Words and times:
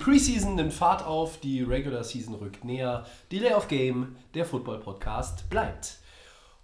Preseason 0.00 0.54
nimmt 0.54 0.72
Fahrt 0.72 1.04
auf, 1.04 1.38
die 1.40 1.62
Regular 1.62 2.02
Season 2.04 2.34
rückt 2.34 2.64
näher, 2.64 3.04
Delay 3.30 3.52
of 3.52 3.68
Game, 3.68 4.16
der 4.32 4.46
Football 4.46 4.78
Podcast 4.80 5.48
bleibt. 5.50 5.98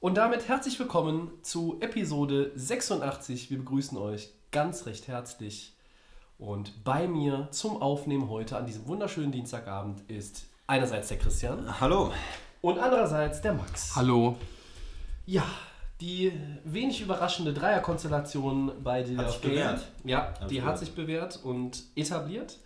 Und 0.00 0.16
damit 0.16 0.48
herzlich 0.48 0.78
willkommen 0.78 1.30
zu 1.42 1.76
Episode 1.80 2.52
86. 2.54 3.50
Wir 3.50 3.58
begrüßen 3.58 3.98
euch 3.98 4.30
ganz 4.52 4.86
recht 4.86 5.06
herzlich. 5.08 5.74
Und 6.38 6.82
bei 6.82 7.06
mir 7.06 7.48
zum 7.50 7.80
Aufnehmen 7.82 8.30
heute 8.30 8.56
an 8.56 8.64
diesem 8.64 8.86
wunderschönen 8.86 9.32
Dienstagabend 9.32 10.00
ist 10.10 10.46
einerseits 10.66 11.08
der 11.08 11.18
Christian 11.18 11.78
Hallo. 11.78 12.12
und 12.62 12.78
andererseits 12.78 13.42
der 13.42 13.52
Max. 13.52 13.94
Hallo. 13.96 14.36
Ja, 15.26 15.44
die 16.00 16.32
wenig 16.64 17.02
überraschende 17.02 17.52
Dreierkonstellation 17.52 18.72
bei 18.82 19.02
Delay 19.02 19.16
Hat 19.18 19.26
of 19.26 19.32
sich 19.32 19.42
Game. 19.42 19.50
bewährt. 19.52 19.86
Ja, 20.04 20.18
Hat 20.40 20.50
die 20.50 20.54
sich 20.54 20.64
hat 20.64 20.64
bewährt. 20.64 20.78
sich 20.78 20.94
bewährt 20.94 21.40
und 21.44 21.82
etabliert. 21.96 22.56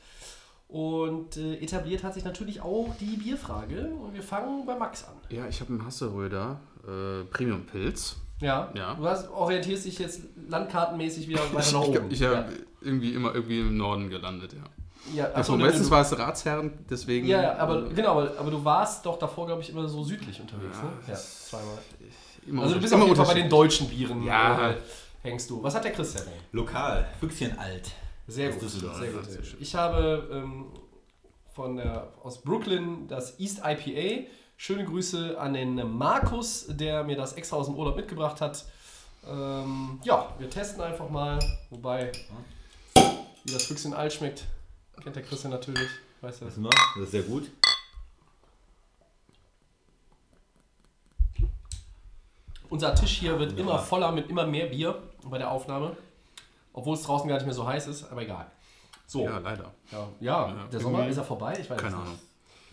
Und 0.71 1.37
äh, 1.37 1.57
etabliert 1.57 2.05
hat 2.05 2.15
sich 2.15 2.25
natürlich 2.25 2.61
auch 2.61 2.95
die 3.01 3.17
Bierfrage. 3.17 3.87
Und 3.87 4.15
wir 4.15 4.23
fangen 4.23 4.65
bei 4.67 4.77
Max 4.77 5.05
an. 5.05 5.15
Ja, 5.29 5.47
ich 5.49 5.61
habe 5.61 5.73
einen 5.73 5.85
Hasseröder 5.85 6.61
äh, 6.87 7.25
Premium 7.25 7.67
Pilz. 7.67 8.17
Ja, 8.41 8.71
Ja. 8.75 8.95
du 8.95 9.05
hast, 9.07 9.29
orientierst 9.31 9.85
dich 9.85 9.99
jetzt 9.99 10.23
landkartenmäßig 10.49 11.29
wieder 11.29 11.41
weiter 11.53 11.59
Ich, 11.61 11.73
nach 11.73 11.83
ich, 11.83 11.89
oben. 11.89 12.11
ich 12.11 12.21
ja. 12.21 12.37
habe 12.37 12.53
irgendwie 12.81 13.13
immer 13.15 13.35
irgendwie 13.35 13.61
im 13.61 13.77
Norden 13.77 14.09
gelandet, 14.09 14.53
ja. 14.55 14.61
Ja, 15.15 15.25
Also 15.27 15.55
achso, 15.55 15.57
meistens 15.57 15.87
du, 15.87 15.93
war 15.93 16.03
es 16.03 16.17
Ratsherren, 16.19 16.73
deswegen. 16.89 17.27
ja, 17.27 17.43
ja, 17.43 17.57
aber 17.57 17.89
genau, 17.89 18.13
aber, 18.21 18.33
aber 18.39 18.51
du 18.51 18.65
warst 18.65 19.05
doch 19.05 19.19
davor, 19.19 19.47
glaube 19.47 19.63
ich, 19.63 19.71
immer 19.71 19.89
so 19.89 20.05
südlich 20.05 20.41
unterwegs, 20.41 20.77
Ja, 20.77 20.85
ne? 20.85 20.91
Ja, 21.07 21.13
das- 21.13 21.49
zweimal. 21.49 21.79
immer 22.47 22.63
Also 22.63 22.75
du 22.77 22.81
bist 22.81 22.93
immer 22.93 23.03
auf 23.03 23.09
jeden 23.09 23.25
Fall 23.25 23.35
bei 23.35 23.41
den 23.41 23.51
deutschen 23.51 23.89
Bieren 23.89 24.23
Ja. 24.25 24.71
äh, 24.71 24.75
hängst 25.23 25.49
du. 25.51 25.63
Was 25.63 25.75
hat 25.75 25.85
der 25.85 25.93
Christian 25.93 26.25
denn? 26.25 26.35
Lokal. 26.53 27.09
Füchschen 27.19 27.59
alt. 27.59 27.91
Sehr 28.31 28.53
gut, 28.53 28.71
sehr 28.71 29.13
gut. 29.13 29.57
Ich 29.59 29.75
habe 29.75 30.29
ähm, 30.33 30.67
von 31.53 31.77
der, 31.77 32.13
aus 32.23 32.41
Brooklyn 32.43 33.09
das 33.09 33.39
East 33.41 33.61
IPA. 33.65 34.29
Schöne 34.57 34.85
Grüße 34.85 35.41
an 35.41 35.55
den 35.55 35.75
Markus, 35.97 36.67
der 36.69 37.03
mir 37.03 37.17
das 37.17 37.33
extra 37.33 37.57
aus 37.57 37.67
dem 37.67 37.75
Urlaub 37.75 37.97
mitgebracht 37.97 38.41
hat. 38.41 38.65
Ähm, 39.27 39.99
ja, 40.05 40.33
wir 40.39 40.49
testen 40.49 40.81
einfach 40.81 41.11
mal. 41.11 41.39
Wobei, 41.71 42.13
wie 43.45 43.53
das 43.53 43.65
Füchschen 43.65 43.95
alt 43.95 44.13
schmeckt, 44.13 44.45
kennt 45.03 45.17
der 45.17 45.23
Christian 45.23 45.51
natürlich. 45.51 45.89
Weißt 46.21 46.43
du 46.43 46.45
das? 46.45 46.55
Das 46.55 47.05
ist 47.05 47.11
sehr 47.11 47.23
gut. 47.23 47.51
Unser 52.69 52.95
Tisch 52.95 53.19
hier 53.19 53.39
wird 53.39 53.53
Wunderbar. 53.53 53.75
immer 53.75 53.83
voller 53.83 54.13
mit 54.13 54.31
immer 54.31 54.47
mehr 54.47 54.67
Bier 54.67 55.03
bei 55.25 55.39
der 55.39 55.51
Aufnahme. 55.51 55.97
Obwohl 56.73 56.95
es 56.95 57.03
draußen 57.03 57.29
gar 57.29 57.35
nicht 57.37 57.45
mehr 57.47 57.55
so 57.55 57.67
heiß 57.67 57.87
ist, 57.89 58.11
aber 58.11 58.23
egal. 58.23 58.47
So, 59.07 59.25
Ja, 59.25 59.31
ja, 59.33 59.39
leider. 59.39 59.65
ja, 59.91 60.09
Ja, 60.21 60.55
der 60.73 60.81
Sommer 60.81 61.07
ist 61.09 61.17
er 61.17 61.25
vorbei. 61.25 61.53
Ich 61.61 61.69
weiß 61.69 61.77
Keine 61.79 61.89
es 61.89 61.95
nicht. 61.99 62.07
Ahnung. 62.07 62.19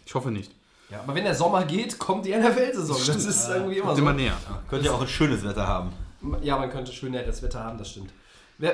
Ich 0.06 0.16
hoffe 0.16 0.32
nicht. 0.32 0.52
Ja, 0.90 1.00
aber 1.02 1.16
wenn 1.16 1.24
der 1.24 1.36
Sommer 1.36 1.66
geht, 1.66 1.98
kommt 2.00 2.26
die 2.26 2.32
NFL-Saison. 2.34 2.96
Das 3.06 3.26
ist 3.26 3.50
irgendwie 3.50 3.78
immer 3.78 3.88
Kommt 3.88 3.98
so. 3.98 4.02
immer 4.04 4.14
näher. 4.14 4.38
Könnt 4.70 4.84
ihr 4.86 4.94
auch 4.94 5.02
ein 5.02 5.08
schönes 5.08 5.44
Wetter 5.44 5.68
haben. 5.68 5.92
Ja, 6.42 6.58
man 6.58 6.70
könnte 6.70 6.92
schöneres 6.94 7.42
Wetter 7.44 7.64
haben, 7.64 7.78
das 7.78 7.90
stimmt. 7.90 8.12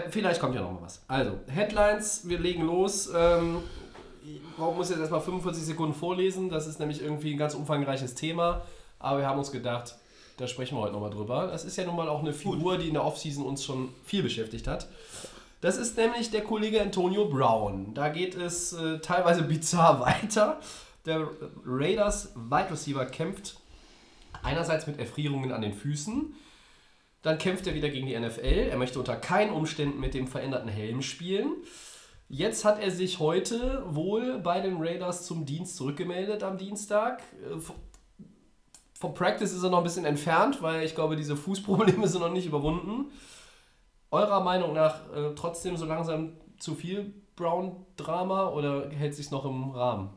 Vielleicht 0.09 0.39
kommt 0.39 0.55
ja 0.55 0.61
noch 0.61 0.71
mal 0.71 0.81
was. 0.81 1.01
Also, 1.07 1.39
Headlines, 1.47 2.27
wir 2.27 2.39
legen 2.39 2.63
los. 2.65 3.09
Ähm, 3.13 3.57
ich 4.23 4.39
brauch- 4.55 4.75
muss 4.75 4.89
jetzt 4.89 4.99
erstmal 4.99 5.19
45 5.21 5.63
Sekunden 5.65 5.93
vorlesen. 5.93 6.49
Das 6.49 6.67
ist 6.67 6.79
nämlich 6.79 7.01
irgendwie 7.01 7.33
ein 7.33 7.37
ganz 7.37 7.53
umfangreiches 7.55 8.13
Thema. 8.15 8.61
Aber 8.99 9.19
wir 9.19 9.27
haben 9.27 9.39
uns 9.39 9.51
gedacht, 9.51 9.95
da 10.37 10.47
sprechen 10.47 10.77
wir 10.77 10.81
heute 10.81 10.93
nochmal 10.93 11.11
drüber. 11.11 11.47
Das 11.47 11.63
ist 11.65 11.77
ja 11.77 11.85
nun 11.85 11.95
mal 11.95 12.09
auch 12.09 12.19
eine 12.19 12.33
Figur, 12.33 12.77
die 12.77 12.87
in 12.87 12.93
der 12.93 13.05
Offseason 13.05 13.45
uns 13.45 13.63
schon 13.63 13.89
viel 14.05 14.23
beschäftigt 14.23 14.67
hat. 14.67 14.87
Das 15.61 15.77
ist 15.77 15.95
nämlich 15.95 16.31
der 16.31 16.41
Kollege 16.41 16.81
Antonio 16.81 17.25
Brown. 17.25 17.93
Da 17.93 18.09
geht 18.09 18.35
es 18.35 18.73
äh, 18.73 18.99
teilweise 18.99 19.43
bizarr 19.47 19.99
weiter. 20.01 20.59
Der 21.05 21.27
Raiders 21.65 22.33
Wide 22.35 22.71
Receiver 22.71 23.05
kämpft 23.05 23.57
einerseits 24.41 24.87
mit 24.87 24.99
Erfrierungen 24.99 25.51
an 25.51 25.61
den 25.61 25.73
Füßen. 25.73 26.35
Dann 27.21 27.37
kämpft 27.37 27.67
er 27.67 27.75
wieder 27.75 27.89
gegen 27.89 28.07
die 28.07 28.19
NFL. 28.19 28.67
Er 28.69 28.77
möchte 28.77 28.99
unter 28.99 29.15
keinen 29.15 29.53
Umständen 29.53 29.99
mit 29.99 30.13
dem 30.13 30.27
veränderten 30.27 30.69
Helm 30.69 31.01
spielen. 31.01 31.53
Jetzt 32.27 32.65
hat 32.65 32.81
er 32.81 32.91
sich 32.91 33.19
heute 33.19 33.83
wohl 33.87 34.39
bei 34.39 34.59
den 34.59 34.77
Raiders 34.81 35.25
zum 35.25 35.45
Dienst 35.45 35.77
zurückgemeldet 35.77 36.43
am 36.43 36.57
Dienstag. 36.57 37.21
Äh, 39.03 39.07
Vom 39.07 39.13
Practice 39.13 39.53
ist 39.53 39.63
er 39.63 39.69
noch 39.69 39.79
ein 39.79 39.83
bisschen 39.83 40.05
entfernt, 40.05 40.61
weil 40.61 40.83
ich 40.83 40.95
glaube, 40.95 41.15
diese 41.15 41.35
Fußprobleme 41.35 42.07
sind 42.07 42.21
noch 42.21 42.31
nicht 42.31 42.45
überwunden. 42.45 43.11
Eurer 44.11 44.41
Meinung 44.41 44.73
nach 44.73 44.95
äh, 45.13 45.33
trotzdem 45.35 45.75
so 45.75 45.85
langsam 45.85 46.33
zu 46.59 46.75
viel 46.75 47.13
Brown-Drama 47.35 48.49
oder 48.49 48.89
hält 48.89 49.15
sich 49.15 49.31
noch 49.31 49.45
im 49.45 49.71
Rahmen? 49.71 50.09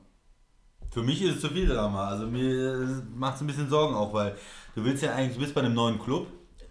Für 0.90 1.02
mich 1.02 1.22
ist 1.22 1.36
es 1.36 1.40
zu 1.40 1.48
viel 1.48 1.66
Drama. 1.66 2.08
Also 2.08 2.26
mir 2.26 3.02
macht 3.14 3.36
es 3.36 3.40
ein 3.40 3.46
bisschen 3.46 3.68
Sorgen 3.68 3.94
auch, 3.94 4.12
weil 4.12 4.36
du 4.74 4.84
willst 4.84 5.02
ja 5.02 5.14
eigentlich, 5.14 5.34
du 5.34 5.40
bist 5.40 5.54
bei 5.54 5.62
einem 5.62 5.74
neuen 5.74 5.98
Club. 5.98 6.26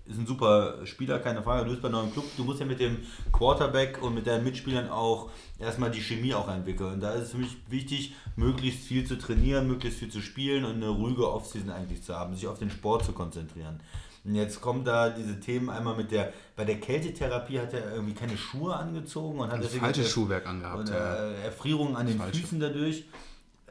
Ist 0.07 0.19
ein 0.19 0.27
super 0.27 0.85
Spieler, 0.85 1.17
keine 1.17 1.41
Frage. 1.41 1.63
Du 1.65 1.71
bist 1.71 1.81
bei 1.81 1.87
einem 1.87 1.97
neuen 1.97 2.13
Club. 2.13 2.25
Du 2.37 2.43
musst 2.43 2.59
ja 2.59 2.65
mit 2.67 2.79
dem 2.79 2.97
Quarterback 3.31 4.03
und 4.03 4.13
mit 4.13 4.27
deinen 4.27 4.43
Mitspielern 4.43 4.87
auch 4.89 5.31
erstmal 5.57 5.89
die 5.89 5.99
Chemie 6.01 6.33
auch 6.35 6.47
entwickeln. 6.47 6.93
Und 6.93 6.99
da 7.01 7.13
ist 7.13 7.23
es 7.23 7.31
für 7.31 7.37
mich 7.39 7.57
wichtig, 7.69 8.13
möglichst 8.35 8.81
viel 8.85 9.05
zu 9.05 9.17
trainieren, 9.17 9.67
möglichst 9.67 9.97
viel 9.99 10.09
zu 10.11 10.21
spielen 10.21 10.63
und 10.63 10.75
eine 10.75 10.89
ruhige 10.89 11.31
Offseason 11.31 11.71
eigentlich 11.71 12.03
zu 12.03 12.15
haben, 12.15 12.35
sich 12.35 12.45
auf 12.47 12.59
den 12.59 12.69
Sport 12.69 13.03
zu 13.03 13.13
konzentrieren. 13.13 13.79
Und 14.23 14.35
jetzt 14.35 14.61
kommen 14.61 14.83
da 14.85 15.09
diese 15.09 15.39
Themen 15.39 15.69
einmal 15.69 15.95
mit 15.95 16.11
der, 16.11 16.33
bei 16.55 16.65
der 16.65 16.79
Kältetherapie 16.79 17.59
hat 17.59 17.73
er 17.73 17.93
irgendwie 17.93 18.13
keine 18.15 18.37
Schuhe 18.37 18.75
angezogen 18.75 19.39
und 19.39 19.51
hat 19.51 19.63
Das 19.63 19.73
falsche 19.75 20.03
Schuhwerk 20.03 20.47
angehabt. 20.47 20.79
und, 20.79 20.89
äh, 20.91 21.43
Erfrierungen 21.45 21.95
an 21.95 22.07
den 22.07 22.17
Falsche. 22.17 22.41
Füßen 22.41 22.59
dadurch. 22.59 23.05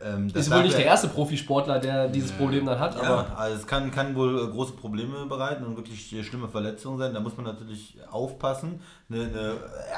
Ähm, 0.01 0.33
das 0.33 0.47
Ist 0.49 0.53
wohl 0.53 0.63
nicht 0.63 0.73
er- 0.73 0.79
der 0.79 0.87
erste 0.87 1.09
Profisportler, 1.09 1.79
der 1.79 2.09
dieses 2.09 2.33
Problem 2.33 2.67
dann 2.67 2.79
hat, 2.81 2.97
aber 2.97 3.29
Ja, 3.29 3.35
also 3.37 3.57
es 3.59 3.67
kann, 3.67 3.91
kann 3.93 4.15
wohl 4.17 4.39
äh, 4.43 4.47
große 4.51 4.73
Probleme 4.73 5.25
bereiten 5.27 5.65
und 5.65 5.77
wirklich 5.77 6.05
schlimme 6.27 6.49
Verletzungen 6.49 6.99
sein. 6.99 7.15
Da 7.15 7.21
muss 7.21 7.37
man 7.37 7.47
natürlich 7.47 7.97
aufpassen. 8.11 8.81
Eine, 9.09 9.23
eine 9.23 9.53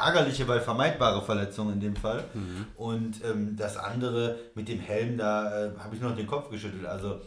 ärgerliche, 0.04 0.46
weil 0.48 0.60
vermeidbare 0.60 1.22
Verletzung 1.22 1.72
in 1.72 1.80
dem 1.80 1.96
Fall. 1.96 2.24
Mhm. 2.34 2.66
Und 2.76 3.24
ähm, 3.24 3.56
das 3.56 3.78
andere 3.78 4.36
mit 4.54 4.68
dem 4.68 4.80
Helm, 4.80 5.16
da 5.16 5.66
äh, 5.66 5.70
habe 5.78 5.96
ich 5.96 6.02
noch 6.02 6.14
den 6.14 6.26
Kopf 6.26 6.50
geschüttelt. 6.50 6.84
Also 6.84 7.20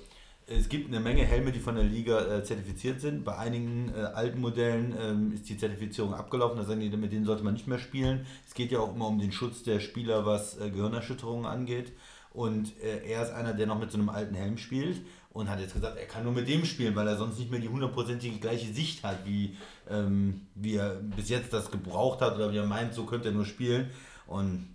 es 0.45 0.69
gibt 0.69 0.87
eine 0.89 0.99
Menge 0.99 1.23
Helme, 1.23 1.51
die 1.51 1.59
von 1.59 1.75
der 1.75 1.83
Liga 1.83 2.21
äh, 2.21 2.43
zertifiziert 2.43 3.01
sind. 3.01 3.23
Bei 3.23 3.37
einigen 3.37 3.91
äh, 3.95 4.01
alten 4.01 4.41
Modellen 4.41 4.95
ähm, 4.99 5.31
ist 5.33 5.49
die 5.49 5.57
Zertifizierung 5.57 6.13
abgelaufen. 6.13 6.57
Da 6.57 6.63
sagen 6.63 6.79
die, 6.79 6.89
mit 6.95 7.11
denen 7.11 7.25
sollte 7.25 7.43
man 7.43 7.53
nicht 7.53 7.67
mehr 7.67 7.79
spielen. 7.79 8.25
Es 8.47 8.53
geht 8.53 8.71
ja 8.71 8.79
auch 8.79 8.93
immer 8.95 9.07
um 9.07 9.19
den 9.19 9.31
Schutz 9.31 9.63
der 9.63 9.79
Spieler, 9.79 10.25
was 10.27 10.59
äh, 10.59 10.69
Gehirnerschütterungen 10.69 11.45
angeht. 11.47 11.93
Und 12.31 12.71
äh, 12.81 13.09
er 13.09 13.23
ist 13.23 13.31
einer, 13.31 13.53
der 13.53 13.67
noch 13.67 13.79
mit 13.79 13.91
so 13.91 13.97
einem 13.97 14.09
alten 14.09 14.35
Helm 14.35 14.57
spielt 14.57 15.01
und 15.31 15.49
hat 15.49 15.59
jetzt 15.59 15.73
gesagt, 15.73 15.97
er 15.97 16.05
kann 16.05 16.23
nur 16.23 16.33
mit 16.33 16.47
dem 16.47 16.65
spielen, 16.65 16.95
weil 16.95 17.07
er 17.07 17.17
sonst 17.17 17.39
nicht 17.39 17.51
mehr 17.51 17.59
die 17.59 17.69
hundertprozentige 17.69 18.39
gleiche 18.39 18.71
Sicht 18.71 19.03
hat, 19.03 19.25
wie, 19.25 19.57
ähm, 19.89 20.41
wie 20.55 20.75
er 20.75 20.95
bis 20.95 21.29
jetzt 21.29 21.53
das 21.53 21.71
gebraucht 21.71 22.21
hat 22.21 22.35
oder 22.35 22.51
wie 22.51 22.57
er 22.57 22.65
meint, 22.65 22.93
so 22.93 23.05
könnte 23.05 23.29
er 23.29 23.33
nur 23.33 23.45
spielen. 23.45 23.89
Und 24.27 24.67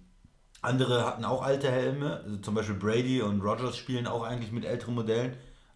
andere 0.63 1.05
hatten 1.05 1.25
auch 1.25 1.43
alte 1.43 1.71
Helme, 1.71 2.23
also 2.25 2.39
zum 2.39 2.55
Beispiel 2.55 2.77
Brady 2.77 3.21
und 3.21 3.41
Rogers 3.43 3.77
spielen 3.77 4.07
auch 4.07 4.23
eigentlich 4.23 4.51
mit 4.51 4.65
älteren 4.65 4.95
Modellen. 4.95 5.35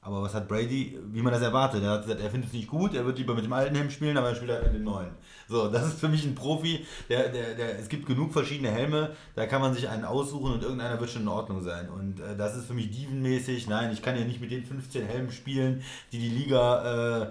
Aber 0.09 0.23
was 0.23 0.33
hat 0.33 0.49
Brady, 0.49 0.99
wie 1.13 1.21
man 1.21 1.35
das 1.35 1.43
erwartet? 1.43 1.83
Er 1.83 1.91
hat 1.91 2.03
gesagt, 2.03 2.23
er 2.23 2.31
findet 2.31 2.49
es 2.49 2.55
nicht 2.55 2.67
gut, 2.67 2.95
er 2.95 3.05
wird 3.05 3.19
lieber 3.19 3.35
mit 3.35 3.45
dem 3.45 3.53
alten 3.53 3.75
Helm 3.75 3.91
spielen, 3.91 4.17
aber 4.17 4.31
er 4.31 4.35
spielt 4.35 4.51
halt 4.51 4.65
mit 4.65 4.77
dem 4.77 4.85
neuen. 4.85 5.11
So, 5.49 5.69
das 5.69 5.87
ist 5.87 6.01
für 6.01 6.09
mich 6.09 6.25
ein 6.25 6.35
Profi. 6.35 6.87
Der, 7.11 7.29
der, 7.29 7.55
der, 7.55 7.79
es 7.79 7.91
gibt 7.91 8.07
genug 8.07 8.33
verschiedene 8.33 8.71
Helme, 8.71 9.11
da 9.35 9.45
kann 9.45 9.61
man 9.61 9.75
sich 9.75 9.87
einen 9.87 10.07
aussuchen 10.07 10.55
und 10.55 10.63
irgendeiner 10.63 10.99
wird 10.99 11.11
schon 11.11 11.23
in 11.23 11.29
Ordnung 11.29 11.63
sein. 11.63 11.91
Und 11.91 12.21
äh, 12.21 12.35
das 12.39 12.57
ist 12.57 12.65
für 12.65 12.73
mich 12.73 12.91
dievenmäßig. 12.91 13.69
Nein, 13.69 13.93
ich 13.93 14.01
kann 14.01 14.17
ja 14.17 14.25
nicht 14.25 14.41
mit 14.41 14.51
den 14.51 14.65
15 14.65 15.05
Helmen 15.05 15.31
spielen, 15.31 15.83
die 16.11 16.19
die 16.19 16.31
Liga 16.31 17.25
äh, 17.25 17.31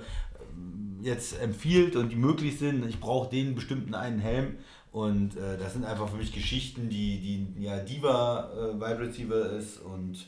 jetzt 1.01 1.41
empfiehlt 1.41 1.95
und 1.95 2.09
die 2.09 2.15
möglich 2.15 2.59
sind. 2.59 2.85
Ich 2.85 2.99
brauche 2.99 3.27
den 3.27 3.55
bestimmten 3.55 3.95
einen 3.95 4.19
Helm. 4.19 4.57
Und 4.91 5.35
äh, 5.35 5.57
das 5.57 5.73
sind 5.73 5.83
einfach 5.83 6.09
für 6.09 6.17
mich 6.17 6.31
Geschichten, 6.31 6.89
die, 6.89 7.47
die 7.55 7.63
ja 7.63 7.79
Diva 7.79 8.51
äh, 8.53 8.79
Wide 8.79 8.99
Receiver 8.99 9.49
ist. 9.53 9.79
Und 9.79 10.27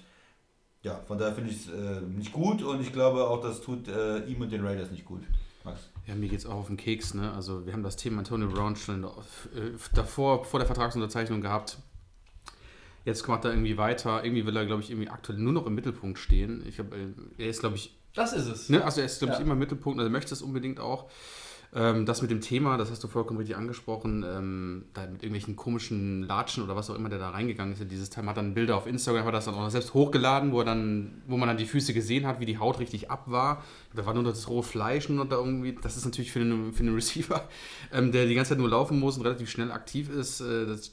ja, 0.83 0.99
von 1.07 1.17
daher 1.17 1.33
finde 1.35 1.49
ich 1.51 1.65
es 1.67 1.71
äh, 1.73 2.01
nicht 2.01 2.31
gut 2.31 2.61
und 2.63 2.81
ich 2.81 2.93
glaube 2.93 3.27
auch, 3.27 3.41
das 3.41 3.61
tut 3.61 3.87
äh, 3.87 4.19
ihm 4.25 4.41
und 4.41 4.51
den 4.51 4.65
Raiders 4.65 4.91
nicht 4.91 5.05
gut. 5.05 5.21
Max. 5.65 5.89
Ja, 6.07 6.15
mir 6.15 6.29
geht's 6.29 6.45
auch 6.45 6.55
auf 6.55 6.67
den 6.67 6.77
Keks, 6.77 7.13
ne? 7.13 7.33
Also 7.33 7.65
wir 7.65 7.73
haben 7.73 7.83
das 7.83 7.97
Thema 7.97 8.19
Antonio 8.19 8.47
Brown 8.47 8.75
schon 8.77 9.03
äh, 9.03 9.07
davor, 9.93 10.45
vor 10.45 10.59
der 10.59 10.67
Vertragsunterzeichnung 10.67 11.41
gehabt. 11.41 11.77
Jetzt 13.05 13.27
macht 13.27 13.45
er 13.45 13.51
irgendwie 13.51 13.77
weiter. 13.77 14.23
Irgendwie 14.23 14.45
will 14.45 14.55
er, 14.55 14.65
glaube 14.65 14.81
ich, 14.81 14.89
irgendwie 14.91 15.09
aktuell 15.09 15.37
nur 15.39 15.53
noch 15.53 15.65
im 15.65 15.75
Mittelpunkt 15.75 16.17
stehen. 16.19 16.63
Ich 16.67 16.75
glaube, 16.75 16.95
er 17.37 17.47
ist, 17.49 17.59
glaube 17.59 17.75
ich, 17.75 17.95
Das 18.15 18.33
ist 18.33 18.47
es. 18.47 18.69
Ne? 18.69 18.83
Also 18.83 19.01
er 19.01 19.05
ist, 19.05 19.19
glaube 19.19 19.33
ich, 19.33 19.39
Ja. 19.39 19.45
immer 19.45 19.53
im 19.53 19.59
Mittelpunkt, 19.59 19.99
also 19.99 20.07
er 20.09 20.11
möchte 20.11 20.33
es 20.33 20.41
unbedingt 20.41 20.79
auch. 20.79 21.09
Ähm, 21.71 22.07
das 22.07 22.23
mit 22.23 22.31
dem 22.31 22.41
Thema, 22.41 22.77
das 22.77 22.89
hast 22.89 23.03
du 23.03 23.07
vollkommen 23.07 23.37
richtig 23.37 23.55
angesprochen, 23.55 24.25
ähm, 24.27 24.85
da 24.93 25.01
mit 25.01 25.21
irgendwelchen 25.21 25.55
komischen 25.55 26.23
Latschen 26.23 26.63
oder 26.63 26.75
was 26.75 26.89
auch 26.89 26.95
immer, 26.95 27.09
der 27.09 27.19
da 27.19 27.29
reingegangen 27.29 27.73
ist 27.73 27.81
in 27.81 27.89
dieses 27.89 28.09
Thema, 28.09 28.31
hat 28.31 28.37
dann 28.37 28.55
Bilder 28.55 28.75
auf 28.75 28.87
Instagram, 28.87 29.25
hat 29.25 29.35
das 29.35 29.45
dann 29.45 29.53
auch 29.53 29.61
noch 29.61 29.69
selbst 29.69 29.93
hochgeladen, 29.93 30.51
wo, 30.51 30.59
er 30.59 30.65
dann, 30.65 31.21
wo 31.27 31.37
man 31.37 31.47
dann 31.47 31.57
die 31.57 31.67
Füße 31.67 31.93
gesehen 31.93 32.25
hat, 32.25 32.39
wie 32.39 32.47
die 32.47 32.57
Haut 32.57 32.79
richtig 32.79 33.11
ab 33.11 33.23
war. 33.27 33.63
Da 33.95 34.05
war 34.05 34.15
nur 34.15 34.23
das 34.23 34.49
rohe 34.49 34.63
Fleisch 34.63 35.09
noch 35.09 35.29
da 35.29 35.35
irgendwie. 35.35 35.77
Das 35.79 35.95
ist 35.95 36.05
natürlich 36.05 36.31
für 36.31 36.39
einen, 36.39 36.73
für 36.73 36.81
einen 36.81 36.95
Receiver, 36.95 37.47
ähm, 37.93 38.11
der 38.11 38.25
die 38.25 38.33
ganze 38.33 38.49
Zeit 38.49 38.57
nur 38.57 38.69
laufen 38.69 38.99
muss 38.99 39.17
und 39.17 39.23
relativ 39.23 39.49
schnell 39.49 39.71
aktiv 39.71 40.09
ist, 40.09 40.41
äh, 40.41 40.65
das 40.65 40.91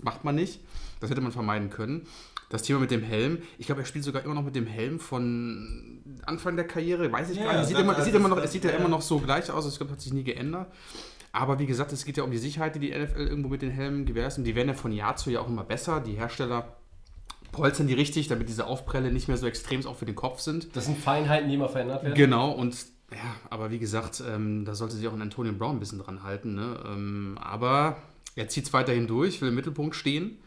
macht 0.00 0.24
man 0.24 0.34
nicht. 0.34 0.60
Das 0.98 1.08
hätte 1.08 1.20
man 1.20 1.32
vermeiden 1.32 1.70
können. 1.70 2.06
Das 2.50 2.62
Thema 2.62 2.80
mit 2.80 2.90
dem 2.90 3.02
Helm, 3.02 3.38
ich 3.58 3.66
glaube, 3.66 3.80
er 3.82 3.84
spielt 3.86 4.04
sogar 4.04 4.24
immer 4.24 4.34
noch 4.34 4.42
mit 4.44 4.54
dem 4.56 4.66
Helm 4.66 4.98
von 5.00 6.02
Anfang 6.26 6.56
der 6.56 6.66
Karriere, 6.66 7.10
weiß 7.10 7.30
ich 7.30 7.38
Ja, 7.38 7.44
gar 7.44 7.52
nicht. 7.52 7.62
Es 7.62 7.68
sieht, 7.68 7.76
das- 7.76 7.82
immer, 7.84 7.94
das 7.94 8.04
sieht, 8.04 8.14
immer 8.14 8.28
noch, 8.28 8.38
es 8.38 8.52
sieht 8.52 8.64
ja 8.64 8.70
immer 8.70 8.88
noch 8.88 9.02
so 9.02 9.18
gleich 9.20 9.50
aus, 9.50 9.66
ich 9.68 9.76
glaube, 9.78 9.92
hat 9.92 10.00
sich 10.00 10.12
nie 10.12 10.24
geändert. 10.24 10.66
Aber 11.32 11.60
wie 11.60 11.66
gesagt, 11.66 11.92
es 11.92 12.04
geht 12.04 12.16
ja 12.16 12.24
um 12.24 12.30
die 12.32 12.38
Sicherheit, 12.38 12.74
die 12.74 12.80
die 12.80 12.90
NFL 12.90 13.20
irgendwo 13.28 13.48
mit 13.48 13.62
den 13.62 13.70
Helmen 13.70 14.04
gewährleistet. 14.04 14.40
Und 14.40 14.44
die 14.46 14.56
werden 14.56 14.66
ja 14.68 14.74
von 14.74 14.90
Jahr 14.90 15.14
zu 15.14 15.30
Jahr 15.30 15.44
auch 15.44 15.48
immer 15.48 15.62
besser. 15.62 16.00
Die 16.00 16.14
Hersteller 16.14 16.76
polstern 17.52 17.86
die 17.86 17.94
richtig, 17.94 18.26
damit 18.26 18.48
diese 18.48 18.66
Aufprelle 18.66 19.12
nicht 19.12 19.28
mehr 19.28 19.36
so 19.36 19.46
extrem 19.46 19.86
auch 19.86 19.96
für 19.96 20.06
den 20.06 20.16
Kopf 20.16 20.40
sind. 20.40 20.74
Das 20.74 20.86
sind 20.86 20.98
Feinheiten, 20.98 21.48
die 21.48 21.54
immer 21.54 21.68
verändert 21.68 22.02
werden. 22.02 22.14
Genau, 22.16 22.50
und 22.50 22.76
ja, 23.12 23.36
aber 23.48 23.70
wie 23.70 23.78
gesagt, 23.78 24.22
ähm, 24.28 24.64
da 24.64 24.74
sollte 24.74 24.96
sich 24.96 25.06
auch 25.06 25.12
ein 25.12 25.22
Antonio 25.22 25.52
Brown 25.52 25.76
ein 25.76 25.80
bisschen 25.80 26.00
dran 26.00 26.24
halten. 26.24 26.54
Ne? 26.56 26.80
Ähm, 26.84 27.38
aber 27.40 27.96
er 28.34 28.48
zieht 28.48 28.64
es 28.66 28.72
weiterhin 28.72 29.06
durch, 29.06 29.40
will 29.40 29.50
im 29.50 29.54
Mittelpunkt 29.54 29.94
stehen. 29.94 30.38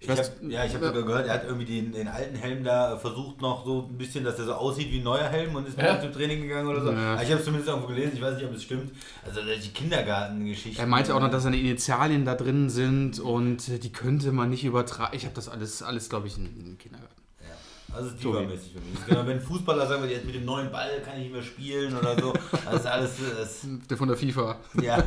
Ich 0.00 0.08
weiß- 0.08 0.16
hab, 0.18 0.42
ja, 0.48 0.64
ich 0.64 0.74
habe 0.74 0.86
sogar 0.86 1.02
gehört, 1.02 1.26
er 1.26 1.34
hat 1.34 1.44
irgendwie 1.44 1.64
den, 1.64 1.90
den 1.92 2.06
alten 2.06 2.36
Helm 2.36 2.62
da 2.62 2.94
äh, 2.94 2.98
versucht 2.98 3.40
noch 3.40 3.64
so 3.66 3.88
ein 3.90 3.98
bisschen, 3.98 4.22
dass 4.22 4.36
der 4.36 4.44
so 4.44 4.52
aussieht 4.54 4.92
wie 4.92 4.98
ein 4.98 5.02
neuer 5.04 5.24
Helm 5.28 5.56
und 5.56 5.66
ist 5.66 5.76
Ja. 5.76 5.94
mit 5.94 6.02
zum 6.02 6.12
Training 6.12 6.42
gegangen 6.42 6.68
oder 6.68 6.82
so. 6.82 6.92
Ja. 6.92 7.14
Aber 7.14 7.22
Ich 7.24 7.28
habe 7.30 7.40
es 7.40 7.44
zumindest 7.44 7.68
irgendwo 7.68 7.88
gelesen, 7.88 8.12
ich 8.14 8.22
weiß 8.22 8.36
nicht, 8.36 8.44
ob 8.46 8.54
es 8.54 8.62
stimmt. 8.62 8.92
Also 9.26 9.40
die 9.42 9.68
Kindergartengeschichte. 9.70 10.80
Er 10.80 10.86
meinte 10.86 11.14
auch 11.14 11.20
noch, 11.20 11.30
dass 11.30 11.42
seine 11.42 11.56
Initialien 11.58 12.24
da 12.24 12.36
drin 12.36 12.70
sind 12.70 13.18
und 13.18 13.82
die 13.82 13.90
könnte 13.92 14.30
man 14.30 14.50
nicht 14.50 14.64
übertragen. 14.64 15.16
Ich 15.16 15.24
habe 15.24 15.34
das 15.34 15.48
alles, 15.48 15.82
alles 15.82 16.08
glaube 16.08 16.28
ich, 16.28 16.36
in, 16.38 16.44
den 16.44 16.78
Kindergarten. 16.78 17.14
Ja. 17.40 17.96
Also 17.96 18.10
ist 18.10 18.22
übermäßig 18.22 18.72
für 18.74 18.80
mich. 18.80 19.04
Genau, 19.06 19.26
wenn 19.26 19.40
Fußballer 19.40 19.86
sagen, 19.88 20.04
wir, 20.04 20.10
jetzt 20.10 20.26
mit 20.26 20.34
dem 20.36 20.44
neuen 20.44 20.70
Ball 20.70 20.90
kann 21.04 21.14
ich 21.16 21.22
nicht 21.24 21.32
mehr 21.32 21.42
spielen 21.42 21.96
oder 21.96 22.16
so. 22.20 22.32
Das 22.66 22.74
ist 22.82 22.86
alles. 22.86 23.10
Das, 23.36 23.66
Der 23.90 23.96
von 23.96 24.06
der 24.06 24.16
FIFA. 24.16 24.56
ja. 24.80 25.02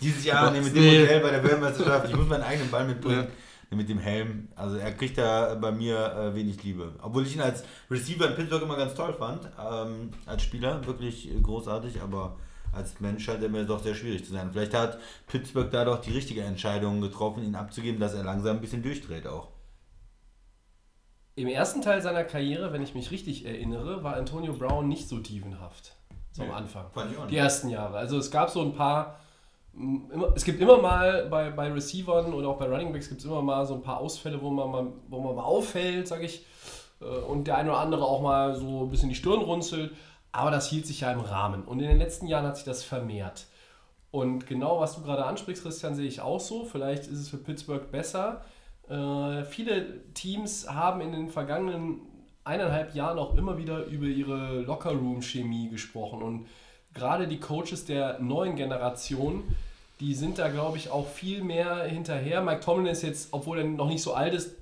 Dieses 0.00 0.24
Jahr 0.24 0.50
nee, 0.52 0.60
mit 0.62 0.74
dem. 0.74 0.82
Modell 0.82 1.20
bei 1.20 1.30
der 1.30 1.44
Weltmeisterschaft. 1.44 2.08
Ich 2.08 2.16
muss 2.16 2.26
meinen 2.26 2.42
eigenen 2.44 2.70
Ball 2.70 2.86
mitbringen. 2.86 3.26
Mit 3.70 3.88
dem 3.88 3.98
Helm. 3.98 4.48
Also 4.54 4.76
er 4.76 4.92
kriegt 4.92 5.18
da 5.18 5.54
bei 5.54 5.72
mir 5.72 6.12
äh, 6.14 6.34
wenig 6.34 6.62
Liebe. 6.62 6.94
Obwohl 7.02 7.26
ich 7.26 7.34
ihn 7.34 7.40
als 7.40 7.64
Receiver 7.90 8.28
in 8.28 8.34
Pittsburgh 8.34 8.62
immer 8.62 8.76
ganz 8.76 8.94
toll 8.94 9.14
fand. 9.14 9.48
Ähm, 9.58 10.10
als 10.26 10.42
Spieler 10.42 10.86
wirklich 10.86 11.30
großartig, 11.42 12.00
aber 12.00 12.36
als 12.72 13.00
Mensch 13.00 13.24
scheint 13.24 13.42
er 13.42 13.48
mir 13.48 13.64
doch 13.64 13.82
sehr 13.82 13.94
schwierig 13.94 14.24
zu 14.24 14.32
sein. 14.32 14.50
Vielleicht 14.52 14.74
hat 14.74 14.98
Pittsburgh 15.26 15.70
da 15.70 15.84
doch 15.84 16.00
die 16.00 16.12
richtige 16.12 16.42
Entscheidung 16.42 17.00
getroffen, 17.00 17.44
ihn 17.44 17.54
abzugeben, 17.54 18.00
dass 18.00 18.14
er 18.14 18.24
langsam 18.24 18.56
ein 18.56 18.60
bisschen 18.60 18.82
durchdreht 18.82 19.26
auch. 19.26 19.48
Im 21.36 21.48
ersten 21.48 21.82
Teil 21.82 22.00
seiner 22.00 22.24
Karriere, 22.24 22.72
wenn 22.72 22.82
ich 22.82 22.94
mich 22.94 23.10
richtig 23.10 23.44
erinnere, 23.44 24.04
war 24.04 24.16
Antonio 24.16 24.52
Brown 24.52 24.88
nicht 24.88 25.08
so 25.08 25.18
dievenhaft. 25.18 25.96
So 26.30 26.42
am 26.42 26.52
Anfang. 26.52 26.86
Die 27.28 27.36
ersten 27.36 27.68
Jahre. 27.68 27.96
Also 27.96 28.18
es 28.18 28.30
gab 28.30 28.50
so 28.50 28.60
ein 28.60 28.74
paar. 28.74 29.18
Immer, 29.76 30.32
es 30.36 30.44
gibt 30.44 30.60
immer 30.60 30.78
mal 30.78 31.26
bei, 31.26 31.50
bei 31.50 31.72
Receivern 31.72 32.32
oder 32.32 32.48
auch 32.48 32.58
bei 32.58 32.66
Running 32.66 32.92
Backs 32.92 33.08
gibt 33.08 33.20
es 33.20 33.26
immer 33.26 33.42
mal 33.42 33.66
so 33.66 33.74
ein 33.74 33.82
paar 33.82 33.98
Ausfälle, 33.98 34.40
wo 34.40 34.50
man 34.50 34.70
mal, 34.70 34.92
wo 35.08 35.20
man 35.20 35.34
mal 35.34 35.42
auffällt, 35.42 36.06
sage 36.06 36.24
ich. 36.24 36.46
äh, 37.00 37.04
Und 37.04 37.46
der 37.46 37.58
eine 37.58 37.70
oder 37.70 37.80
andere 37.80 38.04
auch 38.04 38.22
mal 38.22 38.54
so 38.54 38.84
ein 38.84 38.90
bisschen 38.90 39.08
die 39.08 39.14
Stirn 39.14 39.40
runzelt. 39.40 39.92
Aber 40.32 40.50
das 40.50 40.68
hielt 40.68 40.86
sich 40.86 41.00
ja 41.00 41.12
im 41.12 41.20
Rahmen. 41.20 41.62
Und 41.62 41.80
in 41.80 41.88
den 41.88 41.98
letzten 41.98 42.26
Jahren 42.26 42.46
hat 42.46 42.56
sich 42.56 42.64
das 42.64 42.82
vermehrt. 42.82 43.46
Und 44.10 44.46
genau 44.46 44.80
was 44.80 44.94
du 44.96 45.02
gerade 45.02 45.24
ansprichst, 45.24 45.62
Christian, 45.62 45.94
sehe 45.94 46.06
ich 46.06 46.20
auch 46.20 46.40
so. 46.40 46.64
Vielleicht 46.64 47.04
ist 47.04 47.20
es 47.20 47.28
für 47.28 47.36
Pittsburgh 47.36 47.90
besser. 47.90 48.42
Äh, 48.88 49.44
viele 49.44 50.12
Teams 50.14 50.68
haben 50.68 51.00
in 51.00 51.12
den 51.12 51.28
vergangenen 51.28 52.00
eineinhalb 52.44 52.94
Jahren 52.94 53.18
auch 53.18 53.36
immer 53.36 53.58
wieder 53.58 53.84
über 53.86 54.06
ihre 54.06 54.60
Lockerroom-Chemie 54.60 55.68
gesprochen. 55.68 56.22
Und 56.22 56.46
gerade 56.94 57.28
die 57.28 57.40
Coaches 57.40 57.84
der 57.84 58.18
neuen 58.20 58.56
Generation, 58.56 59.42
die 60.00 60.14
sind 60.14 60.38
da, 60.38 60.48
glaube 60.48 60.78
ich, 60.78 60.90
auch 60.90 61.08
viel 61.08 61.42
mehr 61.42 61.84
hinterher. 61.84 62.40
Mike 62.40 62.60
Tomlin 62.60 62.86
ist 62.86 63.02
jetzt, 63.02 63.28
obwohl 63.32 63.58
er 63.58 63.64
noch 63.64 63.88
nicht 63.88 64.02
so 64.02 64.14
alt 64.14 64.34
ist, 64.34 64.52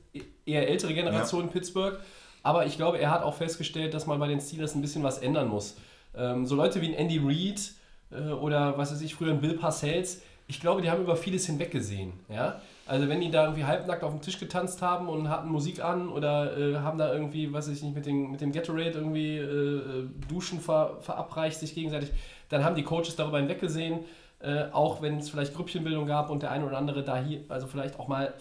eher 0.44 0.68
ältere 0.68 0.94
Generation 0.94 1.44
in 1.44 1.48
Pittsburgh. 1.50 1.98
Aber 2.42 2.66
ich 2.66 2.76
glaube, 2.76 2.98
er 2.98 3.10
hat 3.10 3.22
auch 3.22 3.34
festgestellt, 3.34 3.94
dass 3.94 4.06
man 4.06 4.18
bei 4.18 4.28
den 4.28 4.40
Steelers 4.40 4.74
ein 4.74 4.82
bisschen 4.82 5.02
was 5.02 5.18
ändern 5.18 5.48
muss. 5.48 5.76
Ähm, 6.16 6.44
so 6.44 6.54
Leute 6.54 6.80
wie 6.80 6.88
ein 6.88 6.94
Andy 6.94 7.20
Reid 7.22 7.72
äh, 8.10 8.32
oder 8.32 8.76
was 8.76 8.92
weiß 8.92 9.00
ich, 9.02 9.14
früher 9.14 9.32
ein 9.32 9.40
Bill 9.40 9.56
Parcells, 9.56 10.22
ich 10.48 10.60
glaube, 10.60 10.82
die 10.82 10.90
haben 10.90 11.02
über 11.02 11.16
vieles 11.16 11.46
hinweggesehen. 11.46 12.12
Ja? 12.28 12.60
Also 12.86 13.08
wenn 13.08 13.20
die 13.20 13.30
da 13.30 13.44
irgendwie 13.44 13.64
halbnackt 13.64 14.02
auf 14.02 14.10
dem 14.10 14.20
Tisch 14.20 14.40
getanzt 14.40 14.82
haben 14.82 15.08
und 15.08 15.28
hatten 15.28 15.48
Musik 15.48 15.84
an 15.84 16.08
oder 16.08 16.56
äh, 16.58 16.76
haben 16.78 16.98
da 16.98 17.12
irgendwie, 17.12 17.52
weiß 17.52 17.68
ich 17.68 17.82
nicht, 17.82 17.94
mit, 17.94 18.06
den, 18.06 18.30
mit 18.30 18.40
dem 18.40 18.52
Gatorade 18.52 18.90
irgendwie 18.90 19.38
äh, 19.38 19.42
äh, 19.42 20.08
Duschen 20.28 20.60
ver, 20.60 20.96
verabreicht 21.00 21.60
sich 21.60 21.74
gegenseitig, 21.74 22.10
dann 22.48 22.64
haben 22.64 22.74
die 22.74 22.82
Coaches 22.82 23.14
darüber 23.14 23.38
hinweggesehen, 23.38 24.00
äh, 24.40 24.64
auch 24.72 25.00
wenn 25.00 25.18
es 25.18 25.30
vielleicht 25.30 25.54
Grüppchenbildung 25.54 26.06
gab 26.06 26.28
und 26.28 26.42
der 26.42 26.50
eine 26.50 26.66
oder 26.66 26.76
andere 26.76 27.04
da 27.04 27.18
hier, 27.18 27.42
also 27.48 27.68
vielleicht 27.68 28.00
auch 28.00 28.08
mal 28.08 28.34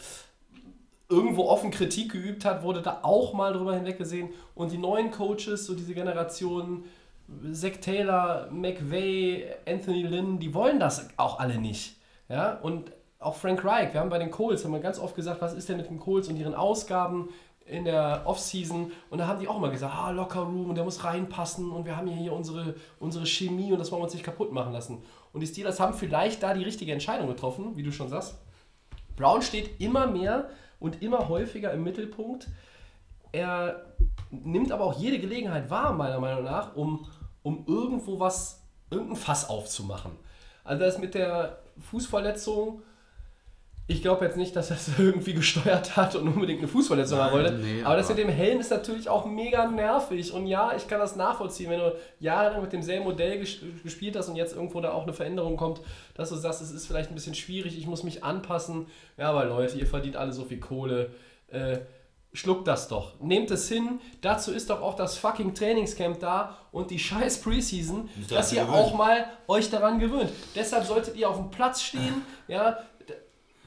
irgendwo 1.07 1.43
offen 1.43 1.69
Kritik 1.69 2.11
geübt 2.11 2.43
hat, 2.43 2.63
wurde 2.63 2.81
da 2.81 2.99
auch 3.03 3.33
mal 3.33 3.53
drüber 3.53 3.75
hinweggesehen. 3.75 4.29
Und 4.55 4.71
die 4.71 4.77
neuen 4.77 5.11
Coaches, 5.11 5.65
so 5.65 5.75
diese 5.75 5.93
Generation, 5.93 6.85
Zach 7.51 7.77
Taylor, 7.81 8.49
McVay, 8.49 9.45
Anthony 9.67 10.03
Lynn, 10.03 10.39
die 10.39 10.53
wollen 10.53 10.79
das 10.79 11.09
auch 11.17 11.39
alle 11.39 11.59
nicht. 11.59 11.97
Ja, 12.29 12.53
und 12.61 12.91
auch 13.21 13.35
Frank 13.35 13.63
Reich, 13.63 13.93
wir 13.93 14.01
haben 14.01 14.09
bei 14.09 14.17
den 14.17 14.31
Colts, 14.31 14.65
haben 14.65 14.73
wir 14.73 14.79
ganz 14.79 14.99
oft 14.99 15.15
gesagt, 15.15 15.41
was 15.41 15.53
ist 15.53 15.69
denn 15.69 15.77
mit 15.77 15.89
den 15.89 15.99
Colts 15.99 16.27
und 16.27 16.35
ihren 16.35 16.55
Ausgaben 16.55 17.29
in 17.65 17.85
der 17.85 18.23
Offseason 18.25 18.91
und 19.09 19.19
da 19.19 19.27
haben 19.27 19.39
die 19.39 19.47
auch 19.47 19.59
mal 19.59 19.69
gesagt, 19.69 19.93
ah, 19.95 20.09
Locker 20.09 20.41
Room 20.41 20.69
und 20.69 20.75
der 20.75 20.83
muss 20.83 21.03
reinpassen 21.03 21.71
und 21.71 21.85
wir 21.85 21.95
haben 21.95 22.07
hier 22.07 22.33
unsere, 22.33 22.75
unsere 22.99 23.25
Chemie 23.25 23.71
und 23.71 23.77
das 23.77 23.91
wollen 23.91 24.01
wir 24.01 24.05
uns 24.05 24.13
nicht 24.13 24.25
kaputt 24.25 24.51
machen 24.51 24.73
lassen. 24.73 25.03
Und 25.31 25.41
die 25.41 25.47
Steelers 25.47 25.79
haben 25.79 25.93
vielleicht 25.93 26.41
da 26.41 26.53
die 26.53 26.63
richtige 26.63 26.91
Entscheidung 26.91 27.27
getroffen, 27.27 27.77
wie 27.77 27.83
du 27.83 27.91
schon 27.91 28.09
sagst. 28.09 28.35
Brown 29.15 29.41
steht 29.43 29.79
immer 29.79 30.07
mehr 30.07 30.49
und 30.79 31.03
immer 31.03 31.29
häufiger 31.29 31.71
im 31.71 31.83
Mittelpunkt. 31.83 32.47
Er 33.31 33.93
nimmt 34.31 34.71
aber 34.71 34.83
auch 34.83 34.99
jede 34.99 35.19
Gelegenheit 35.19 35.69
wahr, 35.69 35.93
meiner 35.93 36.19
Meinung 36.19 36.43
nach, 36.43 36.75
um, 36.75 37.07
um 37.43 37.65
irgendwo 37.67 38.19
was, 38.19 38.63
irgendein 38.89 39.15
Fass 39.15 39.47
aufzumachen. 39.47 40.11
Also 40.63 40.83
das 40.83 40.97
mit 40.97 41.13
der 41.13 41.59
Fußverletzung, 41.79 42.81
ich 43.91 44.01
glaube 44.01 44.25
jetzt 44.25 44.37
nicht, 44.37 44.55
dass 44.55 44.69
er 44.69 44.77
es 44.77 44.89
irgendwie 44.97 45.33
gesteuert 45.33 45.95
hat 45.95 46.15
und 46.15 46.27
unbedingt 46.27 46.59
eine 46.59 46.67
Fußverletzung 46.67 47.19
haben 47.19 47.33
wollte. 47.33 47.53
nee, 47.53 47.83
aber 47.83 47.95
das 47.97 48.09
mit 48.09 48.17
dem 48.17 48.29
Helm 48.29 48.59
ist 48.59 48.71
natürlich 48.71 49.09
auch 49.09 49.25
mega 49.25 49.67
nervig. 49.67 50.33
Und 50.33 50.47
ja, 50.47 50.73
ich 50.75 50.87
kann 50.87 50.99
das 50.99 51.15
nachvollziehen, 51.15 51.69
wenn 51.69 51.79
du 51.79 51.95
jahrelang 52.19 52.61
mit 52.61 52.73
demselben 52.73 53.03
Modell 53.05 53.39
ges 53.39 53.57
gespielt 53.83 54.15
hast 54.15 54.29
und 54.29 54.35
jetzt 54.35 54.55
irgendwo 54.55 54.81
da 54.81 54.91
auch 54.93 55.03
eine 55.03 55.13
Veränderung 55.13 55.57
kommt, 55.57 55.81
dass 56.15 56.29
du 56.29 56.35
sagst, 56.35 56.61
es 56.61 56.71
ist 56.71 56.87
vielleicht 56.87 57.09
ein 57.11 57.15
bisschen 57.15 57.35
schwierig, 57.35 57.77
ich 57.77 57.87
muss 57.87 58.03
mich 58.03 58.23
anpassen. 58.23 58.87
Ja, 59.17 59.29
aber 59.29 59.45
Leute, 59.45 59.77
ihr 59.77 59.87
verdient 59.87 60.15
alle 60.15 60.31
so 60.33 60.45
viel 60.45 60.59
Kohle. 60.59 61.11
Äh, 61.47 61.79
schluckt 62.33 62.65
das 62.67 62.87
doch. 62.87 63.19
Nehmt 63.19 63.51
es 63.51 63.67
hin. 63.67 63.99
Dazu 64.21 64.53
ist 64.53 64.69
doch 64.69 64.81
auch 64.81 64.95
das 64.95 65.17
fucking 65.17 65.53
Trainingscamp 65.53 66.19
da 66.19 66.57
und 66.71 66.89
die 66.89 66.97
scheiß 66.99 67.41
Preseason, 67.41 68.09
Ist 68.21 68.31
dass 68.31 68.53
ihr 68.53 68.61
gewöhnt. 68.61 68.77
auch 68.77 68.93
mal 68.95 69.25
euch 69.49 69.69
daran 69.69 69.99
gewöhnt. 69.99 70.31
Deshalb 70.55 70.85
solltet 70.85 71.17
ihr 71.17 71.29
auf 71.29 71.35
dem 71.35 71.51
Platz 71.51 71.81
stehen, 71.81 72.21
ja, 72.47 72.77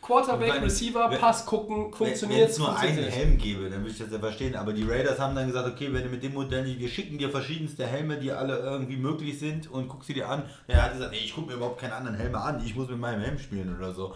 Quarterback, 0.04 0.54
Wenn- 0.54 0.62
Receiver, 0.64 1.11
wenn- 1.11 1.18
Pass 1.18 1.46
gucken, 1.46 1.87
Wenn 1.87 1.92
funktioniert 1.94 2.50
es 2.50 2.58
nur 2.58 2.68
einen 2.68 2.76
funktioniert 2.78 3.06
nicht. 3.06 3.16
Helm 3.16 3.38
gäbe, 3.38 3.70
dann 3.70 3.80
würde 3.80 3.90
ich 3.92 3.99
das 3.99 4.11
ja 4.12 4.18
verstehen. 4.18 4.54
Aber 4.54 4.73
die 4.73 4.82
Raiders 4.82 5.18
haben 5.18 5.34
dann 5.34 5.46
gesagt, 5.46 5.66
okay, 5.66 5.88
wenn 5.92 6.02
du 6.04 6.11
mit 6.11 6.23
dem 6.23 6.34
Modell 6.34 6.64
nicht, 6.64 6.78
wir 6.78 6.88
schicken 6.88 7.16
dir 7.16 7.30
verschiedenste 7.30 7.87
Helme, 7.87 8.18
die 8.18 8.30
alle 8.30 8.58
irgendwie 8.58 8.96
möglich 8.99 9.38
sind 9.38 9.70
und 9.70 9.88
guck 9.88 10.04
sie 10.04 10.12
dir 10.14 10.28
an. 10.28 10.42
Er 10.68 10.82
hat 10.82 10.92
gesagt, 10.92 11.12
nee, 11.12 11.18
ich 11.25 11.34
gucke 11.34 11.49
mir 11.49 11.54
überhaupt 11.54 11.80
keine 11.80 11.94
anderen 11.94 12.16
Helme 12.18 12.38
an, 12.38 12.62
ich 12.64 12.75
muss 12.76 12.88
mit 12.88 12.99
meinem 12.99 13.23
Helm 13.23 13.38
spielen 13.38 13.75
oder 13.76 13.92
so. 13.92 14.14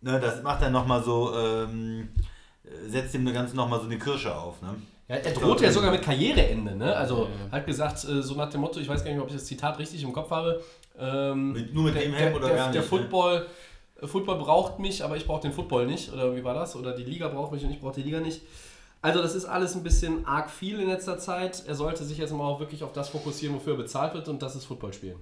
Ne, 0.00 0.18
das 0.18 0.42
macht 0.42 0.60
dann 0.62 0.72
nochmal 0.72 1.02
so, 1.02 1.32
ähm, 1.38 2.08
setzt 2.88 3.14
dem 3.14 3.32
Ganzen 3.32 3.54
nochmal 3.56 3.78
so 3.78 3.86
eine 3.86 3.98
Kirsche 3.98 4.34
auf. 4.34 4.60
Ne? 4.60 4.74
Ja, 5.08 5.16
er 5.16 5.32
droht 5.32 5.60
ja 5.60 5.70
sogar 5.70 5.90
mit 5.92 6.02
Karriereende, 6.02 6.74
ne? 6.74 6.96
Also 6.96 7.28
hat 7.50 7.66
gesagt, 7.66 8.04
äh, 8.04 8.22
so 8.22 8.34
nach 8.34 8.48
dem 8.50 8.60
Motto, 8.62 8.80
ich 8.80 8.88
weiß 8.88 9.04
gar 9.04 9.12
nicht, 9.12 9.20
ob 9.20 9.28
ich 9.28 9.34
das 9.34 9.44
Zitat 9.44 9.78
richtig 9.78 10.02
im 10.02 10.12
Kopf 10.12 10.30
habe. 10.30 10.62
Ähm, 10.98 11.52
Mit, 11.52 11.74
nur 11.74 11.84
mit 11.84 11.94
der, 11.94 12.02
dem 12.02 12.14
Helm 12.14 12.32
der, 12.32 12.36
oder 12.36 12.48
der, 12.48 12.56
gar 12.56 12.64
nicht? 12.66 12.74
der 12.74 12.82
ne? 12.82 12.88
Football, 12.88 13.36
äh, 13.36 13.46
Football 14.08 14.38
braucht 14.38 14.78
mich, 14.78 15.04
aber 15.04 15.16
ich 15.16 15.26
brauche 15.26 15.42
den 15.42 15.52
Football 15.52 15.86
nicht. 15.86 16.12
Oder 16.12 16.34
wie 16.34 16.44
war 16.44 16.54
das? 16.54 16.76
Oder 16.76 16.92
die 16.92 17.04
Liga 17.04 17.28
braucht 17.28 17.52
mich 17.52 17.64
und 17.64 17.70
ich 17.70 17.80
brauche 17.80 17.94
die 17.94 18.02
Liga 18.02 18.20
nicht. 18.20 18.42
Also 19.00 19.20
das 19.20 19.34
ist 19.34 19.44
alles 19.44 19.74
ein 19.74 19.82
bisschen 19.82 20.26
arg 20.26 20.50
viel 20.50 20.78
in 20.78 20.88
letzter 20.88 21.18
Zeit. 21.18 21.64
Er 21.66 21.74
sollte 21.74 22.04
sich 22.04 22.18
jetzt 22.18 22.32
mal 22.32 22.44
auch 22.44 22.60
wirklich 22.60 22.84
auf 22.84 22.92
das 22.92 23.08
fokussieren, 23.08 23.56
wofür 23.56 23.74
er 23.74 23.78
bezahlt 23.78 24.14
wird 24.14 24.28
und 24.28 24.42
das 24.42 24.54
ist 24.54 24.64
Football 24.64 24.92
spielen. 24.92 25.18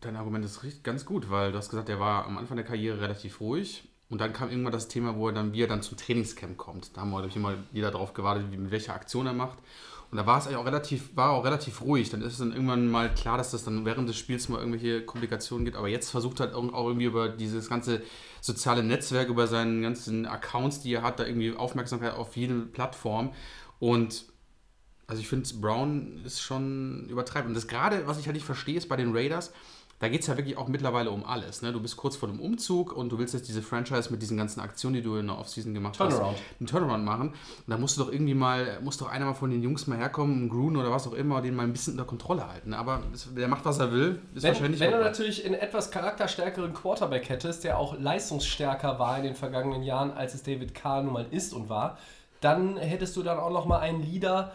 Dein 0.00 0.16
Argument 0.16 0.44
ist 0.44 0.62
richtig, 0.62 0.82
ganz 0.82 1.04
gut, 1.04 1.30
weil 1.30 1.52
du 1.52 1.58
hast 1.58 1.68
gesagt, 1.68 1.90
er 1.90 2.00
war 2.00 2.24
am 2.24 2.38
Anfang 2.38 2.56
der 2.56 2.64
Karriere 2.64 3.00
relativ 3.00 3.40
ruhig. 3.40 3.84
Und 4.08 4.20
dann 4.20 4.32
kam 4.32 4.50
irgendwann 4.50 4.72
das 4.72 4.88
Thema, 4.88 5.16
wo 5.16 5.28
er 5.28 5.34
dann, 5.34 5.52
wie 5.52 5.62
er 5.62 5.68
dann 5.68 5.82
zum 5.82 5.96
Trainingscamp 5.96 6.56
kommt. 6.56 6.96
Da 6.96 7.02
haben 7.02 7.10
wir, 7.10 7.18
glaube 7.18 7.28
ich, 7.28 7.36
immer 7.36 7.54
jeder 7.72 7.92
darauf 7.92 8.12
gewartet, 8.12 8.46
wie, 8.50 8.56
mit 8.56 8.72
welcher 8.72 8.94
Aktion 8.94 9.26
er 9.26 9.34
macht. 9.34 9.58
Und 10.10 10.16
da 10.16 10.26
war 10.26 10.38
es 10.38 10.46
eigentlich 10.46 10.58
auch 10.58 10.66
relativ, 10.66 11.16
war 11.16 11.30
auch 11.30 11.44
relativ 11.44 11.82
ruhig. 11.82 12.10
Dann 12.10 12.22
ist 12.22 12.32
es 12.32 12.38
dann 12.38 12.52
irgendwann 12.52 12.88
mal 12.90 13.14
klar, 13.14 13.38
dass 13.38 13.52
das 13.52 13.62
dann 13.64 13.84
während 13.84 14.08
des 14.08 14.16
Spiels 14.16 14.48
mal 14.48 14.58
irgendwelche 14.58 15.04
Komplikationen 15.04 15.64
gibt. 15.64 15.76
Aber 15.76 15.86
jetzt 15.86 16.10
versucht 16.10 16.40
halt 16.40 16.52
auch 16.52 16.86
irgendwie 16.86 17.06
über 17.06 17.28
dieses 17.28 17.68
ganze 17.68 18.02
soziale 18.40 18.82
Netzwerk, 18.82 19.28
über 19.28 19.46
seinen 19.46 19.82
ganzen 19.82 20.26
Accounts, 20.26 20.80
die 20.80 20.94
er 20.94 21.02
hat, 21.02 21.20
da 21.20 21.26
irgendwie 21.26 21.54
Aufmerksamkeit 21.54 22.14
auf 22.14 22.36
jede 22.36 22.54
Plattform. 22.62 23.32
Und 23.78 24.24
also 25.06 25.20
ich 25.20 25.28
finde, 25.28 25.48
Brown 25.60 26.20
ist 26.24 26.40
schon 26.40 27.06
übertreibt. 27.08 27.46
Und 27.46 27.54
das 27.54 27.68
gerade, 27.68 28.06
was 28.06 28.18
ich 28.18 28.26
halt 28.26 28.34
nicht 28.34 28.46
verstehe, 28.46 28.78
ist 28.78 28.88
bei 28.88 28.96
den 28.96 29.14
Raiders, 29.14 29.52
da 30.00 30.08
geht 30.08 30.22
es 30.22 30.26
ja 30.28 30.36
wirklich 30.38 30.56
auch 30.56 30.66
mittlerweile 30.66 31.10
um 31.10 31.24
alles. 31.26 31.60
Ne? 31.60 31.72
Du 31.72 31.80
bist 31.80 31.98
kurz 31.98 32.16
vor 32.16 32.26
dem 32.28 32.40
Umzug 32.40 32.94
und 32.94 33.12
du 33.12 33.18
willst 33.18 33.34
jetzt 33.34 33.48
diese 33.48 33.60
Franchise 33.60 34.10
mit 34.10 34.22
diesen 34.22 34.38
ganzen 34.38 34.60
Aktionen, 34.60 34.94
die 34.94 35.02
du 35.02 35.16
in 35.16 35.26
der 35.26 35.38
Offseason 35.38 35.74
gemacht 35.74 35.96
Turnaround. 35.96 36.36
hast, 36.36 36.42
einen 36.58 36.66
Turnaround 36.66 37.04
machen. 37.04 37.28
Und 37.28 37.36
da 37.66 37.76
musst 37.76 37.98
du 37.98 38.04
doch 38.04 38.10
irgendwie 38.10 38.32
mal, 38.32 38.80
muss 38.80 38.96
doch 38.96 39.08
einer 39.08 39.26
mal 39.26 39.34
von 39.34 39.50
den 39.50 39.62
Jungs 39.62 39.86
mal 39.86 39.98
herkommen, 39.98 40.44
ein 40.44 40.48
Grun 40.48 40.78
oder 40.78 40.90
was 40.90 41.06
auch 41.06 41.12
immer, 41.12 41.42
den 41.42 41.54
mal 41.54 41.64
ein 41.64 41.72
bisschen 41.72 41.92
unter 41.92 42.06
Kontrolle 42.06 42.48
halten. 42.48 42.72
Aber 42.72 43.02
der 43.36 43.46
macht, 43.46 43.66
was 43.66 43.78
er 43.78 43.92
will, 43.92 44.22
ist 44.34 44.42
Wenn, 44.42 44.54
wahrscheinlich 44.54 44.80
wenn 44.80 44.92
du 44.92 45.00
natürlich 45.00 45.44
einen 45.44 45.54
etwas 45.54 45.90
charakterstärkeren 45.90 46.72
Quarterback 46.72 47.28
hättest, 47.28 47.64
der 47.64 47.78
auch 47.78 47.98
leistungsstärker 47.98 48.98
war 48.98 49.18
in 49.18 49.24
den 49.24 49.34
vergangenen 49.34 49.82
Jahren, 49.82 50.12
als 50.12 50.32
es 50.32 50.42
David 50.42 50.74
Carr 50.74 51.02
nun 51.02 51.12
mal 51.12 51.26
ist 51.30 51.52
und 51.52 51.68
war, 51.68 51.98
dann 52.40 52.78
hättest 52.78 53.16
du 53.16 53.22
dann 53.22 53.38
auch 53.38 53.50
noch 53.50 53.66
mal 53.66 53.80
einen 53.80 54.02
Leader 54.02 54.52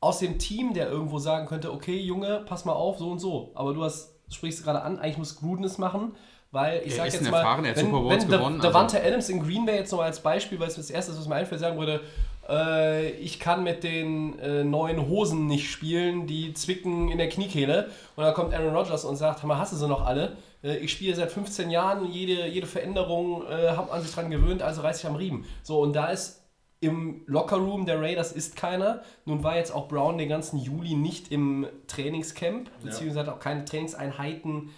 aus 0.00 0.20
dem 0.20 0.38
Team, 0.38 0.72
der 0.72 0.88
irgendwo 0.88 1.18
sagen 1.18 1.46
könnte, 1.46 1.72
okay, 1.72 1.98
Junge, 1.98 2.42
pass 2.46 2.64
mal 2.64 2.72
auf, 2.72 2.98
so 2.98 3.10
und 3.10 3.18
so. 3.18 3.52
Aber 3.54 3.74
du 3.74 3.84
hast, 3.84 4.09
du 4.30 4.34
sprichst 4.34 4.64
gerade 4.64 4.80
an, 4.82 4.98
eigentlich 4.98 5.18
muss 5.18 5.36
Gruden 5.36 5.64
es 5.64 5.76
machen, 5.78 6.12
weil 6.52 6.80
ich 6.84 6.92
Er 6.92 6.96
sag 6.98 7.06
ist 7.08 7.14
jetzt 7.14 7.30
mal, 7.30 7.38
erfahren, 7.38 7.64
er 7.64 7.70
hat 7.72 7.76
wenn, 7.76 7.86
wenn 7.86 7.92
gewonnen, 7.92 8.30
Da- 8.30 8.38
also- 8.38 8.58
Davante 8.62 9.04
Adams 9.04 9.28
in 9.28 9.42
Green 9.42 9.66
Bay 9.66 9.76
jetzt 9.76 9.90
noch 9.92 9.98
mal 9.98 10.06
als 10.06 10.20
Beispiel, 10.20 10.58
weil 10.58 10.68
es 10.68 10.76
das 10.76 10.90
erste 10.90 11.12
ist, 11.12 11.18
was 11.18 11.28
mir 11.28 11.34
einfällt, 11.36 11.60
sagen 11.60 11.78
würde, 11.78 12.00
äh, 12.48 13.10
ich 13.10 13.38
kann 13.38 13.62
mit 13.62 13.84
den 13.84 14.38
äh, 14.40 14.64
neuen 14.64 15.08
Hosen 15.08 15.46
nicht 15.46 15.70
spielen, 15.70 16.26
die 16.26 16.52
zwicken 16.54 17.08
in 17.10 17.18
der 17.18 17.28
Kniekehle. 17.28 17.88
Und 18.16 18.24
dann 18.24 18.34
kommt 18.34 18.52
Aaron 18.54 18.74
Rodgers 18.74 19.04
und 19.04 19.16
sagt, 19.16 19.42
Hammer, 19.42 19.58
hast 19.58 19.72
du 19.72 19.76
sie 19.76 19.86
noch 19.86 20.04
alle? 20.04 20.32
Äh, 20.64 20.78
ich 20.78 20.90
spiele 20.90 21.14
seit 21.14 21.30
15 21.30 21.70
Jahren, 21.70 22.10
jede, 22.10 22.46
jede 22.48 22.66
Veränderung 22.66 23.44
äh, 23.46 23.68
hat 23.76 23.88
man 23.88 24.02
sich 24.02 24.12
dran 24.12 24.30
gewöhnt, 24.30 24.62
also 24.62 24.80
reiß 24.80 24.98
ich 25.00 25.06
am 25.06 25.14
Riemen. 25.16 25.44
So, 25.62 25.80
und 25.80 25.94
da 25.94 26.06
ist 26.06 26.42
im 26.80 27.22
Lockerroom 27.26 27.84
der 27.84 28.00
Raiders 28.00 28.32
ist 28.32 28.56
keiner. 28.56 29.02
Nun 29.26 29.44
war 29.44 29.56
jetzt 29.56 29.72
auch 29.72 29.86
Brown 29.86 30.16
den 30.16 30.28
ganzen 30.28 30.58
Juli 30.58 30.94
nicht 30.94 31.30
im 31.30 31.66
Trainingscamp, 31.86 32.70
beziehungsweise 32.82 33.20
hat 33.20 33.28
auch 33.28 33.40
keine 33.40 33.66
Trainingseinheiten 33.66 34.70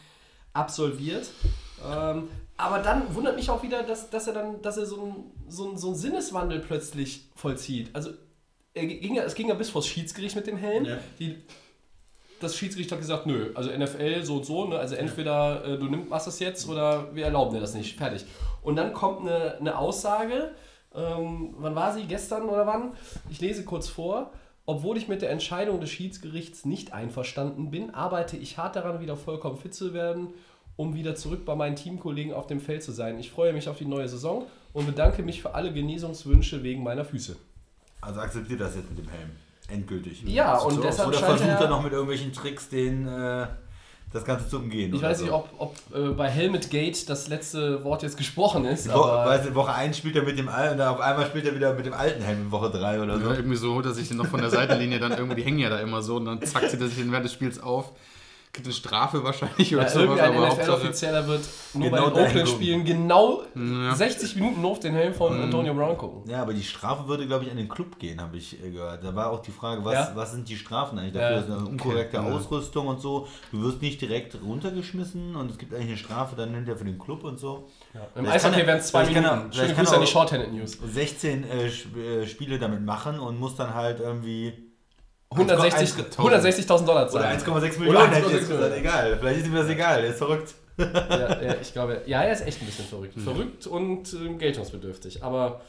absolviert. 0.52 1.30
Ähm, 1.88 2.28
aber 2.56 2.80
dann 2.80 3.14
wundert 3.14 3.36
mich 3.36 3.50
auch 3.50 3.62
wieder, 3.62 3.82
dass, 3.82 4.10
dass 4.10 4.26
er 4.26 4.34
dann, 4.34 4.60
dass 4.62 4.76
er 4.76 4.86
so 4.86 5.02
einen 5.02 5.32
so 5.48 5.76
so 5.76 5.88
einen 5.88 5.96
Sinneswandel 5.96 6.60
plötzlich 6.60 7.28
vollzieht. 7.34 7.90
Also 7.92 8.10
er 8.74 8.86
ging 8.86 9.14
ja, 9.14 9.22
es 9.22 9.34
ging 9.34 9.48
ja 9.48 9.54
bis 9.54 9.70
vors 9.70 9.86
Schiedsgericht 9.86 10.34
mit 10.34 10.46
dem 10.46 10.56
Helm. 10.56 10.84
Ja. 10.84 10.98
Die, 11.18 11.36
das 12.40 12.56
Schiedsgericht 12.56 12.90
hat 12.90 12.98
gesagt, 12.98 13.26
nö, 13.26 13.52
also 13.54 13.70
NFL 13.70 14.24
so 14.24 14.36
und 14.36 14.46
so, 14.46 14.66
ne? 14.66 14.78
also 14.78 14.96
entweder 14.96 15.64
äh, 15.64 15.78
du 15.78 15.86
nimm, 15.86 16.08
machst 16.08 16.26
das 16.26 16.40
jetzt 16.40 16.68
oder 16.68 17.14
wir 17.14 17.24
erlauben 17.24 17.54
dir 17.54 17.60
das 17.60 17.74
nicht, 17.74 17.96
fertig. 17.96 18.24
Und 18.62 18.76
dann 18.76 18.92
kommt 18.92 19.20
eine, 19.20 19.58
eine 19.58 19.78
Aussage, 19.78 20.52
ähm, 20.94 21.54
wann 21.58 21.74
war 21.74 21.92
sie, 21.94 22.04
gestern 22.04 22.48
oder 22.48 22.66
wann? 22.66 22.92
Ich 23.30 23.40
lese 23.40 23.64
kurz 23.64 23.88
vor. 23.88 24.32
Obwohl 24.64 24.96
ich 24.96 25.08
mit 25.08 25.22
der 25.22 25.30
Entscheidung 25.30 25.80
des 25.80 25.90
Schiedsgerichts 25.90 26.64
nicht 26.64 26.92
einverstanden 26.92 27.70
bin, 27.72 27.92
arbeite 27.94 28.36
ich 28.36 28.58
hart 28.58 28.76
daran, 28.76 29.00
wieder 29.00 29.16
vollkommen 29.16 29.56
fit 29.56 29.74
zu 29.74 29.92
werden, 29.92 30.28
um 30.76 30.94
wieder 30.94 31.16
zurück 31.16 31.44
bei 31.44 31.56
meinen 31.56 31.74
Teamkollegen 31.74 32.32
auf 32.32 32.46
dem 32.46 32.60
Feld 32.60 32.82
zu 32.84 32.92
sein. 32.92 33.18
Ich 33.18 33.30
freue 33.32 33.52
mich 33.52 33.68
auf 33.68 33.78
die 33.78 33.84
neue 33.86 34.08
Saison 34.08 34.46
und 34.72 34.86
bedanke 34.86 35.22
mich 35.24 35.42
für 35.42 35.54
alle 35.56 35.72
Genesungswünsche 35.72 36.62
wegen 36.62 36.82
meiner 36.84 37.04
Füße. 37.04 37.34
Also 38.00 38.20
akzeptiert 38.20 38.60
das 38.60 38.76
jetzt 38.76 38.88
mit 38.90 38.98
dem 39.00 39.08
Helm. 39.08 39.30
Endgültig. 39.68 40.22
Ja, 40.26 40.58
und 40.58 40.74
So, 40.74 40.82
deshalb 40.82 41.08
Oder 41.08 41.18
versucht 41.18 41.48
er- 41.48 41.60
er 41.60 41.68
noch 41.68 41.82
mit 41.82 41.92
irgendwelchen 41.92 42.32
Tricks 42.32 42.68
den, 42.68 43.06
äh, 43.08 43.46
das 44.12 44.24
Ganze 44.24 44.48
zu 44.48 44.58
umgehen. 44.58 44.94
Ich 44.94 45.02
weiß 45.02 45.18
so. 45.18 45.24
nicht, 45.24 45.32
ob, 45.32 45.48
ob 45.58 45.76
äh, 45.94 46.10
bei 46.10 46.28
Helmet 46.28 46.70
Gate 46.70 47.08
das 47.08 47.28
letzte 47.28 47.82
Wort 47.84 48.02
jetzt 48.02 48.16
gesprochen 48.16 48.64
ist, 48.64 48.92
Wo, 48.92 49.02
aber 49.02 49.30
weißt 49.30 49.48
du, 49.48 49.54
Woche 49.54 49.72
1 49.72 49.96
spielt 49.96 50.16
er 50.16 50.22
mit 50.22 50.38
dem 50.38 50.48
alten 50.48 50.80
auf 50.80 51.00
einmal 51.00 51.26
spielt 51.26 51.46
er 51.46 51.54
wieder 51.54 51.74
mit 51.74 51.86
dem 51.86 51.94
alten 51.94 52.22
Helm 52.22 52.42
in 52.42 52.50
Woche 52.50 52.70
3 52.70 53.02
oder 53.02 53.18
so. 53.18 53.28
Ja, 53.28 53.34
irgendwie 53.34 53.56
so 53.56 53.74
holt 53.74 53.86
er 53.86 53.92
sich 53.92 54.08
den 54.08 54.18
noch 54.18 54.26
von 54.26 54.40
der 54.40 54.50
Seitenlinie 54.50 54.98
dann 54.98 55.12
irgendwo, 55.12 55.34
die 55.34 55.42
hängen 55.42 55.58
ja 55.58 55.70
da 55.70 55.78
immer 55.78 56.02
so 56.02 56.16
und 56.16 56.26
dann 56.26 56.42
zack, 56.42 56.68
zieht 56.68 56.80
er 56.80 56.88
sich 56.88 56.98
den 56.98 57.10
während 57.10 57.24
des 57.24 57.32
Spiels 57.32 57.62
auf. 57.62 57.92
Kriegt 58.54 58.66
eine 58.66 58.74
Strafe 58.74 59.24
wahrscheinlich 59.24 59.74
oder 59.74 59.84
ja, 59.84 59.88
sowas, 59.88 60.18
irgendein. 60.20 60.42
NFL-Offizieller 60.52 61.26
wird 61.26 61.40
nur 61.72 61.84
Genau 61.88 62.10
bei 62.10 62.10
den 62.10 62.22
Oakland-Spielen 62.26 62.84
genau 62.84 63.44
Ja. 63.54 63.94
60 63.94 64.36
Minuten 64.36 64.60
nur 64.60 64.72
auf 64.72 64.80
den 64.80 64.92
Helm 64.92 65.14
von 65.14 65.40
Antonio 65.40 65.72
Brown 65.72 65.96
gucken. 65.96 66.30
Ja, 66.30 66.42
aber 66.42 66.52
die 66.52 66.62
Strafe 66.62 67.08
würde, 67.08 67.26
glaube 67.26 67.44
ich, 67.46 67.50
an 67.50 67.56
den 67.56 67.68
Club 67.70 67.98
gehen, 67.98 68.20
habe 68.20 68.36
ich 68.36 68.62
äh, 68.62 68.70
gehört. 68.70 69.02
Da 69.02 69.14
war 69.14 69.30
auch 69.30 69.40
die 69.40 69.52
Frage, 69.52 69.82
was, 69.86 69.94
Ja. 69.94 70.12
was 70.14 70.32
sind 70.32 70.46
die 70.50 70.56
Strafen 70.56 70.98
eigentlich 70.98 71.14
dafür? 71.14 71.30
Ja. 71.30 71.36
Das 71.36 71.48
ist 71.48 71.50
eine 71.56 71.66
unkorrekte 71.66 72.18
Okay. 72.20 72.30
Ausrüstung 72.30 72.88
und 72.88 73.00
so. 73.00 73.26
Du 73.52 73.62
wirst 73.62 73.80
nicht 73.80 73.98
direkt 74.02 74.36
runtergeschmissen 74.44 75.34
und 75.34 75.50
es 75.50 75.56
gibt 75.56 75.72
eigentlich 75.72 75.88
eine 75.88 75.96
Strafe 75.96 76.36
dann 76.36 76.52
hinterher 76.54 76.76
für 76.76 76.84
den 76.84 76.98
Club 76.98 77.24
und 77.24 77.38
so. 77.40 77.68
Im 78.16 78.26
Eishockey 78.26 78.60
er- 78.60 78.66
wären 78.66 78.78
es 78.80 78.88
zwei 78.88 79.06
vielleicht 79.06 79.14
kann 79.14 79.24
er- 79.24 79.36
Minuten. 79.36 79.52
Schöne 79.54 79.68
kann 79.74 79.84
Grüße 79.86 79.94
an 79.96 80.00
die 80.02 80.06
Shorthanded 80.08 80.52
News. 80.52 80.78
16 80.92 81.44
äh, 81.44 81.68
äh, 81.68 82.26
Spiele 82.26 82.58
damit 82.58 82.82
machen 82.84 83.18
und 83.18 83.40
muss 83.40 83.56
dann 83.56 83.72
halt 83.72 84.00
irgendwie 84.00 84.52
160 85.32 86.04
1,1 86.04 86.16
160.000 86.16 86.84
Dollar 86.84 87.02
oder 87.02 87.08
zahlen. 87.08 87.38
1,6 87.40 87.50
Oder 87.50 87.78
Millionen 87.78 88.10
hätte 88.12 88.26
ich 88.28 88.32
1,6 88.34 88.38
jetzt 88.38 88.48
gesagt. 88.48 88.76
Egal, 88.76 89.16
vielleicht 89.18 89.40
ist 89.40 89.46
ihm 89.46 89.54
das 89.54 89.68
egal, 89.68 90.02
der 90.02 90.10
ist 90.10 90.18
verrückt. 90.18 90.54
ja, 90.78 91.42
ja, 91.42 91.54
ich 91.62 91.72
glaube, 91.72 92.02
ja, 92.06 92.22
er 92.22 92.32
ist 92.32 92.46
echt 92.46 92.60
ein 92.60 92.66
bisschen 92.66 92.86
verrückt. 92.86 93.14
Verrückt 93.20 93.66
und 93.66 94.12
ähm, 94.14 94.38
geltungsbedürftig. 94.38 95.22
Aber 95.22 95.60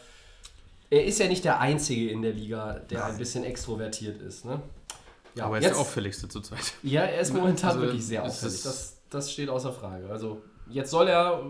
er 0.89 1.05
ist 1.05 1.19
ja 1.19 1.27
nicht 1.27 1.43
der 1.43 1.59
Einzige 1.59 2.09
in 2.09 2.21
der 2.21 2.33
Liga, 2.33 2.79
der 2.89 3.05
ein 3.05 3.17
bisschen 3.17 3.43
extrovertiert 3.43 4.21
ist. 4.21 4.45
Ne? 4.45 4.61
Ja, 5.35 5.45
aber 5.45 5.55
er 5.55 5.61
ist 5.63 5.69
der 5.71 5.77
auffälligste 5.77 6.29
zurzeit. 6.29 6.73
Ja, 6.83 7.01
er 7.01 7.19
ist 7.19 7.33
momentan 7.33 7.71
Also, 7.71 7.81
wirklich 7.81 8.05
sehr 8.05 8.23
auffällig. 8.23 8.61
Das, 8.63 8.97
das 9.09 9.31
steht 9.31 9.49
außer 9.49 9.73
Frage. 9.73 10.09
Also 10.09 10.41
jetzt 10.69 10.91
soll 10.91 11.07
er, 11.07 11.43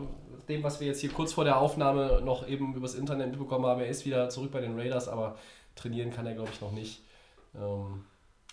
dem, 0.48 0.64
was 0.64 0.80
wir 0.80 0.88
jetzt 0.88 1.02
hier 1.02 1.12
kurz 1.12 1.34
vor 1.34 1.44
der 1.44 1.58
Aufnahme 1.60 2.22
noch 2.24 2.48
eben 2.48 2.74
übers 2.74 2.96
Internet 2.96 3.32
mitbekommen 3.32 3.66
haben, 3.66 3.82
er 3.82 3.88
ist 3.88 4.06
wieder 4.06 4.30
zurück 4.30 4.52
bei 4.52 4.62
den 4.62 4.80
Raiders, 4.80 5.08
aber 5.08 5.36
trainieren 5.76 6.12
kann 6.12 6.26
er, 6.26 6.34
glaube 6.34 6.50
ich, 6.54 6.62
noch 6.62 6.72
nicht. 6.72 7.03
Ähm, 7.56 8.06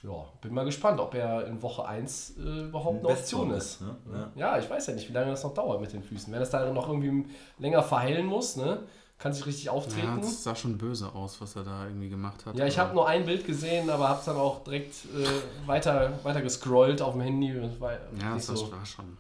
ja, 0.02 0.25
bin 0.40 0.54
mal 0.54 0.64
gespannt, 0.64 0.99
ob 0.99 1.14
er 1.14 1.47
in 1.47 1.61
Woche 1.62 1.85
1 1.87 2.37
äh, 2.38 2.40
überhaupt 2.69 3.00
eine 3.00 3.09
Option 3.09 3.50
ist. 3.50 3.83
Ne? 3.83 3.97
Ja. 4.12 4.33
Ja, 4.35 4.59
ich 4.59 4.69
weiß 4.71 4.87
ja 4.87 4.95
nicht, 4.95 5.09
wie 5.09 5.12
lange 5.12 5.30
das 5.30 5.42
noch 5.45 5.52
dauert 5.54 5.80
mit 5.80 5.92
den 5.92 6.02
Füßen. 6.02 6.33
Wenn 6.33 6.40
das 6.40 6.50
da 6.50 6.71
noch 6.73 6.88
irgendwie 6.88 7.26
länger 7.59 7.83
verheilen 7.83 8.25
muss, 8.26 8.57
ne, 8.57 8.83
kann 9.19 9.35
sich 9.35 9.45
richtig 9.45 9.64
Ja, 9.64 9.73
auftreten. 9.73 10.19
das 10.23 10.42
sah 10.42 10.54
schon 10.54 10.78
böse 10.78 11.14
aus, 11.14 11.38
was 11.42 11.54
er 11.54 11.64
da 11.64 11.85
irgendwie 11.87 12.09
gemacht 12.09 12.47
hat. 12.47 12.57
Ja, 12.57 12.66
ich 12.66 12.78
habe 12.78 12.95
nur 12.95 13.07
ein 13.07 13.26
Bild 13.26 13.45
gesehen, 13.47 13.90
aber 13.90 14.09
habe 14.09 14.21
es 14.21 14.25
dann 14.25 14.37
auch 14.37 14.64
direkt 14.64 14.95
äh, 15.14 15.69
weiter, 15.69 16.19
weiter 16.23 16.40
gescrollt 16.40 17.02
auf 17.02 17.12
dem 17.12 17.21
Handy. 17.21 17.54
War 17.78 17.92
Ja, 18.19 18.35
das 18.35 18.47
so, 18.47 18.73
war 18.73 18.87
schon. 18.87 19.19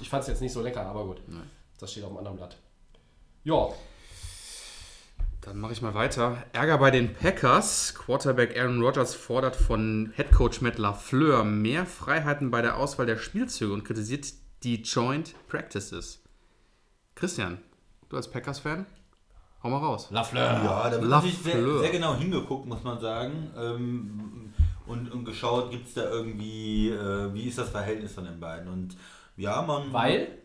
ich 0.00 0.08
fand 0.08 0.22
es 0.22 0.28
jetzt 0.28 0.40
nicht 0.40 0.52
so 0.54 0.62
lecker, 0.62 0.86
aber 0.86 1.04
gut. 1.04 1.20
Nein. 1.26 1.50
Das 1.78 1.90
steht 1.92 2.04
auf 2.04 2.10
dem 2.10 2.16
anderen 2.18 2.38
Blatt. 2.38 2.56
Ja, 3.44 3.68
Dann 5.46 5.60
mache 5.60 5.72
ich 5.72 5.80
mal 5.80 5.94
weiter. 5.94 6.42
Ärger 6.52 6.78
bei 6.78 6.90
den 6.90 7.12
Packers. 7.12 7.94
Quarterback 7.94 8.58
Aaron 8.58 8.82
Rodgers 8.82 9.14
fordert 9.14 9.54
von 9.54 10.12
Headcoach 10.16 10.60
Matt 10.60 10.76
LaFleur 10.76 11.44
mehr 11.44 11.86
Freiheiten 11.86 12.50
bei 12.50 12.62
der 12.62 12.76
Auswahl 12.76 13.06
der 13.06 13.16
Spielzüge 13.16 13.72
und 13.72 13.84
kritisiert 13.84 14.26
die 14.64 14.82
Joint 14.82 15.36
Practices. 15.46 16.20
Christian, 17.14 17.58
du 18.08 18.16
als 18.16 18.28
Packers-Fan? 18.28 18.86
Hau 19.62 19.70
mal 19.70 19.78
raus. 19.78 20.08
Lafleur. 20.10 20.42
Ja, 20.42 20.90
da 20.90 21.00
wird 21.00 21.04
La 21.04 21.18
natürlich 21.18 21.38
sehr, 21.38 21.78
sehr 21.78 21.90
genau 21.90 22.16
hingeguckt, 22.16 22.66
muss 22.66 22.82
man 22.82 22.98
sagen. 22.98 23.52
Ähm, 23.56 24.52
und, 24.86 25.12
und 25.12 25.24
geschaut, 25.24 25.70
gibt 25.70 25.86
es 25.86 25.94
da 25.94 26.10
irgendwie, 26.10 26.90
äh, 26.90 27.32
wie 27.32 27.46
ist 27.46 27.58
das 27.58 27.68
Verhältnis 27.68 28.12
von 28.14 28.24
den 28.24 28.40
beiden? 28.40 28.66
Und 28.66 28.96
ja, 29.36 29.62
man. 29.62 29.92
Weil 29.92 30.38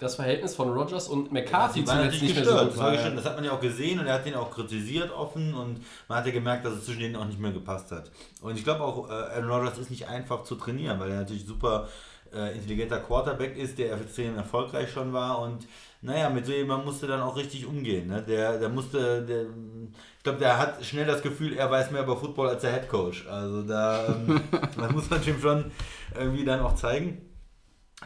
das 0.00 0.16
Verhältnis 0.16 0.54
von 0.54 0.70
Rogers 0.70 1.08
und 1.08 1.30
McCarthy 1.30 1.86
waren 1.86 1.98
zuletzt 1.98 2.14
natürlich 2.14 2.22
nicht 2.22 2.34
mehr 2.36 2.44
so 2.44 2.50
gestört. 2.50 2.64
gut 2.64 2.72
Das, 2.72 2.82
war 2.82 2.92
gestört. 2.92 3.18
das 3.18 3.24
hat 3.26 3.36
man 3.36 3.44
ja 3.44 3.52
auch 3.52 3.60
gesehen 3.60 4.00
und 4.00 4.06
er 4.06 4.14
hat 4.14 4.24
den 4.24 4.34
auch 4.34 4.50
kritisiert 4.50 5.12
offen 5.12 5.54
und 5.54 5.80
man 6.08 6.18
hat 6.18 6.26
ja 6.26 6.32
gemerkt, 6.32 6.64
dass 6.64 6.72
es 6.72 6.86
zwischen 6.86 7.00
denen 7.00 7.16
auch 7.16 7.26
nicht 7.26 7.38
mehr 7.38 7.52
gepasst 7.52 7.92
hat. 7.92 8.10
Und 8.40 8.56
ich 8.56 8.64
glaube 8.64 8.82
auch, 8.82 9.08
äh, 9.08 9.12
Aaron 9.12 9.50
Rodgers 9.50 9.78
ist 9.78 9.90
nicht 9.90 10.08
einfach 10.08 10.42
zu 10.44 10.56
trainieren, 10.56 10.98
weil 10.98 11.10
er 11.10 11.18
natürlich 11.18 11.46
super 11.46 11.88
äh, 12.32 12.54
intelligenter 12.54 12.98
Quarterback 12.98 13.56
ist, 13.58 13.78
der 13.78 13.92
extrem 13.92 14.36
erfolgreich 14.36 14.90
schon 14.90 15.12
war 15.12 15.40
und 15.40 15.66
naja, 16.02 16.30
mit 16.30 16.46
so 16.46 16.52
jemandem 16.52 16.86
musste 16.86 17.06
dann 17.06 17.20
auch 17.20 17.36
richtig 17.36 17.66
umgehen. 17.66 18.06
Ne? 18.06 18.22
Der, 18.26 18.58
der 18.58 18.70
musste, 18.70 19.22
der, 19.22 19.42
ich 19.42 20.22
glaube, 20.22 20.38
der 20.38 20.56
hat 20.56 20.82
schnell 20.82 21.04
das 21.04 21.20
Gefühl, 21.20 21.52
er 21.52 21.70
weiß 21.70 21.90
mehr 21.90 22.04
über 22.04 22.16
Football 22.16 22.48
als 22.48 22.62
der 22.62 22.72
Head 22.72 22.88
Coach. 22.88 23.26
Also 23.28 23.62
da 23.62 24.06
ähm, 24.06 24.40
das 24.78 24.92
muss 24.92 25.10
man 25.10 25.22
ihm 25.26 25.38
schon 25.38 25.70
irgendwie 26.18 26.44
dann 26.46 26.60
auch 26.60 26.74
zeigen 26.74 27.29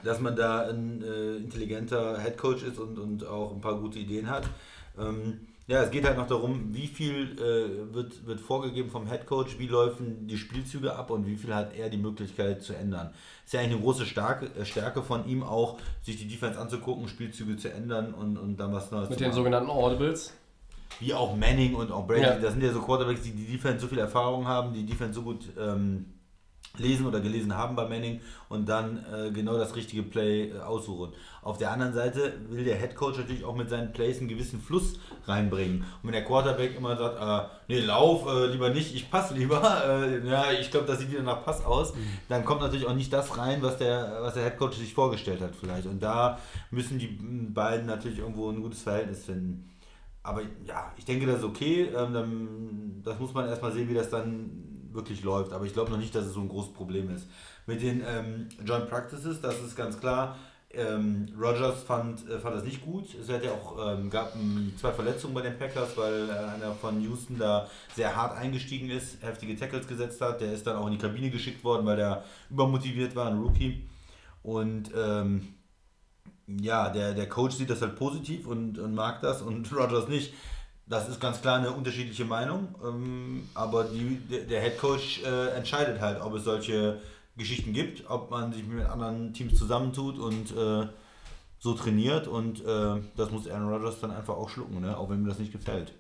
dass 0.03 0.21
man 0.21 0.35
da 0.37 0.69
ein 0.69 1.03
äh, 1.03 1.37
intelligenter 1.37 2.19
Headcoach 2.19 2.63
ist 2.65 2.79
und, 2.79 2.99
und 2.99 3.27
auch 3.27 3.53
ein 3.55 3.61
paar 3.61 3.79
gute 3.79 3.99
Ideen 3.99 4.29
hat. 4.29 4.45
Ähm, 4.99 5.41
Ja, 5.67 5.83
es 5.83 5.91
geht 5.91 6.05
halt 6.05 6.19
noch 6.19 6.27
darum, 6.27 6.75
wie 6.75 6.87
viel 6.87 7.39
äh, 7.39 7.95
wird, 7.95 8.27
wird 8.27 8.39
vorgegeben 8.41 8.91
vom 8.91 9.07
Headcoach, 9.07 9.59
wie 9.59 9.67
laufen 9.67 10.27
die 10.27 10.37
Spielzüge 10.37 10.95
ab 10.95 11.11
und 11.11 11.27
wie 11.27 11.37
viel 11.37 11.55
hat 11.55 11.75
er 11.75 11.89
die 11.89 11.97
Möglichkeit 11.97 12.63
zu 12.63 12.75
ändern. 12.75 13.15
Ist 13.47 13.55
ja 13.55 13.61
eigentlich 13.61 13.73
eine 13.77 13.81
große 13.83 14.05
Starke, 14.05 14.51
äh, 14.61 14.67
Stärke 14.67 15.03
von 15.03 15.27
ihm 15.27 15.43
auch, 15.43 15.79
sich 16.03 16.19
die 16.19 16.29
Defense 16.29 16.61
anzugucken, 16.61 17.09
Spielzüge 17.09 17.57
zu 17.57 17.73
ändern 17.73 18.13
und, 18.13 18.37
und 18.37 18.59
dann 18.59 18.75
was 18.75 18.91
Neues 18.91 19.09
Mit 19.09 19.17
zu 19.19 19.25
den 19.25 19.29
machen. 19.31 19.37
sogenannten 19.37 19.71
Audibles. 19.71 20.35
Wie 21.01 21.15
auch 21.15 21.35
Manning 21.35 21.75
und 21.75 21.91
auch 21.91 22.07
Brady, 22.07 22.21
Ja. 22.23 22.39
das 22.39 22.53
sind 22.53 22.63
ja 22.63 22.71
so 22.73 22.83
Quarterbacks, 22.83 23.23
die 23.23 23.33
die 23.33 23.47
Defense 23.53 23.81
so 23.81 23.87
viel 23.89 23.99
Erfahrung 23.99 24.47
haben, 24.47 24.75
die 24.75 24.85
Defense 24.85 25.15
so 25.15 25.23
gut 25.23 25.47
ähm, 25.59 26.05
lesen 26.79 27.07
oder 27.07 27.21
gelesen 27.21 27.57
haben 27.57 27.77
bei 27.77 27.89
Manning 27.89 28.21
und 28.49 28.69
dann 28.69 29.05
äh, 29.13 29.31
genau 29.31 29.57
das 29.57 29.77
richtige 29.77 30.03
Play 30.03 30.51
äh, 30.51 30.61
aussuchen. 30.61 31.13
Auf 31.43 31.59
der 31.59 31.71
anderen 31.71 31.93
Seite 31.93 32.33
will 32.49 32.65
der 32.65 32.77
Head 32.77 32.95
Coach 32.97 33.19
natürlich 33.19 33.45
auch 33.45 33.55
mit 33.55 33.69
seinen 33.69 33.93
Plays 33.93 34.19
einen 34.19 34.29
gewissen 34.29 34.61
Fluss 34.61 34.99
reinbringen. 35.27 35.79
Und 35.81 36.05
wenn 36.05 36.13
der 36.13 36.25
Quarterback 36.25 36.77
immer 36.77 36.97
sagt, 36.97 37.21
äh, 37.21 37.49
nee, 37.69 37.81
lauf 37.81 38.27
äh, 38.27 38.47
lieber 38.47 38.71
nicht, 38.71 38.95
ich 38.95 39.11
passe 39.11 39.35
lieber, 39.35 39.63
äh, 39.87 40.27
ja, 40.29 40.51
ich 40.53 40.71
glaube, 40.71 40.87
das 40.87 40.99
sieht 40.99 41.11
wieder 41.11 41.23
nach 41.23 41.45
Pass 41.45 41.65
aus, 41.65 41.95
dann 42.29 42.45
kommt 42.45 42.61
natürlich 42.61 42.87
auch 42.87 42.95
nicht 42.95 43.13
das 43.13 43.37
rein, 43.39 43.63
was 43.63 43.77
der, 43.79 44.19
was 44.21 44.35
der 44.35 44.45
Head 44.45 44.59
Coach 44.59 44.77
sich 44.77 44.95
vorgestellt 44.95 45.41
hat 45.41 45.55
vielleicht. 45.55 45.87
Und 45.87 46.03
da 46.03 46.39
müssen 46.71 46.99
die 46.99 47.07
beiden 47.07 47.87
natürlich 47.87 48.19
irgendwo 48.19 48.51
ein 48.51 48.63
gutes 48.63 48.83
Verhältnis 48.83 49.25
finden. 49.25 49.71
Aber 50.25 50.41
ja, 50.67 50.91
ich 50.97 51.05
denke, 51.05 51.27
das 51.27 51.39
ist 51.39 51.45
okay. 51.45 51.91
Ähm, 51.97 53.03
das 53.05 53.19
muss 53.21 53.35
man 53.35 53.47
erstmal 53.47 53.73
sehen, 53.73 53.89
wie 53.91 53.95
das 53.95 54.09
dann 54.09 54.74
wirklich 54.95 55.23
läuft. 55.23 55.53
Aber 55.53 55.65
ich 55.65 55.73
glaube 55.73 55.91
noch 55.91 55.99
nicht, 55.99 56.15
dass 56.15 56.25
es 56.25 56.35
so 56.35 56.41
ein 56.41 56.49
großes 56.49 56.73
Problem 56.73 57.15
ist. 57.15 57.27
Mit 57.67 57.83
den 57.83 58.03
ähm, 58.07 58.49
Joint 58.65 58.89
Practices, 58.89 59.41
das 59.41 59.61
ist 59.61 59.77
ganz 59.77 59.99
klar. 59.99 60.37
Ähm, 60.77 61.29
Rogers 61.39 61.83
fand, 61.85 62.29
äh, 62.29 62.39
fand 62.39 62.57
das 62.57 62.65
nicht 62.65 62.85
gut. 62.85 63.15
Es 63.15 63.29
hat 63.29 63.45
ja 63.45 63.53
auch, 63.53 63.93
ähm, 63.93 64.11
gab 64.11 64.35
ähm, 64.35 64.73
zwei 64.77 64.93
Verletzungen 64.93 65.35
bei 65.35 65.43
den 65.43 65.57
Packers, 65.57 65.97
weil 65.97 66.29
äh, 66.29 66.33
einer 66.33 66.73
von 66.73 67.01
Houston 67.01 67.39
da 67.39 67.69
sehr 67.95 68.15
hart 68.15 68.37
eingestiegen 68.37 68.91
ist, 68.91 69.23
heftige 69.23 69.57
Tackles 69.57 69.87
gesetzt 69.87 70.21
hat. 70.21 70.41
Der 70.41 70.53
ist 70.53 70.67
dann 70.67 70.77
auch 70.77 70.87
in 70.87 70.93
die 70.93 70.99
Kabine 70.99 71.31
geschickt 71.31 71.63
worden, 71.63 71.87
weil 71.87 71.97
der 71.97 72.25
übermotiviert 72.51 73.15
war, 73.15 73.29
ein 73.29 73.39
Rookie. 73.39 73.89
Und 74.43 74.91
ähm, 74.97 75.55
ja, 76.47 76.91
der, 76.91 77.15
der 77.15 77.29
Coach 77.29 77.57
sieht 77.57 77.71
das 77.71 77.81
halt 77.81 77.97
positiv 77.97 78.47
und, 78.47 78.79
und 78.79 78.95
mag 78.95 79.21
das 79.21 79.43
und 79.43 79.73
Rogers 79.77 80.09
nicht. 80.09 80.35
Das 80.87 81.09
ist 81.09 81.21
ganz 81.21 81.41
klar 81.41 81.59
eine 81.59 81.71
unterschiedliche 81.71 82.27
Meinung, 82.27 82.75
ähm, 82.85 83.49
aber 83.55 83.85
die, 83.85 84.17
der, 84.29 84.61
Head 84.61 84.79
Coach 84.79 85.23
äh, 85.25 85.57
entscheidet 85.57 86.01
halt, 86.01 86.21
ob 86.21 86.35
es 86.35 86.45
solche 86.45 87.01
Geschichten 87.37 87.73
gibt, 87.73 88.09
ob 88.11 88.31
man 88.31 88.53
sich 88.53 88.67
mit 88.67 88.85
anderen 88.85 89.33
Teams 89.33 89.59
zusammentut 89.59 90.19
und 90.19 90.51
äh, 90.51 90.87
so 91.59 91.73
trainiert 91.73 92.29
und 92.29 92.61
äh, 92.61 93.01
das 93.17 93.31
muss 93.31 93.49
Aaron 93.49 93.73
Rodgers 93.73 93.99
dann 94.01 94.11
einfach 94.11 94.35
auch 94.35 94.51
schlucken, 94.51 94.83
ne? 94.83 94.99
auch 94.99 95.09
wenn 95.09 95.23
mir 95.23 95.31
das 95.31 95.39
nicht 95.39 95.53
gefällt. 95.53 95.95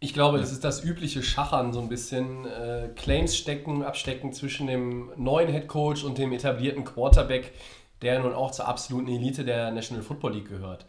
Ich 0.00 0.14
glaube, 0.14 0.38
das 0.38 0.50
ist 0.50 0.64
das 0.64 0.82
übliche 0.82 1.22
Schachern, 1.22 1.72
so 1.74 1.80
ein 1.80 1.88
bisschen 1.88 2.46
äh, 2.46 2.88
Claims 2.96 3.36
stecken, 3.36 3.82
abstecken 3.82 4.32
zwischen 4.32 4.66
dem 4.66 5.12
neuen 5.16 5.50
Head 5.50 5.68
Coach 5.68 6.04
und 6.04 6.16
dem 6.16 6.32
etablierten 6.32 6.84
Quarterback, 6.84 7.52
der 8.00 8.20
nun 8.20 8.32
auch 8.32 8.50
zur 8.50 8.68
absoluten 8.68 9.08
Elite 9.08 9.44
der 9.44 9.70
National 9.70 10.02
Football 10.02 10.34
League 10.34 10.48
gehört. 10.48 10.86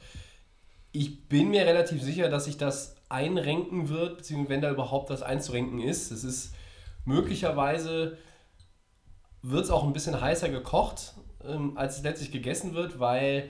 Ich 0.96 1.28
bin 1.28 1.50
mir 1.50 1.66
relativ 1.66 2.02
sicher, 2.02 2.30
dass 2.30 2.46
sich 2.46 2.58
das 2.58 2.96
einrenken 3.10 3.90
wird, 3.90 4.18
beziehungsweise 4.18 4.50
wenn 4.50 4.62
da 4.62 4.72
überhaupt 4.72 5.10
was 5.10 5.24
einzurenken 5.24 5.82
ist. 5.82 6.10
Es 6.12 6.24
ist 6.24 6.54
möglicherweise 7.04 8.18
wird 9.42 9.66
es 9.66 9.72
auch 9.72 9.84
ein 9.84 9.92
bisschen 9.92 10.20
heißer 10.22 10.48
gekocht, 10.48 11.14
ähm, 11.46 11.78
als 11.78 11.98
es 11.98 12.04
letztlich 12.04 12.32
gegessen 12.32 12.74
wird, 12.75 13.00
weil 13.00 13.50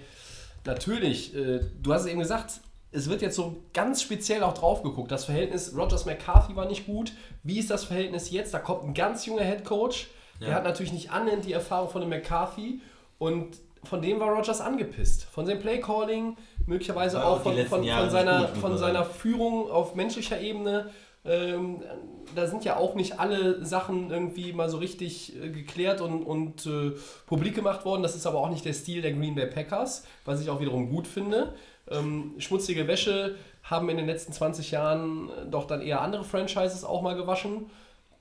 natürlich, 0.65 1.35
äh, 1.35 1.59
du 1.81 1.93
hast 1.93 2.01
es 2.01 2.07
eben 2.07 2.19
gesagt, 2.19 2.61
es 2.91 3.09
wird 3.09 3.21
jetzt 3.21 3.35
so 3.35 3.61
ganz 3.73 4.01
speziell 4.01 4.41
auch 4.41 4.55
drauf 4.55 4.81
geguckt. 4.81 5.11
Das 5.11 5.25
Verhältnis 5.25 5.75
Rogers 5.77 6.05
McCarthy 6.05 6.55
war 6.55 6.65
nicht 6.67 6.87
gut. 6.87 7.13
Wie 7.43 7.59
ist 7.59 7.69
das 7.69 7.83
Verhältnis 7.83 8.31
jetzt? 8.31 8.53
Da 8.55 8.59
kommt 8.59 8.83
ein 8.85 8.93
ganz 8.95 9.25
junger 9.25 9.43
Head 9.43 9.65
Coach. 9.65 10.07
Der 10.41 10.49
Ja. 10.49 10.55
hat 10.55 10.63
natürlich 10.63 10.93
nicht 10.93 11.11
annähernd 11.11 11.45
die 11.45 11.53
Erfahrung 11.53 11.89
von 11.89 12.01
dem 12.01 12.09
McCarthy 12.09 12.81
und 13.19 13.57
von 13.83 14.01
dem 14.01 14.19
war 14.19 14.29
Rogers 14.29 14.61
angepisst. 14.61 15.25
Von 15.25 15.45
seinem 15.45 15.59
Playcalling, 15.59 16.37
möglicherweise 16.65 17.17
War 17.17 17.27
auch 17.27 17.41
von, 17.41 17.55
von, 17.65 17.83
von, 17.83 18.09
seiner, 18.09 18.47
von 18.47 18.77
seiner 18.77 19.05
Führung 19.05 19.69
auf 19.69 19.95
menschlicher 19.95 20.39
Ebene. 20.39 20.89
Ähm, 21.25 21.81
da 22.35 22.45
sind 22.45 22.65
ja 22.65 22.77
auch 22.77 22.93
nicht 22.93 23.19
alle 23.19 23.65
Sachen 23.65 24.11
irgendwie 24.11 24.53
mal 24.53 24.69
so 24.69 24.77
richtig 24.77 25.35
äh, 25.35 25.49
geklärt 25.49 26.01
und, 26.01 26.23
und 26.23 26.65
äh, 26.67 26.91
publik 27.25 27.55
gemacht 27.55 27.83
worden. 27.83 28.03
Das 28.03 28.15
ist 28.15 28.27
aber 28.27 28.39
auch 28.39 28.49
nicht 28.49 28.63
der 28.63 28.73
Stil 28.73 29.01
der 29.01 29.13
Green 29.13 29.33
Bay 29.33 29.47
Packers, 29.47 30.05
was 30.23 30.41
ich 30.41 30.49
auch 30.49 30.59
wiederum 30.59 30.89
gut 30.89 31.07
finde. 31.07 31.55
Ähm, 31.89 32.35
schmutzige 32.37 32.87
Wäsche 32.87 33.35
haben 33.63 33.89
in 33.89 33.97
den 33.97 34.05
letzten 34.05 34.33
20 34.33 34.71
Jahren 34.71 35.29
äh, 35.29 35.45
doch 35.49 35.65
dann 35.65 35.81
eher 35.81 36.01
andere 36.01 36.23
Franchises 36.23 36.83
auch 36.83 37.01
mal 37.01 37.15
gewaschen. 37.15 37.71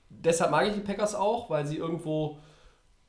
Deshalb 0.09 0.51
mag 0.51 0.67
ich 0.67 0.73
die 0.73 0.79
Packers 0.79 1.13
auch, 1.13 1.49
weil 1.49 1.65
sie 1.67 1.77
irgendwo, 1.77 2.39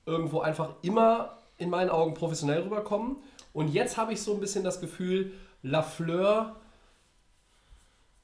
irgendwo 0.05 0.41
einfach 0.41 0.75
immer 0.83 1.39
in 1.57 1.71
meinen 1.71 1.91
Augen 1.91 2.15
professionell 2.15 2.63
rüberkommen. 2.63 3.17
Und 3.57 3.69
jetzt 3.73 3.97
habe 3.97 4.13
ich 4.13 4.21
so 4.21 4.35
ein 4.35 4.41
bisschen 4.41 4.65
das 4.65 4.83
Gefühl, 4.83 5.33
Lafleur 5.63 6.57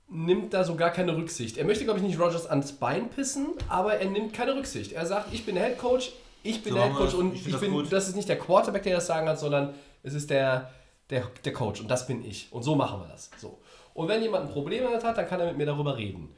nimmt 0.07 0.53
da 0.53 0.63
so 0.63 0.75
gar 0.77 0.91
keine 0.91 1.17
Rücksicht. 1.17 1.57
Er 1.57 1.65
möchte, 1.65 1.85
glaube 1.85 2.01
ich, 2.01 2.05
nicht 2.05 2.21
Rogers 2.21 2.47
ans 2.47 2.73
Bein 2.73 3.09
pissen, 3.09 3.47
aber 3.67 3.95
er 3.95 4.11
nimmt 4.11 4.35
keine 4.35 4.55
Rücksicht. 4.55 4.93
Er 4.93 5.07
sagt, 5.07 5.33
ich 5.33 5.47
bin 5.47 5.55
der 5.55 5.65
Head 5.65 5.79
Coach, 5.79 6.13
ich 6.43 6.63
bin 6.63 6.75
So 6.75 6.79
der 6.79 6.89
Head 6.89 6.97
Coach 6.97 7.15
und 7.15 7.35
Ich 7.35 7.47
ich, 7.47 7.53
das 7.53 7.63
bin, 7.63 7.73
gut. 7.73 7.91
das 7.91 8.09
ist 8.09 8.17
nicht 8.17 8.29
der 8.29 8.39
Quarterback, 8.39 8.83
der 8.83 8.97
das 8.97 9.07
sagen 9.07 9.27
hat, 9.27 9.41
sondern 9.41 9.73
es 10.03 10.13
ist 10.13 10.29
der, 10.29 10.71
der, 11.09 11.27
der 11.47 11.53
Coach 11.55 11.81
und 11.81 11.89
das 11.89 12.07
bin 12.07 12.23
ich. 12.23 12.53
Und 12.53 12.63
so 12.63 12.75
machen 12.75 13.01
wir 13.01 13.09
das. 13.09 13.31
So. 13.39 13.59
Und 13.95 14.09
wenn 14.09 14.21
jemand 14.21 14.49
ein 14.49 14.53
Problem 14.53 14.85
damit 14.85 15.03
hat, 15.03 15.17
dann 15.17 15.27
kann 15.27 15.41
er 15.41 15.47
mit 15.47 15.57
mir 15.57 15.65
darüber 15.65 15.97
reden. 15.97 16.29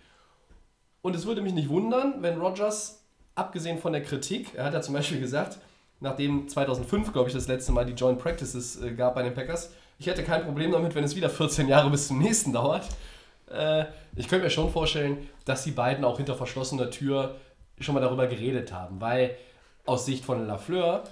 Und 1.02 1.16
es 1.16 1.26
würde 1.26 1.42
mich 1.42 1.52
nicht 1.52 1.68
wundern, 1.68 2.22
wenn 2.22 2.40
Rogers, 2.40 3.02
abgesehen 3.34 3.78
von 3.78 3.92
der 3.92 4.04
Kritik, 4.04 4.54
er 4.54 4.66
hat 4.66 4.72
ja 4.72 4.82
zum 4.82 4.94
Beispiel 4.94 5.18
gesagt, 5.18 5.58
nachdem 6.04 6.48
2005, 6.48 7.12
glaube 7.12 7.28
ich, 7.28 7.34
das 7.34 7.48
letzte 7.48 7.72
Mal 7.72 7.84
die 7.84 7.94
Joint 7.94 8.20
Practices 8.20 8.80
äh, 8.80 8.92
gab 8.92 9.16
bei 9.16 9.22
den 9.22 9.34
Packers, 9.34 9.72
ich 9.98 10.06
hätte 10.06 10.22
kein 10.22 10.44
Problem 10.44 10.70
damit, 10.70 10.94
wenn 10.94 11.02
es 11.02 11.16
wieder 11.16 11.30
14 11.30 11.66
Jahre 11.66 11.90
bis 11.90 12.08
zum 12.08 12.18
nächsten 12.18 12.52
dauert. 12.52 12.86
Äh, 13.50 13.86
ich 14.14 14.28
könnte 14.28 14.44
mir 14.44 14.50
schon 14.50 14.70
vorstellen, 14.70 15.28
dass 15.44 15.64
die 15.64 15.70
beiden 15.72 16.04
auch 16.04 16.18
hinter 16.18 16.34
verschlossener 16.34 16.90
Tür 16.90 17.36
schon 17.80 17.94
mal 17.94 18.00
darüber 18.00 18.26
geredet 18.26 18.72
haben, 18.72 19.00
weil 19.00 19.36
aus 19.86 20.06
Sicht 20.06 20.24
von 20.24 20.46
Lafleur 20.46 21.04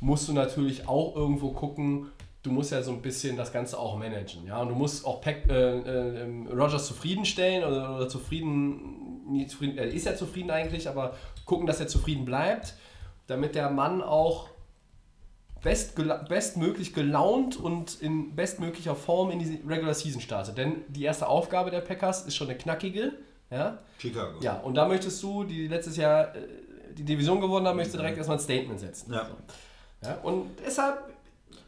musst 0.00 0.28
du 0.28 0.32
natürlich 0.32 0.88
auch 0.88 1.16
irgendwo 1.16 1.52
gucken, 1.52 2.10
du 2.42 2.50
musst 2.50 2.72
ja 2.72 2.82
so 2.82 2.90
ein 2.90 3.02
bisschen 3.02 3.36
das 3.36 3.52
Ganze 3.52 3.78
auch 3.78 3.96
managen, 3.96 4.46
ja, 4.46 4.60
und 4.60 4.68
du 4.70 4.74
musst 4.74 5.04
auch 5.06 5.20
Pack, 5.20 5.48
äh, 5.48 5.78
äh, 5.78 6.22
ähm, 6.22 6.46
Rogers 6.48 6.86
zufriedenstellen 6.86 7.64
oder, 7.64 7.96
oder 7.96 8.08
zufrieden, 8.08 9.30
nie 9.30 9.46
zufrieden, 9.46 9.78
er 9.78 9.86
ist 9.86 10.06
ja 10.06 10.14
zufrieden 10.16 10.50
eigentlich, 10.50 10.88
aber 10.88 11.14
gucken, 11.44 11.66
dass 11.66 11.80
er 11.80 11.88
zufrieden 11.88 12.24
bleibt, 12.24 12.74
damit 13.30 13.54
der 13.54 13.70
Mann 13.70 14.02
auch 14.02 14.50
best, 15.62 15.94
bestmöglich 16.28 16.92
gelaunt 16.92 17.56
und 17.56 18.00
in 18.02 18.34
bestmöglicher 18.34 18.96
Form 18.96 19.30
in 19.30 19.38
die 19.38 19.60
Regular 19.66 19.94
Season 19.94 20.20
startet. 20.20 20.58
Denn 20.58 20.82
die 20.88 21.04
erste 21.04 21.28
Aufgabe 21.28 21.70
der 21.70 21.80
Packers 21.80 22.26
ist 22.26 22.34
schon 22.34 22.48
eine 22.48 22.58
knackige. 22.58 23.12
Ja, 23.50 23.78
Chicago. 23.98 24.38
ja 24.40 24.58
und 24.60 24.74
da 24.74 24.86
möchtest 24.86 25.22
du, 25.22 25.44
die 25.44 25.66
letztes 25.66 25.96
Jahr 25.96 26.34
äh, 26.36 26.46
die 26.92 27.04
Division 27.04 27.40
gewonnen 27.40 27.66
haben, 27.66 27.76
möchtest 27.76 27.94
du 27.94 27.98
direkt 27.98 28.18
erstmal 28.18 28.38
ein 28.38 28.42
Statement 28.42 28.78
setzen. 28.78 29.12
Ja. 29.12 29.28
Ja, 30.02 30.14
und 30.22 30.50
deshalb, 30.64 30.98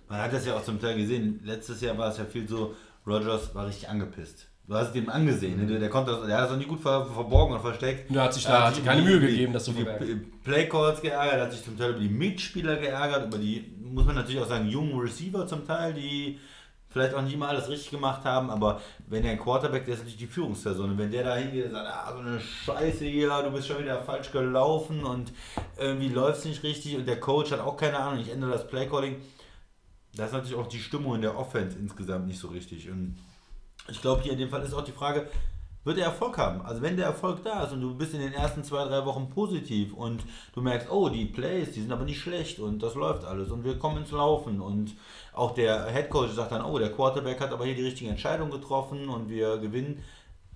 Man 0.09 0.21
hat 0.21 0.33
das 0.33 0.47
ja 0.47 0.57
auch 0.57 0.65
zum 0.65 0.81
Teil 0.81 0.97
gesehen. 0.97 1.41
Letztes 1.45 1.81
Jahr 1.81 1.99
war 1.99 2.11
es 2.11 2.19
ja 2.19 2.25
viel 2.25 2.49
so, 2.49 2.75
Rogers 3.07 3.55
war 3.55 3.67
richtig 3.67 3.89
angepisst. 3.89 4.47
Du 4.69 4.75
hast 4.75 4.89
es 4.89 4.93
dem 4.93 5.09
angesehen. 5.11 5.67
Ne? 5.67 5.79
Der, 5.79 5.91
konnte 5.91 6.13
das, 6.13 6.25
der 6.27 6.37
hat 6.37 6.45
das 6.45 6.53
auch 6.53 6.57
nicht 6.57 6.69
gut 6.69 6.81
ver, 6.81 7.05
verborgen 7.05 7.55
und 7.55 7.61
versteckt. 7.61 8.15
Der 8.15 8.23
hat 8.23 8.33
sich 8.35 8.47
Er 8.47 8.53
da- 8.53 8.67
hat 8.69 8.75
sich 8.77 8.85
keine 8.85 9.03
Mühe 9.03 9.19
die- 9.21 9.27
gegeben, 9.27 9.53
das 9.53 9.65
zu 9.65 9.73
verbergen. 9.73 10.07
die 10.07 10.15
Playcalls 10.45 11.01
geärgert, 11.03 11.41
hat 11.41 11.53
sich 11.53 11.65
zum 11.65 11.77
Teil 11.77 11.91
über 11.91 11.99
die 12.01 12.09
Mitspieler 12.09 12.77
geärgert, 12.77 13.27
über 13.27 13.39
die, 13.39 13.75
muss 13.83 14.05
man 14.05 14.15
natürlich 14.15 14.41
auch 14.41 14.49
sagen, 14.49 14.69
jungen 14.69 14.99
Receiver 14.99 15.47
zum 15.47 15.67
Teil, 15.67 15.93
die 15.95 16.39
vielleicht 16.89 17.15
auch 17.15 17.23
nicht 17.23 17.33
immer 17.35 17.49
alles 17.49 17.69
richtig 17.71 17.91
gemacht 17.91 18.23
haben, 18.25 18.51
aber 18.51 18.81
wenn 19.09 19.23
der 19.23 19.33
ein 19.33 19.39
Quarterback, 19.39 19.85
der 19.87 19.95
ist 19.95 20.01
natürlich 20.01 20.19
die 20.19 20.27
Führungsperson 20.27 20.91
und 20.91 20.99
wenn 20.99 21.11
der 21.11 21.25
da 21.25 21.37
hingeht 21.37 21.65
und 21.67 21.71
sagt, 21.73 21.89
ah, 21.89 22.13
so 22.13 22.19
eine 22.21 22.39
Scheiße 22.39 23.05
hier, 23.07 23.29
du 23.43 23.51
bist 23.51 23.67
schon 23.67 23.79
wieder 23.79 24.03
falsch 24.03 24.31
gelaufen 24.31 25.03
und 25.03 25.33
irgendwie 25.79 26.09
läuft 26.11 26.41
es 26.41 26.45
nicht 26.45 26.63
richtig 26.63 26.97
und 26.97 27.09
der 27.09 27.19
Coach 27.19 27.51
hat 27.51 27.61
auch 27.61 27.79
keine 27.79 27.99
Ahnung, 27.99 28.21
ich 28.21 28.31
ändere 28.31 28.51
das 28.53 28.69
Playcalling, 28.69 29.17
da 30.15 30.27
ist 30.27 30.33
natürlich 30.33 30.55
auch 30.57 30.67
die 30.69 30.79
Stimmung 30.81 31.15
in 31.15 31.23
der 31.23 31.37
Offense 31.37 31.79
insgesamt 31.79 32.27
nicht 32.27 32.39
so 32.39 32.49
richtig 32.49 32.91
und 32.91 33.17
ich 33.89 34.01
glaube, 34.01 34.23
hier 34.23 34.33
in 34.33 34.39
dem 34.39 34.51
Fall 34.51 34.63
ist 34.63 34.75
auch 34.75 34.85
die 34.85 34.93
Frage, 34.93 35.29
wird 35.85 35.99
er 35.99 36.07
Erfolg 36.07 36.39
haben? 36.39 36.63
Also 36.63 36.81
wenn 36.81 36.97
der 36.97 37.07
Erfolg 37.07 37.43
da 37.43 37.65
ist 37.65 37.73
und 37.73 37.81
du 37.81 37.95
bist 37.95 38.15
in 38.15 38.21
den 38.21 38.33
ersten 38.33 38.63
zwei, 38.63 38.85
drei 38.85 39.05
Wochen 39.05 39.31
positiv 39.31 39.93
und 39.95 40.23
du 40.55 40.61
merkst, 40.61 40.91
oh, 40.91 41.09
die 41.09 41.25
Plays, 41.25 41.73
die 41.73 41.81
sind 41.81 41.93
aber 41.93 42.05
nicht 42.05 42.21
schlecht 42.21 42.61
und 42.61 42.83
das 42.83 42.95
läuft 42.95 43.25
alles 43.25 43.51
und 43.51 43.65
wir 43.65 43.79
kommen 43.79 43.99
ins 43.99 44.13
Laufen 44.13 44.61
und 44.61 44.95
auch 45.33 45.53
der 45.55 45.87
Head 45.93 46.09
Coach 46.09 46.33
sagt 46.33 46.53
dann, 46.53 46.65
oh, 46.65 46.79
der 46.79 46.93
Quarterback 46.93 47.41
hat 47.41 47.53
aber 47.53 47.65
hier 47.65 47.75
die 47.75 47.85
richtige 47.85 48.11
Entscheidung 48.11 48.51
getroffen 48.51 49.09
und 49.09 49.29
wir 49.29 49.59
gewinnen. 49.59 50.05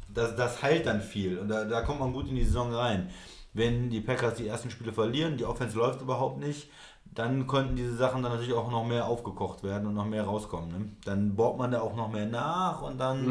Das, 0.09 0.37
das 0.37 0.63
heilt 0.63 0.87
dann 0.87 1.01
viel 1.01 1.39
und 1.39 1.49
da, 1.49 1.65
da 1.65 1.81
kommt 1.83 1.99
man 1.99 2.13
gut 2.13 2.29
in 2.29 2.37
die 2.37 2.45
Saison 2.45 2.73
rein. 2.73 3.11
Wenn 3.53 3.91
die 3.91 4.01
Packers 4.01 4.35
die 4.35 4.47
ersten 4.47 4.71
Spiele 4.71 4.93
verlieren, 4.93 5.37
die 5.37 5.45
Offense 5.45 5.77
läuft 5.77 6.03
überhaupt 6.03 6.39
nicht, 6.39 6.69
dann 7.17 7.47
konnten 7.47 7.75
diese 7.77 7.97
Sachen 7.97 8.23
dann 8.23 8.33
natürlich 8.33 8.55
auch 8.55 8.71
noch 8.71 8.85
mehr 8.87 9.07
aufgekocht 9.07 9.63
werden 9.65 9.89
und 9.89 9.95
noch 9.95 10.05
mehr 10.07 10.25
rauskommen. 10.25 10.69
Ne? 10.69 10.89
Dann 11.05 11.35
bohrt 11.35 11.59
man 11.59 11.71
da 11.73 11.81
auch 11.81 11.97
noch 11.97 12.11
mehr 12.13 12.27
nach 12.27 12.83
und 12.83 12.99
dann 12.99 13.27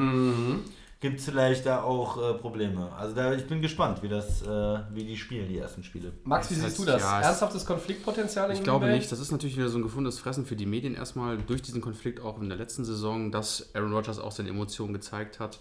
Mhm. 0.54 0.60
gibt 1.00 1.20
es 1.20 1.26
vielleicht 1.26 1.66
da 1.68 1.84
auch 1.84 2.18
äh, 2.18 2.34
Probleme. 2.34 2.92
Also 2.98 3.14
da, 3.16 3.34
ich 3.34 3.46
bin 3.48 3.62
gespannt, 3.62 4.02
wie 4.02 4.08
das, 4.10 4.42
äh, 4.42 4.80
wie 4.92 5.04
die 5.06 5.16
spielen, 5.16 5.48
die 5.48 5.58
ersten 5.60 5.84
Spiele. 5.84 6.14
Max, 6.24 6.50
wie 6.50 6.56
Das 6.56 6.64
siehst 6.64 6.80
du 6.80 6.82
heißt, 6.84 6.96
das? 6.96 7.02
ja, 7.02 7.20
es- 7.22 7.28
Ernsthaftes 7.28 7.66
Konfliktpotenzial 7.66 8.50
in 8.50 8.56
Ich 8.58 8.64
glaube 8.64 8.88
nicht. 8.88 9.12
Das 9.12 9.20
ist 9.20 9.32
natürlich 9.32 9.56
wieder 9.58 9.70
so 9.70 9.78
ein 9.78 9.84
gefundenes 9.84 10.20
Fressen 10.20 10.46
für 10.46 10.56
die 10.56 10.66
Medien 10.66 10.96
erstmal 10.96 11.38
durch 11.38 11.62
diesen 11.62 11.82
Konflikt 11.82 12.20
auch 12.22 12.42
in 12.42 12.50
der 12.50 12.58
letzten 12.58 12.86
Saison, 12.86 13.32
dass 13.32 13.70
Aaron 13.76 13.94
Rodgers 13.94 14.20
auch 14.20 14.32
seine 14.32 14.50
Emotionen 14.50 14.94
gezeigt 14.94 15.40
hat. 15.40 15.60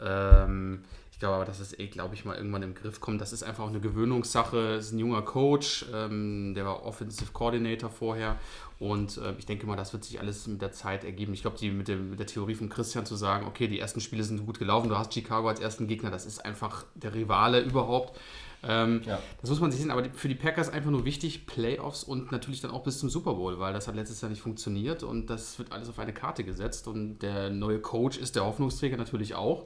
Ähm, 0.00 0.82
ich 1.16 1.20
glaube 1.20 1.36
aber, 1.36 1.46
dass 1.46 1.60
es 1.60 1.78
eh, 1.78 1.86
glaube 1.86 2.14
ich, 2.14 2.26
mal 2.26 2.36
irgendwann 2.36 2.62
im 2.62 2.74
Griff 2.74 3.00
kommt. 3.00 3.22
Das 3.22 3.32
ist 3.32 3.42
einfach 3.42 3.64
auch 3.64 3.70
eine 3.70 3.80
Gewöhnungssache. 3.80 4.74
Es 4.74 4.88
ist 4.88 4.92
ein 4.92 4.98
junger 4.98 5.22
Coach, 5.22 5.86
ähm, 5.90 6.52
der 6.54 6.66
war 6.66 6.84
Offensive 6.84 7.32
Coordinator 7.32 7.88
vorher. 7.88 8.36
Und 8.78 9.16
äh, 9.16 9.32
ich 9.38 9.46
denke 9.46 9.66
mal, 9.66 9.76
das 9.76 9.94
wird 9.94 10.04
sich 10.04 10.20
alles 10.20 10.46
mit 10.46 10.60
der 10.60 10.72
Zeit 10.72 11.04
ergeben. 11.04 11.32
Ich 11.32 11.40
glaube, 11.40 11.56
die 11.56 11.70
mit, 11.70 11.88
dem, 11.88 12.10
mit 12.10 12.18
der 12.18 12.26
Theorie 12.26 12.54
von 12.54 12.68
Christian 12.68 13.06
zu 13.06 13.16
sagen, 13.16 13.46
okay, 13.46 13.66
die 13.66 13.80
ersten 13.80 14.02
Spiele 14.02 14.22
sind 14.24 14.44
gut 14.44 14.58
gelaufen, 14.58 14.90
du 14.90 14.98
hast 14.98 15.14
Chicago 15.14 15.48
als 15.48 15.58
ersten 15.58 15.86
Gegner, 15.88 16.10
das 16.10 16.26
ist 16.26 16.44
einfach 16.44 16.84
der 16.94 17.14
Rivale 17.14 17.60
überhaupt. 17.62 18.20
Ähm, 18.62 19.00
Ja. 19.06 19.18
Das 19.40 19.48
muss 19.48 19.58
man 19.58 19.70
sich 19.70 19.80
sehen, 19.80 19.90
aber 19.90 20.04
für 20.12 20.28
die 20.28 20.34
Packers 20.34 20.68
einfach 20.68 20.90
nur 20.90 21.06
wichtig, 21.06 21.46
Playoffs 21.46 22.04
und 22.04 22.30
natürlich 22.30 22.60
dann 22.60 22.72
auch 22.72 22.82
bis 22.82 22.98
zum 22.98 23.08
Super 23.08 23.32
Bowl, 23.32 23.58
weil 23.58 23.72
das 23.72 23.88
hat 23.88 23.94
letztes 23.94 24.20
Jahr 24.20 24.28
nicht 24.28 24.42
funktioniert 24.42 25.02
und 25.02 25.30
das 25.30 25.58
wird 25.58 25.72
alles 25.72 25.88
auf 25.88 25.98
eine 25.98 26.12
Karte 26.12 26.44
gesetzt 26.44 26.88
und 26.88 27.20
der 27.20 27.48
neue 27.48 27.78
Coach 27.78 28.18
ist 28.18 28.36
der 28.36 28.44
Hoffnungsträger 28.44 28.98
natürlich 28.98 29.34
auch. 29.34 29.64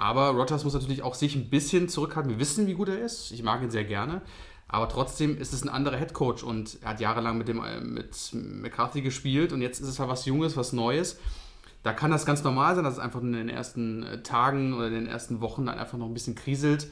Aber 0.00 0.30
Rodgers 0.30 0.64
muss 0.64 0.72
natürlich 0.72 1.02
auch 1.02 1.14
sich 1.14 1.36
ein 1.36 1.50
bisschen 1.50 1.90
zurückhalten. 1.90 2.30
Wir 2.30 2.38
wissen, 2.38 2.66
wie 2.66 2.72
gut 2.72 2.88
er 2.88 2.98
ist. 2.98 3.32
Ich 3.32 3.42
mag 3.42 3.62
ihn 3.62 3.70
sehr 3.70 3.84
gerne. 3.84 4.22
Aber 4.66 4.88
trotzdem 4.88 5.36
ist 5.36 5.52
es 5.52 5.62
ein 5.62 5.68
anderer 5.68 5.96
Headcoach 5.96 6.42
und 6.42 6.78
er 6.80 6.90
hat 6.90 7.00
jahrelang 7.00 7.36
mit, 7.36 7.48
dem, 7.48 7.62
äh, 7.62 7.80
mit 7.80 8.30
McCarthy 8.32 9.02
gespielt 9.02 9.52
und 9.52 9.60
jetzt 9.60 9.80
ist 9.80 9.88
es 9.88 9.98
halt 9.98 10.08
was 10.08 10.24
Junges, 10.24 10.56
was 10.56 10.72
Neues. 10.72 11.18
Da 11.82 11.92
kann 11.92 12.10
das 12.10 12.24
ganz 12.24 12.42
normal 12.44 12.76
sein, 12.76 12.84
dass 12.84 12.94
es 12.94 12.98
einfach 12.98 13.20
in 13.20 13.32
den 13.32 13.48
ersten 13.50 14.04
äh, 14.04 14.22
Tagen 14.22 14.72
oder 14.72 14.86
in 14.86 14.94
den 14.94 15.06
ersten 15.06 15.42
Wochen 15.42 15.66
dann 15.66 15.78
einfach 15.78 15.98
noch 15.98 16.06
ein 16.06 16.14
bisschen 16.14 16.34
kriselt. 16.34 16.86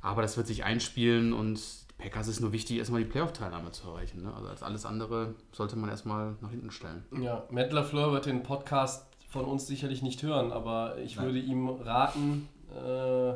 Aber 0.00 0.22
das 0.22 0.36
wird 0.36 0.46
sich 0.46 0.62
einspielen 0.62 1.32
und 1.32 1.60
Packers 1.98 2.28
ist 2.28 2.40
nur 2.40 2.52
wichtig, 2.52 2.76
erstmal 2.78 3.02
die 3.02 3.08
Playoff-Teilnahme 3.08 3.72
zu 3.72 3.88
erreichen. 3.88 4.22
Ne? 4.22 4.32
Also 4.32 4.48
als 4.48 4.62
alles 4.62 4.86
andere 4.86 5.34
sollte 5.50 5.76
man 5.76 5.90
erstmal 5.90 6.36
nach 6.42 6.50
hinten 6.50 6.70
stellen. 6.70 7.06
Ja, 7.18 7.44
Matt 7.50 7.72
LaFleur 7.72 8.12
wird 8.12 8.26
den 8.26 8.42
Podcast 8.42 9.15
von 9.28 9.44
uns 9.44 9.66
sicherlich 9.66 10.02
nicht 10.02 10.22
hören, 10.22 10.52
aber 10.52 10.98
ich 10.98 11.20
würde 11.20 11.38
ihm 11.38 11.68
raten, 11.68 12.48
äh, 12.74 13.34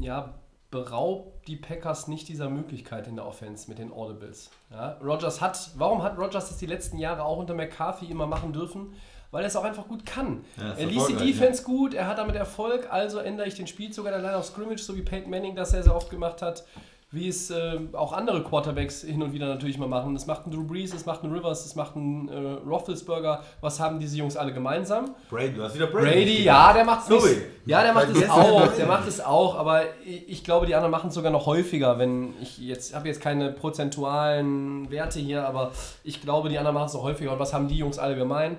ja, 0.00 0.34
beraubt 0.70 1.48
die 1.48 1.56
Packers 1.56 2.06
nicht 2.06 2.28
dieser 2.28 2.48
Möglichkeit 2.48 3.08
in 3.08 3.16
der 3.16 3.26
Offense 3.26 3.68
mit 3.68 3.78
den 3.78 3.92
Audibles. 3.92 4.50
Ja, 4.70 4.98
Rogers 5.02 5.40
hat, 5.40 5.70
warum 5.76 6.02
hat 6.02 6.16
Rogers 6.16 6.48
das 6.48 6.58
die 6.58 6.66
letzten 6.66 6.98
Jahre 6.98 7.24
auch 7.24 7.38
unter 7.38 7.54
McCarthy 7.54 8.06
immer 8.06 8.26
machen 8.26 8.52
dürfen? 8.52 8.94
Weil 9.32 9.44
er 9.44 9.46
es 9.46 9.54
auch 9.54 9.64
einfach 9.64 9.86
gut 9.86 10.04
kann. 10.06 10.44
Ja, 10.56 10.72
er 10.72 10.86
liest 10.86 11.08
die 11.08 11.14
Defense 11.14 11.62
gut, 11.62 11.94
er 11.94 12.08
hat 12.08 12.18
damit 12.18 12.34
Erfolg, 12.34 12.92
also 12.92 13.18
ändere 13.18 13.46
ich 13.46 13.54
den 13.54 13.68
Spielzug 13.68 14.06
an 14.06 14.12
der 14.12 14.22
Line 14.22 14.36
of 14.36 14.44
Scrimmage, 14.44 14.82
so 14.82 14.96
wie 14.96 15.02
Peyton 15.02 15.30
Manning 15.30 15.54
das 15.54 15.70
sehr, 15.70 15.84
sehr 15.84 15.94
oft 15.94 16.10
gemacht 16.10 16.42
hat, 16.42 16.64
wie 17.12 17.26
es 17.26 17.50
äh, 17.50 17.80
auch 17.92 18.12
andere 18.12 18.44
Quarterbacks 18.44 19.02
hin 19.02 19.20
und 19.20 19.32
wieder 19.32 19.48
natürlich 19.48 19.78
mal 19.78 19.88
machen. 19.88 20.14
Das 20.14 20.26
macht 20.26 20.46
ein 20.46 20.52
Drew 20.52 20.62
Brees, 20.62 20.92
das 20.92 21.06
macht 21.06 21.24
ein 21.24 21.32
Rivers, 21.32 21.64
das 21.64 21.74
macht 21.74 21.96
ein 21.96 22.28
äh, 22.28 22.68
Roethlisberger. 22.68 23.42
Was 23.60 23.80
haben 23.80 23.98
diese 23.98 24.16
Jungs 24.16 24.36
alle 24.36 24.52
gemeinsam? 24.52 25.16
Brady, 25.28 25.54
du 25.54 25.62
hast 25.64 25.74
wieder 25.74 25.88
Brady. 25.88 26.06
Brady, 26.06 26.44
ja, 26.44 26.72
der 26.72 26.84
macht 26.84 27.10
es. 27.10 27.36
Ja, 27.66 27.82
der 27.82 27.94
macht 27.94 28.10
es 28.10 28.30
auch, 28.30 28.72
der 28.76 28.86
macht 28.86 29.08
es 29.08 29.20
auch, 29.20 29.56
aber 29.56 29.82
ich, 30.04 30.28
ich 30.28 30.44
glaube, 30.44 30.66
die 30.66 30.74
anderen 30.76 30.92
machen 30.92 31.08
es 31.08 31.14
sogar 31.14 31.32
noch 31.32 31.46
häufiger, 31.46 31.98
wenn 31.98 32.34
ich 32.40 32.58
jetzt 32.58 32.94
habe 32.94 33.08
jetzt 33.08 33.20
keine 33.20 33.50
prozentualen 33.50 34.88
Werte 34.90 35.18
hier, 35.18 35.46
aber 35.46 35.72
ich 36.04 36.22
glaube, 36.22 36.48
die 36.48 36.58
anderen 36.58 36.74
machen 36.74 36.86
es 36.86 36.94
noch 36.94 37.02
häufiger. 37.02 37.32
Und 37.32 37.40
was 37.40 37.52
haben 37.52 37.66
die 37.66 37.76
Jungs 37.76 37.98
alle 37.98 38.14
gemein? 38.14 38.56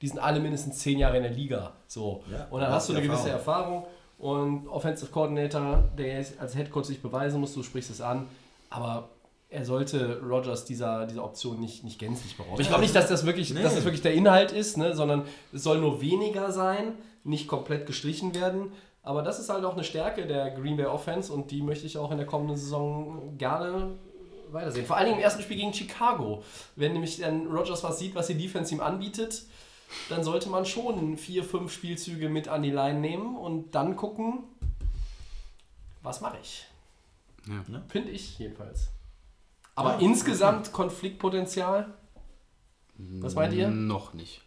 Die 0.00 0.08
sind 0.08 0.18
alle 0.18 0.40
mindestens 0.40 0.78
zehn 0.78 0.98
Jahre 0.98 1.18
in 1.18 1.24
der 1.24 1.32
Liga. 1.32 1.72
So. 1.86 2.24
Ja, 2.32 2.46
und 2.50 2.62
dann 2.62 2.72
hast 2.72 2.88
du 2.88 2.94
eine 2.94 3.02
gewisse 3.02 3.28
Erfahrung 3.28 3.84
und 4.22 4.68
Offensive 4.68 5.10
Coordinator, 5.10 5.82
der 5.98 6.24
als 6.38 6.54
Head 6.54 6.70
Coach 6.70 6.86
sich 6.86 7.02
beweisen 7.02 7.40
muss, 7.40 7.54
du 7.54 7.62
sprichst 7.64 7.90
es 7.90 8.00
an, 8.00 8.28
aber 8.70 9.08
er 9.50 9.64
sollte 9.64 10.20
Rogers 10.22 10.64
dieser, 10.64 11.06
dieser 11.06 11.24
Option 11.24 11.60
nicht, 11.60 11.82
nicht 11.82 11.98
gänzlich 11.98 12.36
berauben. 12.36 12.60
Ich 12.60 12.68
glaube 12.68 12.82
nicht, 12.82 12.94
dass 12.94 13.08
das 13.08 13.26
wirklich, 13.26 13.52
Nee. 13.52 13.62
dass 13.62 13.74
das 13.74 13.84
wirklich 13.84 14.00
der 14.00 14.14
Inhalt 14.14 14.52
ist, 14.52 14.78
ne, 14.78 14.94
sondern 14.94 15.24
es 15.52 15.64
soll 15.64 15.78
nur 15.78 16.00
weniger 16.00 16.52
sein, 16.52 16.94
nicht 17.24 17.48
komplett 17.48 17.84
gestrichen 17.84 18.32
werden. 18.34 18.72
Aber 19.02 19.22
das 19.22 19.40
ist 19.40 19.48
halt 19.50 19.64
auch 19.64 19.72
eine 19.74 19.82
Stärke 19.82 20.24
der 20.24 20.52
Green 20.52 20.76
Bay 20.76 20.86
Offense 20.86 21.32
und 21.32 21.50
die 21.50 21.60
möchte 21.60 21.86
ich 21.86 21.98
auch 21.98 22.12
in 22.12 22.16
der 22.18 22.26
kommenden 22.26 22.56
Saison 22.56 23.36
gerne 23.36 23.88
weitersehen. 24.52 24.86
Vor 24.86 24.96
allen 24.96 25.06
Dingen 25.06 25.18
im 25.18 25.24
ersten 25.24 25.42
Spiel 25.42 25.56
gegen 25.56 25.74
Chicago. 25.74 26.44
Wenn 26.76 26.92
nämlich 26.92 27.18
dann 27.18 27.48
Rogers 27.48 27.82
was 27.82 27.98
sieht, 27.98 28.14
was 28.14 28.28
die 28.28 28.34
Defense 28.38 28.72
ihm 28.72 28.80
anbietet, 28.80 29.42
dann 30.08 30.24
sollte 30.24 30.48
man 30.48 30.64
schon 30.64 31.16
vier, 31.16 31.44
fünf 31.44 31.72
Spielzüge 31.72 32.28
mit 32.28 32.48
an 32.48 32.62
die 32.62 32.70
Line 32.70 33.00
nehmen 33.00 33.36
und 33.36 33.74
dann 33.74 33.96
gucken, 33.96 34.44
was 36.02 36.20
mache 36.20 36.38
ich. 36.42 36.66
Ja. 37.46 37.82
Finde 37.88 38.10
ich 38.10 38.38
jedenfalls. 38.38 38.88
Aber 39.74 39.94
Ja, 39.94 39.98
insgesamt 40.00 40.72
Konfliktpotenzial? 40.72 41.94
Was 42.96 43.34
meint 43.34 43.54
ihr? 43.54 43.68
Noch 43.68 44.12
nicht. 44.14 44.42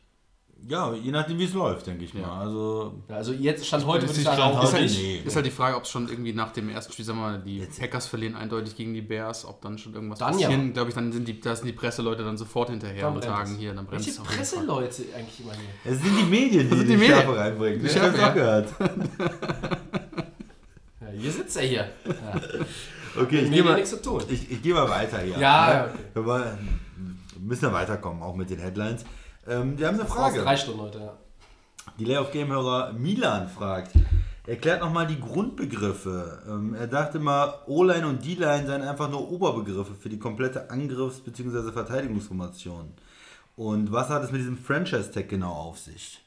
Ja, 0.68 0.94
je 0.96 1.12
nachdem, 1.12 1.38
wie 1.38 1.44
es 1.44 1.54
läuft, 1.54 1.86
denke 1.86 2.06
ich 2.06 2.14
mal. 2.16 2.22
Ja. 2.22 2.40
Also, 2.40 2.94
Ja, 3.08 3.16
also 3.18 3.34
jetzt 3.34 3.68
stand 3.68 3.86
heute, 3.86 4.04
würde 4.04 4.14
ich 4.14 4.18
ist 4.20 4.24
sagen, 4.26 4.38
Stand 4.38 4.64
Ist 4.64 4.74
halt, 4.74 4.84
nicht. 4.84 4.98
nee. 5.00 5.22
ist 5.24 5.36
halt 5.36 5.46
die 5.46 5.52
Frage, 5.52 5.76
ob 5.78 5.84
es 5.84 5.90
schon 5.92 6.10
irgendwie 6.10 6.34
nach 6.34 6.52
dem 6.54 6.70
ersten 6.70 6.92
Spiel, 6.92 7.06
sagen 7.06 7.20
wir 7.20 7.30
mal, 7.34 7.40
die 7.40 7.60
Packers 7.80 8.08
verlieren 8.08 8.36
eindeutig 8.36 8.76
gegen 8.76 8.94
die 8.96 9.04
Bears, 9.04 9.46
ob 9.46 9.62
dann 9.62 9.78
schon 9.78 9.94
irgendwas 9.94 10.18
Dann 10.18 10.40
ja. 10.40 10.48
passieren. 10.48 10.74
Glaube 10.74 10.90
ich, 10.90 10.96
dann 10.96 11.12
sind 11.12 11.28
die, 11.28 11.40
da 11.40 11.56
sind 11.56 11.68
die 11.68 11.74
Presseleute 11.74 12.24
dann 12.24 12.38
sofort 12.38 12.72
hinterher 12.72 13.04
Dann 13.04 13.16
und 13.16 13.24
sagen 13.24 13.56
hier, 13.58 13.76
dann 13.76 13.86
brennt 13.86 14.08
Welche. 14.08 14.22
Presseleute 14.22 15.04
eigentlich 15.16 15.40
immer 15.42 15.54
hier? 15.54 15.92
es 15.94 16.02
sind 16.02 16.18
die 16.20 16.24
Medien, 16.24 16.68
die 16.72 16.78
sind 16.78 16.88
die, 16.90 16.98
die 16.98 17.06
Schärfe 17.06 17.28
Medien. 17.28 17.38
reinbringen. 17.44 17.80
Die 17.82 17.86
Ich 17.86 17.92
Schärfe, 17.92 18.18
ja. 18.18 18.30
auch 18.30 18.34
gehört. 18.34 18.70
Ja, 21.02 21.08
hier 21.16 21.32
sitzt 21.32 21.58
er 21.58 21.64
hier. 21.64 21.90
Ja. 22.06 22.42
Okay, 23.18 23.44
ich 23.46 23.50
gehe 23.52 23.64
mal, 23.64 23.76
nichts 23.76 23.92
zu 23.92 24.02
tun. 24.02 24.22
ich, 24.28 24.52
ich 24.52 24.62
geh 24.62 24.74
mal 24.74 24.90
weiter 24.90 25.20
hier. 25.22 25.38
Ja, 25.40 25.86
okay. 26.14 26.26
Wir 26.26 26.58
müssen 27.40 27.64
ja 27.64 27.72
weiterkommen, 27.72 28.22
auch 28.22 28.36
mit 28.36 28.50
den 28.50 28.60
Headlines. 28.60 29.06
Ähm, 29.48 29.78
wir 29.78 29.88
haben 29.88 30.00
eine 30.00 30.08
Frage. 30.10 30.42
drei 30.42 30.58
Stunden 30.58 30.82
heute, 30.82 31.00
ja. 31.00 31.14
Die 32.00 32.06
Layoff 32.06 32.32
Game 32.32 32.50
Hörer 32.50 32.94
Milan 32.94 33.48
fragt, 33.48 33.92
erklärt 34.48 34.82
nochmal 34.82 35.08
die 35.08 35.20
Grundbegriffe. 35.20 36.42
Ähm, 36.48 36.74
er 36.74 36.88
dachte 36.88 37.20
mal, 37.20 37.54
O-Line 37.68 38.08
und 38.08 38.26
D-Line 38.26 38.66
seien 38.68 38.82
einfach 38.82 39.10
nur 39.10 39.30
Oberbegriffe 39.32 39.94
für 39.94 40.10
die 40.10 40.20
komplette 40.20 40.70
Angriffs- 40.72 41.20
bzw. 41.20 41.72
Verteidigungsformation. 41.72 42.94
Und 43.56 43.92
was 43.92 44.10
hat 44.10 44.24
es 44.24 44.32
mit 44.32 44.42
diesem 44.42 44.58
Franchise-Tag 44.58 45.30
genau 45.30 45.54
auf 45.54 45.78
sich? 45.80 46.22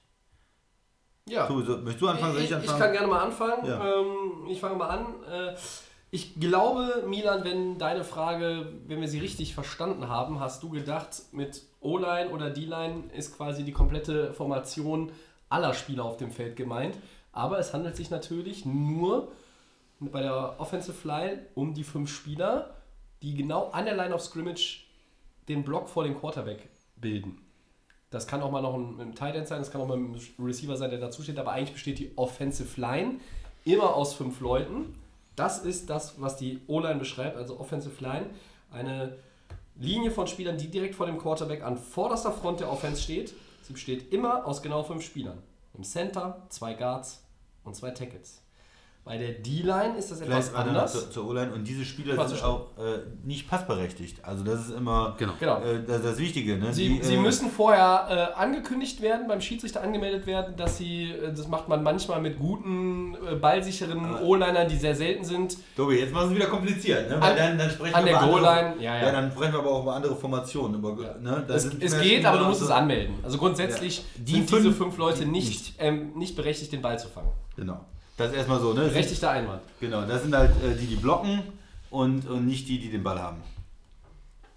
Ja. 1.29 1.47
Du, 1.47 1.61
so, 1.63 1.77
möchtest 1.79 2.01
du 2.01 2.09
anfangen? 2.09 2.33
Soll 2.35 2.43
ich 2.43 2.49
Ich, 2.51 2.57
anfangen? 2.57 2.77
ich 2.79 2.83
kann 2.85 2.93
gerne 2.93 3.07
mal 3.07 3.21
anfangen. 3.25 3.67
Ja. 3.67 3.85
Ähm, 4.01 4.47
ich 4.49 4.61
fange 4.61 4.77
mal 4.77 4.89
an. 4.89 5.07
Äh, 5.31 5.55
ich 6.11 6.41
glaube, 6.41 7.05
Milan, 7.07 7.45
wenn 7.45 7.79
deine 7.79 8.03
Frage, 8.03 8.73
wenn 8.87 9.01
wir 9.01 9.09
sie 9.09 9.19
richtig 9.19 9.55
verstanden 9.55 10.09
haben, 10.09 10.41
hast 10.41 10.63
du 10.63 10.71
gedacht, 10.71 11.23
mit 11.33 11.63
O-Line 11.81 12.31
oder 12.31 12.51
D-Line 12.51 13.05
ist 13.15 13.37
quasi 13.37 13.63
die 13.63 13.73
komplette 13.73 14.33
Formation 14.33 15.13
aller 15.51 15.75
Spieler 15.75 16.05
auf 16.05 16.17
dem 16.17 16.31
Feld 16.31 16.57
gemeint. 16.57 16.97
Aber 17.33 17.59
es 17.59 17.75
handelt 17.75 17.97
sich 17.97 18.11
natürlich 18.11 18.65
nur 18.65 19.31
bei 20.01 20.23
der 20.23 20.59
Offensive 20.59 21.07
Line 21.07 21.47
um 21.55 21.75
die 21.75 21.85
fünf 21.85 22.11
Spieler, 22.11 22.75
die 23.23 23.35
genau 23.35 23.71
an 23.71 23.85
der 23.85 23.97
Line 23.97 24.15
of 24.15 24.23
Scrimmage 24.23 24.87
den 25.49 25.63
Block 25.63 25.89
vor 25.89 26.05
dem 26.05 26.19
Quarterback 26.19 26.69
bilden. 26.97 27.41
Das 28.11 28.27
kann 28.27 28.41
auch 28.41 28.51
mal 28.51 28.63
noch 28.63 28.75
ein, 28.75 28.99
ein 28.99 29.15
Tight 29.15 29.35
End 29.35 29.47
sein, 29.47 29.59
das 29.59 29.71
kann 29.71 29.83
auch 29.83 29.87
mal 29.87 29.99
ein 29.99 30.19
Receiver 30.39 30.77
sein, 30.77 30.91
der 30.91 30.99
dazu 30.99 31.23
steht, 31.23 31.39
aber 31.39 31.53
eigentlich 31.53 31.75
besteht 31.75 31.99
die 31.99 32.17
Offensive 32.17 32.81
Line 32.81 33.21
immer 33.67 33.95
aus 33.95 34.15
fünf 34.15 34.41
Leuten. 34.41 34.95
Das 35.39 35.61
ist 35.61 35.89
das, 35.89 36.21
was 36.21 36.37
die 36.37 36.61
O-Line 36.67 36.99
beschreibt, 36.99 37.37
also 37.37 37.61
Offensive 37.61 38.03
Line. 38.03 38.27
Eine 38.73 39.19
Linie 39.77 40.11
von 40.11 40.27
Spielern, 40.27 40.59
die 40.59 40.69
direkt 40.69 40.97
vor 40.97 41.07
dem 41.07 41.17
Quarterback 41.17 41.63
an 41.63 41.79
vorderster 41.79 42.33
Front 42.33 42.59
der 42.59 42.73
Offense 42.73 43.01
steht. 43.01 43.35
Sie 43.63 43.73
besteht 43.73 44.13
immer 44.13 44.47
aus 44.47 44.63
genau 44.63 44.83
fünf 44.83 45.05
Spielern. 45.05 45.39
Im 45.75 45.85
Center, 45.85 46.43
zwei 46.49 46.75
Guards 46.75 47.23
und 47.63 47.77
zwei 47.77 47.93
Tackles. 47.93 48.43
Bei 49.09 49.17
der 49.17 49.31
D-Line 49.33 49.97
ist 49.99 50.11
das 50.11 50.21
etwas 50.21 50.51
Vielleicht 50.51 50.69
anders. 50.69 50.93
zur, 50.93 51.11
zur 51.11 51.29
O-Line. 51.31 51.51
Und 51.53 51.67
diese 51.67 51.83
Spieler 51.85 52.29
sind 52.29 52.45
auch 52.45 52.77
äh, 52.77 52.99
nicht 53.25 53.49
passberechtigt. 53.49 54.23
Also 54.23 54.45
das 54.45 54.69
ist 54.69 54.77
immer 54.77 55.17
Genau. 55.19 55.33
Genau. 55.41 55.63
äh, 55.63 55.83
das, 55.87 56.03
das 56.03 56.19
Wichtige. 56.19 56.59
Ne? 56.59 56.75
Sie, 56.75 56.99
Die, 56.99 57.03
sie 57.03 57.15
äh, 57.15 57.21
müssen 57.21 57.51
vorher 57.51 58.33
äh, 58.37 58.39
angekündigt 58.39 59.01
werden, 59.01 59.27
beim 59.27 59.41
Schiedsrichter 59.41 59.81
angemeldet 59.83 60.27
werden, 60.27 60.57
dass 60.57 60.77
sie, 60.77 61.11
äh, 61.13 61.33
das 61.33 61.49
macht 61.49 61.69
man 61.71 61.83
manchmal 61.83 62.21
mit 62.21 62.39
guten, 62.39 63.15
äh, 63.27 63.35
ballsicheren 63.37 64.17
O-Linern, 64.23 64.69
die 64.69 64.77
sehr 64.77 64.95
selten 64.95 65.25
sind. 65.25 65.57
Tobi, 65.75 65.95
jetzt 66.01 66.13
machen 66.13 66.29
wir 66.29 66.37
es 66.37 66.43
wieder 66.43 66.51
kompliziert. 66.51 67.09
Ne? 67.09 67.17
Weil 67.19 67.31
An- 67.33 67.37
dann, 67.39 67.59
dann 67.59 67.71
sprechen 67.71 67.95
an 67.95 68.05
wir 68.05 68.13
der 68.13 68.21
über 68.23 68.37
andere- 68.37 68.41
Goal-Line, 68.43 68.83
ja, 68.83 68.97
ja. 68.99 69.11
dann 69.13 69.31
sprechen 69.33 69.53
wir 69.55 69.59
aber 69.61 69.71
auch 69.71 69.83
über 69.85 69.95
andere 69.95 70.15
Formationen. 70.17 70.75
Über, 70.79 70.95
ne? 71.19 71.45
Da 71.49 71.55
Es, 71.55 71.63
sind 71.63 71.83
es 71.83 71.93
geht, 71.99 72.03
Spieler 72.13 72.29
aber 72.29 72.39
du 72.41 72.45
musst 72.45 72.61
es 72.61 72.71
anmelden. 72.71 73.15
Also 73.25 73.39
grundsätzlich 73.39 74.05
Die 74.19 74.33
sind 74.33 74.51
fünf- 74.51 74.63
diese 74.65 74.75
fünf 74.75 74.99
Leute 74.99 75.21
die 75.21 75.31
nicht, 75.31 75.49
nicht. 75.49 75.75
Ähm, 75.79 76.13
nicht 76.15 76.37
berechtigt, 76.37 76.73
den 76.73 76.83
Ball 76.83 76.99
zu 76.99 77.09
fangen. 77.09 77.31
Genau. 77.57 77.81
Das 78.19 78.31
ist 78.31 78.37
erstmal 78.37 78.61
so. 78.61 78.75
Ne? 78.75 78.83
Sind, 78.85 78.93
Berechtigter 78.93 79.31
Einwand. 79.31 79.63
genau, 79.81 80.03
das 80.03 80.23
sind 80.23 80.37
halt 80.37 80.51
äh, 80.63 80.75
die, 80.75 80.87
die 80.87 80.97
blocken 80.97 81.41
und, 81.91 82.29
und 82.29 82.47
nicht 82.47 82.69
die, 82.69 82.79
die 82.79 82.91
den 82.91 83.03
Ball 83.03 83.19
haben. 83.19 83.43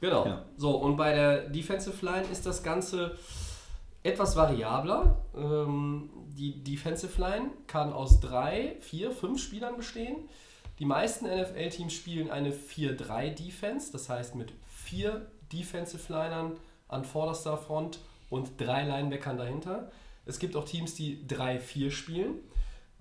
Genau. 0.01 0.25
Ja. 0.25 0.41
So, 0.57 0.71
und 0.71 0.97
bei 0.97 1.13
der 1.13 1.49
Defensive 1.49 2.03
Line 2.03 2.25
ist 2.31 2.45
das 2.45 2.63
Ganze 2.63 3.17
etwas 4.03 4.35
variabler. 4.35 5.15
Ähm, 5.37 6.09
die 6.35 6.63
Defensive 6.63 7.21
Line 7.21 7.51
kann 7.67 7.93
aus 7.93 8.19
drei, 8.19 8.77
vier, 8.81 9.11
fünf 9.11 9.41
Spielern 9.41 9.77
bestehen. 9.77 10.15
Die 10.79 10.85
meisten 10.85 11.25
NFL-Teams 11.25 11.93
spielen 11.93 12.31
eine 12.31 12.51
4-3-Defense, 12.51 13.91
das 13.91 14.09
heißt 14.09 14.33
mit 14.33 14.51
vier 14.67 15.27
Defensive 15.53 16.11
Linern 16.11 16.57
an 16.87 17.05
vorderster 17.05 17.57
Front 17.57 17.99
und 18.31 18.59
drei 18.59 18.83
Linebackern 18.85 19.37
dahinter. 19.37 19.91
Es 20.25 20.39
gibt 20.39 20.55
auch 20.55 20.65
Teams, 20.65 20.95
die 20.95 21.23
3-4 21.27 21.91
spielen. 21.91 22.35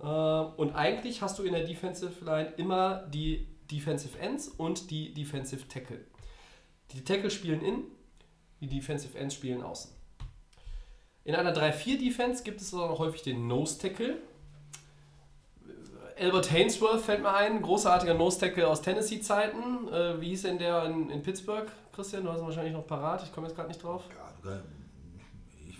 Äh, 0.01 0.05
Und 0.05 0.75
eigentlich 0.75 1.21
hast 1.21 1.37
du 1.39 1.43
in 1.43 1.53
der 1.53 1.63
Defensive 1.63 2.23
Line 2.25 2.53
immer 2.57 3.07
die 3.07 3.47
Defensive 3.71 4.17
Ends 4.19 4.47
und 4.49 4.91
die 4.91 5.13
Defensive 5.13 5.67
Tackle. 5.67 6.05
Die 6.91 7.03
Tackle 7.03 7.29
spielen 7.29 7.61
in, 7.61 7.83
die 8.59 8.67
Defensive 8.67 9.17
Ends 9.17 9.35
spielen 9.35 9.61
außen. 9.61 9.91
In 11.23 11.35
einer 11.35 11.55
3-4-Defense 11.55 12.43
gibt 12.43 12.61
es 12.61 12.73
auch 12.73 12.99
häufig 12.99 13.21
den 13.21 13.47
Nose 13.47 13.79
Tackle. 13.79 14.17
Albert 16.19 16.51
Hainsworth 16.51 17.01
fällt 17.01 17.21
mir 17.21 17.33
ein, 17.33 17.61
großartiger 17.61 18.13
Nose 18.13 18.39
Tackle 18.39 18.67
aus 18.67 18.81
Tennessee-Zeiten. 18.81 19.87
Äh, 19.87 20.19
wie 20.19 20.29
hieß 20.29 20.43
denn 20.43 20.57
der 20.57 20.85
in, 20.85 21.09
in 21.09 21.21
Pittsburgh? 21.21 21.71
Christian, 21.93 22.23
du 22.23 22.31
hast 22.31 22.39
ihn 22.39 22.45
wahrscheinlich 22.45 22.73
noch 22.73 22.85
parat, 22.85 23.23
ich 23.23 23.31
komme 23.31 23.47
jetzt 23.47 23.55
gerade 23.55 23.69
nicht 23.69 23.81
drauf. 23.81 24.03
Ja, 24.43 24.61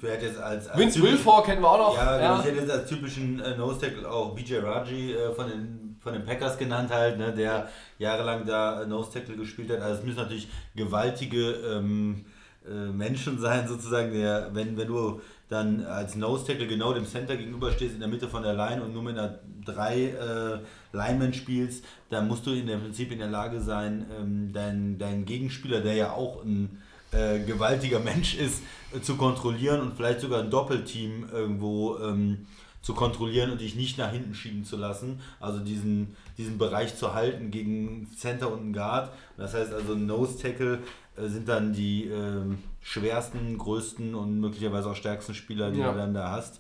werde 0.04 0.26
jetzt 0.26 0.40
als. 0.40 0.68
als 0.68 0.80
Vince 0.80 1.02
Wilfork 1.02 1.46
kennen 1.46 1.62
wir 1.62 1.70
auch 1.70 1.78
noch. 1.78 1.98
Ja, 1.98 2.20
Ja. 2.22 2.40
ich 2.40 2.46
hätte 2.46 2.60
jetzt 2.60 2.72
als 2.72 2.90
typischen 2.90 3.40
äh, 3.40 3.56
Nose 3.58 3.80
Tackle 3.80 4.10
auch 4.10 4.36
BJ 4.36 4.56
Raji 4.58 5.14
äh, 5.14 5.34
von, 5.34 5.48
den, 5.48 5.98
von 6.00 6.14
den 6.14 6.26
Packers 6.26 6.58
genannt 6.58 6.92
halt, 6.92 7.18
ne, 7.18 7.34
der 7.34 7.70
jahrelang 8.00 8.46
da 8.46 8.82
äh, 8.84 8.88
Nose 8.88 9.12
Tackle 9.14 9.36
gespielt 9.36 9.70
hat. 9.72 9.82
Also 9.82 10.00
es 10.00 10.06
müssen 10.06 10.18
natürlich 10.20 10.48
gewaltige 10.76 11.52
ähm, 11.52 12.26
äh, 12.68 12.92
Menschen 12.92 13.40
sein 13.40 13.68
sozusagen, 13.68 14.14
der, 14.14 14.50
wenn, 14.54 14.78
wenn 14.78 14.88
du 14.88 15.22
dann 15.50 15.84
als 15.86 16.16
Nose 16.16 16.46
Tackle 16.48 16.68
genau 16.68 16.94
dem 16.94 17.06
Center 17.06 17.36
gegenüber 17.36 17.72
stehst 17.72 17.94
in 17.96 18.00
der 18.00 18.08
Mitte 18.08 18.30
von 18.30 18.42
der 18.44 18.54
Line 18.54 18.82
und 18.82 18.94
nur 18.94 19.04
mit 19.04 19.18
einer 19.18 19.40
drei 19.66 20.06
äh, 20.06 20.60
Linemen 20.96 21.34
spielst, 21.34 21.84
dann 22.10 22.28
musst 22.30 22.46
du 22.48 22.52
in 22.52 22.68
der 22.68 22.78
Prinzip 22.78 23.12
in 23.12 23.20
der 23.20 23.28
Lage 23.28 23.60
sein, 23.60 24.06
ähm, 24.18 24.54
deinen 24.54 24.98
dein 24.98 25.26
Gegenspieler, 25.26 25.82
der 25.82 25.94
ja 25.96 26.12
auch 26.14 26.44
ein 26.44 26.82
äh, 27.12 27.40
gewaltiger 27.40 28.00
Mensch 28.12 28.36
ist, 28.36 28.62
äh, 28.96 29.02
zu 29.02 29.16
kontrollieren 29.16 29.82
und 29.82 29.96
vielleicht 29.96 30.22
sogar 30.22 30.42
ein 30.42 30.50
Doppelteam 30.50 31.30
irgendwo 31.32 31.98
ähm, 32.00 32.46
zu 32.82 32.94
kontrollieren 32.96 33.52
und 33.52 33.62
dich 33.62 33.76
nicht 33.76 33.98
nach 34.00 34.12
hinten 34.12 34.34
schieben 34.34 34.66
zu 34.66 34.76
lassen. 34.76 35.20
Also 35.40 35.60
diesen, 35.60 36.16
diesen 36.38 36.58
Bereich 36.58 36.96
zu 36.98 37.14
halten 37.14 37.52
gegen 37.52 38.10
Center 38.18 38.52
und 38.52 38.60
einen 38.60 38.74
Guard. 38.74 39.12
Das 39.38 39.54
heißt 39.54 39.72
also 39.74 39.94
Nose 39.96 40.40
Tackle 40.42 40.80
äh, 41.16 41.28
sind 41.28 41.48
dann 41.48 41.74
die 41.74 42.06
ähm, 42.06 42.58
schwersten, 42.82 43.58
größten 43.58 44.16
und 44.16 44.40
möglicherweise 44.40 44.90
auch 44.90 44.96
stärksten 44.96 45.36
Spieler, 45.36 45.70
die 45.72 45.80
Ja. 45.80 45.92
du 45.92 45.98
dann 46.00 46.14
da 46.16 46.32
hast. 46.32 46.60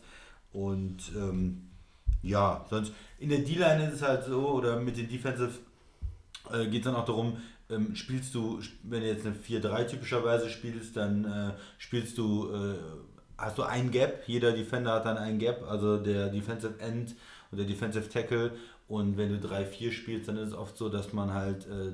Und 0.53 0.97
ähm, 1.15 1.69
ja, 2.21 2.65
sonst 2.69 2.91
in 3.17 3.29
der 3.29 3.39
D-Line 3.39 3.87
ist 3.87 3.93
es 3.95 4.01
halt 4.03 4.25
so, 4.25 4.47
oder 4.49 4.79
mit 4.79 4.97
den 4.97 5.09
Defensive 5.09 5.49
äh, 6.53 6.67
geht 6.67 6.81
es 6.81 6.85
dann 6.85 6.95
auch 6.95 7.05
darum, 7.05 7.37
ähm, 7.71 7.95
spielst 7.95 8.35
du, 8.35 8.59
wenn 8.83 9.01
du 9.01 9.07
jetzt 9.07 9.25
eine 9.25 9.35
4-3 9.35 9.87
typischerweise 9.87 10.49
spielst, 10.49 10.95
dann 10.97 11.25
äh, 11.25 11.53
spielst 11.77 12.17
du, 12.17 12.51
äh, 12.53 12.75
hast 13.37 13.57
du 13.57 13.63
ein 13.63 13.91
Gap, 13.91 14.23
jeder 14.27 14.51
Defender 14.51 14.93
hat 14.93 15.05
dann 15.05 15.17
ein 15.17 15.39
Gap, 15.39 15.63
also 15.67 15.97
der 15.97 16.29
Defensive 16.29 16.79
End 16.79 17.15
und 17.51 17.57
der 17.57 17.65
Defensive 17.65 18.09
Tackle. 18.09 18.51
Und 18.87 19.17
wenn 19.17 19.29
du 19.29 19.47
3-4 19.47 19.91
spielst, 19.91 20.27
dann 20.27 20.37
ist 20.37 20.49
es 20.49 20.53
oft 20.53 20.77
so, 20.77 20.89
dass 20.89 21.13
man 21.13 21.33
halt 21.33 21.65
äh, 21.67 21.93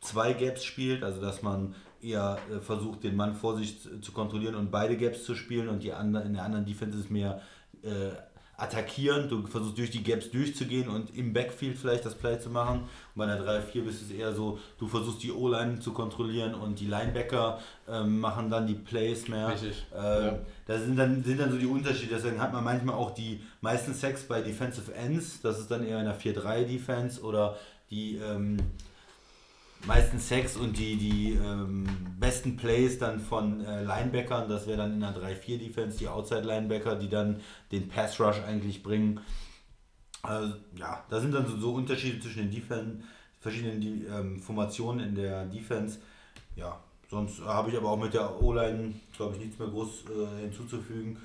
zwei 0.00 0.32
Gaps 0.34 0.64
spielt, 0.64 1.02
also 1.02 1.20
dass 1.20 1.42
man 1.42 1.74
eher 2.02 2.38
äh, 2.50 2.60
versucht, 2.60 3.04
den 3.04 3.16
Mann 3.16 3.34
vor 3.34 3.56
sich 3.56 3.78
zu, 4.00 4.12
kontrollieren 4.12 4.54
und 4.54 4.70
beide 4.70 4.96
Gaps 4.96 5.24
zu 5.24 5.34
spielen 5.34 5.68
und 5.68 5.82
die 5.82 5.92
andere, 5.92 6.24
in 6.24 6.34
der 6.34 6.44
anderen 6.44 6.66
Defense 6.66 6.98
ist 6.98 7.10
mehr 7.10 7.40
äh, 7.82 8.10
attackieren. 8.60 9.28
Du 9.28 9.46
versuchst 9.46 9.78
durch 9.78 9.90
die 9.90 10.02
Gaps 10.02 10.30
durchzugehen 10.30 10.88
und 10.88 11.16
im 11.16 11.32
Backfield 11.32 11.78
vielleicht 11.78 12.04
das 12.04 12.14
Play 12.14 12.38
zu 12.38 12.50
machen. 12.50 12.80
Und 12.80 12.88
bei 13.14 13.24
einer 13.24 13.40
3-4 13.40 13.82
bist 13.82 14.02
es 14.02 14.10
eher 14.10 14.32
so, 14.32 14.58
du 14.78 14.86
versuchst 14.86 15.22
die 15.22 15.32
O-Line 15.32 15.80
zu 15.80 15.92
kontrollieren 15.92 16.54
und 16.54 16.78
die 16.78 16.86
Linebacker 16.86 17.58
ähm, 17.88 18.20
machen 18.20 18.50
dann 18.50 18.66
die 18.66 18.74
Plays 18.74 19.28
mehr. 19.28 19.48
Richtig. 19.48 19.86
Äh, 19.92 20.26
Ja. 20.26 20.38
Da 20.66 20.78
sind 20.78 20.96
dann, 20.96 21.24
sind 21.24 21.40
dann 21.40 21.50
so 21.50 21.58
die 21.58 21.66
Unterschiede. 21.66 22.14
Deswegen 22.14 22.40
hat 22.40 22.52
man 22.52 22.62
manchmal 22.62 22.94
auch 22.94 23.12
die 23.12 23.40
meisten 23.60 23.94
Sacks 23.94 24.22
bei 24.22 24.40
Defensive 24.40 24.94
Ends. 24.94 25.40
Das 25.40 25.58
ist 25.58 25.70
dann 25.70 25.84
eher 25.84 25.98
in 25.98 26.04
der 26.04 26.18
4-3-Defense 26.18 27.22
oder 27.22 27.56
die 27.90 28.16
ähm, 28.16 28.58
meisten 29.86 30.18
Sacks 30.18 30.56
und 30.56 30.76
die, 30.78 30.96
die 30.96 31.32
ähm, 31.32 31.86
besten 32.18 32.56
Plays 32.56 32.98
dann 32.98 33.20
von 33.20 33.64
äh, 33.64 33.82
Linebackern. 33.82 34.48
Das 34.48 34.66
wäre 34.66 34.78
dann 34.78 34.94
in 34.94 35.00
der 35.00 35.14
3-4-Defense 35.16 35.98
die 35.98 36.08
Outside-Linebacker, 36.08 36.96
die 36.96 37.08
dann 37.08 37.40
den 37.72 37.88
Pass-Rush 37.88 38.42
eigentlich 38.46 38.82
bringen. 38.82 39.20
Also, 40.22 40.54
ja, 40.76 41.04
da 41.08 41.20
sind 41.20 41.32
dann 41.32 41.46
so, 41.46 41.56
so 41.56 41.74
Unterschiede 41.74 42.20
zwischen 42.20 42.42
den 42.42 42.50
Defen 42.50 43.04
verschiedenen 43.40 43.80
die, 43.80 44.04
ähm, 44.04 44.38
Formationen 44.38 45.08
in 45.08 45.14
der 45.14 45.46
Defense. 45.46 45.98
Ja, 46.56 46.78
sonst 47.08 47.40
habe 47.40 47.70
ich 47.70 47.76
aber 47.76 47.90
auch 47.90 47.98
mit 47.98 48.12
der 48.12 48.42
O-Line, 48.42 48.94
glaube 49.16 49.34
ich, 49.34 49.40
nichts 49.40 49.58
mehr 49.58 49.68
groß 49.68 50.04
äh, 50.04 50.42
hinzuzufügen. 50.42 51.16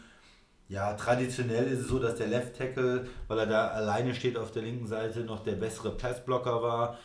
Ja, 0.67 0.93
traditionell 0.93 1.65
ist 1.67 1.81
es 1.81 1.87
so, 1.89 1.99
dass 1.99 2.15
der 2.15 2.27
Left 2.27 2.57
Tackle, 2.57 3.07
weil 3.27 3.39
er 3.39 3.45
da 3.45 3.67
alleine 3.67 4.15
steht 4.15 4.37
auf 4.37 4.51
der 4.51 4.63
linken 4.63 4.87
Seite, 4.87 5.19
noch 5.19 5.43
der 5.43 5.53
bessere 5.53 5.91
Passblocker 5.91 6.63
war. 6.63 6.97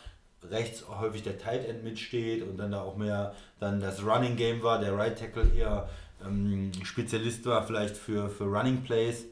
Rechts 0.49 0.85
häufig 0.89 1.23
der 1.23 1.39
Tight 1.39 1.69
End 1.69 1.85
mitsteht 1.85 2.43
und 2.43 2.57
dann 2.57 2.73
da 2.73 2.83
auch 2.83 2.97
mehr 2.97 3.35
dann 3.59 3.81
das 3.81 4.03
Running 4.05 4.37
Game 4.37 4.63
war. 4.63 4.81
Der 4.81 4.97
Right 4.97 5.19
Tackle 5.19 5.51
eher 5.55 5.89
ähm, 6.25 6.73
Spezialist 6.83 7.45
war, 7.47 7.67
vielleicht 7.67 7.97
für, 7.97 8.29
für 8.29 8.45
Running 8.45 8.83
Plays. 8.83 9.25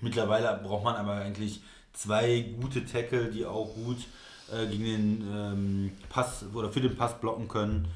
Mittlerweile 0.00 0.60
braucht 0.62 0.84
man 0.84 0.96
aber 0.96 1.14
eigentlich 1.14 1.62
zwei 1.92 2.54
gute 2.60 2.84
Tackle, 2.84 3.30
die 3.30 3.46
auch 3.46 3.74
gut 3.74 3.98
äh, 4.52 4.66
gegen 4.66 4.84
den 4.84 5.28
ähm, 5.32 5.92
Pass 6.08 6.44
oder 6.54 6.70
für 6.70 6.80
den 6.80 6.96
Pass 6.96 7.18
blocken 7.18 7.48
können, 7.48 7.88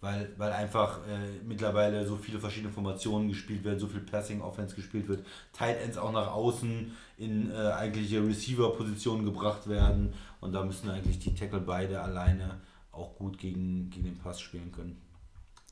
weil, 0.00 0.30
weil 0.36 0.52
einfach 0.52 0.98
äh, 1.06 1.44
mittlerweile 1.46 2.06
so 2.06 2.16
viele 2.16 2.40
verschiedene 2.40 2.72
Formationen 2.72 3.28
gespielt 3.28 3.62
werden, 3.64 3.78
so 3.78 3.86
viel 3.86 4.00
Passing 4.00 4.40
Offense 4.40 4.74
gespielt 4.74 5.08
wird, 5.08 5.24
Tight 5.52 5.80
Ends 5.82 5.98
auch 5.98 6.12
nach 6.12 6.32
außen 6.32 6.96
in 7.18 7.52
äh, 7.52 7.54
eigentliche 7.54 8.26
Receiver-Positionen 8.26 9.24
gebracht 9.24 9.68
werden 9.68 10.14
und 10.42 10.52
da 10.52 10.64
müssen 10.64 10.90
eigentlich 10.90 11.20
die 11.20 11.34
Tackle 11.34 11.60
beide 11.60 12.02
alleine 12.02 12.60
auch 12.90 13.14
gut 13.14 13.38
gegen, 13.38 13.88
gegen 13.90 14.04
den 14.04 14.18
Pass 14.18 14.40
spielen 14.40 14.72
können. 14.72 15.00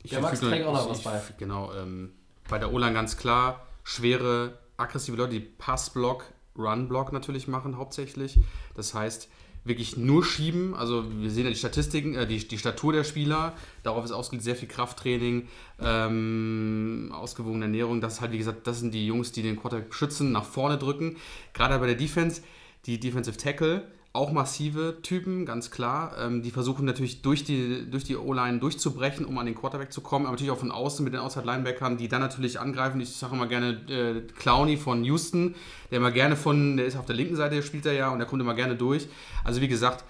Ich 0.01 0.11
Der 0.11 0.21
Max 0.21 0.39
trägt 0.39 0.65
auch 0.65 0.73
noch 0.73 0.89
was 0.89 1.03
bei. 1.03 1.21
Genau, 1.37 1.71
ähm, 1.73 2.13
bei 2.49 2.57
der 2.57 2.73
O-Line 2.73 2.93
ganz 2.93 3.17
klar, 3.17 3.67
schwere, 3.83 4.57
aggressive 4.77 5.17
Leute, 5.17 5.33
die 5.33 5.41
Passblock, 5.41 6.25
Runblock 6.57 7.11
natürlich 7.11 7.49
machen 7.49 7.77
hauptsächlich. 7.77 8.39
Das 8.73 8.93
heißt, 8.93 9.29
wirklich 9.65 9.97
nur 9.97 10.23
schieben. 10.23 10.73
Also 10.73 11.03
wir 11.19 11.29
sehen 11.29 11.43
ja 11.43 11.49
die 11.49 11.57
Statistiken, 11.57 12.15
äh, 12.15 12.25
die, 12.25 12.47
die 12.47 12.57
Statur 12.57 12.93
der 12.93 13.03
Spieler. 13.03 13.53
Darauf 13.83 14.05
ist 14.05 14.13
ausgelegt 14.13 14.45
sehr 14.45 14.55
viel 14.55 14.69
Krafttraining, 14.69 15.49
ähm, 15.81 17.11
ausgewogene 17.13 17.65
Ernährung. 17.65 17.99
Das 17.99 18.13
ist 18.13 18.21
halt, 18.21 18.31
wie 18.31 18.37
gesagt, 18.37 18.65
das 18.67 18.79
sind 18.79 18.93
die 18.93 19.05
Jungs, 19.05 19.33
die 19.33 19.43
den 19.43 19.57
Quarterback 19.57 19.89
beschützen, 19.89 20.31
nach 20.31 20.45
vorne 20.45 20.77
drücken. 20.77 21.17
Gerade 21.53 21.77
bei 21.77 21.87
der 21.87 21.95
Defense, 21.95 22.41
die 22.85 23.01
Defensive 23.01 23.35
Tackle, 23.37 23.83
auch 24.13 24.33
massive 24.33 24.97
Typen, 25.01 25.45
ganz 25.45 25.71
klar. 25.71 26.15
Ähm, 26.19 26.43
die 26.43 26.51
versuchen 26.51 26.85
natürlich 26.85 27.21
durch 27.21 27.45
die, 27.45 27.89
durch 27.89 28.03
die 28.03 28.17
O-Line 28.17 28.59
durchzubrechen, 28.59 29.25
um 29.25 29.37
an 29.37 29.45
den 29.45 29.55
Quarterback 29.55 29.93
zu 29.93 30.01
kommen. 30.01 30.25
Aber 30.25 30.33
natürlich 30.33 30.51
auch 30.51 30.59
von 30.59 30.71
außen 30.71 31.03
mit 31.03 31.13
den 31.13 31.21
Outside-Linebackern, 31.21 31.97
die 31.97 32.09
dann 32.09 32.19
natürlich 32.19 32.59
angreifen. 32.59 32.99
Ich 32.99 33.15
sage 33.15 33.35
immer 33.35 33.47
gerne 33.47 33.79
äh, 33.89 34.21
Clowney 34.37 34.75
von 34.75 35.05
Houston, 35.05 35.55
der 35.91 35.99
immer 35.99 36.11
gerne 36.11 36.35
von, 36.35 36.75
der 36.75 36.87
ist 36.87 36.97
auf 36.97 37.05
der 37.05 37.15
linken 37.15 37.37
Seite, 37.37 37.55
der 37.55 37.61
spielt 37.61 37.85
er 37.85 37.93
ja 37.93 38.09
und 38.09 38.19
der 38.19 38.27
kommt 38.27 38.41
immer 38.41 38.53
gerne 38.55 38.75
durch. 38.75 39.07
Also 39.45 39.61
wie 39.61 39.69
gesagt, 39.69 40.03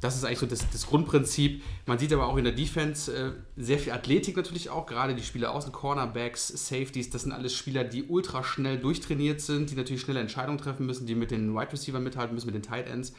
das 0.00 0.16
ist 0.16 0.24
eigentlich 0.24 0.38
so 0.38 0.46
das, 0.46 0.68
das 0.70 0.86
Grundprinzip. 0.86 1.62
Man 1.86 1.98
sieht 1.98 2.12
aber 2.12 2.26
auch 2.26 2.36
in 2.36 2.44
der 2.44 2.52
Defense 2.52 3.14
äh, 3.14 3.32
sehr 3.56 3.78
viel 3.78 3.92
Athletik 3.92 4.36
natürlich 4.36 4.70
auch, 4.70 4.86
gerade 4.86 5.14
die 5.14 5.22
Spieler 5.22 5.54
außen, 5.54 5.72
Cornerbacks, 5.72 6.48
Safeties, 6.48 7.10
das 7.10 7.22
sind 7.22 7.32
alles 7.32 7.54
Spieler, 7.54 7.84
die 7.84 8.04
ultra 8.04 8.44
schnell 8.44 8.78
durchtrainiert 8.78 9.40
sind, 9.40 9.70
die 9.70 9.74
natürlich 9.74 10.02
schnelle 10.02 10.20
Entscheidungen 10.20 10.58
treffen 10.58 10.86
müssen, 10.86 11.06
die 11.06 11.14
mit 11.14 11.30
den 11.30 11.54
Wide 11.54 11.72
Receiver 11.72 12.00
mithalten 12.00 12.34
müssen, 12.34 12.46
mit 12.46 12.54
den 12.54 12.62
Tight 12.62 12.88
Ends. 12.88 13.14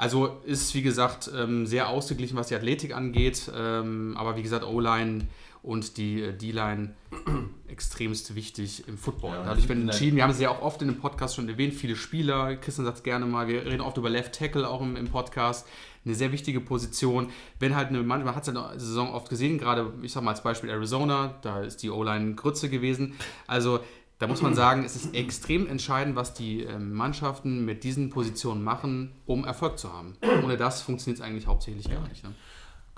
Also 0.00 0.40
ist, 0.46 0.74
wie 0.74 0.80
gesagt, 0.80 1.30
ähm, 1.36 1.66
sehr 1.66 1.90
ausgeglichen, 1.90 2.34
was 2.34 2.48
die 2.48 2.54
Athletik 2.54 2.96
angeht. 2.96 3.50
Ähm, 3.54 4.16
aber 4.16 4.34
wie 4.34 4.42
gesagt, 4.42 4.64
O-Line 4.64 5.28
und 5.62 5.96
die 5.96 6.22
äh, 6.22 6.32
D-Line 6.32 6.94
extremst 7.68 8.34
wichtig 8.34 8.88
im 8.88 8.96
Football. 8.96 9.36
Ja, 9.36 9.44
Dadurch 9.44 9.68
werden 9.68 9.82
entschieden, 9.82 10.16
wir 10.16 10.22
haben 10.22 10.30
es 10.30 10.40
ja 10.40 10.50
auch 10.50 10.62
oft 10.62 10.80
in 10.82 10.88
dem 10.88 10.98
Podcast 10.98 11.36
schon 11.36 11.48
erwähnt, 11.48 11.74
viele 11.74 11.96
Spieler, 11.96 12.56
Christian 12.56 12.84
sagt 12.86 12.98
es 12.98 13.02
gerne 13.02 13.26
mal, 13.26 13.48
wir 13.48 13.64
reden 13.66 13.80
oft 13.80 13.96
über 13.96 14.10
Left 14.10 14.34
Tackle 14.34 14.68
auch 14.68 14.80
im, 14.80 14.96
im 14.96 15.08
Podcast, 15.08 15.66
eine 16.04 16.14
sehr 16.14 16.32
wichtige 16.32 16.60
Position. 16.60 17.28
Wenn 17.58 17.76
halt 17.76 17.88
eine, 17.88 18.02
manchmal 18.02 18.34
hat 18.34 18.46
es 18.46 18.54
ja 18.54 18.60
in 18.60 18.70
der 18.70 18.80
Saison 18.80 19.12
oft 19.12 19.28
gesehen, 19.28 19.58
gerade, 19.58 19.92
ich 20.02 20.12
sag 20.12 20.22
mal 20.22 20.30
als 20.30 20.42
Beispiel 20.42 20.70
Arizona, 20.70 21.34
da 21.42 21.60
ist 21.60 21.82
die 21.82 21.90
O-Line 21.90 22.34
Grütze 22.34 22.70
gewesen. 22.70 23.14
Also 23.46 23.80
da 24.18 24.26
muss 24.26 24.42
man 24.42 24.54
sagen, 24.54 24.84
es 24.84 24.96
ist 24.96 25.14
extrem 25.14 25.66
entscheidend, 25.66 26.14
was 26.14 26.34
die 26.34 26.62
ähm, 26.62 26.92
Mannschaften 26.92 27.64
mit 27.64 27.84
diesen 27.84 28.10
Positionen 28.10 28.62
machen, 28.62 29.12
um 29.24 29.44
Erfolg 29.44 29.78
zu 29.78 29.92
haben. 29.92 30.14
Ohne 30.44 30.58
das 30.58 30.82
funktioniert 30.82 31.20
es 31.20 31.26
eigentlich 31.26 31.46
hauptsächlich 31.46 31.88
gar 31.88 32.06
nicht. 32.06 32.22
Ne? 32.22 32.34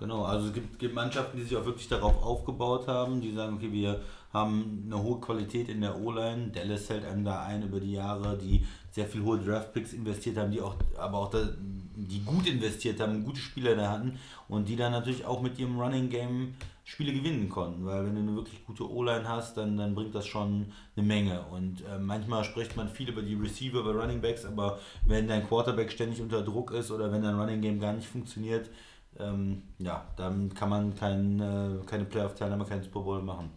Genau, 0.03 0.25
also 0.25 0.49
es 0.49 0.53
gibt, 0.53 0.81
gibt 0.81 0.97
Mannschaften, 0.97 1.37
die 1.37 1.45
sich 1.45 1.57
auch 1.57 1.65
wirklich 1.65 1.87
darauf 1.87 2.21
aufgebaut 2.25 2.88
haben, 2.88 3.21
die 3.21 3.33
sagen, 3.33 3.55
okay, 3.55 3.71
wir 3.71 4.01
haben 4.33 4.83
eine 4.85 5.01
hohe 5.01 5.21
Qualität 5.21 5.69
in 5.69 5.81
der 5.81 5.97
O-Line. 5.97 6.49
Dallas 6.49 6.87
fällt 6.87 7.05
einem 7.05 7.25
da 7.25 7.45
ein 7.45 7.62
über 7.62 7.79
die 7.79 7.93
Jahre, 7.93 8.37
die 8.37 8.67
sehr 8.91 9.07
viel 9.07 9.23
hohe 9.23 9.38
Draftpicks 9.38 9.93
investiert 9.93 10.38
haben, 10.38 10.51
die 10.51 10.61
auch, 10.61 10.75
aber 10.99 11.19
auch 11.19 11.31
da, 11.31 11.49
die 11.95 12.25
gut 12.25 12.49
investiert 12.49 12.99
haben, 12.99 13.23
gute 13.23 13.38
Spieler 13.38 13.77
da 13.77 13.93
hatten 13.93 14.19
und 14.49 14.69
die 14.69 14.75
dann 14.75 14.91
natürlich 14.91 15.25
auch 15.25 15.41
mit 15.41 15.57
ihrem 15.61 15.79
Running 15.79 16.11
Game 16.11 16.55
Spiele 16.85 17.12
gewinnen 17.12 17.49
konnten, 17.49 17.87
weil 17.87 18.05
wenn 18.05 18.17
du 18.17 18.23
eine 18.23 18.35
wirklich 18.35 18.67
gute 18.67 18.91
O-Line 18.91 19.29
hast, 19.29 19.57
dann, 19.57 19.77
dann 19.77 19.95
bringt 19.95 20.17
das 20.17 20.27
schon 20.27 20.67
eine 20.97 21.07
Menge. 21.07 21.43
Und 21.53 21.83
äh, 21.83 21.97
manchmal 21.97 22.43
spricht 22.43 22.77
man 22.77 22.88
viel 22.88 23.09
über 23.09 23.23
die 23.23 23.35
Receiver, 23.35 23.79
über 23.79 23.95
Running 23.95 24.21
Backs, 24.21 24.45
aber 24.45 24.81
wenn 25.07 25.29
dein 25.29 25.47
Quarterback 25.47 25.93
ständig 25.93 26.21
unter 26.21 26.43
Druck 26.43 26.73
ist 26.73 26.91
oder 26.91 27.12
wenn 27.12 27.23
dein 27.23 27.38
Running 27.38 27.61
Game 27.61 27.79
gar 27.79 27.93
nicht 27.93 28.09
funktioniert, 28.09 28.69
ähm, 29.18 29.62
ja, 29.79 30.05
dann 30.16 30.53
kann 30.55 30.68
man 30.68 30.94
kein, 30.94 31.40
äh, 31.40 31.85
keine 31.87 32.05
Playoff-Teilnahme, 32.05 32.64
keinen 32.64 32.83
Super 32.83 33.01
Bowl 33.01 33.22
machen. 33.22 33.51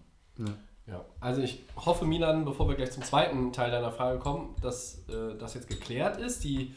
Ja, 0.87 1.03
also 1.19 1.41
ich 1.41 1.63
hoffe, 1.75 2.05
Milan, 2.05 2.45
bevor 2.45 2.67
wir 2.67 2.75
gleich 2.75 2.91
zum 2.91 3.03
zweiten 3.03 3.51
Teil 3.51 3.71
deiner 3.71 3.91
Frage 3.91 4.19
kommen, 4.19 4.55
dass 4.61 5.03
äh, 5.09 5.35
das 5.37 5.55
jetzt 5.55 5.67
geklärt 5.67 6.17
ist. 6.17 6.43
Die, 6.43 6.75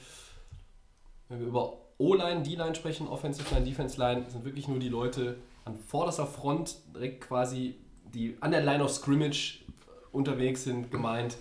wenn 1.28 1.40
wir 1.40 1.46
über 1.46 1.74
O-Line, 1.98 2.42
D-Line 2.42 2.74
sprechen, 2.74 3.08
Offensive 3.08 3.52
Line, 3.54 3.66
Defense 3.66 3.98
Line, 3.98 4.24
sind 4.30 4.44
wirklich 4.44 4.66
nur 4.68 4.78
die 4.78 4.88
Leute 4.88 5.36
an 5.64 5.76
vorderster 5.76 6.26
Front, 6.26 6.76
direkt 6.94 7.20
quasi, 7.20 7.76
die 8.14 8.36
an 8.40 8.52
der 8.52 8.62
Line 8.62 8.82
of 8.82 8.90
Scrimmage 8.90 9.64
unterwegs 10.12 10.64
sind, 10.64 10.90
gemeint. 10.90 11.36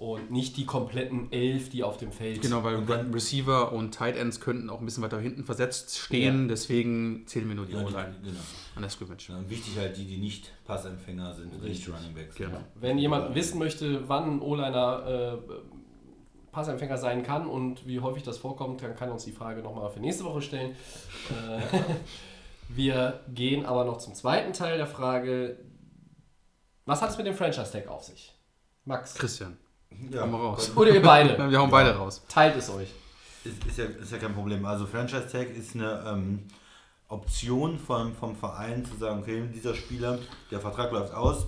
Und 0.00 0.30
nicht 0.30 0.56
die 0.56 0.64
kompletten 0.64 1.30
elf, 1.30 1.68
die 1.68 1.84
auf 1.84 1.98
dem 1.98 2.10
Feld 2.10 2.40
Genau, 2.40 2.64
weil 2.64 2.76
Und 2.76 2.88
dann- 2.88 3.12
Receiver 3.12 3.70
und 3.70 3.92
Tight 3.92 4.16
Ends 4.16 4.40
könnten 4.40 4.70
auch 4.70 4.80
ein 4.80 4.86
bisschen 4.86 5.02
weiter 5.02 5.20
hinten 5.20 5.44
versetzt 5.44 5.98
stehen, 5.98 6.42
Ja. 6.44 6.48
deswegen 6.48 7.26
zählen 7.26 7.46
wir 7.46 7.54
nur 7.54 7.66
die 7.66 7.72
Ja, 7.74 7.82
O-Line 7.84 8.14
genau. 8.24 8.40
an 8.76 8.80
der 8.80 8.88
Scrimmage. 8.90 9.28
Ja, 9.28 9.50
wichtig 9.50 9.76
halt 9.76 9.94
die, 9.98 10.06
die 10.06 10.16
nicht 10.16 10.52
Passempfänger 10.64 11.34
sind, 11.34 11.62
nicht 11.62 11.86
Running 11.86 12.14
Backs. 12.14 12.34
Genau. 12.34 12.60
Wenn 12.76 12.96
jemand 12.96 13.34
wissen 13.34 13.58
möchte, 13.58 14.08
wann 14.08 14.36
ein 14.38 14.40
O-Liner 14.40 15.38
äh, 15.46 15.52
Passempfänger 16.50 16.96
sein 16.96 17.22
kann 17.22 17.46
und 17.46 17.86
wie 17.86 18.00
häufig 18.00 18.22
das 18.22 18.38
vorkommt, 18.38 18.82
dann 18.82 18.96
kann 18.96 19.10
uns 19.10 19.26
die 19.26 19.32
Frage 19.32 19.60
nochmal 19.60 19.90
für 19.90 20.00
nächste 20.00 20.24
Woche 20.24 20.40
stellen. 20.40 20.70
Äh, 21.28 21.60
wir 22.70 23.20
gehen 23.34 23.66
aber 23.66 23.84
noch 23.84 23.98
zum 23.98 24.14
zweiten 24.14 24.54
Teil 24.54 24.78
der 24.78 24.86
Frage. 24.86 25.58
Was 26.86 27.02
hat 27.02 27.10
es 27.10 27.18
mit 27.18 27.26
dem 27.26 27.34
Franchise-Tag 27.34 27.86
auf 27.88 28.02
sich? 28.04 28.34
Max. 28.86 29.14
Christian, 29.14 29.58
Ja, 30.10 30.22
Hau 30.22 30.26
mal 30.26 30.38
raus. 30.38 30.72
Oder 30.76 30.94
ihr 30.94 31.02
beide. 31.02 31.36
wir 31.50 31.58
hauen 31.58 31.70
beide 31.70 31.94
raus. 31.94 32.22
Teilt 32.28 32.56
es 32.56 32.70
euch. 32.70 32.88
Ist, 33.44 33.64
ist, 33.64 33.78
ja, 33.78 33.84
ist 33.84 34.12
ja 34.12 34.18
kein 34.18 34.34
Problem. 34.34 34.64
Also 34.64 34.86
Franchise 34.86 35.28
Tag 35.30 35.50
ist 35.50 35.74
eine 35.74 36.04
ähm, 36.06 36.46
Option 37.08 37.78
vom, 37.78 38.14
vom 38.14 38.36
Verein 38.36 38.84
zu 38.84 38.96
sagen, 38.96 39.20
okay, 39.20 39.42
dieser 39.54 39.74
Spieler, 39.74 40.18
der 40.50 40.60
Vertrag 40.60 40.92
läuft 40.92 41.14
aus, 41.14 41.46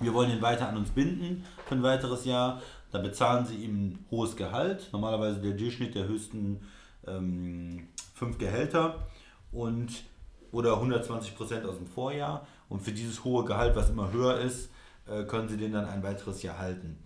wir 0.00 0.12
wollen 0.12 0.30
ihn 0.30 0.42
weiter 0.42 0.68
an 0.68 0.76
uns 0.76 0.90
binden 0.90 1.44
für 1.66 1.76
ein 1.76 1.82
weiteres 1.82 2.24
Jahr. 2.24 2.60
Da 2.90 2.98
bezahlen 2.98 3.46
sie 3.46 3.56
ihm 3.56 3.74
ein 3.74 4.04
hohes 4.10 4.36
Gehalt, 4.36 4.88
normalerweise 4.92 5.40
der 5.40 5.52
Durchschnitt 5.52 5.94
der 5.94 6.06
höchsten 6.06 6.60
ähm, 7.06 7.88
fünf 8.14 8.38
Gehälter 8.38 9.06
und 9.52 10.04
oder 10.52 10.74
120 10.74 11.36
Prozent 11.36 11.66
aus 11.66 11.76
dem 11.76 11.86
Vorjahr. 11.86 12.46
Und 12.68 12.82
für 12.82 12.92
dieses 12.92 13.24
hohe 13.24 13.44
Gehalt, 13.44 13.74
was 13.76 13.90
immer 13.90 14.12
höher 14.12 14.38
ist, 14.38 14.70
äh, 15.08 15.24
können 15.24 15.48
sie 15.48 15.56
den 15.56 15.72
dann 15.72 15.86
ein 15.86 16.02
weiteres 16.02 16.42
Jahr 16.42 16.58
halten. 16.58 16.98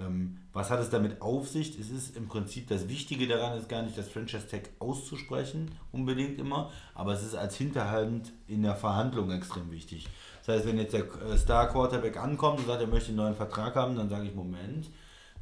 Ähm, 0.00 0.38
was 0.52 0.70
hat 0.70 0.80
es 0.80 0.90
damit 0.90 1.20
auf 1.22 1.48
sich? 1.48 1.78
Es 1.78 1.90
ist 1.90 2.16
im 2.16 2.28
Prinzip 2.28 2.68
das 2.68 2.88
Wichtige 2.88 3.26
daran, 3.28 3.58
ist 3.58 3.68
gar 3.68 3.82
nicht 3.82 3.96
das 3.96 4.08
Franchise 4.08 4.48
Tag 4.48 4.70
auszusprechen, 4.78 5.70
unbedingt 5.92 6.38
immer, 6.38 6.70
aber 6.94 7.12
es 7.12 7.22
ist 7.22 7.34
als 7.34 7.56
Hinterhalt 7.56 8.32
in 8.46 8.62
der 8.62 8.74
Verhandlung 8.74 9.30
extrem 9.30 9.70
wichtig. 9.70 10.08
Das 10.44 10.56
heißt, 10.56 10.66
wenn 10.66 10.78
jetzt 10.78 10.94
der 10.94 11.04
äh, 11.04 11.36
Star 11.36 11.68
Quarterback 11.68 12.16
ankommt 12.16 12.60
und 12.60 12.66
sagt, 12.66 12.80
er 12.80 12.86
möchte 12.86 13.08
einen 13.08 13.18
neuen 13.18 13.34
Vertrag 13.34 13.74
haben, 13.76 13.96
dann 13.96 14.08
sage 14.08 14.26
ich, 14.26 14.34
Moment, 14.34 14.88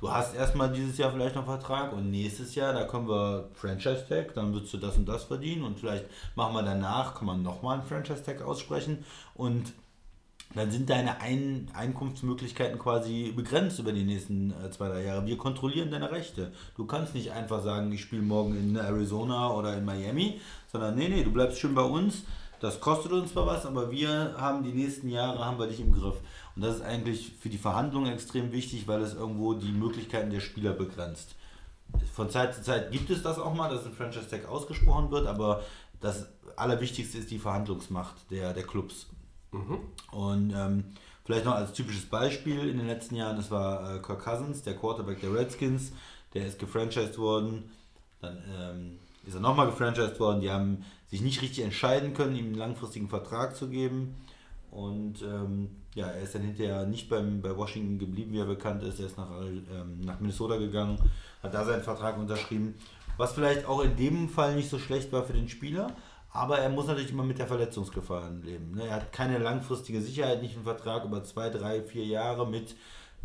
du 0.00 0.10
hast 0.10 0.34
erstmal 0.34 0.72
dieses 0.72 0.98
Jahr 0.98 1.12
vielleicht 1.12 1.36
noch 1.36 1.48
einen 1.48 1.58
Vertrag 1.58 1.92
und 1.92 2.10
nächstes 2.10 2.54
Jahr, 2.54 2.72
da 2.72 2.84
können 2.84 3.08
wir 3.08 3.48
Franchise 3.54 4.04
Tag, 4.08 4.34
dann 4.34 4.52
würdest 4.52 4.72
du 4.72 4.78
das 4.78 4.96
und 4.96 5.06
das 5.06 5.24
verdienen 5.24 5.64
und 5.64 5.78
vielleicht 5.78 6.06
machen 6.34 6.54
wir 6.54 6.62
danach, 6.62 7.14
kann 7.14 7.26
man 7.26 7.42
nochmal 7.42 7.78
einen 7.78 7.86
Franchise 7.88 8.22
Tag 8.22 8.42
aussprechen 8.42 9.04
und 9.34 9.72
dann 10.54 10.70
sind 10.70 10.88
deine 10.88 11.20
Ein 11.20 11.68
Einkunftsmöglichkeiten 11.74 12.78
quasi 12.78 13.32
begrenzt 13.34 13.78
über 13.78 13.92
die 13.92 14.04
nächsten 14.04 14.52
äh, 14.52 14.70
zwei, 14.70 14.88
drei 14.88 15.04
Jahre. 15.04 15.26
Wir 15.26 15.36
kontrollieren 15.36 15.90
deine 15.90 16.10
Rechte. 16.10 16.52
Du 16.76 16.86
kannst 16.86 17.14
nicht 17.14 17.32
einfach 17.32 17.62
sagen, 17.62 17.92
ich 17.92 18.02
spiele 18.02 18.22
morgen 18.22 18.56
in 18.56 18.76
Arizona 18.76 19.52
oder 19.52 19.76
in 19.76 19.84
Miami, 19.84 20.40
sondern 20.70 20.94
nee, 20.94 21.08
nee, 21.08 21.24
du 21.24 21.32
bleibst 21.32 21.58
schön 21.58 21.74
bei 21.74 21.82
uns. 21.82 22.22
Das 22.60 22.80
kostet 22.80 23.12
uns 23.12 23.32
zwar 23.32 23.46
was, 23.46 23.66
aber 23.66 23.90
wir 23.90 24.34
haben 24.38 24.64
die 24.64 24.72
nächsten 24.72 25.10
Jahre, 25.10 25.44
haben 25.44 25.58
wir 25.58 25.66
dich 25.66 25.80
im 25.80 25.92
Griff. 25.92 26.16
Und 26.54 26.62
das 26.62 26.76
ist 26.76 26.82
eigentlich 26.82 27.32
für 27.38 27.50
die 27.50 27.58
Verhandlungen 27.58 28.10
extrem 28.10 28.50
wichtig, 28.52 28.88
weil 28.88 29.02
es 29.02 29.14
irgendwo 29.14 29.52
die 29.52 29.72
Möglichkeiten 29.72 30.30
der 30.30 30.40
Spieler 30.40 30.72
begrenzt. 30.72 31.34
Von 32.14 32.30
Zeit 32.30 32.54
zu 32.54 32.62
Zeit 32.62 32.90
gibt 32.92 33.10
es 33.10 33.22
das 33.22 33.38
auch 33.38 33.54
mal, 33.54 33.68
dass 33.68 33.84
ein 33.84 33.92
Franchise 33.92 34.28
Tag 34.28 34.48
ausgesprochen 34.48 35.10
wird, 35.10 35.26
aber 35.26 35.62
das 36.00 36.26
Allerwichtigste 36.56 37.18
ist 37.18 37.30
die 37.30 37.38
Verhandlungsmacht 37.38 38.30
der, 38.30 38.54
der 38.54 38.62
Clubs. 38.62 39.06
Und 40.12 40.52
ähm, 40.54 40.84
vielleicht 41.24 41.44
noch 41.44 41.54
als 41.54 41.72
typisches 41.72 42.06
Beispiel 42.06 42.68
in 42.68 42.78
den 42.78 42.86
letzten 42.86 43.16
Jahren, 43.16 43.36
das 43.36 43.50
war 43.50 43.96
äh, 43.96 43.98
Kirk 44.00 44.24
Cousins, 44.24 44.62
der 44.62 44.76
Quarterback 44.76 45.20
der 45.20 45.34
Redskins, 45.34 45.92
der 46.34 46.46
ist 46.46 46.58
gefranchised 46.58 47.18
worden, 47.18 47.70
dann 48.20 48.38
ähm, 48.58 48.98
ist 49.26 49.34
er 49.34 49.40
nochmal 49.40 49.66
gefranchised 49.66 50.18
worden, 50.20 50.40
die 50.40 50.50
haben 50.50 50.84
sich 51.08 51.20
nicht 51.20 51.42
richtig 51.42 51.64
entscheiden 51.64 52.14
können, 52.14 52.36
ihm 52.36 52.46
einen 52.46 52.54
langfristigen 52.54 53.08
Vertrag 53.08 53.56
zu 53.56 53.68
geben. 53.68 54.14
Und 54.70 55.22
ähm, 55.22 55.70
ja, 55.94 56.08
er 56.08 56.20
ist 56.20 56.34
dann 56.34 56.42
hinterher 56.42 56.84
nicht 56.86 57.08
beim, 57.08 57.40
bei 57.40 57.56
Washington 57.56 57.98
geblieben, 57.98 58.32
wie 58.32 58.40
er 58.40 58.46
bekannt 58.46 58.82
ist. 58.82 59.00
Er 59.00 59.06
ist 59.06 59.16
nach, 59.16 59.30
ähm, 59.40 60.00
nach 60.00 60.20
Minnesota 60.20 60.56
gegangen, 60.56 60.98
hat 61.42 61.54
da 61.54 61.64
seinen 61.64 61.82
Vertrag 61.82 62.18
unterschrieben. 62.18 62.74
Was 63.16 63.32
vielleicht 63.32 63.66
auch 63.66 63.82
in 63.82 63.96
dem 63.96 64.28
Fall 64.28 64.54
nicht 64.56 64.68
so 64.68 64.78
schlecht 64.78 65.12
war 65.12 65.24
für 65.24 65.32
den 65.32 65.48
Spieler, 65.48 65.96
aber 66.36 66.58
er 66.58 66.68
muss 66.68 66.86
natürlich 66.86 67.10
immer 67.10 67.24
mit 67.24 67.38
der 67.38 67.46
Verletzungsgefahr 67.46 68.30
leben. 68.44 68.72
Ne? 68.74 68.84
Er 68.86 68.94
hat 68.96 69.12
keine 69.12 69.38
langfristige 69.38 70.00
Sicherheit, 70.00 70.42
nicht 70.42 70.54
einen 70.54 70.64
Vertrag 70.64 71.04
über 71.04 71.22
zwei, 71.24 71.50
drei, 71.50 71.82
vier 71.82 72.04
Jahre 72.04 72.46
mit 72.48 72.74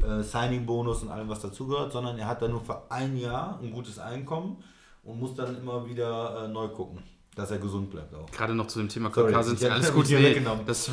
äh, 0.04 0.22
Signing-Bonus 0.24 1.04
und 1.04 1.10
allem, 1.10 1.30
was 1.30 1.42
dazugehört, 1.42 1.92
sondern 1.92 2.18
er 2.18 2.28
hat 2.28 2.42
dann 2.42 2.52
nur 2.52 2.64
für 2.64 2.90
ein 2.92 3.18
Jahr 3.18 3.60
ein 3.62 3.72
gutes 3.72 4.00
Einkommen 4.00 4.64
und 5.04 5.20
muss 5.20 5.36
dann 5.36 5.58
immer 5.58 5.88
wieder 5.88 6.46
äh, 6.46 6.48
neu 6.48 6.68
gucken, 6.70 7.00
dass 7.36 7.52
er 7.52 7.60
gesund 7.60 7.90
bleibt 7.90 8.14
auch. 8.16 8.30
Gerade 8.32 8.56
noch 8.56 8.68
zu 8.68 8.80
dem 8.80 8.90
Thema 8.90 9.10
Kirk 9.10 9.30
Sorry, 9.30 9.34
Cousins, 9.34 9.64
alles 9.64 9.94
gut. 9.94 10.10
Nee, 10.10 10.42
das 10.66 10.90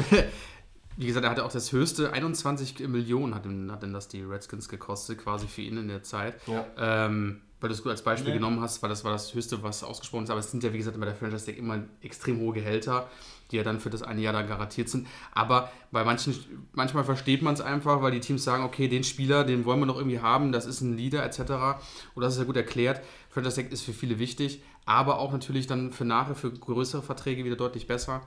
wie 0.98 1.06
gesagt, 1.06 1.24
er 1.24 1.30
hatte 1.30 1.44
auch 1.44 1.52
das 1.52 1.70
höchste, 1.70 2.12
21 2.12 2.80
Millionen 2.88 3.32
hat, 3.34 3.44
denn- 3.44 3.70
hat 3.70 3.84
denn 3.84 3.92
das 3.92 4.08
die 4.08 4.22
Redskins 4.22 4.68
gekostet, 4.68 5.18
quasi 5.18 5.46
für 5.46 5.62
ihn 5.62 5.76
in 5.76 5.86
der 5.88 6.02
Zeit. 6.02 6.34
Ja. 6.48 6.66
Ähm, 7.06 7.40
weil 7.60 7.68
du 7.68 7.74
es 7.74 7.82
gut 7.82 7.90
als 7.90 8.02
Beispiel 8.02 8.30
Nee. 8.32 8.38
genommen 8.38 8.60
hast, 8.60 8.82
weil 8.82 8.88
das 8.88 9.04
war 9.04 9.12
das 9.12 9.34
höchste, 9.34 9.62
was 9.62 9.82
ausgesprochen 9.82 10.24
ist. 10.24 10.30
Aber 10.30 10.40
es 10.40 10.50
sind 10.50 10.62
ja, 10.62 10.72
wie 10.72 10.78
gesagt, 10.78 10.98
bei 10.98 11.06
der 11.06 11.14
Franchise 11.14 11.46
Tag 11.46 11.56
immer 11.56 11.82
extrem 12.02 12.38
hohe 12.38 12.54
Gehälter, 12.54 13.08
die 13.50 13.56
ja 13.56 13.62
dann 13.64 13.80
für 13.80 13.90
das 13.90 14.02
eine 14.02 14.20
Jahr 14.20 14.32
dann 14.32 14.46
garantiert 14.46 14.88
sind. 14.88 15.06
Aber 15.32 15.70
bei 15.90 16.04
manchen, 16.04 16.34
manchmal 16.72 17.04
versteht 17.04 17.42
man 17.42 17.54
es 17.54 17.60
einfach, 17.60 18.00
weil 18.02 18.12
die 18.12 18.20
Teams 18.20 18.44
sagen, 18.44 18.62
okay, 18.62 18.88
den 18.88 19.02
Spieler, 19.04 19.44
den 19.44 19.64
wollen 19.64 19.80
wir 19.80 19.86
noch 19.86 19.96
irgendwie 19.96 20.20
haben, 20.20 20.52
das 20.52 20.66
ist 20.66 20.80
ein 20.82 20.96
Leader 20.96 21.24
etc. 21.24 21.80
Und 22.14 22.22
das 22.22 22.34
ist 22.34 22.38
ja 22.38 22.44
gut 22.44 22.56
erklärt. 22.56 23.00
Franchise 23.30 23.62
Tag 23.62 23.72
ist 23.72 23.82
für 23.82 23.92
viele 23.92 24.18
wichtig, 24.18 24.62
aber 24.84 25.18
auch 25.18 25.32
natürlich 25.32 25.66
dann 25.66 25.92
für 25.92 26.04
nachher, 26.04 26.34
für 26.34 26.50
größere 26.52 27.02
Verträge 27.02 27.44
wieder 27.44 27.56
deutlich 27.56 27.86
besser. 27.86 28.22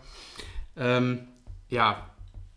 Ähm, 0.75 1.27
ja, 1.69 2.09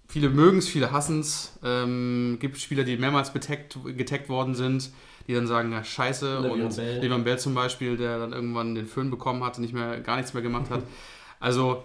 viele 0.09 0.29
mögen 0.29 0.59
es, 0.59 0.69
viele 0.69 0.91
hassen 0.93 1.21
es. 1.21 1.59
Ähm, 1.63 2.39
gibt 2.41 2.59
Spieler, 2.59 2.85
die 2.85 2.97
mehrmals 2.97 3.33
betaggt, 3.33 3.79
getaggt 3.97 4.29
worden 4.29 4.55
sind, 4.55 4.91
die 5.27 5.35
dann 5.35 5.47
sagen, 5.47 5.73
ja, 5.73 5.83
scheiße. 5.85 6.27
Le'Veon 6.39 6.65
und 6.67 6.77
Bell. 6.77 7.01
Levan 7.01 7.25
Bell 7.25 7.39
zum 7.39 7.55
Beispiel, 7.55 7.97
der 7.97 8.19
dann 8.19 8.33
irgendwann 8.33 8.75
den 8.75 8.87
Föhn 8.87 9.11
bekommen 9.11 9.43
hat 9.45 9.57
und 9.57 9.63
nicht 9.63 9.75
mehr, 9.75 10.01
gar 10.01 10.17
nichts 10.17 10.35
mehr 10.35 10.43
gemacht 10.43 10.71
hat. 10.71 10.83
Also 11.41 11.85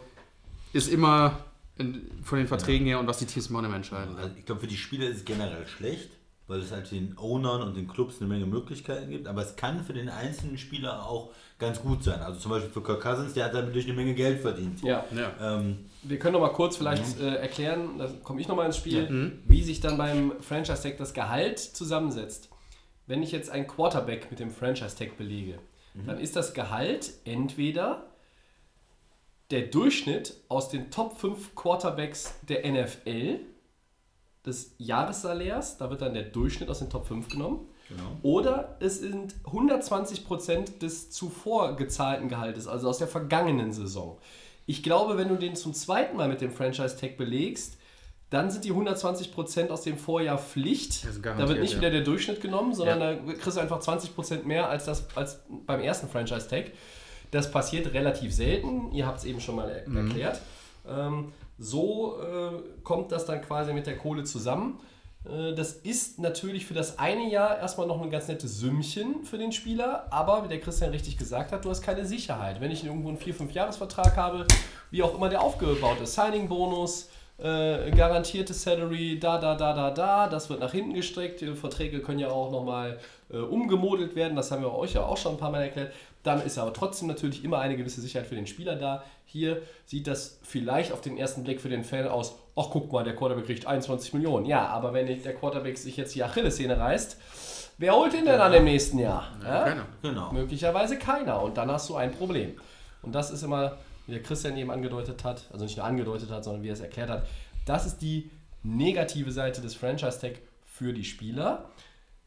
ist 0.71 0.88
immer 0.89 1.39
in, 1.78 2.10
von 2.23 2.38
den 2.38 2.47
Verträgen 2.47 2.86
her 2.88 2.99
und 2.99 3.08
was 3.08 3.17
die 3.17 3.25
Teams 3.25 3.49
machen, 3.49 3.65
immer 3.65 3.75
entscheidend. 3.75 4.17
Also 4.17 4.32
ich 4.38 4.45
glaube, 4.45 4.62
für 4.62 4.67
die 4.67 4.78
Spieler 4.78 5.08
ist 5.10 5.17
es 5.17 5.25
generell 5.25 5.67
schlecht, 5.67 6.12
weil 6.47 6.60
es 6.62 6.71
halt 6.71 6.89
den 6.91 7.17
Ownern 7.17 7.63
und 7.63 7.75
den 7.75 7.88
Clubs 7.88 8.21
eine 8.21 8.30
Menge 8.30 8.45
Möglichkeiten 8.45 9.10
gibt. 9.10 9.28
Aber 9.28 9.41
es 9.41 9.56
kann 9.58 9.84
für 9.84 9.91
den 9.93 10.08
einzelnen 10.08 10.58
Spieler 10.58 11.06
auch 11.06 11.32
ganz 11.58 11.82
gut 11.82 12.04
sein. 12.04 12.21
Also 12.21 12.39
zum 12.39 12.52
Beispiel 12.52 12.71
für 12.71 12.82
Kirk 12.82 13.02
Cousins, 13.02 13.34
der 13.34 13.45
hat 13.45 13.54
damit 13.54 13.75
durch 13.75 13.86
eine 13.86 13.93
Menge 13.95 14.13
Geld 14.13 14.39
verdient. 14.39 14.82
Ja. 14.82 15.04
Ja. 15.13 15.32
Ähm, 15.60 15.80
Wir 16.04 16.17
können 16.19 16.34
noch 16.34 16.41
mal 16.41 16.54
kurz 16.54 16.78
vielleicht 16.78 17.19
äh, 17.19 17.36
erklären, 17.36 17.97
da 17.97 18.08
komme 18.23 18.39
ich 18.39 18.47
noch 18.47 18.56
mal 18.56 18.65
ins 18.65 18.78
Spiel, 18.78 19.10
Mhm. 19.10 19.39
wie 19.45 19.62
sich 19.63 19.82
dann 19.82 19.97
beim 19.97 20.34
Franchise 20.41 20.82
Tag 20.84 20.97
das 20.97 21.13
Gehalt 21.13 21.60
zusammensetzt. 21.60 22.48
Wenn 23.10 23.23
ich 23.23 23.31
jetzt 23.31 23.49
einen 23.49 23.65
Quarterback 23.65 24.29
mit 24.29 24.39
dem 24.39 24.51
Franchise 24.51 24.95
Tag 24.95 25.17
belege, 25.17 25.57
dann 26.05 26.19
ist 26.19 26.35
das 26.35 26.53
Gehalt 26.53 27.12
entweder 27.25 28.05
der 29.49 29.63
Durchschnitt 29.63 30.35
aus 30.47 30.69
den 30.69 30.91
Top 30.91 31.17
5 31.17 31.55
Quarterbacks 31.55 32.35
der 32.47 32.71
NFL 32.71 33.39
des 34.45 34.75
Jahressalärs, 34.77 35.79
da 35.79 35.89
wird 35.89 36.03
dann 36.03 36.13
der 36.13 36.21
Durchschnitt 36.21 36.69
aus 36.69 36.79
den 36.79 36.91
Top 36.91 37.07
5 37.07 37.29
genommen. 37.29 37.67
genau. 37.87 38.03
Oder 38.21 38.77
es 38.79 38.99
sind 38.99 39.33
120% 39.43 40.77
des 40.77 41.10
zuvor 41.10 41.77
gezahlten 41.77 42.29
Gehaltes, 42.29 42.67
also 42.67 42.89
aus 42.89 42.99
der 42.99 43.07
vergangenen 43.07 43.73
Saison. 43.73 44.19
Ich 44.67 44.83
glaube, 44.83 45.17
wenn 45.17 45.29
du 45.29 45.35
den 45.35 45.55
zum 45.55 45.73
zweiten 45.73 46.15
Mal 46.15 46.29
mit 46.29 46.41
dem 46.41 46.51
Franchise-Tag 46.51 47.17
belegst, 47.17 47.79
dann 48.30 48.52
sind 48.52 48.63
die 48.65 48.71
120% 48.71 49.69
aus 49.69 49.82
dem 49.84 49.98
Vorjahr 49.98 50.38
Pflicht. 50.38 51.06
Da 51.23 51.48
wird 51.50 51.60
nicht 51.62 51.73
ja. 51.73 51.80
wieder 51.80 51.90
der 51.90 52.02
Durchschnitt 52.02 52.42
genommen, 52.42 52.73
sondern 52.75 53.00
da 53.00 53.15
kriegst 53.34 53.58
du 53.58 53.62
einfach 53.62 53.82
20% 53.82 54.44
mehr 54.44 54.69
als, 54.69 54.86
das, 54.86 55.06
als 55.15 55.40
beim 55.65 55.82
ersten 55.82 56.08
Franchise-Tag. 56.08 56.71
Das 57.32 57.52
passiert 57.52 57.94
relativ 57.94 58.34
selten. 58.34 58.92
Ihr 58.92 59.06
habt 59.08 59.19
es 59.19 59.25
eben 59.25 59.40
schon 59.40 59.56
mal 59.56 59.69
er 59.69 59.90
Mhm. 59.90 60.08
erklärt. 60.08 60.42
Ähm, 60.88 61.32
so 61.58 62.17
äh, 62.21 62.82
kommt 62.84 63.12
das 63.12 63.25
dann 63.25 63.42
quasi 63.42 63.73
mit 63.73 63.86
der 63.88 63.98
Kohle 63.98 64.23
zusammen. 64.23 64.80
Äh, 65.25 65.54
Das 65.54 65.73
ist 65.73 66.19
natürlich 66.19 66.65
für 66.65 66.73
das 66.73 66.98
eine 67.00 67.30
Jahr 67.30 67.58
erstmal 67.60 67.86
noch 67.88 68.02
ein 68.02 68.10
ganz 68.10 68.27
nettes 68.27 68.60
Sümmchen 68.60 69.23
für 69.25 69.38
den 69.38 69.52
Spieler, 69.52 70.08
aber 70.12 70.44
wie 70.44 70.48
der 70.48 70.60
Christian 70.60 70.92
richtig 70.92 71.17
gesagt 71.17 71.52
hat, 71.52 71.65
du 71.65 71.69
hast 71.69 71.82
keine 71.82 72.06
Sicherheit. 72.06 72.62
Wenn 72.62 72.71
ich 72.71 72.86
irgendwo 72.86 73.10
einen 73.10 73.17
4-5-Jahres-Vertrag 73.17 74.15
habe, 74.17 74.46
wie 74.92 75.04
auch 75.04 75.13
immer 75.15 75.30
der 75.30 75.42
aufgebaut 75.42 76.00
ist, 76.02 76.15
Signing-Bonus, 76.15 77.10
äh, 77.42 77.92
garantierte 77.92 78.54
Salary, 78.54 79.17
da, 79.19 79.37
da, 79.37 79.56
da, 79.56 79.73
da, 79.73 79.92
da, 79.92 80.27
das 80.27 80.50
wird 80.50 80.60
nach 80.60 80.71
hinten 80.71 80.94
gestreckt. 80.94 81.42
Die 81.42 81.54
Verträge 81.54 82.02
können 82.02 82.19
ja 82.19 82.29
auch 82.29 82.52
nochmal 82.52 83.00
äh, 83.31 83.37
umgemodelt 83.37 84.15
werden, 84.15 84.35
das 84.35 84.52
haben 84.52 84.62
wir 84.62 84.73
euch 84.73 84.94
ja 84.94 85.04
auch 85.04 85.17
schon 85.17 85.33
ein 85.33 85.37
paar 85.37 85.52
Mal 85.52 85.63
erklärt. 85.63 85.94
Dann 86.23 86.42
ist 86.42 86.58
aber 86.58 86.73
trotzdem 86.73 87.08
natürlich 87.08 87.44
immer 87.44 87.60
eine 87.60 87.77
gewisse 87.77 88.02
Sicherheit 88.02 88.27
für 88.27 88.35
den 88.35 88.48
Spieler 88.48 88.75
da. 88.75 89.04
Hier 89.25 89.62
sieht 89.85 90.08
das 90.08 90.40
vielleicht 90.44 90.92
auf 90.92 91.02
den 91.02 91.17
ersten 91.17 91.44
Blick 91.44 91.62
für 91.62 91.69
den 91.69 91.83
Fan 91.83 92.08
aus, 92.08 92.35
ach 92.56 92.67
guck 92.71 92.92
mal, 92.92 93.04
der 93.04 93.15
Quarterback 93.15 93.46
kriegt 93.46 93.65
21 93.65 94.13
Millionen. 94.13 94.46
Ja, 94.46 94.67
aber 94.67 94.94
wenn 94.94 95.08
der 95.08 95.33
Quarterback 95.35 95.77
sich 95.77 95.96
jetzt 95.96 96.15
die 96.15 96.23
Achillessehne 96.23 96.77
reißt, 96.77 97.17
wer 97.77 97.96
holt 97.96 98.13
ihn 98.13 98.25
denn 98.25 98.37
dann 98.37 98.54
im 98.54 98.65
nächsten 98.65 99.00
Jahr? 99.00 99.31
Ja? 99.44 99.63
Keiner. 99.63 99.85
Genau. 100.02 100.31
Möglicherweise 100.33 100.98
keiner. 100.98 101.42
Und 101.42 101.58
dann 101.58 101.71
hast 101.71 101.87
du 101.90 101.96
ein 101.96 102.12
Problem. 102.12 102.60
Und 103.02 103.15
das 103.15 103.31
ist 103.31 103.44
immer, 103.44 103.77
wie 104.10 104.13
der 104.15 104.23
Christian 104.23 104.57
eben 104.57 104.71
angedeutet 104.71 105.23
hat, 105.23 105.45
also 105.51 105.65
nicht 105.65 105.77
nur 105.77 105.85
angedeutet 105.85 106.31
hat, 106.31 106.43
sondern 106.43 106.63
wie 106.63 106.69
er 106.69 106.73
es 106.73 106.79
erklärt 106.79 107.10
hat, 107.10 107.27
das 107.65 107.85
ist 107.85 107.99
die 107.99 108.31
negative 108.63 109.31
Seite 109.31 109.62
des 109.62 109.75
Franchise-Tag 109.75 110.39
für 110.65 110.93
die 110.93 111.03
Spieler. 111.03 111.69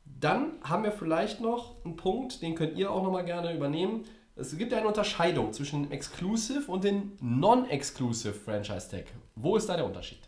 Dann 0.04 0.52
haben 0.62 0.84
wir 0.84 0.92
vielleicht 0.92 1.40
noch 1.40 1.84
einen 1.84 1.96
Punkt, 1.96 2.42
den 2.42 2.54
könnt 2.54 2.76
ihr 2.76 2.90
auch 2.90 3.02
nochmal 3.02 3.24
gerne 3.24 3.54
übernehmen. 3.54 4.04
Es 4.36 4.56
gibt 4.56 4.72
ja 4.72 4.78
eine 4.78 4.88
Unterscheidung 4.88 5.52
zwischen 5.52 5.84
dem 5.84 5.92
Exclusive 5.92 6.70
und 6.70 6.84
dem 6.84 7.12
Non-Exclusive 7.20 8.32
Franchise-Tag. 8.32 9.04
Wo 9.34 9.56
ist 9.56 9.68
da 9.68 9.76
der 9.76 9.84
Unterschied? 9.86 10.20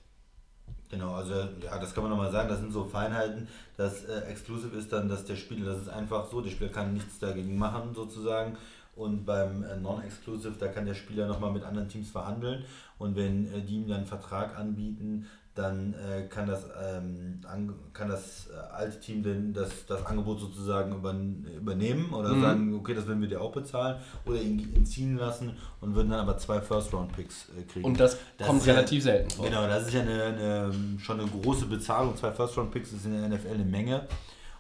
Genau, 0.91 1.15
also 1.15 1.35
ja, 1.35 1.79
das 1.79 1.95
kann 1.95 2.05
man 2.05 2.11
nochmal 2.11 2.31
sagen, 2.31 2.49
das 2.49 2.61
sind 2.61 2.73
so 2.73 2.85
Feinheiten. 2.85 3.49
Das 3.77 4.05
äh, 4.05 4.21
Exclusive 4.31 4.77
ist 4.77 4.93
dann, 4.93 5.09
dass 5.09 5.25
der 5.25 5.37
Spieler, 5.37 5.73
das 5.73 5.83
ist 5.83 5.89
einfach 5.89 6.31
so, 6.31 6.41
der 6.41 6.51
Spieler 6.51 6.71
kann 6.71 6.93
nichts 6.95 7.19
dagegen 7.19 7.57
machen 7.57 7.95
sozusagen. 7.95 8.57
Und 8.97 9.25
beim 9.25 9.65
äh, 9.65 9.77
Non-Exclusive, 9.77 10.55
da 10.59 10.69
kann 10.69 10.87
der 10.87 10.95
Spieler 10.95 11.27
nochmal 11.27 11.53
mit 11.53 11.65
anderen 11.65 11.89
Teams 11.89 12.11
verhandeln. 12.11 12.65
Und 12.99 13.17
wenn 13.17 13.53
äh, 13.53 13.61
die 13.61 13.77
ihm 13.77 13.89
dann 13.89 13.99
einen 13.99 14.07
Vertrag 14.07 14.57
anbieten, 14.57 15.27
dann 15.55 15.95
äh, 15.95 16.23
kann 16.23 16.49
das, 16.49 16.65
ähm, 16.83 17.41
an, 17.49 17.73
kann 17.93 18.09
das 18.09 18.49
äh, 18.49 18.75
alte 18.75 18.99
Team 18.99 19.23
denn 19.23 19.53
das, 19.53 19.87
das 19.87 20.05
Angebot 20.05 20.41
sozusagen 20.41 20.93
übern 20.93 21.47
übernehmen 21.57 22.13
oder 22.13 22.39
sagen, 22.41 22.75
okay, 22.75 22.93
das 22.93 23.07
werden 23.07 23.21
wir 23.21 23.29
dir 23.29 23.41
auch 23.41 23.53
bezahlen 23.53 23.97
oder 24.27 24.41
ihn 24.41 24.75
entziehen 24.75 25.17
lassen 25.17 25.57
und 25.81 25.95
würden 25.95 26.11
dann 26.11 26.21
aber 26.21 26.39
zwei 26.39 26.61
First-Round-Picks 26.61 27.51
äh, 27.57 27.63
kriegen. 27.63 27.85
Und 27.85 28.01
das, 28.01 28.19
kommt 28.45 28.61
ist 28.61 28.67
ja- 28.67 28.75
relativ 28.75 29.05
selten 29.05 29.31
vor. 29.31 29.45
Genau, 29.45 29.67
das 29.69 29.87
ist 29.87 29.95
ja 29.95 30.01
eine, 30.01 30.23
eine, 30.25 30.73
schon 30.99 31.21
eine 31.21 31.29
große 31.29 31.67
Bezahlung. 31.67 32.17
Zwei 32.17 32.33
First-Round-Picks 32.33 32.93
ist 32.93 33.07
in 33.07 33.13
der 33.13 33.29
NFL 33.29 33.55
eine 33.55 33.65
Menge. 33.65 34.09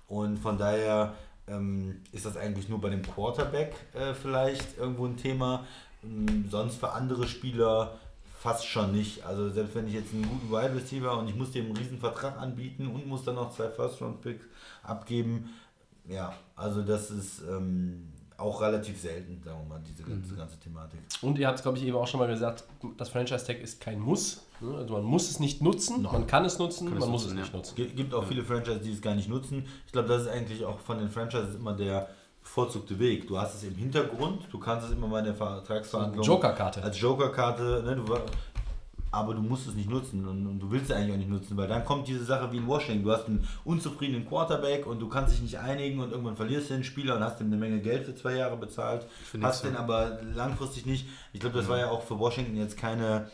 Und 0.06 0.38
von 0.38 0.58
daher 0.58 1.14
ähm, 1.48 2.00
ist 2.12 2.26
das 2.26 2.36
eigentlich 2.36 2.68
nur 2.68 2.80
bei 2.80 2.90
dem 2.90 3.02
Quarterback 3.02 3.74
äh, 3.94 4.14
vielleicht 4.14 4.78
irgendwo 4.78 5.06
ein 5.06 5.16
Thema. 5.16 5.66
Ähm, 6.02 6.46
sonst 6.50 6.76
für 6.76 6.92
andere 6.92 7.26
Spieler 7.26 7.98
fast 8.40 8.66
schon 8.66 8.92
nicht. 8.92 9.24
Also 9.24 9.50
selbst 9.50 9.74
wenn 9.74 9.88
ich 9.88 9.94
jetzt 9.94 10.12
einen 10.12 10.28
guten 10.28 10.50
Wide 10.50 10.74
Receiver 10.74 11.18
und 11.18 11.28
ich 11.28 11.34
muss 11.34 11.52
dem 11.52 11.66
einen 11.66 11.76
riesen 11.76 11.98
Vertrag 11.98 12.38
anbieten 12.38 12.88
und 12.88 13.06
muss 13.06 13.24
dann 13.24 13.36
noch 13.36 13.54
zwei 13.54 13.68
First-Round-Picks 13.70 14.44
abgeben, 14.82 15.50
ja, 16.06 16.34
also 16.54 16.82
das 16.82 17.10
ist 17.10 17.40
ähm, 17.48 18.12
auch 18.36 18.60
relativ 18.60 19.00
selten, 19.00 19.40
sagen 19.44 19.60
wir 19.60 19.76
mal, 19.76 19.82
diese 19.86 20.02
ganze, 20.02 20.34
ganze 20.34 20.58
Thematik. 20.58 21.00
Und 21.22 21.38
ihr 21.38 21.46
habt 21.46 21.58
es, 21.58 21.62
glaube 21.62 21.78
ich, 21.78 21.84
eben 21.84 21.96
auch 21.96 22.06
schon 22.06 22.20
mal 22.20 22.26
gesagt, 22.28 22.64
das 22.96 23.08
Franchise-Tag 23.08 23.60
ist 23.60 23.80
kein 23.80 24.00
Muss. 24.00 24.42
ne? 24.60 24.76
Also 24.76 24.94
man 24.94 25.04
muss 25.04 25.30
es 25.30 25.40
nicht 25.40 25.62
nutzen, 25.62 26.02
man 26.02 26.26
kann 26.26 26.44
es 26.44 26.58
nutzen, 26.58 26.88
Kann 26.88 26.98
es 26.98 27.00
man 27.00 27.10
muss 27.10 27.22
es 27.22 27.28
nutzen, 27.28 27.40
nicht 27.40 27.52
ja. 27.52 27.56
nutzen. 27.56 27.82
Es 27.82 27.94
gibt 27.96 28.12
auch 28.14 28.24
viele 28.24 28.42
Franchises, 28.42 28.82
die 28.82 28.92
es 28.92 29.00
gar 29.00 29.14
nicht 29.14 29.28
nutzen. 29.28 29.64
Ich 29.86 29.92
glaube, 29.92 30.08
das 30.08 30.22
ist 30.22 30.28
eigentlich 30.28 30.64
auch 30.64 30.80
von 30.80 30.98
den 30.98 31.08
Franchises 31.08 31.54
immer 31.54 31.74
der 31.74 32.08
bevorzugte 32.42 32.98
Weg. 32.98 33.26
Du 33.26 33.38
hast 33.38 33.54
es 33.54 33.62
im 33.64 33.74
Hintergrund, 33.74 34.46
du 34.50 34.58
kannst 34.58 34.86
es 34.86 34.92
immer 34.92 35.06
mal 35.06 35.20
in 35.20 35.26
der 35.26 35.34
Vertragsverhandlung 35.34 36.24
Jokerkarte. 36.24 36.82
als 36.82 37.00
Jokerkarte, 37.00 37.82
ne, 37.84 37.96
du, 37.96 38.04
aber 39.14 39.34
du 39.34 39.42
musst 39.42 39.66
es 39.66 39.74
nicht 39.74 39.88
nutzen 39.88 40.26
und, 40.26 40.46
und 40.46 40.58
du 40.58 40.70
willst 40.70 40.90
es 40.90 40.96
eigentlich 40.96 41.12
auch 41.12 41.18
nicht 41.18 41.30
nutzen, 41.30 41.56
weil 41.56 41.68
dann 41.68 41.84
kommt 41.84 42.08
diese 42.08 42.24
Sache 42.24 42.50
wie 42.52 42.58
in 42.58 42.66
Washington. 42.66 43.04
Du 43.04 43.12
hast 43.12 43.26
einen 43.26 43.46
unzufriedenen 43.64 44.26
Quarterback 44.26 44.86
und 44.86 45.00
du 45.00 45.08
kannst 45.08 45.32
dich 45.32 45.42
nicht 45.42 45.58
einigen 45.58 46.00
und 46.00 46.10
irgendwann 46.10 46.36
verlierst 46.36 46.70
du 46.70 46.74
den 46.74 46.84
Spieler 46.84 47.16
und 47.16 47.22
hast 47.22 47.40
ihm 47.40 47.46
eine 47.46 47.56
Menge 47.56 47.80
Geld 47.80 48.04
für 48.04 48.14
zwei 48.14 48.36
Jahre 48.36 48.56
bezahlt, 48.56 49.06
hast 49.40 49.64
ich 49.64 49.70
den 49.70 49.76
so. 49.76 49.82
aber 49.82 50.18
langfristig 50.34 50.86
nicht. 50.86 51.06
Ich 51.32 51.40
glaube, 51.40 51.56
das 51.56 51.68
war 51.68 51.78
ja 51.78 51.90
auch 51.90 52.02
für 52.02 52.18
Washington 52.18 52.56
jetzt 52.56 52.76
keine 52.76 53.30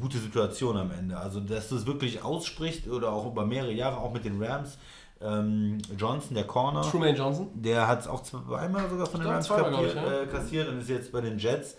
gute 0.00 0.18
Situation 0.18 0.76
am 0.76 0.90
Ende. 0.90 1.16
Also, 1.16 1.40
dass 1.40 1.68
du 1.68 1.76
es 1.76 1.86
wirklich 1.86 2.22
aussprichst 2.22 2.88
oder 2.88 3.12
auch 3.12 3.26
über 3.26 3.44
mehrere 3.44 3.72
Jahre, 3.72 3.98
auch 3.98 4.12
mit 4.12 4.24
den 4.24 4.42
Rams. 4.42 4.78
Ähm, 5.20 5.78
Johnson, 5.96 6.34
der 6.34 6.44
Corner, 6.48 6.82
Truman 6.82 7.14
Johnson. 7.14 7.48
der 7.54 7.86
hat 7.86 8.00
es 8.00 8.08
auch 8.08 8.24
zweimal 8.24 8.90
sogar 8.90 9.06
von 9.06 9.20
den 9.20 9.30
Rams 9.30 9.46
kapiert, 9.48 9.94
ich, 9.94 10.12
äh, 10.12 10.26
kassiert 10.26 10.68
und 10.68 10.80
ist 10.80 10.88
jetzt 10.88 11.12
bei 11.12 11.20
den 11.20 11.38
Jets. 11.38 11.76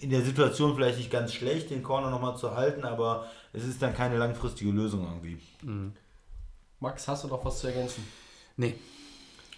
In 0.00 0.10
der 0.10 0.22
Situation 0.22 0.74
vielleicht 0.74 0.98
nicht 0.98 1.10
ganz 1.10 1.32
schlecht, 1.32 1.70
den 1.70 1.82
Corner 1.82 2.10
nochmal 2.10 2.36
zu 2.36 2.54
halten, 2.54 2.84
aber 2.84 3.26
es 3.52 3.64
ist 3.64 3.82
dann 3.82 3.94
keine 3.94 4.16
langfristige 4.18 4.70
Lösung 4.70 5.04
irgendwie. 5.04 5.38
Max, 6.80 7.08
hast 7.08 7.24
du 7.24 7.28
noch 7.28 7.44
was 7.44 7.60
zu 7.60 7.66
ergänzen? 7.68 8.04
Nee. 8.56 8.74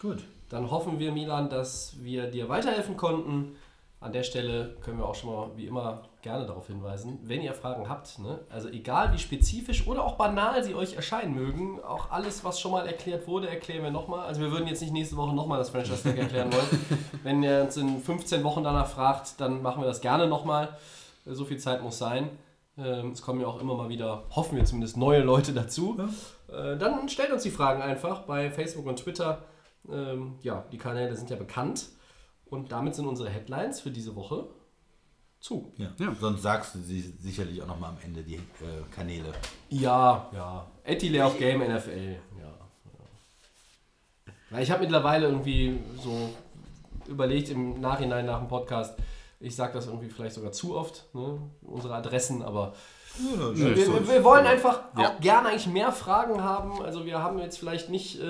Gut. 0.00 0.24
Dann 0.48 0.70
hoffen 0.70 0.98
wir, 0.98 1.10
Milan, 1.12 1.50
dass 1.50 1.96
wir 2.00 2.30
dir 2.30 2.48
weiterhelfen 2.48 2.96
konnten. 2.96 3.56
An 3.98 4.12
der 4.12 4.22
Stelle 4.24 4.76
können 4.82 4.98
wir 4.98 5.06
auch 5.06 5.14
schon 5.14 5.30
mal, 5.30 5.50
wie 5.56 5.66
immer, 5.66 6.02
gerne 6.20 6.44
darauf 6.46 6.66
hinweisen, 6.66 7.18
wenn 7.22 7.40
ihr 7.40 7.54
Fragen 7.54 7.88
habt, 7.88 8.18
ne? 8.18 8.40
also 8.50 8.68
egal 8.68 9.12
wie 9.14 9.18
spezifisch 9.18 9.86
oder 9.86 10.04
auch 10.04 10.16
banal 10.16 10.62
sie 10.62 10.74
euch 10.74 10.94
erscheinen 10.94 11.34
mögen, 11.34 11.80
auch 11.82 12.10
alles, 12.10 12.44
was 12.44 12.60
schon 12.60 12.72
mal 12.72 12.86
erklärt 12.86 13.26
wurde, 13.26 13.48
erklären 13.48 13.82
wir 13.82 13.90
nochmal. 13.90 14.26
Also 14.26 14.40
wir 14.42 14.50
würden 14.50 14.66
jetzt 14.66 14.82
nicht 14.82 14.92
nächste 14.92 15.16
Woche 15.16 15.34
nochmal 15.34 15.58
das 15.58 15.70
Franchise 15.70 16.02
Tag 16.02 16.18
erklären 16.18 16.52
wollen. 16.52 16.86
wenn 17.22 17.42
ihr 17.42 17.62
uns 17.62 17.76
in 17.78 18.00
15 18.02 18.44
Wochen 18.44 18.64
danach 18.64 18.86
fragt, 18.86 19.40
dann 19.40 19.62
machen 19.62 19.80
wir 19.82 19.86
das 19.86 20.00
gerne 20.00 20.26
nochmal. 20.26 20.76
So 21.24 21.44
viel 21.44 21.58
Zeit 21.58 21.82
muss 21.82 21.96
sein. 21.96 22.28
Ähm, 22.78 23.12
Es 23.12 23.22
kommen 23.22 23.40
ja 23.40 23.46
auch 23.46 23.60
immer 23.60 23.74
mal 23.74 23.88
wieder, 23.88 24.24
hoffen 24.30 24.56
wir 24.56 24.64
zumindest, 24.64 24.96
neue 24.96 25.20
Leute 25.22 25.52
dazu. 25.52 25.96
Äh, 26.48 26.76
Dann 26.76 27.08
stellt 27.08 27.32
uns 27.32 27.42
die 27.44 27.50
Fragen 27.50 27.80
einfach 27.82 28.22
bei 28.22 28.50
Facebook 28.50 28.86
und 28.86 28.98
Twitter. 28.98 29.42
Ähm, 29.90 30.34
ja, 30.42 30.64
die 30.70 30.78
Kanäle 30.78 31.16
sind 31.16 31.30
ja 31.30 31.36
bekannt. 31.36 31.86
Und 32.48 32.70
damit 32.72 32.94
sind 32.94 33.06
unsere 33.06 33.28
Headlines 33.28 33.80
für 33.80 33.90
diese 33.90 34.14
Woche 34.14 34.46
zu. 35.40 35.72
Ja. 35.76 35.90
Ja. 35.98 36.14
Sonst 36.18 36.42
sagst 36.42 36.74
du 36.74 36.78
sie 36.80 37.00
sicherlich 37.00 37.60
auch 37.62 37.66
nochmal 37.66 37.90
am 37.90 37.98
Ende 38.04 38.22
die 38.22 38.34
äh, 38.36 38.40
Kanäle. 38.94 39.32
Ja, 39.68 40.28
ja. 40.32 40.66
Anti 40.86 41.20
of 41.20 41.38
Game 41.38 41.60
NFL. 41.60 42.16
Ja. 42.40 42.44
ja. 42.44 44.32
Weil 44.50 44.62
ich 44.62 44.70
habe 44.70 44.82
mittlerweile 44.82 45.26
irgendwie 45.26 45.78
so 46.02 46.30
überlegt 47.06 47.50
im 47.50 47.80
Nachhinein 47.80 48.26
nach 48.26 48.38
dem 48.38 48.48
Podcast, 48.48 48.98
ich 49.40 49.54
sage 49.54 49.74
das 49.74 49.86
irgendwie 49.86 50.08
vielleicht 50.08 50.34
sogar 50.34 50.52
zu 50.52 50.76
oft, 50.76 51.04
ne? 51.14 51.38
unsere 51.62 51.94
Adressen, 51.94 52.42
aber 52.42 52.74
wir, 53.18 53.76
wir, 53.76 54.08
wir 54.08 54.24
wollen 54.24 54.46
einfach 54.46 54.80
Ja. 54.98 55.08
auch 55.10 55.20
gerne 55.20 55.48
eigentlich 55.48 55.66
mehr 55.68 55.92
Fragen 55.92 56.42
haben. 56.42 56.82
Also 56.82 57.06
wir 57.06 57.22
haben 57.22 57.38
jetzt 57.38 57.58
vielleicht 57.58 57.88
nicht 57.88 58.20
äh, 58.20 58.24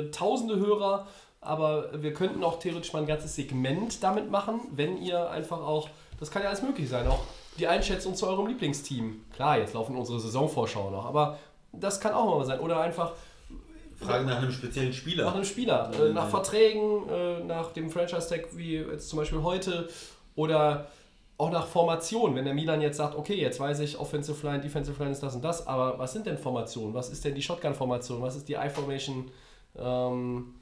äh, 0.00 0.10
tausende 0.10 0.56
Hörer, 0.56 1.06
aber 1.48 2.02
wir 2.02 2.12
könnten 2.12 2.44
auch 2.44 2.58
theoretisch 2.58 2.92
mal 2.92 3.00
ein 3.00 3.06
ganzes 3.06 3.34
Segment 3.34 4.02
damit 4.02 4.30
machen, 4.30 4.60
wenn 4.70 5.00
ihr 5.02 5.30
einfach 5.30 5.60
auch, 5.60 5.88
das 6.20 6.30
kann 6.30 6.42
ja 6.42 6.48
alles 6.48 6.62
möglich 6.62 6.88
sein, 6.88 7.06
auch 7.08 7.20
die 7.58 7.66
Einschätzung 7.66 8.14
zu 8.14 8.26
eurem 8.26 8.46
Lieblingsteam. 8.48 9.24
Klar, 9.34 9.58
jetzt 9.58 9.72
laufen 9.72 9.96
unsere 9.96 10.20
Saisonvorschau 10.20 10.90
noch, 10.90 11.06
aber 11.06 11.38
das 11.72 12.00
kann 12.00 12.12
auch 12.12 12.38
mal 12.38 12.44
sein. 12.44 12.60
Oder 12.60 12.80
einfach 12.80 13.12
Frage 13.98 14.26
nach 14.26 14.38
einem 14.38 14.52
speziellen 14.52 14.92
Spieler. 14.92 15.24
nach 15.24 15.34
einem 15.34 15.44
Spieler, 15.44 15.90
äh, 15.98 16.12
nach 16.12 16.28
Verträgen, 16.28 17.08
äh, 17.08 17.40
nach 17.40 17.72
dem 17.72 17.90
Franchise-Tag, 17.90 18.56
wie 18.56 18.76
jetzt 18.76 19.08
zum 19.08 19.18
Beispiel 19.18 19.42
heute, 19.42 19.88
oder 20.36 20.86
auch 21.38 21.50
nach 21.50 21.66
Formation. 21.66 22.34
Wenn 22.36 22.44
der 22.44 22.54
Milan 22.54 22.80
jetzt 22.80 22.98
sagt, 22.98 23.16
okay, 23.16 23.34
jetzt 23.34 23.58
weiß 23.58 23.80
ich, 23.80 23.98
Offensive 23.98 24.46
Line, 24.46 24.60
Defensive 24.60 24.98
Line 24.98 25.12
ist 25.12 25.22
das 25.22 25.34
und 25.34 25.42
das, 25.42 25.66
aber 25.66 25.98
was 25.98 26.12
sind 26.12 26.26
denn 26.26 26.36
Formationen? 26.36 26.94
Was 26.94 27.10
ist 27.10 27.24
denn 27.24 27.34
die 27.34 27.42
Shotgun-Formation? 27.42 28.20
Was 28.20 28.36
ist 28.36 28.48
die 28.48 28.54
I-Formation? 28.54 29.30
Ähm, 29.76 30.54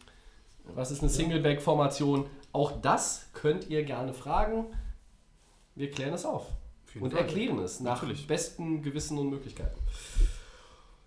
was 0.75 0.91
ist 0.91 1.01
eine 1.01 1.11
Singleback-Formation? 1.11 2.27
Auch 2.53 2.73
das 2.81 3.27
könnt 3.33 3.69
ihr 3.69 3.85
gerne 3.85 4.13
fragen. 4.13 4.67
Wir 5.75 5.91
klären 5.91 6.15
es 6.15 6.25
auf 6.25 6.47
und 7.01 7.13
Fall. 7.13 7.23
erklären 7.23 7.59
es 7.59 7.81
nach 7.81 8.03
Natürlich. 8.03 8.27
bestem 8.27 8.83
Gewissen 8.83 9.19
und 9.19 9.29
Möglichkeiten. 9.31 9.79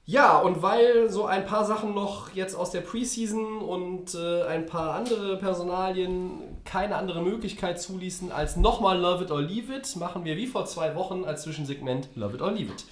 Ja, 0.05 0.39
und 0.39 0.63
weil 0.63 1.09
so 1.11 1.25
ein 1.25 1.45
paar 1.45 1.65
Sachen 1.65 1.93
noch 1.93 2.33
jetzt 2.33 2.55
aus 2.55 2.71
der 2.71 2.81
Preseason 2.81 3.59
und 3.59 4.15
äh, 4.15 4.41
ein 4.43 4.65
paar 4.65 4.95
andere 4.95 5.37
Personalien 5.37 6.57
keine 6.65 6.95
andere 6.95 7.21
Möglichkeit 7.21 7.79
zuließen 7.79 8.31
als 8.31 8.55
nochmal 8.55 8.99
Love 8.99 9.25
It 9.25 9.31
or 9.31 9.41
Leave 9.41 9.71
It, 9.75 9.95
machen 9.97 10.25
wir 10.25 10.35
wie 10.35 10.47
vor 10.47 10.65
zwei 10.65 10.95
Wochen 10.95 11.25
als 11.25 11.43
Zwischensegment 11.43 12.09
Love 12.15 12.35
It 12.37 12.41
or 12.41 12.51
Leave 12.51 12.71
It. 12.71 12.85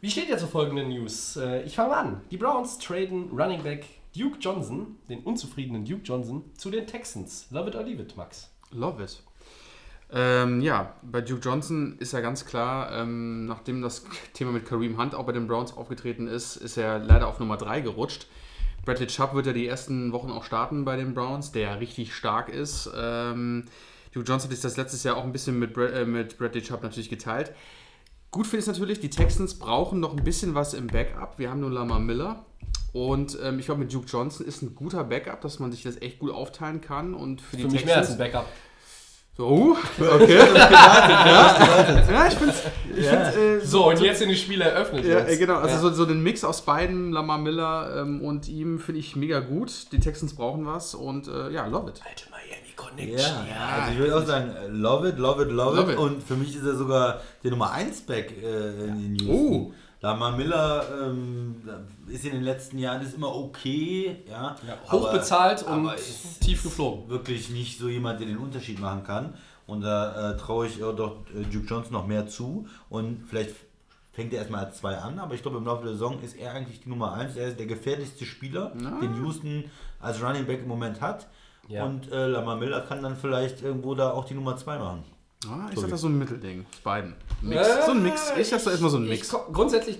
Wie 0.00 0.10
steht 0.10 0.28
ihr 0.28 0.38
zu 0.38 0.46
folgenden 0.46 0.88
News? 0.88 1.36
Äh, 1.36 1.62
ich 1.64 1.76
fange 1.76 1.96
an. 1.96 2.20
Die 2.30 2.38
Browns 2.38 2.78
traden 2.78 3.28
Running 3.30 3.62
Back 3.62 3.84
Duke 4.16 4.38
Johnson, 4.38 4.96
den 5.08 5.20
unzufriedenen 5.20 5.84
Duke 5.84 6.02
Johnson, 6.04 6.44
zu 6.56 6.70
den 6.70 6.86
Texans. 6.86 7.48
Love 7.50 7.70
It 7.70 7.74
or 7.74 7.82
Leave 7.82 8.02
It, 8.02 8.16
Max. 8.16 8.50
Love 8.70 9.02
it. 9.02 9.22
Ähm, 10.12 10.60
ja, 10.60 10.94
bei 11.02 11.20
Duke 11.20 11.40
Johnson 11.40 11.96
ist 11.98 12.12
ja 12.12 12.20
ganz 12.20 12.44
klar, 12.44 12.92
ähm, 12.92 13.46
nachdem 13.46 13.82
das 13.82 14.04
Thema 14.32 14.52
mit 14.52 14.66
Kareem 14.66 14.98
Hunt 14.98 15.14
auch 15.14 15.26
bei 15.26 15.32
den 15.32 15.48
Browns 15.48 15.76
aufgetreten 15.76 16.28
ist, 16.28 16.56
ist 16.56 16.76
er 16.76 17.00
leider 17.00 17.26
auf 17.26 17.40
Nummer 17.40 17.56
3 17.56 17.80
gerutscht. 17.80 18.28
Bradley 18.84 19.06
Chubb 19.06 19.34
wird 19.34 19.46
ja 19.46 19.52
die 19.52 19.66
ersten 19.66 20.12
Wochen 20.12 20.30
auch 20.30 20.44
starten 20.44 20.84
bei 20.84 20.96
den 20.96 21.14
Browns, 21.14 21.52
der 21.52 21.62
ja 21.62 21.74
richtig 21.74 22.14
stark 22.14 22.48
ist. 22.48 22.90
Ähm, 22.96 23.64
Duke 24.12 24.26
Johnson 24.26 24.48
hat 24.48 24.54
sich 24.54 24.62
das 24.62 24.76
letztes 24.76 25.02
Jahr 25.02 25.16
auch 25.16 25.24
ein 25.24 25.32
bisschen 25.32 25.58
mit, 25.58 25.74
Bra 25.74 25.86
äh, 25.86 26.04
mit 26.04 26.38
Bradley 26.38 26.62
Chubb 26.62 26.82
natürlich 26.82 27.10
geteilt. 27.10 27.52
Gut 28.34 28.48
finde 28.48 28.62
ich 28.62 28.66
natürlich, 28.66 28.98
die 28.98 29.10
Texans 29.10 29.54
brauchen 29.54 30.00
noch 30.00 30.10
ein 30.16 30.24
bisschen 30.24 30.56
was 30.56 30.74
im 30.74 30.88
Backup. 30.88 31.38
Wir 31.38 31.50
haben 31.50 31.60
nur 31.60 31.70
Lamar 31.70 32.00
Miller. 32.00 32.44
Und 32.92 33.38
ähm, 33.40 33.60
ich 33.60 33.66
glaube, 33.66 33.82
mit 33.82 33.94
Duke 33.94 34.08
Johnson 34.08 34.44
ist 34.44 34.60
ein 34.60 34.74
guter 34.74 35.04
Backup, 35.04 35.40
dass 35.40 35.60
man 35.60 35.70
sich 35.70 35.84
das 35.84 36.02
echt 36.02 36.18
gut 36.18 36.32
aufteilen 36.32 36.80
kann. 36.80 37.14
Und 37.14 37.40
für 37.40 37.56
die 37.56 37.62
Für 37.62 37.68
mich 37.68 37.84
mehr 37.84 37.98
als 37.98 38.10
ein 38.10 38.18
Backup. 38.18 38.46
So, 39.36 39.46
uh, 39.48 39.76
okay. 40.14 40.36
ja, 40.54 42.04
ja, 42.08 42.26
ich 42.28 42.34
finde 42.34 42.54
ich 42.96 43.06
find, 43.06 43.36
äh, 43.36 43.60
So, 43.64 43.88
und 43.88 44.00
jetzt 44.00 44.20
sind 44.20 44.28
die 44.28 44.36
Spiele 44.36 44.64
eröffnet. 44.64 45.04
Ja, 45.04 45.18
jetzt. 45.20 45.32
äh, 45.32 45.36
genau. 45.38 45.56
Also 45.56 45.74
Ja. 45.74 45.80
so, 45.80 45.90
so 45.92 46.06
den 46.06 46.22
Mix 46.22 46.44
aus 46.44 46.62
beiden, 46.62 47.10
Lamar 47.10 47.38
Miller 47.38 47.96
ähm, 48.02 48.20
und 48.22 48.48
ihm, 48.48 48.78
finde 48.78 49.00
ich 49.00 49.16
mega 49.16 49.40
gut. 49.40 49.90
Die 49.90 49.98
Texans 49.98 50.34
brauchen 50.36 50.66
was 50.66 50.94
und 50.94 51.26
äh, 51.26 51.50
ja, 51.50 51.66
love 51.66 51.90
it. 51.90 52.00
Alte 52.08 52.26
Miami 52.30 52.74
Connection. 52.76 53.46
Ja, 53.50 53.80
also 53.80 53.92
ich 53.92 53.98
würde 53.98 54.16
auch 54.16 54.24
sagen, 54.26 54.50
äh, 54.50 54.68
love 54.68 55.08
it, 55.08 55.18
love 55.18 55.42
it, 55.42 55.50
love, 55.50 55.76
Love 55.78 55.90
it. 55.92 55.98
it. 55.98 55.98
Und 55.98 56.22
für 56.22 56.34
mich 56.36 56.54
ist 56.54 56.64
er 56.64 56.76
sogar 56.76 57.20
der 57.42 57.50
Nummer 57.50 57.72
1 57.72 58.02
Back 58.02 58.32
äh, 58.40 58.84
in 58.84 59.16
den 59.18 59.28
Oh. 59.28 59.32
Houston. 59.32 59.74
Lamar 60.04 60.32
Miller 60.32 60.84
ähm, 61.02 61.62
ist 62.08 62.26
in 62.26 62.32
den 62.32 62.42
letzten 62.42 62.78
Jahren 62.78 63.00
ist 63.00 63.14
immer 63.14 63.34
okay, 63.34 64.18
ja. 64.28 64.54
Hochbezahlt 64.92 65.62
aber, 65.66 65.76
und 65.76 65.86
aber 65.86 65.94
ist 65.94 66.40
tief 66.40 66.62
geflogen. 66.62 67.08
wirklich 67.08 67.48
nicht 67.48 67.78
so 67.78 67.88
jemand, 67.88 68.20
der 68.20 68.26
den 68.26 68.36
Unterschied 68.36 68.78
machen 68.78 69.02
kann. 69.02 69.32
Und 69.66 69.80
da 69.80 70.32
äh, 70.32 70.36
traue 70.36 70.66
ich 70.66 70.78
äh, 70.78 70.92
doch 70.92 71.16
äh, 71.34 71.44
Duke 71.44 71.66
Johnson 71.66 71.94
noch 71.94 72.06
mehr 72.06 72.26
zu. 72.26 72.66
Und 72.90 73.24
vielleicht 73.26 73.54
fängt 74.12 74.34
er 74.34 74.40
erstmal 74.40 74.66
als 74.66 74.76
2 74.76 74.98
an, 74.98 75.18
aber 75.18 75.34
ich 75.34 75.40
glaube 75.40 75.56
im 75.56 75.64
Laufe 75.64 75.84
der 75.84 75.94
Saison 75.94 76.20
ist 76.20 76.36
er 76.36 76.52
eigentlich 76.52 76.80
die 76.80 76.90
Nummer 76.90 77.14
1. 77.14 77.36
Er 77.36 77.48
ist 77.48 77.58
der 77.58 77.66
gefährlichste 77.66 78.26
Spieler, 78.26 78.72
den 79.00 79.16
Houston 79.22 79.64
als 80.00 80.22
Running 80.22 80.44
Back 80.44 80.60
im 80.60 80.68
Moment 80.68 81.00
hat. 81.00 81.28
Ja. 81.66 81.86
Und 81.86 82.12
äh, 82.12 82.26
Lamar 82.26 82.56
Miller 82.56 82.82
kann 82.82 83.02
dann 83.02 83.16
vielleicht 83.16 83.62
irgendwo 83.62 83.94
da 83.94 84.10
auch 84.10 84.26
die 84.26 84.34
Nummer 84.34 84.58
2 84.58 84.78
machen. 84.78 85.13
Ah, 85.48 85.68
ich 85.72 85.78
sag 85.78 85.90
das 85.90 86.00
so 86.00 86.08
ein 86.08 86.18
Mittelding. 86.18 86.66
Beiden. 86.82 87.14
Mix. 87.42 87.68
Äh, 87.68 87.82
so 87.86 87.92
ein 87.92 88.02
Mix. 88.02 88.32
Ich 88.38 88.48
sag 88.48 88.60
so 88.60 88.70
erstmal 88.70 88.90
so 88.90 88.98
ein 88.98 89.08
Mix. 89.08 89.30
grundsätzlich 89.52 89.98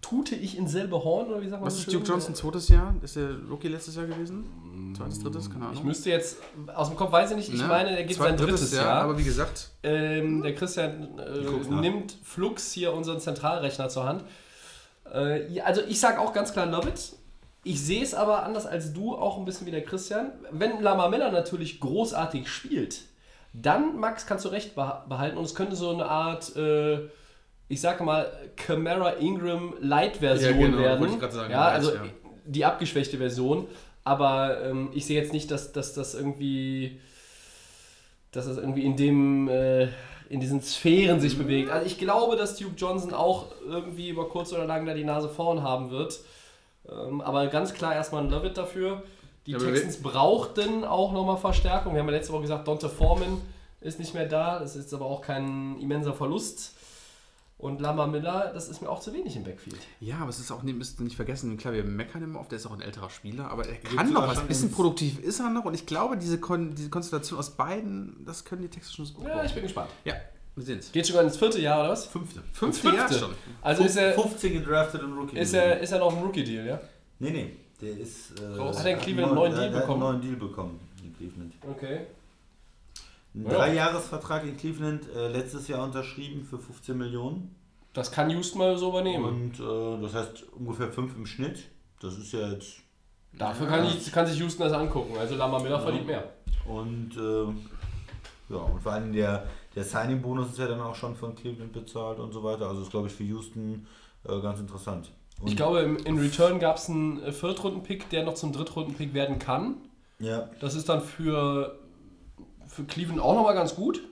tute 0.00 0.36
ich 0.36 0.56
in 0.56 0.68
selbe 0.68 1.02
Horn, 1.02 1.26
oder 1.28 1.42
wie 1.42 1.48
sagt 1.48 1.60
man 1.60 1.66
Was 1.66 1.78
so 1.78 1.80
ist? 1.88 1.92
Duke 1.92 2.06
Johnson 2.06 2.34
zweites 2.34 2.68
Jahr? 2.68 2.94
Ist 3.02 3.16
der 3.16 3.30
Rookie 3.50 3.68
letztes 3.68 3.96
Jahr 3.96 4.06
gewesen? 4.06 4.94
Zweites, 4.96 5.20
drittes? 5.20 5.50
Keine 5.50 5.64
Ahnung. 5.64 5.78
Ich 5.78 5.82
müsste 5.82 6.10
jetzt, 6.10 6.36
aus 6.74 6.88
dem 6.88 6.96
Kopf 6.96 7.10
weiß 7.10 7.32
ich 7.32 7.36
nicht, 7.36 7.52
ich 7.52 7.60
Ja, 7.60 7.66
meine, 7.66 7.96
er 7.96 8.04
geht 8.04 8.16
zweites, 8.16 8.38
sein 8.38 8.48
drittes 8.48 8.72
Jahr. 8.72 9.02
Aber 9.02 9.18
wie 9.18 9.24
gesagt, 9.24 9.70
Ähm, 9.82 10.42
der 10.42 10.54
Christian 10.54 11.08
guck's 11.44 11.66
äh, 11.66 11.70
nimmt 11.70 12.16
Flux 12.22 12.72
hier 12.72 12.92
unseren 12.92 13.18
Zentralrechner 13.20 13.88
zur 13.88 14.04
Hand. 14.04 14.22
Äh, 15.12 15.60
also 15.60 15.82
ich 15.82 15.98
sage 15.98 16.20
auch 16.20 16.32
ganz 16.32 16.52
klar 16.52 16.66
Love 16.66 16.88
it. 16.88 17.12
Ich 17.64 17.82
sehe 17.82 18.02
es 18.02 18.14
aber 18.14 18.44
anders 18.44 18.64
als 18.64 18.92
du, 18.92 19.16
auch 19.16 19.38
ein 19.38 19.44
bisschen 19.44 19.66
wie 19.66 19.72
der 19.72 19.82
Christian. 19.82 20.30
Wenn 20.52 20.80
Lama 20.82 21.08
Miller 21.08 21.32
natürlich 21.32 21.80
großartig 21.80 22.48
spielt, 22.48 23.00
dann, 23.62 23.98
Max, 23.98 24.26
kannst 24.26 24.44
du 24.44 24.48
recht 24.50 24.76
beha- 24.76 25.06
behalten 25.08 25.36
und 25.38 25.44
es 25.44 25.54
könnte 25.54 25.76
so 25.76 25.90
eine 25.90 26.06
Art, 26.06 26.54
äh, 26.56 27.08
ich 27.68 27.80
sage 27.80 28.04
mal, 28.04 28.30
Camara 28.56 29.10
Ingram 29.14 29.74
Light-Version 29.80 30.60
Ja, 30.60 30.66
genau, 30.66 30.78
werden. 30.78 31.30
sagen, 31.30 31.50
ja, 31.50 31.62
also 31.68 31.94
ja. 31.94 32.04
die 32.44 32.64
abgeschwächte 32.64 33.18
Version. 33.18 33.66
Aber 34.04 34.62
ähm, 34.64 34.90
ich 34.94 35.04
sehe 35.06 35.20
jetzt 35.20 35.32
nicht, 35.32 35.50
dass, 35.50 35.72
dass 35.72 35.92
das 35.94 36.14
irgendwie 36.14 37.00
dass 38.32 38.46
es 38.46 38.58
irgendwie 38.58 38.84
in 38.84 38.96
dem 38.96 39.48
äh, 39.48 39.88
in 40.28 40.40
diesen 40.40 40.60
Sphären 40.60 41.20
sich 41.20 41.38
bewegt. 41.38 41.70
Also 41.70 41.86
ich 41.86 41.98
glaube, 41.98 42.36
dass 42.36 42.56
Duke 42.56 42.74
Johnson 42.76 43.14
auch 43.14 43.46
irgendwie 43.66 44.08
über 44.10 44.28
kurz 44.28 44.52
oder 44.52 44.64
lang 44.66 44.84
da 44.84 44.92
die 44.92 45.04
Nase 45.04 45.28
vorn 45.28 45.62
haben 45.62 45.90
wird. 45.90 46.18
Ähm, 46.88 47.20
aber 47.20 47.46
ganz 47.46 47.72
klar 47.74 47.94
erstmal 47.94 48.24
ein 48.24 48.30
Love 48.30 48.48
it 48.48 48.58
dafür. 48.58 49.02
Die 49.46 49.52
Ja, 49.52 49.58
Texans 49.58 49.98
brauchten 49.98 50.84
auch 50.84 51.12
nochmal 51.12 51.36
Verstärkung. 51.36 51.94
Wir 51.94 52.00
haben 52.00 52.08
ja 52.08 52.14
letzte 52.16 52.32
Woche 52.32 52.42
gesagt, 52.42 52.66
Dante 52.66 52.88
Foreman 52.88 53.40
ist 53.80 53.98
nicht 53.98 54.14
mehr 54.14 54.26
da. 54.26 54.58
Das 54.58 54.76
ist 54.76 54.92
aber 54.92 55.06
auch 55.06 55.20
kein 55.22 55.78
immenser 55.80 56.12
Verlust. 56.14 56.72
Und 57.58 57.80
Lama 57.80 58.06
Miller, 58.06 58.50
das 58.52 58.68
ist 58.68 58.82
mir 58.82 58.90
auch 58.90 59.00
zu 59.00 59.14
wenig 59.14 59.34
im 59.34 59.44
Backfield. 59.44 59.78
ja, 60.00 60.18
aber 60.18 60.28
es 60.28 60.38
ist 60.38 60.50
auch 60.50 60.62
nicht, 60.62 60.76
müsst 60.76 61.00
ihr 61.00 61.04
nicht 61.04 61.16
vergessen, 61.16 61.56
klar, 61.56 61.72
wir 61.72 61.84
meckern 61.84 62.22
immer 62.22 62.40
oft, 62.40 62.50
der 62.50 62.58
ist 62.58 62.66
auch 62.66 62.72
ein 62.72 62.82
älterer 62.82 63.08
Spieler, 63.08 63.50
aber 63.50 63.66
er 63.66 63.76
kann 63.76 64.12
noch 64.12 64.28
was. 64.28 64.34
schon 64.34 64.42
Ein 64.44 64.48
bisschen 64.48 64.70
produktiv 64.72 65.18
ist 65.20 65.40
er 65.40 65.48
noch 65.48 65.64
und 65.64 65.72
ich 65.72 65.86
glaube, 65.86 66.18
diese, 66.18 66.38
Kon 66.38 66.74
diese 66.74 66.90
Konstellation 66.90 67.38
aus 67.38 67.48
beiden, 67.56 68.22
das 68.26 68.44
können 68.44 68.60
die 68.60 68.68
Texans 68.68 68.94
schon 68.94 69.06
so 69.06 69.14
gut 69.14 69.26
Ja, 69.26 69.42
ich 69.42 69.54
bin 69.54 69.62
gespannt. 69.62 69.88
Ja, 70.04 70.16
wir 70.54 70.64
sehen's. 70.64 70.92
Geht 70.92 71.06
sogar 71.06 71.22
ins 71.22 71.38
vierte 71.38 71.58
Jahr, 71.58 71.80
oder 71.80 71.92
was? 71.92 72.04
Fünfte. 72.04 72.42
Fünfte 72.52 72.94
Jahr 72.94 73.10
schon. 73.10 73.30
Also 73.62 73.84
ist 73.84 73.96
er, 73.96 74.12
15 74.12 74.52
gedraftet 74.52 75.02
und 75.02 75.14
Rookie. 75.16 75.38
ist 75.38 75.54
er, 75.54 75.80
ist 75.80 75.92
er 75.92 76.00
noch 76.00 76.14
ein 76.14 76.22
Rookie-Deal, 76.22 76.66
ja? 76.66 76.78
Nee, 77.20 77.30
nee. 77.30 77.56
Der 77.80 77.96
ist. 77.98 78.40
Äh, 78.40 78.46
Raus. 78.56 78.78
Hat 78.78 78.86
er 78.86 78.92
in 78.92 78.98
Cleveland 79.00 79.28
einen 79.28 79.34
neuen 79.36 79.52
Deal 79.52 79.70
der 79.70 79.78
hat 79.78 79.86
bekommen? 79.86 80.02
einen 80.02 80.12
neuen 80.12 80.22
Deal 80.22 80.36
bekommen 80.48 80.80
in 81.02 81.16
Cleveland. 81.16 81.54
Okay. 81.68 82.06
Ein 83.34 83.44
Ja. 83.44 83.50
Dreijahresvertrag 83.50 84.44
in 84.44 84.56
Cleveland, 84.56 85.02
äh, 85.14 85.28
letztes 85.28 85.68
Jahr 85.68 85.84
unterschrieben 85.84 86.42
für 86.44 86.58
15 86.58 86.96
Millionen. 86.96 87.54
Das 87.92 88.10
kann 88.10 88.30
Houston 88.30 88.58
mal 88.58 88.76
so 88.78 88.88
übernehmen. 88.90 89.24
Und 89.24 89.60
äh, 89.60 90.02
das 90.02 90.14
heißt 90.14 90.44
ungefähr 90.58 90.90
5 90.90 91.16
im 91.16 91.26
Schnitt. 91.26 91.64
Das 92.00 92.16
ist 92.16 92.32
ja 92.32 92.50
jetzt. 92.50 92.76
Dafür 93.38 93.66
kann, 93.66 93.84
ich, 93.84 94.10
kann 94.10 94.26
sich 94.26 94.38
Houston 94.38 94.62
das 94.64 94.72
angucken. 94.72 95.14
Also 95.18 95.34
Lama 95.36 95.58
Miller 95.58 95.80
verdient 95.80 96.06
mehr. 96.06 96.24
Und 96.66 97.10
äh, 97.16 98.52
ja, 98.54 98.58
und 98.60 98.80
vor 98.82 98.92
allem 98.92 99.12
der, 99.12 99.46
der 99.74 99.84
Signing-Bonus 99.84 100.50
ist 100.50 100.58
ja 100.58 100.68
dann 100.68 100.80
auch 100.80 100.94
schon 100.94 101.14
von 101.16 101.34
Cleveland 101.34 101.72
bezahlt 101.72 102.18
und 102.18 102.32
so 102.32 102.42
weiter. 102.42 102.68
Also 102.68 102.82
ist, 102.82 102.90
glaube 102.90 103.08
ich, 103.08 103.12
für 103.12 103.24
Houston 103.24 103.86
äh, 104.24 104.40
ganz 104.40 104.60
interessant. 104.60 105.10
Und, 105.40 105.48
Ich 105.48 105.56
glaube, 105.56 105.80
in 105.80 106.18
Return 106.18 106.58
gab 106.58 106.76
es 106.76 106.88
einen 106.88 107.22
äh, 107.22 107.32
Viertrunden-Pick, 107.32 108.08
der 108.10 108.24
noch 108.24 108.34
zum 108.34 108.52
Drittrunden-Pick 108.52 109.14
werden 109.14 109.38
kann. 109.38 109.76
Ja, 110.18 110.48
Das 110.60 110.74
ist 110.74 110.88
dann 110.88 111.02
für, 111.02 111.78
für 112.66 112.84
Cleveland 112.84 113.20
auch 113.20 113.34
nochmal 113.34 113.54
ganz 113.54 113.74
gut. 113.74 114.02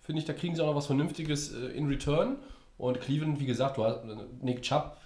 Finde 0.00 0.20
ich, 0.20 0.26
da 0.26 0.32
kriegen 0.32 0.54
sie 0.54 0.62
auch 0.62 0.66
noch 0.66 0.74
was 0.74 0.86
Vernünftiges 0.86 1.52
äh, 1.52 1.66
in 1.68 1.86
Return. 1.86 2.36
Und 2.76 3.00
Cleveland, 3.00 3.40
wie 3.40 3.46
gesagt, 3.46 3.76
du 3.76 3.84
hast, 3.84 4.00
Nick 4.42 4.62
Chubb 4.62 4.96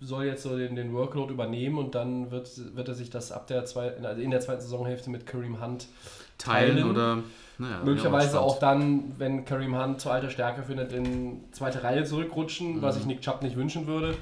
soll 0.00 0.24
jetzt 0.24 0.42
so 0.42 0.56
den, 0.56 0.74
den 0.74 0.92
Workload 0.92 1.32
übernehmen 1.32 1.78
und 1.78 1.94
dann 1.94 2.30
wird, 2.30 2.74
wird 2.74 2.88
er 2.88 2.94
sich 2.94 3.10
das 3.10 3.30
ab 3.30 3.46
der 3.46 3.64
zweiten, 3.64 4.04
also 4.04 4.20
in 4.20 4.30
der 4.30 4.40
zweiten 4.40 4.60
Saisonhälfte 4.60 5.10
mit 5.10 5.26
Kareem 5.26 5.64
Hunt 5.64 5.86
Teilen, 6.42 6.76
Teilen. 6.76 6.90
oder. 6.90 7.18
Naja, 7.58 7.82
Möglicherweise 7.84 8.40
auch 8.40 8.58
dann, 8.58 9.12
wenn 9.18 9.44
Kareem 9.44 9.76
Hunt 9.76 10.00
zu 10.00 10.10
alter 10.10 10.30
Stärke 10.30 10.62
findet, 10.62 10.92
in 10.92 11.44
zweite 11.52 11.84
Reihe 11.84 12.04
zurückrutschen, 12.04 12.82
was 12.82 12.96
ich 12.96 13.04
Nick 13.04 13.20
Chubb 13.20 13.42
nicht 13.42 13.56
wünschen 13.56 13.86
würde. 13.86 14.16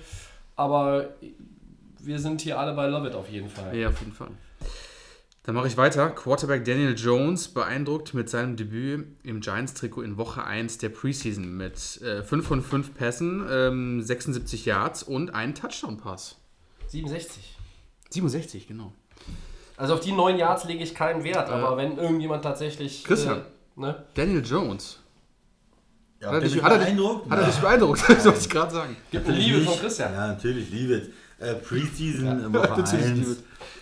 Aber 0.56 1.10
wir 2.00 2.18
sind 2.18 2.40
hier 2.42 2.58
alle 2.58 2.74
bei 2.74 2.86
Love 2.86 3.08
It 3.08 3.14
auf 3.14 3.30
jeden 3.30 3.48
Fall. 3.48 3.74
Ja, 3.76 3.88
auf 3.88 4.00
jeden 4.00 4.12
Fall. 4.12 4.28
Dann 5.44 5.54
mache 5.54 5.68
ich 5.68 5.76
weiter. 5.76 6.10
Quarterback 6.10 6.64
Daniel 6.64 6.94
Jones 6.94 7.48
beeindruckt 7.48 8.12
mit 8.12 8.28
seinem 8.28 8.56
Debüt 8.56 9.06
im 9.22 9.40
Giants-Trikot 9.40 10.02
in 10.02 10.18
Woche 10.18 10.44
1 10.44 10.78
der 10.78 10.90
Preseason 10.90 11.56
mit 11.56 12.00
äh, 12.02 12.22
5 12.22 12.46
von 12.46 12.62
5 12.62 12.94
Pässen, 12.94 13.46
ähm, 13.50 14.02
76 14.02 14.66
Yards 14.66 15.02
und 15.02 15.34
einen 15.34 15.54
Touchdown-Pass. 15.54 16.36
67. 16.88 17.56
67, 18.10 18.68
genau. 18.68 18.92
Also 19.80 19.94
auf 19.94 20.00
die 20.00 20.12
neun 20.12 20.36
Yards 20.36 20.64
lege 20.66 20.84
ich 20.84 20.94
keinen 20.94 21.24
Wert, 21.24 21.48
aber 21.48 21.74
wenn 21.78 21.96
irgendjemand 21.96 22.42
tatsächlich. 22.44 23.02
Christian. 23.02 23.38
Äh, 23.38 23.80
ne? 23.80 24.04
Daniel 24.14 24.44
Jones. 24.44 24.98
ja 26.20 26.28
Hat 26.28 26.34
er 26.34 26.40
dich, 26.40 26.56
ich 26.56 26.62
hat 26.62 26.72
er 26.72 26.78
dich, 26.78 26.86
beeindruckt? 26.88 27.30
hat 27.30 27.38
er 27.38 27.42
Ja. 27.44 27.50
dich 27.50 27.60
beeindruckt? 27.60 28.00
Das 28.08 28.24
wollte 28.26 28.38
ich 28.40 28.48
gerade 28.50 28.70
sagen. 28.72 28.96
Gibt 29.10 29.26
eine 29.26 29.36
Liebe 29.38 29.60
von. 29.62 29.78
Christian. 29.78 30.12
Ja, 30.12 30.26
natürlich, 30.28 30.70
liebe 30.70 30.94
es. 30.94 31.08
Äh, 31.38 31.54
Preseason 31.54 32.26
äh, 32.40 32.52
Woche 32.52 32.68
natürlich, 32.80 33.06
1, 33.06 33.18
liebe 33.20 33.36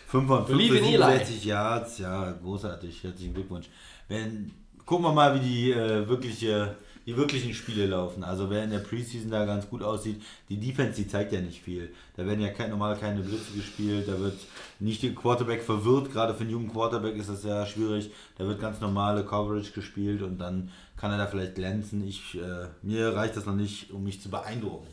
5 0.06 0.26
von 0.28 0.46
5 0.46 0.46
Believe 0.46 0.78
in 0.78 0.84
Eli. 0.84 0.96
67 0.98 1.44
Yards, 1.44 1.98
ja, 1.98 2.30
großartig, 2.42 3.02
herzlichen 3.02 3.34
Glückwunsch. 3.34 3.66
Wenn, 4.06 4.52
gucken 4.86 5.04
wir 5.04 5.12
mal, 5.12 5.34
wie 5.34 5.40
die, 5.40 5.72
äh, 5.72 6.08
wirkliche, 6.08 6.76
die 7.08 7.16
wirklichen 7.16 7.54
Spiele 7.54 7.86
laufen. 7.86 8.22
Also 8.22 8.50
wer 8.50 8.62
in 8.62 8.70
der 8.70 8.80
Preseason 8.80 9.30
da 9.30 9.46
ganz 9.46 9.70
gut 9.70 9.82
aussieht, 9.82 10.20
die 10.50 10.60
Defense, 10.60 11.00
die 11.00 11.08
zeigt 11.08 11.32
ja 11.32 11.40
nicht 11.40 11.62
viel. 11.62 11.90
Da 12.18 12.26
werden 12.26 12.42
ja 12.42 12.50
kein, 12.50 12.68
normal 12.68 12.98
keine 12.98 13.22
Blitze 13.22 13.54
gespielt, 13.56 14.06
da 14.08 14.20
wird 14.20 14.36
nicht 14.78 15.02
der 15.02 15.14
Quarterback 15.14 15.62
verwirrt, 15.62 16.12
gerade 16.12 16.34
für 16.34 16.42
einen 16.42 16.50
jungen 16.50 16.70
Quarterback 16.70 17.16
ist 17.16 17.30
das 17.30 17.44
ja 17.44 17.64
schwierig. 17.64 18.10
Da 18.36 18.46
wird 18.46 18.60
ganz 18.60 18.82
normale 18.82 19.24
Coverage 19.24 19.72
gespielt 19.72 20.20
und 20.20 20.36
dann 20.36 20.70
kann 20.98 21.10
er 21.10 21.16
da 21.16 21.26
vielleicht 21.26 21.54
glänzen. 21.54 22.06
Ich, 22.06 22.34
äh, 22.34 22.66
mir 22.82 23.16
reicht 23.16 23.38
das 23.38 23.46
noch 23.46 23.56
nicht, 23.56 23.90
um 23.90 24.04
mich 24.04 24.20
zu 24.20 24.28
beeindrucken. 24.28 24.86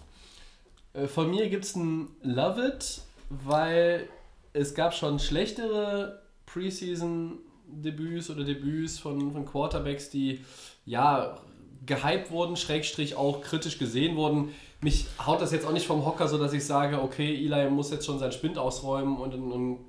Äh, 0.93 1.07
Von 1.07 1.29
mir 1.29 1.49
gibt 1.49 1.65
es 1.65 1.75
ein 1.75 2.07
Love 2.23 2.65
It, 2.65 3.01
weil 3.29 4.07
es 4.53 4.73
gab 4.73 4.93
schon 4.93 5.19
schlechtere 5.19 6.21
Preseason-Debüts 6.45 8.29
oder 8.29 8.45
Debüts 8.45 8.99
von, 8.99 9.33
von 9.33 9.45
Quarterbacks, 9.45 10.09
die 10.09 10.45
ja 10.85 11.41
gehypt 11.85 12.31
wurden, 12.31 12.55
Schrägstrich 12.55 13.15
auch 13.15 13.41
kritisch 13.41 13.77
gesehen 13.77 14.15
wurden. 14.15 14.49
Mich 14.81 15.07
haut 15.25 15.41
das 15.41 15.51
jetzt 15.51 15.65
auch 15.65 15.71
nicht 15.71 15.87
vom 15.87 16.05
Hocker, 16.05 16.27
so 16.27 16.37
dass 16.37 16.53
ich 16.53 16.65
sage, 16.65 17.01
okay, 17.01 17.33
Eli 17.33 17.69
muss 17.69 17.91
jetzt 17.91 18.05
schon 18.05 18.19
seinen 18.19 18.31
Spind 18.31 18.57
ausräumen 18.57 19.17
und, 19.17 19.33
und 19.33 19.79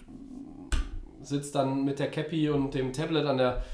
sitzt 1.22 1.54
dann 1.54 1.84
mit 1.84 1.98
der 1.98 2.10
Cappy 2.10 2.48
und 2.50 2.74
dem 2.74 2.92
Tablet 2.92 3.26
an 3.26 3.36
der, 3.36 3.64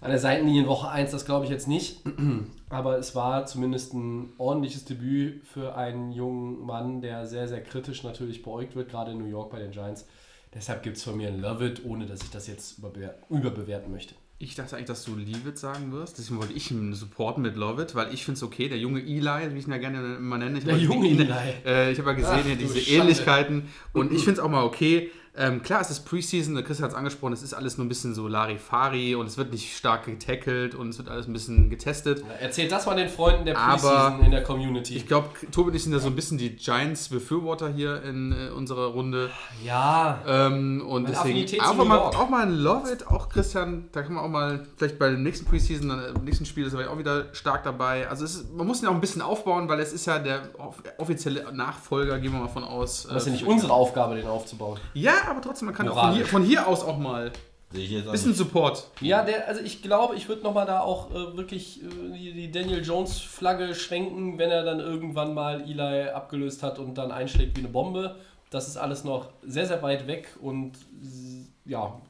an 0.00 0.10
der 0.10 0.18
Seitenlinie 0.18 0.62
in 0.62 0.68
Woche 0.68 0.88
1, 0.88 1.10
das 1.10 1.24
glaube 1.24 1.44
ich 1.44 1.50
jetzt 1.50 1.68
nicht. 1.68 2.02
Aber 2.70 2.98
es 2.98 3.14
war 3.14 3.46
zumindest 3.46 3.94
ein 3.94 4.32
ordentliches 4.38 4.84
Debüt 4.84 5.46
für 5.46 5.74
einen 5.76 6.12
jungen 6.12 6.60
Mann, 6.66 7.00
der 7.00 7.26
sehr, 7.26 7.48
sehr 7.48 7.62
kritisch 7.62 8.02
natürlich 8.02 8.42
beäugt 8.42 8.76
wird, 8.76 8.90
gerade 8.90 9.12
in 9.12 9.18
New 9.18 9.26
York 9.26 9.50
bei 9.50 9.58
den 9.58 9.70
Giants. 9.70 10.06
Deshalb 10.54 10.82
gibt 10.82 10.96
es 10.96 11.02
von 11.02 11.16
mir 11.16 11.28
ein 11.28 11.40
Love 11.40 11.66
It, 11.66 11.84
ohne 11.84 12.06
dass 12.06 12.22
ich 12.22 12.30
das 12.30 12.46
jetzt 12.46 12.78
überbewer- 12.80 13.14
überbewerten 13.28 13.92
möchte. 13.92 14.14
Ich 14.40 14.54
dachte 14.54 14.76
eigentlich, 14.76 14.86
dass 14.86 15.04
du 15.04 15.16
Leave 15.16 15.48
it 15.48 15.58
sagen 15.58 15.90
wirst. 15.90 16.16
Deswegen 16.18 16.38
wollte 16.38 16.52
ich 16.52 16.70
ihn 16.70 16.94
supporten 16.94 17.42
mit 17.42 17.56
Love 17.56 17.82
it, 17.82 17.96
weil 17.96 18.14
ich 18.14 18.24
finde 18.24 18.38
es 18.38 18.44
okay. 18.44 18.68
Der 18.68 18.78
junge 18.78 19.00
Eli, 19.00 19.52
wie 19.52 19.58
ich 19.58 19.66
ihn 19.66 19.72
ja 19.72 19.78
gerne 19.78 20.16
immer 20.16 20.38
nenne. 20.38 20.58
Ich 20.58 20.64
Der 20.64 20.78
junge 20.78 21.08
Eli. 21.08 21.28
Äh, 21.66 21.90
ich 21.90 21.98
habe 21.98 22.10
ja 22.10 22.16
gesehen, 22.16 22.40
Ach, 22.44 22.48
ja, 22.48 22.54
diese. 22.54 22.78
Ähnlichkeiten. 22.78 23.68
Und 23.92 24.12
ich 24.12 24.22
finde 24.22 24.34
es 24.34 24.38
auch 24.38 24.48
mal 24.48 24.62
okay. 24.62 25.10
Ähm, 25.38 25.62
klar, 25.62 25.80
es 25.80 25.90
ist 25.90 26.00
Preseason, 26.00 26.54
der 26.54 26.64
Chris 26.64 26.82
hat 26.82 26.90
es 26.90 26.96
angesprochen, 26.96 27.32
es 27.32 27.42
ist 27.42 27.54
alles 27.54 27.78
nur 27.78 27.86
ein 27.86 27.88
bisschen 27.88 28.12
so 28.14 28.26
Larifari 28.26 29.14
und 29.14 29.26
es 29.26 29.38
wird 29.38 29.52
nicht 29.52 29.76
stark 29.76 30.06
getackelt 30.06 30.74
und 30.74 30.88
es 30.88 30.98
wird 30.98 31.08
alles 31.08 31.26
ein 31.28 31.32
bisschen 31.32 31.70
getestet. 31.70 32.24
Erzählt 32.40 32.72
das 32.72 32.86
mal 32.86 32.96
den 32.96 33.08
Freunden 33.08 33.44
der 33.44 33.56
Aber 33.56 33.76
Preseason 33.78 34.24
in 34.24 34.30
der 34.32 34.42
Community. 34.42 34.96
Ich 34.96 35.06
glaube, 35.06 35.28
Tobi 35.52 35.70
und 35.70 35.76
ich 35.76 35.84
sind 35.84 35.92
ja 35.92 36.00
so 36.00 36.08
ein 36.08 36.16
bisschen 36.16 36.38
die 36.38 36.56
Giants-Befürworter 36.56 37.68
hier 37.68 38.02
in 38.02 38.32
äh, 38.32 38.50
unserer 38.50 38.86
Runde. 38.88 39.30
ja, 39.64 40.18
Ähm, 40.26 40.82
und 40.86 41.04
Meine 41.04 41.14
deswegen 41.14 41.38
New 41.78 41.84
mal, 41.84 41.98
auch 41.98 42.28
mal 42.28 42.42
ein 42.42 42.52
Love 42.54 42.92
It, 42.92 43.06
auch 43.06 43.28
Christian, 43.28 43.88
da 43.92 44.02
kann 44.02 44.14
man 44.14 44.24
auch 44.24 44.28
mal, 44.28 44.66
vielleicht 44.76 44.98
bei 44.98 45.10
dem 45.10 45.22
nächsten 45.22 45.46
Preseason, 45.46 45.88
dann, 45.88 46.16
im 46.16 46.24
nächsten 46.24 46.46
Spiel 46.46 46.66
ist 46.66 46.74
er 46.74 46.90
auch 46.90 46.98
wieder 46.98 47.32
stark 47.34 47.62
dabei. 47.62 48.08
Also 48.08 48.24
ist, 48.24 48.52
man 48.52 48.66
muss 48.66 48.82
ihn 48.82 48.88
auch 48.88 48.94
ein 48.94 49.00
bisschen 49.00 49.22
aufbauen, 49.22 49.68
weil 49.68 49.78
es 49.80 49.92
ist 49.92 50.06
ja 50.06 50.18
der 50.18 50.48
off- 50.58 50.82
offizielle 50.98 51.52
Nachfolger, 51.52 52.18
gehen 52.18 52.32
wir 52.32 52.40
mal 52.40 52.48
von 52.48 52.64
aus. 52.64 53.06
das 53.08 53.22
ist 53.22 53.26
ja 53.26 53.32
äh, 53.32 53.36
nicht 53.36 53.46
unsere 53.46 53.72
Aufgabe, 53.72 54.16
den 54.16 54.26
aufzubauen. 54.26 54.78
Ja, 54.94 55.12
aber 55.30 55.40
trotzdem, 55.40 55.66
man 55.66 55.74
kann 55.74 55.88
auch 55.88 56.00
von 56.00 56.14
hier, 56.14 56.26
von 56.26 56.42
hier 56.42 56.66
aus 56.66 56.84
auch 56.84 56.98
mal 56.98 57.32
ein 57.72 58.10
bisschen 58.12 58.30
nicht. 58.30 58.38
Support. 58.38 58.88
Ja, 59.00 59.22
der, 59.22 59.46
also 59.46 59.60
ich 59.60 59.82
glaube, 59.82 60.16
ich 60.16 60.28
würde 60.28 60.42
nochmal 60.42 60.66
da 60.66 60.80
auch 60.80 61.10
äh, 61.10 61.36
wirklich 61.36 61.82
äh, 61.82 61.86
die, 62.14 62.32
die 62.32 62.50
Daniel 62.50 62.84
Jones 62.84 63.18
Flagge 63.18 63.74
schwenken, 63.74 64.38
wenn 64.38 64.50
er 64.50 64.64
dann 64.64 64.80
irgendwann 64.80 65.34
mal 65.34 65.60
Eli 65.62 66.08
abgelöst 66.08 66.62
hat 66.62 66.78
und 66.78 66.96
dann 66.96 67.12
einschlägt 67.12 67.56
wie 67.56 67.60
eine 67.60 67.68
Bombe. 67.68 68.16
Das 68.50 68.68
ist 68.68 68.78
alles 68.78 69.04
noch 69.04 69.28
sehr, 69.42 69.66
sehr 69.66 69.82
weit 69.82 70.06
weg 70.06 70.28
und 70.40 70.76
äh, 70.76 71.70
ja, 71.70 72.00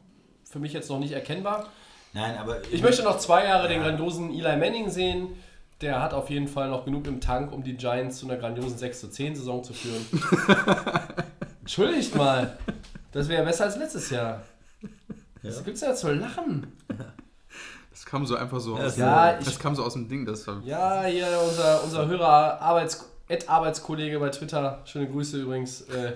für 0.45 0.61
mich 0.61 0.73
jetzt 0.73 0.89
noch 0.89 1.01
nicht 1.01 1.13
erkennbar. 1.13 1.67
Nein, 2.13 2.39
aber 2.39 2.57
Ich 2.71 2.83
möchte 2.83 3.03
noch 3.03 3.19
zwei 3.19 3.45
Jahre 3.45 3.69
den 3.69 3.83
grandiosen 3.83 4.31
Eli 4.31 4.57
Manning 4.57 4.91
sehen. 4.91 5.29
Der 5.81 6.03
hat 6.03 6.15
auf 6.15 6.31
jeden 6.31 6.49
Fall 6.49 6.69
noch 6.69 6.85
genug 6.85 7.07
im 7.07 7.21
Tank, 7.21 7.53
um 7.53 7.63
die 7.63 7.77
Giants 7.77 8.19
zu 8.19 8.27
einer 8.27 8.37
grandiosen 8.37 8.79
6 8.79 9.01
zu 9.01 9.11
10 9.11 9.37
Saison 9.37 9.63
zu 9.63 9.73
führen. 9.73 10.05
Entschuldigt 11.61 12.15
mal. 12.17 12.57
Das 13.19 13.29
wäre 13.29 13.45
besser 13.45 13.65
als 13.65 13.77
letztes 13.77 14.11
Jahr. 14.11 14.43
Was 15.43 15.65
gibt's 15.65 15.81
ja 15.81 15.95
zu 15.95 16.13
lachen? 16.13 16.73
Das 17.91 18.07
kam 18.07 18.25
so 18.27 18.37
einfach 18.37 18.61
so 18.61 18.77
Ja, 18.79 18.87
aus, 18.87 18.97
ja, 18.97 19.33
das 19.35 19.49
ich- 19.49 19.59
kam 19.59 19.75
so 19.75 19.83
aus 19.85 19.95
dem 19.95 20.09
Ding. 20.09 20.25
Das 20.25 20.47
war, 20.47 20.61
Ja, 20.65 21.03
hier 21.05 21.27
unser, 21.49 21.83
unser 21.83 22.07
Hörer, 22.07 22.61
Arbeits 22.61 23.05
Ed 23.29 23.49
Arbeitskollege 23.49 24.19
bei 24.21 24.31
Twitter, 24.31 24.81
schöne 24.87 25.07
Grüße 25.09 25.43
übrigens, 25.43 25.83
äh, 25.83 26.13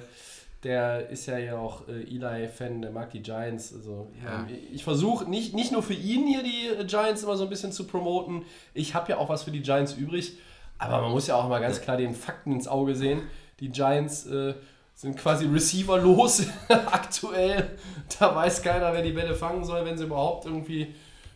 der 0.65 1.11
ist 1.11 1.27
ja 1.27 1.37
hier 1.37 1.59
auch 1.59 1.87
äh, 1.89 2.03
Eli-Fan, 2.05 2.81
der 2.83 2.91
mag 2.93 3.11
die 3.11 3.21
Giants. 3.21 3.75
Also, 3.75 4.11
Ja. 4.25 4.47
ähm, 4.49 4.57
ich 4.73 4.83
versuche 4.85 5.29
nicht, 5.29 5.55
nicht 5.55 5.73
nur 5.73 5.83
für 5.83 5.93
ihn 5.93 6.27
hier 6.27 6.43
die 6.43 6.69
äh, 6.81 6.85
Giants 6.87 7.23
immer 7.25 7.37
so 7.37 7.43
ein 7.45 7.51
bisschen 7.51 7.71
zu 7.73 7.85
promoten, 7.87 8.45
ich 8.75 8.95
habe 8.95 9.11
ja 9.11 9.19
auch 9.19 9.29
was 9.29 9.43
für 9.43 9.51
die 9.51 9.61
Giants 9.61 9.93
übrig, 9.95 10.39
aber 10.79 11.01
man 11.03 11.11
muss 11.11 11.27
ja 11.27 11.35
auch 11.35 11.49
mal 11.49 11.61
ganz 11.61 11.81
klar 11.83 11.97
den 11.99 12.15
Fakten 12.15 12.53
ins 12.53 12.67
Auge 12.69 12.95
sehen. 12.95 13.23
Die 13.61 13.69
Giants 13.71 14.25
äh, 14.27 14.55
sind 15.03 15.17
quasi 15.17 15.47
receiverlos 15.47 16.47
aktuell. 16.69 17.77
Da 18.21 18.37
weiß 18.37 18.63
keiner, 18.63 18.93
wer 18.93 19.03
die 19.03 19.11
Bälle 19.11 19.35
fangen 19.35 19.65
soll, 19.65 19.85
wenn 19.85 19.99
sie 19.99 20.05
überhaupt 20.05 20.47
irgendwie 20.47 20.95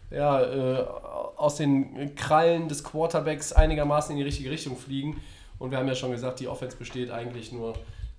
ja, 0.09 0.41
äh, 0.41 0.87
aus 1.35 1.57
den 1.57 2.15
Krallen 2.15 2.69
des 2.69 2.85
Quarterbacks 2.85 3.53
einigermaßen 3.53 4.13
in 4.13 4.19
die 4.19 4.23
richtige 4.23 4.53
Richtung 4.53 4.77
fliegen. 4.77 5.21
Und 5.59 5.73
wir 5.73 5.79
haben 5.79 5.89
ja 5.89 5.97
schon 5.97 6.13
gesagt, 6.13 6.39
die 6.39 6.47
Offense 6.47 6.77
besteht 6.77 7.11
eigentlich 7.11 7.51
nur 7.51 7.75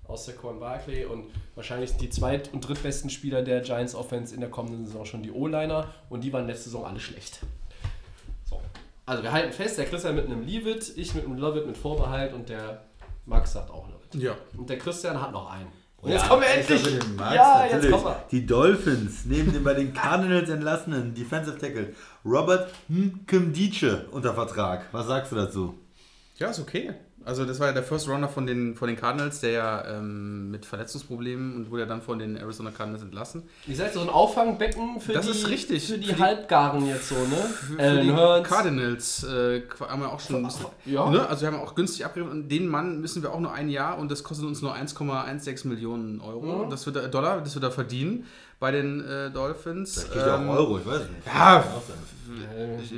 aus 0.06 0.26
Saquon 0.26 0.60
Barkley 0.60 1.06
und 1.06 1.30
wahrscheinlich 1.54 1.96
die 1.96 2.10
zweit- 2.10 2.52
und 2.52 2.60
drittbesten 2.60 3.08
Spieler 3.08 3.40
der 3.40 3.62
Giants 3.62 3.94
Offense 3.94 4.34
in 4.34 4.42
der 4.42 4.50
kommenden 4.50 4.84
Saison 4.84 5.06
schon 5.06 5.22
die 5.22 5.32
O-Liner 5.32 5.88
und 6.10 6.24
die 6.24 6.32
waren 6.32 6.46
letzte 6.46 6.64
Saison 6.64 6.84
alle 6.84 7.00
schlecht. 7.00 7.40
So. 8.44 8.60
Also 9.06 9.22
wir 9.22 9.32
halten 9.32 9.54
fest, 9.54 9.78
der 9.78 9.86
Christian 9.86 10.14
mit 10.14 10.26
einem 10.26 10.42
Leave 10.42 10.68
It, 10.72 10.92
ich 10.98 11.14
mit 11.14 11.24
einem 11.24 11.38
Love 11.38 11.60
It 11.60 11.66
mit 11.66 11.78
Vorbehalt 11.78 12.34
und 12.34 12.50
der 12.50 12.82
Max 13.24 13.54
sagt 13.54 13.70
auch 13.70 13.86
Love 13.86 13.94
It. 13.94 13.97
Ja. 14.14 14.36
Und 14.56 14.68
der 14.70 14.78
Christian 14.78 15.20
hat 15.20 15.32
noch 15.32 15.50
einen. 15.50 15.68
Und 16.00 16.10
Ja, 16.10 16.16
jetzt 16.16 16.28
kommen 16.28 16.42
wir 16.42 16.48
endlich. 16.48 16.82
den 16.82 17.16
Max, 17.16 17.34
ja, 17.34 17.62
jetzt 17.64 17.72
natürlich. 17.74 17.90
kommen 17.92 18.04
wir. 18.04 18.24
Die 18.30 18.46
Dolphins 18.46 19.24
neben 19.24 19.52
dem 19.52 19.64
bei 19.64 19.74
den 19.74 19.92
Cardinals 19.92 20.48
entlassenen 20.48 21.12
Defensive 21.14 21.58
Tackle 21.58 21.94
Robert 22.24 22.70
Nkemdiche 22.88 24.06
unter 24.12 24.32
Vertrag. 24.34 24.86
Was 24.92 25.06
sagst 25.06 25.32
du 25.32 25.36
dazu? 25.36 25.74
Ja, 26.36 26.50
ist 26.50 26.60
okay. 26.60 26.94
Also 27.28 27.44
das 27.44 27.60
war 27.60 27.66
ja 27.66 27.72
der 27.74 27.82
First 27.82 28.08
Runner 28.08 28.26
von 28.26 28.46
den, 28.46 28.74
von 28.74 28.88
den 28.88 28.96
Cardinals, 28.96 29.40
der 29.40 29.50
ja 29.50 29.84
ähm, 29.98 30.50
mit 30.50 30.64
Verletzungsproblemen 30.64 31.56
und 31.56 31.70
wurde 31.70 31.82
ja 31.82 31.86
dann 31.86 32.00
von 32.00 32.18
den 32.18 32.36
Arizona 32.36 32.70
Cardinals 32.70 33.02
entlassen. 33.02 33.42
Ihr 33.66 33.76
seid 33.76 33.92
so 33.92 34.00
ein 34.00 34.08
Auffangbecken 34.08 34.98
für 34.98 35.12
Das 35.12 35.26
die, 35.26 35.32
ist 35.32 35.46
richtig. 35.48 35.86
Für 35.86 35.98
die 35.98 36.06
Für 36.08 36.14
die- 36.14 36.22
Halbgaren 36.22 36.86
jetzt 36.86 37.10
so, 37.10 37.16
ne? 37.16 37.36
Für, 37.36 37.72
für 37.74 37.80
Alan 37.82 38.02
die 38.06 38.12
Hurts. 38.14 38.48
Cardinals 38.48 39.24
äh, 39.24 39.62
haben 39.86 40.00
wir 40.00 40.10
auch 40.10 40.20
schon 40.20 40.36
ein 40.36 40.42
bisschen, 40.44 40.66
Ja. 40.86 41.10
ne? 41.10 41.28
Also 41.28 41.42
wir 41.42 41.48
haben 41.52 41.60
auch 41.60 41.74
günstig 41.74 42.04
abgegeben 42.06 42.32
und 42.32 42.48
den 42.48 42.66
Mann 42.66 43.00
müssen 43.02 43.22
wir 43.22 43.30
auch 43.34 43.40
nur 43.40 43.52
ein 43.52 43.68
Jahr 43.68 43.98
und 43.98 44.10
das 44.10 44.24
kostet 44.24 44.46
uns 44.46 44.62
nur 44.62 44.74
1,16 44.74 45.68
Millionen 45.68 46.22
Euro. 46.22 46.64
Mhm. 46.64 46.70
Das 46.70 46.86
wird 46.86 46.96
er, 46.96 47.08
Dollar, 47.08 47.42
das 47.42 47.54
wird 47.54 47.62
er 47.64 47.70
verdienen 47.72 48.24
bei 48.58 48.70
den 48.70 49.04
äh, 49.04 49.30
Dolphins. 49.30 49.96
Das 49.96 50.04
geht 50.10 50.16
ja 50.22 50.36
Ähm, 50.40 50.48
auch 50.48 50.54
Euro, 50.56 50.78
ich 50.78 50.86
weiß 50.86 51.00
nicht. 51.00 51.26
Ja, 51.26 51.62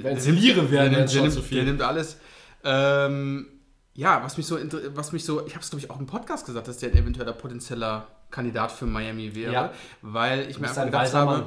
Wenn 0.03 0.17
es 0.17 0.27
Liere 0.29 0.71
wären, 0.71 0.91
der, 0.93 1.01
der, 1.01 1.09
schon 1.09 1.29
nimmt, 1.29 1.51
der 1.51 1.65
nimmt 1.65 1.83
alles. 1.83 2.17
Ähm, 2.63 3.47
ja, 3.95 4.23
was 4.23 4.37
mich 4.37 4.47
so, 4.47 4.59
was 4.95 5.13
mich 5.13 5.25
so, 5.25 5.47
ich 5.47 5.55
habe 5.55 5.63
es 5.63 5.71
glaube 5.71 5.85
ich 5.85 5.91
auch 5.91 5.99
im 6.01 6.07
Podcast 6.07 6.47
gesagt, 6.47 6.69
dass 6.69 6.79
der 6.79 6.93
ein 6.95 7.13
potenzieller 7.39 8.07
Kandidat 8.31 8.71
für 8.73 8.87
Miami 8.87 9.35
wäre, 9.35 9.53
Ja. 9.53 9.73
weil 10.03 10.49
ich 10.51 10.59
mir 10.61 10.69
einfach 10.69 10.83
ein 10.83 10.87
gedacht 10.87 11.13
habe, 11.13 11.31
Mann. 11.39 11.47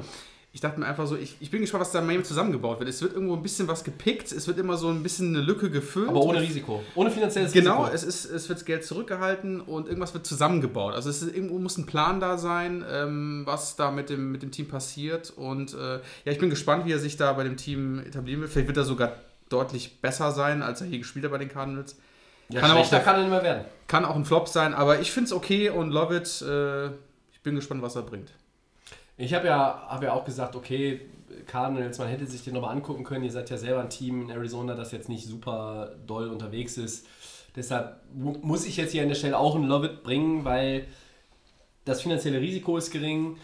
ich 0.52 0.60
dachte 0.60 0.78
mir 0.78 0.86
einfach 0.86 1.06
so, 1.06 1.16
ich, 1.16 1.36
ich 1.40 1.50
bin 1.50 1.62
gespannt, 1.62 1.80
was 1.80 1.92
da 1.92 2.00
in 2.00 2.06
Miami 2.06 2.22
zusammengebaut 2.22 2.78
wird. 2.78 2.90
Es 2.90 3.00
wird 3.00 3.14
irgendwo 3.14 3.34
ein 3.34 3.42
bisschen 3.42 3.66
was 3.66 3.82
gepickt, 3.82 4.30
es 4.30 4.46
wird 4.46 4.58
immer 4.58 4.76
so 4.76 4.88
ein 4.90 5.02
bisschen 5.02 5.28
eine 5.34 5.40
Lücke 5.42 5.70
gefüllt. 5.70 6.10
Aber 6.10 6.20
ohne 6.20 6.42
Risiko. 6.42 6.82
Ohne 6.94 7.10
finanzielles 7.10 7.52
Genau, 7.52 7.84
Risiko. 7.84 7.94
es, 7.94 8.04
ist, 8.04 8.24
es 8.26 8.48
wird 8.50 8.64
Geld 8.66 8.84
zurückgehalten 8.84 9.62
und 9.62 9.88
irgendwas 9.88 10.12
wird 10.12 10.26
zusammengebaut. 10.26 10.94
Also 10.94 11.08
es 11.08 11.22
ist, 11.22 11.34
irgendwo 11.34 11.58
muss 11.58 11.78
ein 11.78 11.86
Plan 11.86 12.20
da 12.20 12.36
sein, 12.36 12.84
ähm, 12.88 13.42
was 13.46 13.76
da 13.76 13.90
mit 13.90 14.10
dem, 14.10 14.30
mit 14.30 14.42
dem 14.42 14.50
Team 14.50 14.68
passiert. 14.68 15.30
Und 15.34 15.72
äh, 15.72 15.94
ja, 16.24 16.32
ich 16.32 16.38
bin 16.38 16.50
gespannt, 16.50 16.84
wie 16.84 16.92
er 16.92 16.98
sich 16.98 17.16
da 17.16 17.32
bei 17.32 17.42
dem 17.44 17.56
Team 17.56 17.98
etablieren 18.00 18.42
wird. 18.42 18.52
Vielleicht 18.52 18.68
wird 18.68 18.76
er 18.76 18.84
sogar 18.84 19.12
deutlich 19.48 20.02
besser 20.02 20.30
sein, 20.32 20.62
als 20.62 20.82
er 20.82 20.86
hier 20.86 20.98
gespielt 20.98 21.24
hat 21.24 21.32
bei 21.32 21.38
den 21.38 21.48
Cardinals. 21.48 21.96
Ja, 22.48 22.60
kann 22.60 22.70
auch 22.70 22.74
schlechter 22.76 22.96
der- 22.96 23.04
kann 23.04 23.14
er 23.16 23.20
nicht 23.22 23.30
mehr 23.30 23.42
werden. 23.42 23.64
Kann 23.86 24.04
auch 24.04 24.16
ein 24.16 24.24
Flop 24.24 24.48
sein, 24.48 24.74
aber 24.74 25.00
ich 25.00 25.10
finde 25.12 25.26
es 25.26 25.32
okay 25.32 25.70
und 25.70 25.90
love 25.90 26.16
it. 26.16 26.42
Äh, 26.42 26.86
ich 27.32 27.40
bin 27.42 27.54
gespannt, 27.54 27.82
was 27.82 27.96
er 27.96 28.02
bringt. 28.02 28.30
Ich 29.16 29.32
habe 29.34 29.46
ja, 29.46 29.86
hab 29.88 30.02
ja 30.02 30.12
auch 30.12 30.24
gesagt, 30.24 30.56
okay, 30.56 31.00
Cardinals, 31.46 31.98
man 31.98 32.08
hätte 32.08 32.26
sich 32.26 32.42
den 32.42 32.54
nochmal 32.54 32.74
angucken 32.74 33.04
können. 33.04 33.24
Ihr 33.24 33.30
seid 33.30 33.50
ja 33.50 33.56
selber 33.56 33.80
ein 33.82 33.90
Team 33.90 34.22
in 34.22 34.30
Arizona, 34.30 34.74
das 34.74 34.92
jetzt 34.92 35.08
nicht 35.08 35.26
super 35.26 35.92
doll 36.06 36.28
unterwegs 36.28 36.76
ist. 36.78 37.06
Deshalb 37.54 38.00
mu- 38.14 38.36
muss 38.42 38.64
ich 38.66 38.76
jetzt 38.76 38.92
hier 38.92 39.02
an 39.02 39.08
der 39.08 39.14
Stelle 39.14 39.38
auch 39.38 39.54
ein 39.54 39.64
Love 39.64 39.86
It 39.86 40.02
bringen, 40.02 40.44
weil 40.44 40.86
das 41.84 42.00
finanzielle 42.02 42.40
Risiko 42.40 42.76
ist 42.76 42.90
gering. 42.90 43.36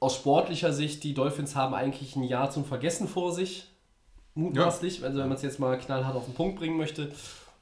Aus 0.00 0.16
sportlicher 0.16 0.72
Sicht, 0.72 1.04
die 1.04 1.14
Dolphins 1.14 1.54
haben 1.54 1.74
eigentlich 1.74 2.16
ein 2.16 2.22
Jahr 2.24 2.50
zum 2.50 2.64
Vergessen 2.64 3.06
vor 3.08 3.32
sich. 3.32 3.68
Mutmaßlich, 4.34 5.04
also 5.04 5.18
wenn 5.18 5.28
man 5.28 5.36
es 5.36 5.42
jetzt 5.42 5.58
mal 5.60 5.78
knallhart 5.78 6.14
auf 6.16 6.24
den 6.26 6.34
Punkt 6.34 6.58
bringen 6.58 6.76
möchte. 6.76 7.10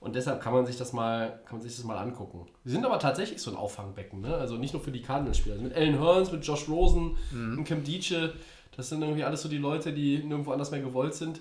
Und 0.04 0.14
deshalb 0.14 0.42
kann 0.42 0.52
man 0.52 0.66
sich 0.66 0.76
das 0.76 0.92
mal, 0.92 1.40
kann 1.46 1.58
man 1.58 1.62
sich 1.62 1.74
das 1.74 1.84
mal 1.84 1.96
angucken. 1.96 2.46
Wir 2.62 2.72
sind 2.72 2.84
aber 2.84 2.98
tatsächlich 2.98 3.40
so 3.40 3.50
ein 3.50 3.56
Auffangbecken, 3.56 4.20
ne? 4.20 4.34
Also 4.34 4.56
nicht 4.56 4.74
nur 4.74 4.82
für 4.82 4.90
die 4.90 5.00
Cardinals-Spieler. 5.00 5.54
Also 5.54 5.64
mit 5.64 5.74
Alan 5.74 5.98
Hearns, 5.98 6.30
mit 6.30 6.46
Josh 6.46 6.68
Rosen, 6.68 7.16
mit 7.32 7.66
Cam 7.66 7.82
Dietsche, 7.82 8.34
das 8.76 8.90
sind 8.90 9.00
irgendwie 9.00 9.24
alles 9.24 9.40
so 9.40 9.48
die 9.48 9.56
Leute, 9.58 9.92
die 9.94 10.18
nirgendwo 10.18 10.52
anders 10.52 10.70
mehr 10.70 10.80
gewollt 10.80 11.14
sind. 11.14 11.40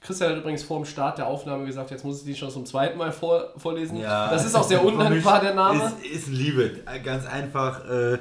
Christian 0.00 0.30
hat 0.30 0.38
übrigens 0.38 0.62
vor 0.62 0.78
dem 0.78 0.86
Start 0.86 1.18
der 1.18 1.26
Aufnahme 1.26 1.66
gesagt, 1.66 1.90
jetzt 1.90 2.04
muss 2.04 2.20
ich 2.20 2.24
die 2.24 2.34
schon 2.34 2.50
zum 2.50 2.64
zweiten 2.64 2.96
Mal 2.96 3.12
vor, 3.12 3.52
vorlesen. 3.56 4.00
das 4.00 4.46
ist 4.46 4.54
auch 4.54 4.62
sehr 4.62 4.82
undankbar, 4.84 5.40
der 5.40 5.54
Name. 5.54 5.92
Ist, 6.02 6.06
ist 6.06 6.28
Liebe. 6.28 6.80
Ganz 7.04 7.26
einfach. 7.26 7.84
Äh, 7.90 8.18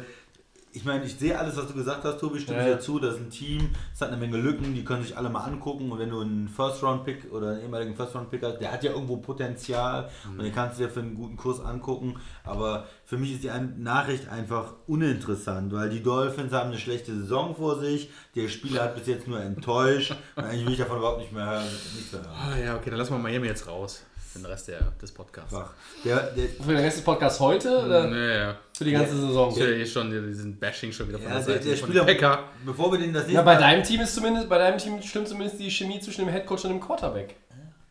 ich 0.77 0.85
meine, 0.85 1.03
ich 1.05 1.15
sehe 1.15 1.37
alles, 1.37 1.57
was 1.57 1.67
du 1.67 1.73
gesagt 1.73 2.03
hast, 2.03 2.19
Tobi, 2.19 2.39
stimme 2.39 2.59
Ja, 2.59 2.63
ich 2.65 2.69
ja. 2.69 2.75
dir 2.75 2.81
zu. 2.81 2.99
Das 2.99 3.15
ist 3.15 3.19
ein 3.21 3.29
Team, 3.31 3.69
es 3.93 3.99
hat 3.99 4.09
eine 4.09 4.17
Menge 4.17 4.37
Lücken, 4.37 4.75
die 4.75 4.83
können 4.85 5.01
sich 5.03 5.17
alle 5.17 5.29
mal 5.29 5.41
angucken. 5.43 5.91
Und 5.91 5.97
wenn 5.99 6.09
du 6.11 6.21
einen 6.21 6.47
First-Round-Pick 6.47 7.31
oder 7.31 7.51
einen 7.51 7.61
ehemaligen 7.61 7.95
First-Round-Pick 7.95 8.43
hast, 8.43 8.59
der 8.59 8.71
hat 8.71 8.83
ja 8.83 8.91
irgendwo 8.91 9.17
Potenzial 9.17 10.09
und 10.29 10.41
den 10.43 10.53
kannst 10.53 10.79
du 10.79 10.83
dir 10.83 10.89
für 10.89 10.99
einen 10.99 11.15
guten 11.15 11.35
Kurs 11.35 11.59
angucken. 11.59 12.15
Aber 12.43 12.85
für 13.05 13.17
mich 13.17 13.33
ist 13.33 13.43
die 13.43 13.49
Nachricht 13.81 14.29
einfach 14.29 14.73
uninteressant, 14.85 15.73
weil 15.73 15.89
die 15.89 16.03
Dolphins 16.03 16.53
haben 16.53 16.69
eine 16.69 16.77
schlechte 16.79 17.13
Saison 17.15 17.55
vor 17.55 17.79
sich. 17.79 18.09
Der 18.35 18.47
Spieler 18.47 18.83
hat 18.83 18.95
bis 18.95 19.07
jetzt 19.07 19.27
nur 19.27 19.41
enttäuscht. 19.41 20.15
Und 20.35 20.43
eigentlich 20.43 20.65
will 20.65 20.73
ich 20.73 20.79
davon 20.79 20.97
überhaupt 20.99 21.19
nicht 21.19 21.31
mehr 21.33 21.45
hören. 21.45 21.63
Nichts 21.95 22.11
mehr 22.11 22.21
hören. 22.21 22.31
Ah, 22.53 22.57
ja, 22.57 22.75
okay, 22.75 22.89
dann 22.89 22.99
lassen 22.99 23.13
wir 23.13 23.19
Miami 23.19 23.47
jetzt 23.47 23.67
raus. 23.67 24.03
Für 24.31 24.39
den 24.39 24.45
Rest 24.45 24.67
der, 24.67 24.79
des 25.01 25.11
Podcasts. 25.11 25.53
Einfach. 25.53 25.73
Der, 26.03 26.31
der, 26.31 26.49
Für 26.49 26.73
den 26.73 26.77
Rest 26.77 26.97
des 26.97 27.03
Podcasts 27.03 27.39
heute 27.39 27.85
oder 27.85 28.07
Naja. 28.07 28.57
für 28.75 28.83
die 28.83 28.91
ganze 28.91 29.15
Saison? 29.15 29.51
Ich 29.51 29.61
eh 29.61 29.85
schon 29.85 30.11
diesen 30.11 30.57
Bashing 30.59 30.91
schon 30.91 31.07
wieder 31.07 31.17
von 31.19 31.27
ja, 31.29 31.35
der 31.35 31.45
der, 31.45 31.55
Seite. 31.55 31.67
der 31.69 31.77
von 31.77 31.89
Spieler, 31.89 32.39
bevor 32.65 32.91
wir 32.91 32.99
den 32.99 33.13
das 33.13 33.23
nächste 33.23 33.35
Ja, 33.35 33.41
bei 33.41 33.55
deinem 33.55 33.83
Team 33.83 34.01
ist 34.01 34.13
zumindest, 34.13 34.49
bei 34.49 34.57
deinem 34.57 34.77
Team 34.77 35.01
stimmt 35.01 35.27
zumindest 35.27 35.59
die 35.59 35.71
Chemie 35.71 35.99
zwischen 35.99 36.25
dem 36.25 36.29
Headcoach 36.29 36.65
und 36.65 36.71
dem 36.71 36.81
Quarterback. 36.81 37.35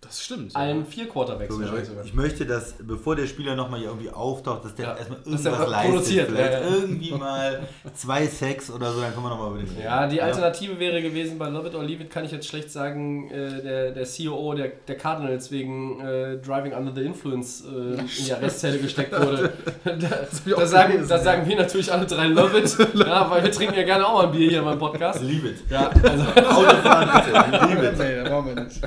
Das 0.06 0.24
stimmt. 0.24 0.54
Allen 0.54 0.86
vier 0.86 1.08
Quarterbacks 1.08 1.54
So. 1.54 1.62
Ich 2.04 2.14
möchte, 2.14 2.46
dass, 2.46 2.74
bevor 2.78 3.16
der 3.16 3.26
Spieler 3.26 3.54
nochmal 3.54 3.80
hier 3.80 3.88
irgendwie 3.88 4.10
auftaucht, 4.10 4.64
dass 4.64 4.74
der 4.74 4.86
Ja, 4.86 4.96
erstmal 4.96 5.18
dass 5.18 5.42
der 5.42 5.52
irgendwas 5.52 5.60
was 5.60 5.70
leistet. 5.70 5.90
produziert, 5.90 6.28
Vielleicht 6.28 6.52
ja, 6.52 6.60
ja. 6.60 6.66
irgendwie 6.66 7.12
mal 7.12 7.68
zwei 7.94 8.26
Sex 8.26 8.70
oder 8.70 8.92
so, 8.92 9.00
dann 9.00 9.12
können 9.12 9.24
wir 9.24 9.30
nochmal 9.30 9.50
über 9.50 9.58
den 9.58 9.68
reden. 9.68 9.82
Ja, 9.82 10.06
die 10.06 10.22
Alternative 10.22 10.78
wäre 10.78 11.02
gewesen, 11.02 11.38
bei 11.38 11.48
Love 11.48 11.68
It 11.68 11.74
or 11.74 11.84
Leave 11.84 12.04
It 12.04 12.10
kann 12.10 12.24
ich 12.24 12.32
jetzt 12.32 12.46
schlecht 12.46 12.70
sagen, 12.70 13.30
äh, 13.30 13.62
der, 13.62 13.90
der 13.92 14.06
COO 14.06 14.54
der, 14.54 14.72
der 14.86 14.96
Cardinals 14.96 15.50
wegen 15.50 16.00
äh, 16.00 16.36
Driving 16.38 16.72
Under 16.72 16.92
the 16.94 17.02
Influence 17.02 17.64
äh, 17.64 18.00
in 18.00 18.06
die 18.26 18.32
Arrestzelle 18.32 18.78
gesteckt 18.78 19.12
wurde. 19.12 19.52
da, 19.84 19.92
da, 19.92 20.66
sagen, 20.66 20.92
gelesen, 20.92 21.08
da 21.08 21.16
ja. 21.16 21.22
sagen 21.22 21.48
wir 21.48 21.56
natürlich 21.56 21.92
alle 21.92 22.06
drei 22.06 22.26
Love 22.26 22.58
It, 22.58 22.76
ja, 22.94 23.30
weil 23.30 23.42
wir 23.42 23.50
trinken 23.50 23.74
ja 23.74 23.82
gerne 23.82 24.06
auch 24.06 24.14
mal 24.14 24.26
ein 24.26 24.32
Bier 24.32 24.48
hier 24.50 24.58
in 24.58 24.64
meinem 24.64 24.78
Podcast. 24.78 25.22
Leave 25.22 25.48
it. 25.48 25.56
Ja, 25.70 25.88
also, 25.88 26.24
Autofahren 26.24 27.10
bitte. 27.12 27.66
Leave 27.66 27.86
it. 27.86 27.98
Nee, 27.98 28.30
machen 28.30 28.54
wir 28.54 28.64
nicht. 28.64 28.80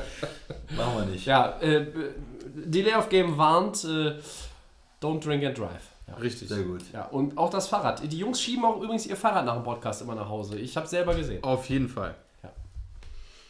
Machen 0.77 0.97
wir 0.97 1.05
nicht. 1.05 1.25
ja 1.25 1.59
äh, 1.61 1.85
Delay 2.55 2.95
of 2.95 3.09
Game 3.09 3.37
warnt, 3.37 3.83
äh, 3.83 4.13
don't 5.01 5.23
drink 5.23 5.43
and 5.45 5.57
drive. 5.57 5.87
Ja. 6.07 6.15
Richtig. 6.15 6.49
Sehr 6.49 6.63
gut. 6.63 6.81
Ja, 6.91 7.05
und 7.05 7.37
auch 7.37 7.49
das 7.49 7.67
Fahrrad. 7.67 8.01
Die 8.11 8.17
Jungs 8.17 8.41
schieben 8.41 8.65
auch 8.65 8.81
übrigens 8.81 9.05
ihr 9.05 9.15
Fahrrad 9.15 9.45
nach 9.45 9.53
dem 9.55 9.63
Podcast 9.63 10.01
immer 10.01 10.15
nach 10.15 10.27
Hause. 10.27 10.57
Ich 10.57 10.75
habe 10.75 10.87
selber 10.87 11.13
gesehen. 11.13 11.43
Auf 11.43 11.69
jeden 11.69 11.87
Fall. 11.87 12.15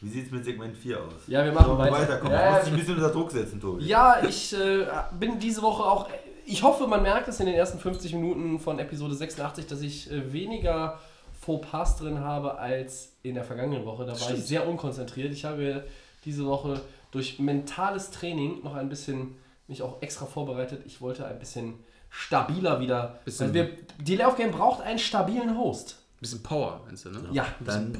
Wie 0.01 0.07
sieht 0.09 0.27
es 0.27 0.31
mit 0.31 0.45
Segment 0.45 0.77
4 0.77 0.97
aus? 0.97 1.11
Ja, 1.27 1.43
wir 1.43 1.51
machen 1.51 1.77
weiter. 1.77 1.91
weiterkommen? 1.91 2.31
Ja, 2.31 2.39
Ja, 2.39 2.45
ja. 2.45 2.51
muss 2.53 2.63
dich 2.63 2.71
ein 2.73 2.79
bisschen 2.79 2.95
unter 2.95 3.09
Druck 3.09 3.31
setzen, 3.31 3.59
Tobi. 3.59 3.85
Ja, 3.85 4.21
ich 4.25 4.53
äh, 4.53 4.85
bin 5.19 5.39
diese 5.39 5.61
Woche 5.61 5.83
auch. 5.83 6.07
Ich 6.45 6.63
hoffe, 6.63 6.87
man 6.87 7.01
merkt 7.01 7.27
es 7.27 7.39
in 7.41 7.47
den 7.47 7.55
ersten 7.55 7.79
50 7.79 8.13
Minuten 8.13 8.59
von 8.59 8.79
Episode 8.79 9.13
86, 9.13 9.67
dass 9.67 9.81
ich 9.81 10.09
äh, 10.09 10.31
weniger 10.31 10.99
Fauxpas 11.41 11.97
drin 11.97 12.19
habe 12.21 12.57
als 12.57 13.11
in 13.23 13.35
der 13.35 13.43
vergangenen 13.43 13.83
Woche. 13.85 14.05
Da 14.05 14.11
war 14.13 14.17
Stimmt. 14.19 14.39
ich 14.39 14.45
sehr 14.45 14.65
unkonzentriert. 14.67 15.33
Ich 15.33 15.43
habe 15.43 15.83
diese 16.25 16.45
Woche 16.45 16.81
durch 17.11 17.39
mentales 17.39 18.11
Training 18.11 18.63
noch 18.63 18.75
ein 18.75 18.89
bisschen 18.89 19.35
mich 19.67 19.81
auch 19.81 20.01
extra 20.01 20.25
vorbereitet. 20.25 20.83
Ich 20.85 21.01
wollte 21.01 21.25
ein 21.25 21.39
bisschen 21.39 21.75
stabiler 22.09 22.79
wieder. 22.79 23.19
Bisschen- 23.25 23.47
weil 23.47 23.53
wir, 23.53 23.69
die 23.99 24.15
Layoff 24.15 24.35
Game 24.35 24.51
braucht 24.51 24.81
einen 24.81 24.99
stabilen 24.99 25.57
Host. 25.57 25.97
Bisschen 26.19 26.43
Power, 26.43 26.81
meinst 26.85 27.05
du, 27.05 27.11
ne? 27.11 27.21
Ja, 27.31 27.47
Dann 27.65 27.95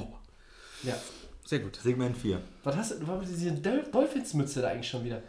ja. 0.84 0.93
Sehr 1.45 1.59
gut. 1.59 1.78
Segment 1.78 2.15
4. 2.17 2.39
Was 2.63 2.76
hast 2.76 2.91
du, 3.01 3.07
was 3.07 3.28
diese 3.28 3.49
Dol- 3.51 3.89
Dolphins-Mütze 3.91 4.61
da 4.61 4.70
eigentlich 4.70 4.89
schon 4.89 5.03
wieder? 5.03 5.22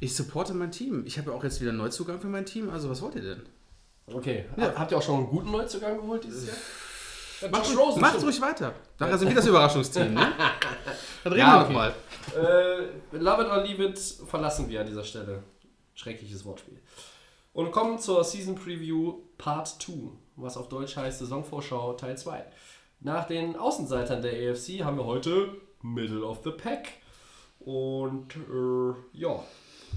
Ich 0.00 0.14
supporte 0.16 0.54
mein 0.54 0.72
Team. 0.72 1.04
Ich 1.06 1.18
habe 1.18 1.30
ja 1.30 1.36
auch 1.36 1.44
jetzt 1.44 1.60
wieder 1.60 1.70
einen 1.70 1.78
Neuzugang 1.78 2.20
für 2.20 2.26
mein 2.28 2.46
Team. 2.46 2.70
Also, 2.70 2.88
was 2.88 3.02
wollt 3.02 3.14
ihr 3.16 3.22
denn? 3.22 3.42
Okay. 4.06 4.46
Ja. 4.56 4.74
Habt 4.76 4.90
ihr 4.90 4.98
auch 4.98 5.02
schon 5.02 5.16
einen 5.18 5.26
guten 5.28 5.50
Neuzugang 5.52 5.96
geholt 5.98 6.24
dieses 6.24 6.46
Jahr? 6.48 6.56
Ja, 7.40 7.48
Macht, 7.48 7.66
Josh 7.66 7.76
ruhig- 7.76 7.78
Rosen, 7.86 8.00
macht 8.00 8.10
stimmt. 8.12 8.24
ruhig 8.26 8.40
weiter. 8.40 8.74
Nachher 8.98 9.18
sind 9.18 9.28
wir 9.28 9.36
das 9.36 9.46
Überraschungsteam, 9.46 10.14
ne? 10.14 10.20
Dann 11.24 11.32
reden 11.32 11.40
Ja, 11.40 11.54
wir 11.60 11.64
nochmal. 11.64 11.94
Äh, 12.36 13.16
Love 13.16 13.42
it 13.42 13.48
or 13.48 13.62
leave 13.62 13.82
it 13.84 13.98
verlassen 14.28 14.68
wir 14.68 14.80
an 14.80 14.86
dieser 14.86 15.04
Stelle. 15.04 15.42
Schreckliches 15.94 16.44
Wortspiel. 16.44 16.78
Und 17.52 17.72
kommen 17.72 17.98
zur 17.98 18.22
Season 18.24 18.54
Preview 18.54 19.14
Part 19.38 19.68
2, 19.82 19.92
was 20.36 20.56
auf 20.56 20.68
Deutsch 20.68 20.96
heißt 20.96 21.18
Saisonvorschau 21.18 21.94
Teil 21.94 22.16
2. 22.16 22.44
Nach 23.00 23.26
den 23.26 23.56
Außenseitern 23.56 24.22
der 24.22 24.32
AFC 24.52 24.84
haben 24.84 24.96
wir 24.98 25.04
heute 25.06 25.56
Middle 25.82 26.22
of 26.24 26.40
the 26.44 26.50
Pack. 26.50 26.88
Und 27.58 28.36
äh, 28.36 29.18
ja, 29.18 29.42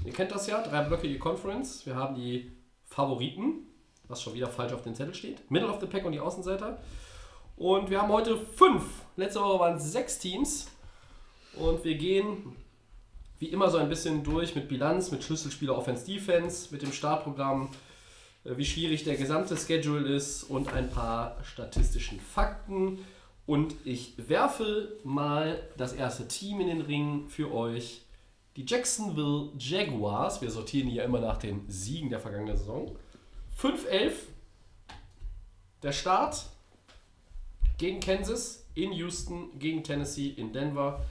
ihr 0.05 0.13
kennt 0.13 0.31
das 0.31 0.47
ja, 0.47 0.61
drei 0.61 0.81
Blöcke 0.83 1.07
die 1.07 1.19
Conference. 1.19 1.85
Wir 1.85 1.95
haben 1.95 2.15
die 2.15 2.51
Favoriten, 2.85 3.67
was 4.07 4.21
schon 4.21 4.33
wieder 4.33 4.47
falsch 4.47 4.73
auf 4.73 4.81
dem 4.83 4.95
Zettel 4.95 5.13
steht. 5.13 5.49
Middle 5.51 5.69
of 5.69 5.79
the 5.79 5.85
Pack 5.87 6.05
und 6.05 6.11
die 6.13 6.19
Außenseiter. 6.19 6.81
Und 7.55 7.89
wir 7.89 8.01
haben 8.01 8.11
heute 8.11 8.37
fünf. 8.37 8.83
Letzte 9.15 9.39
Woche 9.39 9.59
waren 9.59 9.77
es 9.77 9.91
sechs 9.91 10.19
Teams. 10.19 10.67
Und 11.55 11.83
wir 11.83 11.95
gehen 11.95 12.55
wie 13.39 13.47
immer 13.47 13.69
so 13.69 13.77
ein 13.77 13.89
bisschen 13.89 14.23
durch 14.23 14.55
mit 14.55 14.69
Bilanz, 14.69 15.11
mit 15.11 15.23
Schlüsselspieler 15.23 15.77
Offense 15.77 16.05
Defense, 16.05 16.69
mit 16.71 16.81
dem 16.81 16.93
Startprogramm, 16.93 17.69
äh, 18.45 18.55
wie 18.57 18.65
schwierig 18.65 19.03
der 19.03 19.17
gesamte 19.17 19.57
Schedule 19.57 20.15
ist 20.15 20.43
und 20.43 20.71
ein 20.73 20.89
paar 20.89 21.37
statistischen 21.43 22.19
Fakten. 22.19 22.99
Und 23.45 23.75
ich 23.83 24.13
werfe 24.29 24.97
mal 25.03 25.61
das 25.75 25.93
erste 25.93 26.27
Team 26.27 26.61
in 26.61 26.67
den 26.67 26.81
Ring 26.81 27.27
für 27.27 27.53
euch. 27.53 28.05
Die 28.55 28.65
Jacksonville 28.65 29.49
Jaguars. 29.57 30.41
Wir 30.41 30.49
sortieren 30.49 30.89
ja 30.89 31.03
immer 31.03 31.19
nach 31.19 31.37
den 31.37 31.69
Siegen 31.69 32.09
der 32.09 32.19
vergangenen 32.19 32.55
Saison. 32.55 32.95
5-11. 33.59 34.13
Der 35.81 35.91
Start 35.91 36.45
gegen 37.77 37.99
Kansas, 37.99 38.65
in 38.75 38.91
Houston, 38.93 39.57
gegen 39.59 39.83
Tennessee, 39.83 40.29
in 40.29 40.53
Denver. 40.53 41.03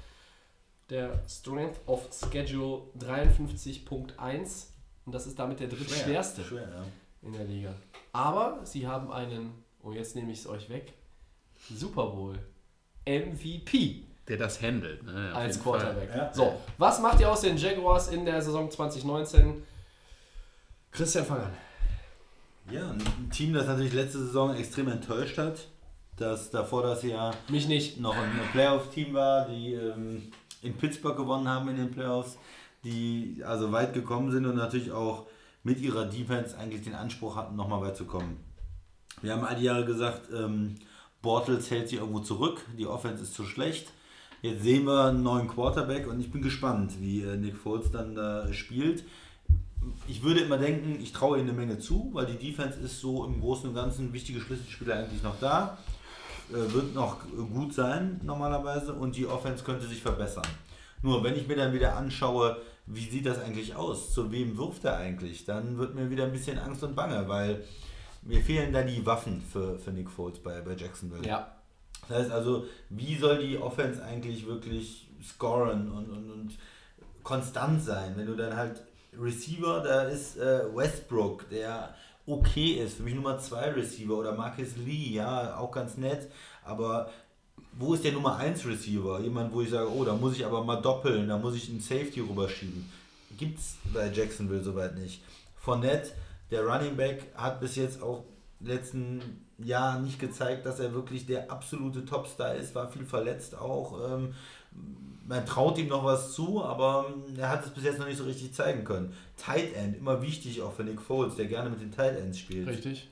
Der 0.91 1.23
Strength 1.27 1.81
of 1.87 2.09
Schedule 2.13 2.83
53.1 2.99 4.67
und 5.05 5.13
das 5.13 5.27
ist 5.27 5.39
damit 5.39 5.61
der 5.61 5.69
drittschwerste 5.69 6.45
Schwer, 6.45 6.69
ja. 6.69 6.85
in 7.23 7.33
der 7.33 7.45
Liga. 7.45 7.75
Aber 8.13 8.61
sie 8.65 8.87
haben 8.87 9.11
einen, 9.11 9.65
und 9.81 9.95
jetzt 9.95 10.15
nehme 10.15 10.33
ich 10.33 10.41
es 10.41 10.47
euch 10.47 10.69
weg, 10.69 10.93
Super 11.75 12.07
Bowl 12.07 12.39
MVP 13.07 14.05
Der 14.29 14.37
das 14.37 14.61
handelt, 14.63 15.03
ne? 15.03 15.33
Als. 15.35 15.61
Quarterback. 15.61 16.09
Ja. 16.15 16.33
So, 16.33 16.61
was 16.79 17.01
macht 17.01 17.21
ihr 17.21 17.31
aus 17.31 17.41
den 17.41 17.57
Jaguars 17.57 18.09
in 18.09 18.25
der 18.25 18.41
Saison 18.43 18.71
2019? 18.71 19.63
Christian, 20.93 21.25
fang 21.25 21.41
an. 21.41 21.53
Ja, 22.71 22.91
ein 22.91 23.31
Team, 23.31 23.55
das 23.55 23.67
natürlich 23.67 23.93
letzte 23.93 24.19
Saison 24.19 24.55
extrem 24.55 24.89
enttäuscht 24.89 25.37
hat, 25.39 25.67
das 26.17 26.51
davor 26.51 26.83
das 26.83 27.03
Jahr 27.03 27.35
Mich 27.49 27.69
nicht. 27.69 28.01
noch 28.01 28.17
ein 28.17 28.31
Playoff-Team 28.53 29.15
war, 29.15 29.49
die 29.49 29.75
ähm, 29.75 30.31
in 30.63 30.75
Pittsburgh 30.77 31.17
gewonnen 31.17 31.49
haben 31.49 31.69
in 31.69 31.77
den 31.77 31.91
Playoffs, 31.91 32.39
die 32.85 33.43
also 33.45 33.73
weit 33.73 33.95
gekommen 33.95 34.31
sind 34.31 34.47
und 34.47 34.57
natürlich 34.57 34.93
auch 34.93 35.27
mit 35.63 35.81
ihrer 35.81 36.05
Defense 36.07 36.57
eigentlich 36.59 36.83
den 36.83 36.95
Anspruch 36.95 37.37
hatten, 37.37 37.57
nochmal 37.57 37.81
weit 37.81 37.97
zu 37.97 38.05
kommen. 38.05 38.39
Wir 39.21 39.33
haben 39.33 39.45
all 39.45 39.57
die 39.57 39.65
Jahre 39.65 39.85
gesagt, 39.85 40.29
ähm, 40.35 40.75
Bortles 41.23 41.71
hält 41.71 41.89
sich 41.89 41.99
irgendwo 41.99 42.21
zurück, 42.21 42.61
die 42.77 42.87
Offense 42.87 43.23
ist 43.23 43.35
zu 43.35 43.45
schlecht. 43.45 43.93
Jetzt 44.43 44.65
sehen 44.65 44.85
wir 44.87 45.05
einen 45.05 45.23
neuen 45.23 45.47
Quarterback 45.47 46.09
und 46.09 46.19
ich 46.19 46.33
bin 46.33 46.43
gespannt, 46.43 46.95
wie 47.01 47.23
äh, 47.23 47.37
Nick 47.37 47.57
Foles 47.57 47.93
dann 47.93 48.17
da 48.17 48.53
spielt. 48.53 49.05
Ich 50.09 50.23
würde 50.25 50.41
immer 50.41 50.59
denken, 50.59 51.01
ich 51.01 51.13
traue 51.13 51.39
ihm 51.39 51.45
eine 51.45 51.53
Menge 51.53 51.79
zu, 51.79 52.11
weil 52.13 52.27
die 52.27 52.51
Defense 52.51 52.79
ist 52.81 53.01
so 53.01 53.25
im 53.25 53.41
Großen 53.41 53.69
und 53.69 53.75
Ganzen 53.75 54.13
wichtige 54.13 54.41
Schlüsselspieler 54.41 54.97
eigentlich 54.97 55.23
noch 55.23 55.39
da 55.41 55.79
wird 56.53 56.95
noch 56.95 57.19
gut 57.53 57.75
sein 57.75 58.21
normalerweise 58.23 58.93
und 58.93 59.17
die 59.17 59.27
Offense 59.27 59.65
könnte 59.65 59.87
sich 59.87 60.03
verbessern. 60.03 60.47
Nur 61.03 61.25
wenn 61.25 61.37
ich 61.37 61.49
mir 61.49 61.57
dann 61.57 61.73
wieder 61.73 61.97
anschaue, 61.97 62.59
wie 62.87 63.09
sieht 63.09 63.27
das 63.27 63.41
eigentlich 63.41 63.75
aus, 63.75 64.13
zu 64.13 64.31
wem 64.31 64.57
wirft 64.57 64.85
er 64.85 64.97
eigentlich, 64.97 65.45
dann 65.45 65.79
wird 65.79 65.95
mir 65.95 66.11
wieder 66.11 66.25
ein 66.25 66.33
bisschen 66.33 66.59
Angst 66.59 66.83
und 66.83 66.95
Bange, 66.95 67.29
weil 67.29 67.65
mir 68.23 68.41
fehlen 68.41 68.73
da 68.73 68.83
die 68.83 69.05
Waffen 69.05 69.41
für, 69.41 69.79
für 69.79 69.91
Nick 69.91 70.11
Foles 70.11 70.39
bei, 70.39 70.61
bei 70.61 70.75
Jacksonville. 70.75 71.27
Ja. 71.27 71.53
Das 72.09 72.19
heißt 72.19 72.31
also, 72.31 72.67
wie 72.91 73.17
soll 73.17 73.39
die 73.39 73.59
Offense 73.59 74.03
eigentlich 74.03 74.47
wirklich 74.47 75.09
scoren 75.23 75.91
und, 75.91 76.11
und, 76.11 76.31
und 76.31 76.59
konstant 77.23 77.83
sein, 77.83 78.15
wenn 78.17 78.27
du 78.27 78.35
dann 78.35 78.57
halt 78.57 78.83
Receiver, 79.19 79.81
da 79.81 80.03
ist 80.03 80.37
äh, 80.39 80.65
Westbrook, 80.75 81.49
der 81.51 81.95
okay 82.27 82.73
ist, 82.75 82.97
für 82.97 83.03
mich 83.03 83.14
Nummer 83.14 83.39
2 83.39 83.73
Receiver 83.73 84.14
oder 84.14 84.35
Marcus 84.35 84.77
Lee, 84.77 85.14
ja, 85.14 85.57
auch 85.57 85.70
ganz 85.70 85.97
nett, 85.97 86.31
aber 86.64 87.11
wo 87.73 87.95
ist 87.95 88.05
der 88.05 88.12
Nummer 88.12 88.37
1 88.37 88.66
Receiver? 88.66 89.20
Jemand, 89.20 89.53
wo 89.53 89.62
ich 89.62 89.70
sage, 89.70 89.91
oh, 89.91 90.05
da 90.05 90.14
muss 90.14 90.37
ich 90.37 90.45
aber 90.45 90.62
mal 90.62 90.81
doppeln, 90.81 91.29
da 91.29 91.39
muss 91.39 91.57
ich 91.57 91.68
einen 91.70 91.81
Safety 91.81 92.20
rüberschieben. 92.20 92.91
Gibt 93.39 93.59
es 93.59 93.77
bei 93.93 94.11
Jacksonville 94.11 94.62
soweit 94.62 94.97
nicht. 94.97 95.23
Fournette, 95.57 96.12
der 96.51 96.66
Running 96.66 96.97
Back, 96.97 97.27
hat 97.35 97.61
bis 97.61 97.77
jetzt 97.77 98.03
auch 98.03 98.25
letzten 98.61 99.47
Jahr 99.59 99.99
nicht 100.01 100.18
gezeigt, 100.18 100.66
dass 100.66 100.81
er 100.81 100.93
wirklich 100.93 101.27
der 101.27 101.51
absolute 101.51 102.05
Topstar 102.05 102.55
ist, 102.55 102.75
war 102.75 102.91
viel 102.91 103.07
verletzt 103.07 103.57
auch. 103.57 103.99
Ähm, 104.07 104.35
man 105.27 105.47
traut 105.47 105.79
ihm 105.79 105.89
noch 105.89 106.05
was 106.05 106.33
zu, 106.33 106.62
aber 106.64 107.07
ähm, 107.09 107.39
er 107.39 107.49
hat 107.49 107.64
es 107.64 107.70
bis 107.70 107.85
jetzt 107.85 107.99
noch 107.99 108.07
nicht 108.07 108.18
so 108.18 108.25
richtig 108.25 108.53
zeigen 108.55 108.85
können. 108.85 109.14
Tight 109.37 109.75
End, 109.75 109.97
immer 109.97 110.20
wichtig 110.20 110.61
auch 110.62 110.73
für 110.73 110.85
Nick 110.85 111.01
Foles, 111.01 111.37
der 111.37 111.47
gerne 111.47 111.70
mit 111.70 111.81
den 111.81 111.91
Tight 111.93 112.16
Ends 112.18 112.39
spielt. 112.39 112.66
Richtig. 112.68 113.09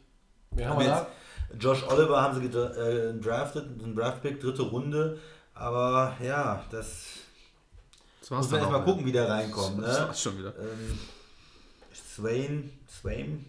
Wen 0.51 0.65
Haben 0.67 0.73
haben 0.75 0.81
wir 0.81 0.87
wir 0.89 1.07
jetzt 1.53 1.63
Josh 1.65 1.83
Oliver 1.89 2.21
haben 2.23 2.35
sie 2.41 2.47
gedra- 2.49 2.75
äh, 2.77 3.15
drafted, 3.21 3.65
ein 3.83 3.95
Draftpick, 3.97 4.41
dritte 4.41 4.63
Runde. 4.63 5.19
Aber 5.55 6.17
ja, 6.23 6.65
das 6.71 7.05
Das 8.21 8.31
muss 8.31 8.51
man 8.51 8.61
erstmal 8.61 8.85
gucken, 8.85 9.05
wie 9.07 9.13
der 9.13 9.29
reinkommt. 9.29 9.83
Das 9.83 9.99
Ne? 10.01 10.07
war's 10.09 10.21
schon 10.23 10.39
wieder. 10.39 10.53
Ähm, 10.59 10.99
Swain, 11.93 12.71
Swain, 12.89 13.45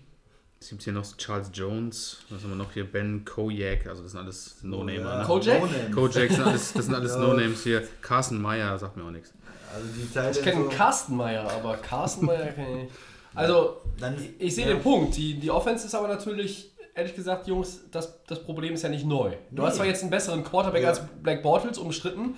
Es 0.62 0.70
gibt 0.70 0.84
hier 0.84 0.94
noch 0.94 1.04
Charles 1.18 1.50
Jones, 1.52 2.20
was 2.30 2.44
haben 2.44 2.52
wir 2.52 2.56
noch 2.56 2.72
hier? 2.72 2.86
Ben 2.86 3.26
Kojak, 3.26 3.88
also 3.88 4.04
das 4.04 4.12
sind 4.12 4.22
alles 4.22 4.58
No-Namer. 4.62 4.94
Ja, 5.00 5.18
ne? 5.18 5.24
Kojak? 5.26 5.60
No-Names. 5.60 5.96
Kojak, 5.96 6.30
sind 6.30 6.44
alles, 6.44 6.74
das 6.74 6.86
sind 6.86 6.94
alles. 6.94 7.16
No-Names 7.18 7.64
hier. 7.64 7.82
Carson 8.02 8.40
Meyer 8.40 8.78
sagt 8.78 8.96
mir 8.96 9.04
auch 9.04 9.10
nichts. 9.10 9.34
Also 9.74 9.88
die 9.98 10.14
Teile 10.14 10.32
Ich 10.32 10.42
kenne 10.44 10.64
so, 10.66 10.70
Carsten 10.70 11.16
Meyer, 11.16 11.50
aber 11.50 11.78
Carsten 11.78 12.26
Meyer 12.28 12.52
kenne 12.52 12.84
ich. 12.84 12.90
Also, 13.34 13.78
dann, 14.00 14.16
ich, 14.16 14.40
ich 14.40 14.54
sehe 14.56 14.68
ja. 14.68 14.74
den 14.74 14.84
Punkt. 14.84 15.16
Die, 15.18 15.34
die 15.40 15.50
Offense 15.50 15.88
ist 15.88 15.96
aber 15.96 16.08
natürlich, 16.10 16.74
ehrlich 16.94 17.16
gesagt, 17.16 17.48
Jungs, 17.48 17.80
das, 17.90 18.22
das 18.28 18.44
Problem 18.44 18.74
ist 18.76 18.84
ja 18.84 18.90
nicht 18.90 19.06
neu. 19.06 19.32
Du 19.50 19.62
Nee. 19.64 19.68
hast 19.68 19.78
zwar 19.78 19.86
jetzt 19.88 20.02
einen 20.04 20.12
besseren 20.12 20.44
Quarterback 20.44 20.84
Ja. 20.84 20.90
als 20.90 21.02
Black 21.24 21.42
Bortles 21.42 21.80
umstritten 21.80 22.36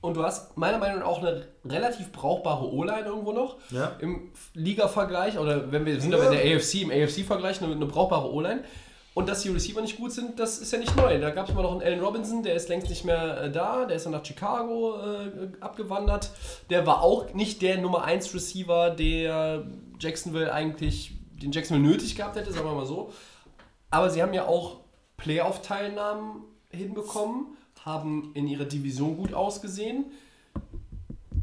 und 0.00 0.16
du 0.16 0.22
hast 0.22 0.56
meiner 0.56 0.78
Meinung 0.78 1.00
nach 1.00 1.06
auch 1.06 1.18
eine 1.20 1.46
relativ 1.64 2.12
brauchbare 2.12 2.64
O-Line 2.72 3.06
irgendwo 3.06 3.32
noch. 3.32 3.56
Ja. 3.70 3.96
Im 3.98 4.30
Liga-Vergleich 4.54 5.38
oder 5.38 5.72
wenn 5.72 5.84
wir 5.86 6.00
sind 6.00 6.12
Ja. 6.12 6.18
aber 6.18 6.30
in 6.30 6.38
der 6.38 6.56
AFC, 6.56 6.82
im 6.82 6.90
AFC-Vergleich 6.90 7.62
eine, 7.62 7.72
eine 7.74 7.86
brauchbare 7.86 8.32
O-Line. 8.32 8.62
Und 9.14 9.30
dass 9.30 9.40
die 9.40 9.48
Receiver 9.48 9.80
nicht 9.80 9.96
gut 9.96 10.12
sind, 10.12 10.38
das 10.38 10.58
ist 10.58 10.70
ja 10.72 10.78
nicht 10.78 10.94
neu. 10.94 11.18
Da 11.18 11.30
gab 11.30 11.48
es 11.48 11.54
mal 11.54 11.62
noch 11.62 11.72
einen 11.72 11.80
Allen 11.80 12.00
Robinson, 12.00 12.42
der 12.42 12.54
ist 12.54 12.68
längst 12.68 12.90
nicht 12.90 13.06
mehr 13.06 13.44
äh, 13.44 13.50
da, 13.50 13.86
der 13.86 13.96
ist 13.96 14.04
dann 14.04 14.12
nach 14.12 14.22
Chicago 14.24 14.96
äh, 14.98 15.48
abgewandert. 15.60 16.30
Der 16.68 16.86
war 16.86 17.00
auch 17.02 17.32
nicht 17.32 17.62
der 17.62 17.78
Nummer 17.78 18.04
1 18.04 18.34
Receiver, 18.34 18.90
der 18.90 19.64
Jacksonville 19.98 20.52
eigentlich, 20.52 21.12
den 21.42 21.50
Jacksonville 21.50 21.88
nötig 21.88 22.14
gehabt 22.14 22.36
hätte, 22.36 22.52
sagen 22.52 22.66
wir 22.68 22.74
mal 22.74 22.84
so. 22.84 23.10
Aber 23.90 24.10
sie 24.10 24.22
haben 24.22 24.34
ja 24.34 24.46
auch 24.46 24.80
Playoff-Teilnahmen 25.16 26.44
hinbekommen, 26.70 27.56
haben 27.86 28.32
in 28.34 28.46
ihrer 28.48 28.64
Division 28.64 29.16
gut 29.16 29.32
ausgesehen. 29.32 30.06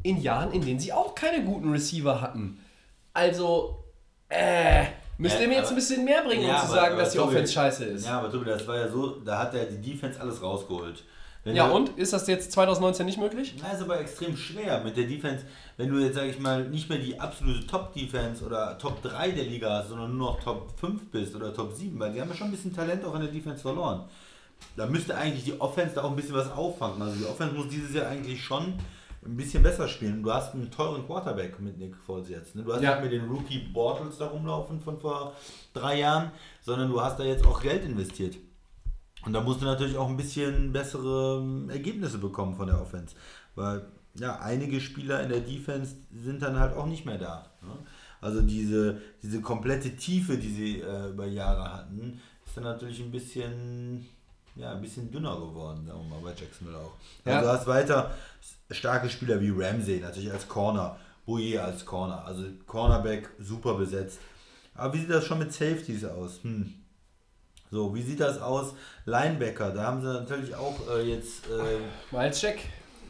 In 0.03 0.21
Jahren, 0.21 0.51
in 0.51 0.61
denen 0.61 0.79
sie 0.79 0.91
auch 0.93 1.15
keine 1.15 1.43
guten 1.45 1.71
Receiver 1.71 2.19
hatten. 2.21 2.59
Also, 3.13 3.83
äh, 4.27 4.83
müsst 5.17 5.39
ihr 5.39 5.47
mir 5.47 5.55
jetzt 5.59 5.69
ein 5.69 5.75
bisschen 5.75 6.03
mehr 6.03 6.21
bringen, 6.23 6.45
Ja, 6.45 6.55
um 6.55 6.67
zu 6.67 6.73
aber- 6.73 6.75
sagen, 6.75 6.93
aber 6.95 7.03
dass 7.03 7.11
die 7.13 7.17
Tobi- 7.19 7.29
Offense 7.35 7.53
scheiße 7.53 7.85
ist. 7.85 8.05
Ja, 8.05 8.19
aber 8.19 8.29
Tobi, 8.29 8.45
das 8.45 8.67
war 8.67 8.75
ja 8.77 8.89
so, 8.89 9.11
da 9.21 9.39
hat 9.39 9.53
er 9.55 9.65
die 9.65 9.77
Defense 9.91 10.19
alles 10.19 10.41
rausgeholt. 10.41 11.03
Wenn 11.45 11.55
Ja, 11.55 11.67
du- 11.67 11.75
und? 11.75 11.97
Ist 11.97 12.11
das 12.13 12.27
jetzt 12.27 12.51
2019 12.53 13.05
nicht 13.05 13.17
möglich? 13.19 13.55
Na, 13.61 13.71
ist 13.71 13.81
aber 13.81 13.99
extrem 13.99 14.35
schwer 14.35 14.81
mit 14.83 14.95
der 14.97 15.05
Defense, 15.05 15.45
wenn 15.77 15.89
du 15.89 15.99
jetzt, 15.99 16.15
sag 16.15 16.25
ich 16.25 16.39
mal, 16.39 16.65
nicht 16.69 16.89
mehr 16.89 16.99
die 16.99 17.17
absolute 17.19 17.65
Top-Defense 17.67 18.43
oder 18.45 18.77
Top 18.77 19.01
3 19.01 19.31
der 19.31 19.43
Liga 19.45 19.69
hast, 19.79 19.89
sondern 19.89 20.17
nur 20.17 20.31
noch 20.33 20.39
Top 20.43 20.71
5 20.79 21.09
bist 21.11 21.35
oder 21.35 21.53
Top 21.53 21.73
7, 21.73 21.97
weil 21.99 22.11
die 22.13 22.19
haben 22.21 22.29
ja 22.29 22.35
schon 22.35 22.47
ein 22.47 22.51
bisschen 22.51 22.73
Talent 22.75 23.03
auch 23.05 23.15
in 23.15 23.21
der 23.21 23.31
Defense 23.31 23.61
verloren. 23.61 24.05
Da 24.75 24.85
müsste 24.87 25.15
eigentlich 25.15 25.43
die 25.43 25.59
Offense 25.59 25.95
da 25.95 26.03
auch 26.03 26.09
ein 26.09 26.15
bisschen 26.15 26.35
was 26.35 26.51
auffangen. 26.51 27.01
Also 27.01 27.17
die 27.17 27.25
Offense 27.25 27.53
muss 27.55 27.67
dieses 27.69 27.93
Jahr 27.93 28.07
eigentlich 28.07 28.43
schon 28.43 28.73
ein 29.25 29.37
bisschen 29.37 29.63
besser 29.63 29.87
spielen. 29.87 30.21
Du 30.23 30.31
hast 30.33 30.53
einen 30.53 30.69
teuren 30.71 31.05
Quarterback 31.05 31.59
mit 31.59 31.77
Nick 31.77 31.95
Foles 31.95 32.27
jetzt. 32.29 32.55
Ne? 32.55 32.63
Du 32.63 32.73
hast 32.73 32.81
Ja. 32.81 32.99
nicht 32.99 33.09
mehr 33.11 33.19
den 33.19 33.29
Rookie 33.29 33.59
Bortles 33.59 34.17
da 34.17 34.25
rumlaufen 34.27 34.81
von 34.81 34.99
vor 34.99 35.33
drei 35.73 35.99
Jahren, 35.99 36.31
sondern 36.61 36.89
du 36.89 36.99
hast 37.01 37.19
da 37.19 37.23
jetzt 37.23 37.45
auch 37.45 37.61
Geld 37.61 37.85
investiert. 37.85 38.35
Und 39.25 39.31
da 39.33 39.39
musst 39.39 39.61
du 39.61 39.65
natürlich 39.65 39.95
auch 39.97 40.09
ein 40.09 40.17
bisschen 40.17 40.73
bessere 40.73 41.39
ähm, 41.41 41.69
Ergebnisse 41.69 42.17
bekommen 42.17 42.55
von 42.55 42.67
der 42.67 42.81
Offense. 42.81 43.15
Weil 43.55 43.85
ja, 44.15 44.39
einige 44.39 44.81
Spieler 44.81 45.23
in 45.23 45.29
der 45.29 45.39
Defense 45.39 45.95
sind 46.13 46.41
dann 46.41 46.59
halt 46.59 46.75
auch 46.75 46.85
nicht 46.85 47.05
mehr 47.05 47.17
da. 47.17 47.49
Ne? 47.61 47.71
Also 48.19 48.41
diese, 48.41 49.01
diese 49.21 49.41
komplette 49.41 49.95
Tiefe, 49.95 50.37
die 50.37 50.49
sie 50.53 50.79
äh, 50.81 51.09
über 51.09 51.25
Jahre 51.25 51.73
hatten, 51.73 52.19
ist 52.45 52.57
dann 52.57 52.63
natürlich 52.65 52.99
ein 52.99 53.11
bisschen, 53.11 54.05
ja, 54.55 54.71
ein 54.73 54.81
bisschen 54.81 55.11
dünner 55.11 55.35
geworden, 55.35 55.85
sagen 55.85 55.99
wir 55.99 56.15
mal, 56.15 56.21
bei 56.23 56.39
Jacksonville 56.39 56.77
auch. 56.77 56.93
Ja. 57.25 57.37
Also 57.37 57.47
du 57.47 57.53
hast 57.53 57.67
weiter 57.67 58.11
starke 58.71 59.09
Spieler 59.09 59.39
wie 59.41 59.51
Ramsey, 59.51 59.99
natürlich 59.99 60.31
als 60.31 60.47
Corner, 60.47 60.97
Bouye 61.25 61.57
als 61.57 61.85
Corner, 61.85 62.23
also 62.25 62.43
Cornerback 62.65 63.29
super 63.39 63.75
besetzt. 63.75 64.19
Aber 64.75 64.93
wie 64.93 64.99
sieht 64.99 65.09
das 65.09 65.25
schon 65.25 65.39
mit 65.39 65.53
Safeties 65.53 66.05
aus? 66.05 66.43
Hm. 66.43 66.73
So, 67.71 67.95
wie 67.95 68.01
sieht 68.03 68.19
das 68.19 68.39
aus? 68.39 68.75
Linebacker, 69.05 69.71
da 69.71 69.83
haben 69.83 70.01
sie 70.01 70.07
natürlich 70.07 70.53
auch 70.53 70.75
äh, 70.91 71.01
jetzt, 71.01 71.47
äh, 71.47 72.15
Miles 72.15 72.41
Jack. 72.41 72.59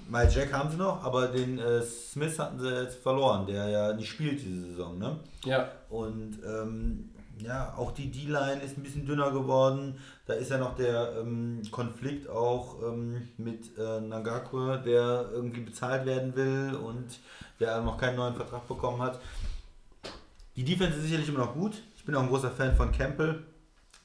Miles 0.10 0.36
Jack 0.36 0.54
haben 0.54 0.72
sie 0.72 0.78
noch, 0.78 1.04
aber 1.04 1.28
den 1.28 1.60
äh, 1.60 1.82
Smith 1.82 2.39
hatten 2.39 2.60
sie 2.60 2.70
jetzt 2.70 2.98
verloren, 3.02 3.46
der 3.46 3.70
ja 3.70 3.94
nicht 3.94 4.10
spielt 4.10 4.41
diese 4.41 4.68
Saison, 4.68 4.98
ne? 4.98 5.20
Ja. 5.46 5.70
Und 5.89 6.39
ähm, 6.46 7.10
ja, 7.39 7.73
auch 7.77 7.91
die 7.91 8.11
D-Line 8.11 8.61
ist 8.61 8.77
ein 8.77 8.84
bisschen 8.84 9.05
dünner 9.05 9.31
geworden. 9.31 9.99
Da 10.25 10.34
ist 10.34 10.51
ja 10.51 10.57
noch 10.57 10.75
der 10.75 11.17
ähm, 11.19 11.61
Konflikt 11.71 12.29
auch 12.29 12.81
ähm, 12.84 13.27
mit 13.38 13.77
äh, 13.77 14.01
Nagakwe, 14.01 14.81
der 14.86 15.29
irgendwie 15.34 15.61
bezahlt 15.61 16.05
werden 16.05 16.36
will 16.36 16.75
und 16.75 17.19
der 17.59 17.81
noch 17.81 17.97
keinen 17.97 18.15
neuen 18.17 18.36
Vertrag 18.36 18.67
bekommen 18.67 19.01
hat. 19.01 19.19
Die 20.55 20.63
Defense 20.63 20.97
ist 20.97 21.03
sicherlich 21.03 21.27
immer 21.29 21.39
noch 21.39 21.53
gut. 21.53 21.81
Ich 21.97 22.05
bin 22.05 22.15
auch 22.15 22.21
ein 22.21 22.29
großer 22.29 22.51
Fan 22.51 22.75
von 22.75 22.91
Campbell. 22.91 23.43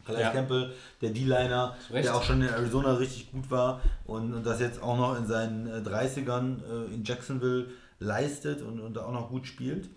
Calais 0.06 0.22
Ja. 0.22 0.30
Campbell, 0.30 0.72
der 1.02 1.10
D-Liner, 1.10 1.76
der 1.92 2.16
auch 2.16 2.22
schon 2.22 2.40
in 2.40 2.48
Arizona 2.48 2.94
richtig 2.94 3.30
gut 3.30 3.50
war 3.50 3.82
und, 4.06 4.32
und 4.32 4.46
das 4.46 4.58
jetzt 4.58 4.82
auch 4.82 4.96
noch 4.96 5.18
in 5.18 5.26
seinen 5.26 5.66
äh, 5.66 5.86
30ern 5.86 6.62
äh, 6.64 6.94
in 6.94 7.04
Jacksonville 7.04 7.66
leistet 8.00 8.62
und, 8.62 8.80
und 8.80 8.96
auch 8.96 9.12
noch 9.12 9.28
gut 9.28 9.46
spielt. 9.46 9.90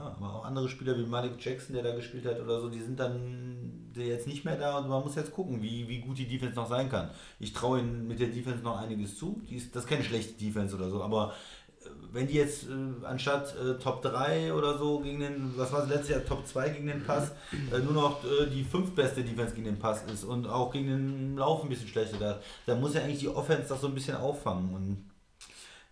Aber 0.00 0.34
auch 0.34 0.44
andere 0.44 0.68
Spieler 0.68 0.96
wie 0.96 1.06
Malik 1.06 1.32
Jackson, 1.38 1.74
der 1.74 1.82
da 1.82 1.94
gespielt 1.94 2.24
hat 2.26 2.40
oder 2.40 2.60
so, 2.60 2.68
die 2.68 2.80
sind 2.80 2.98
dann 2.98 3.90
jetzt 3.96 4.26
nicht 4.26 4.44
mehr 4.44 4.56
da 4.56 4.78
und 4.78 4.88
man 4.88 5.02
muss 5.02 5.16
jetzt 5.16 5.32
gucken, 5.32 5.62
wie, 5.62 5.88
wie 5.88 6.00
gut 6.00 6.18
die 6.18 6.28
Defense 6.28 6.54
noch 6.54 6.68
sein 6.68 6.88
kann. 6.88 7.10
Ich 7.38 7.52
traue 7.52 7.80
ihnen 7.80 8.06
mit 8.06 8.20
der 8.20 8.28
Defense 8.28 8.62
noch 8.62 8.78
einiges 8.78 9.18
zu. 9.18 9.40
Die 9.48 9.56
ist, 9.56 9.74
das 9.74 9.84
ist 9.84 9.88
keine 9.88 10.04
schlechte 10.04 10.32
Defense 10.34 10.74
oder 10.76 10.90
so, 10.90 11.02
aber 11.02 11.34
äh, 11.82 11.88
wenn 12.12 12.26
die 12.26 12.34
jetzt 12.34 12.64
äh, 12.64 13.04
anstatt 13.04 13.54
äh, 13.56 13.78
Top 13.78 14.02
3 14.02 14.54
oder 14.54 14.78
so 14.78 15.00
gegen 15.00 15.20
den, 15.20 15.52
was 15.56 15.72
war 15.72 15.82
es 15.82 15.88
letztes 15.88 16.10
Jahr, 16.10 16.24
Top 16.24 16.46
2 16.46 16.68
gegen 16.70 16.86
den 16.86 17.04
Pass, 17.04 17.32
äh, 17.72 17.78
nur 17.78 17.92
noch 17.92 18.24
äh, 18.24 18.46
die 18.46 18.64
fünf 18.64 18.94
beste 18.94 19.22
Defense 19.22 19.54
gegen 19.54 19.66
den 19.66 19.78
Pass 19.78 20.02
ist 20.12 20.24
und 20.24 20.46
auch 20.46 20.70
gegen 20.72 20.86
den 20.86 21.36
Lauf 21.36 21.62
ein 21.62 21.68
bisschen 21.68 21.88
schlechter 21.88 22.18
da, 22.18 22.38
dann 22.66 22.80
muss 22.80 22.94
ja 22.94 23.02
eigentlich 23.02 23.20
die 23.20 23.28
Offense 23.28 23.68
das 23.68 23.80
so 23.80 23.88
ein 23.88 23.94
bisschen 23.94 24.16
auffangen 24.16 24.74
und 24.74 25.09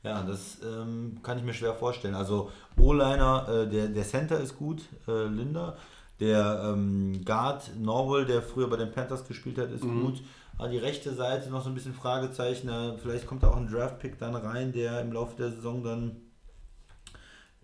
ja, 0.02 0.22
das 0.22 0.58
ähm, 0.64 1.18
kann 1.22 1.38
ich 1.38 1.44
mir 1.44 1.54
schwer 1.54 1.74
vorstellen. 1.74 2.14
Also 2.14 2.50
O-Liner, 2.76 3.48
äh, 3.48 3.68
der, 3.68 3.88
der 3.88 4.04
Center 4.04 4.40
ist 4.40 4.56
gut, 4.56 4.82
äh, 5.06 5.24
Linda. 5.24 5.76
Der 6.20 6.72
ähm, 6.72 7.24
Guard 7.24 7.70
Norwell, 7.78 8.24
der 8.24 8.42
früher 8.42 8.68
bei 8.68 8.76
den 8.76 8.90
Panthers 8.90 9.26
gespielt 9.26 9.58
hat, 9.58 9.70
ist 9.70 9.82
gut. 9.82 10.20
Aber 10.56 10.68
die 10.68 10.78
rechte 10.78 11.14
Seite 11.14 11.48
noch 11.50 11.62
so 11.62 11.68
ein 11.68 11.74
bisschen 11.74 11.94
Fragezeichen. 11.94 12.68
Vielleicht 13.00 13.26
kommt 13.28 13.44
da 13.44 13.48
auch 13.48 13.56
ein 13.56 13.68
Draftpick 13.68 14.18
dann 14.18 14.34
rein, 14.34 14.72
der 14.72 15.00
im 15.00 15.12
Laufe 15.12 15.36
der 15.36 15.52
Saison 15.52 15.84
dann 15.84 16.16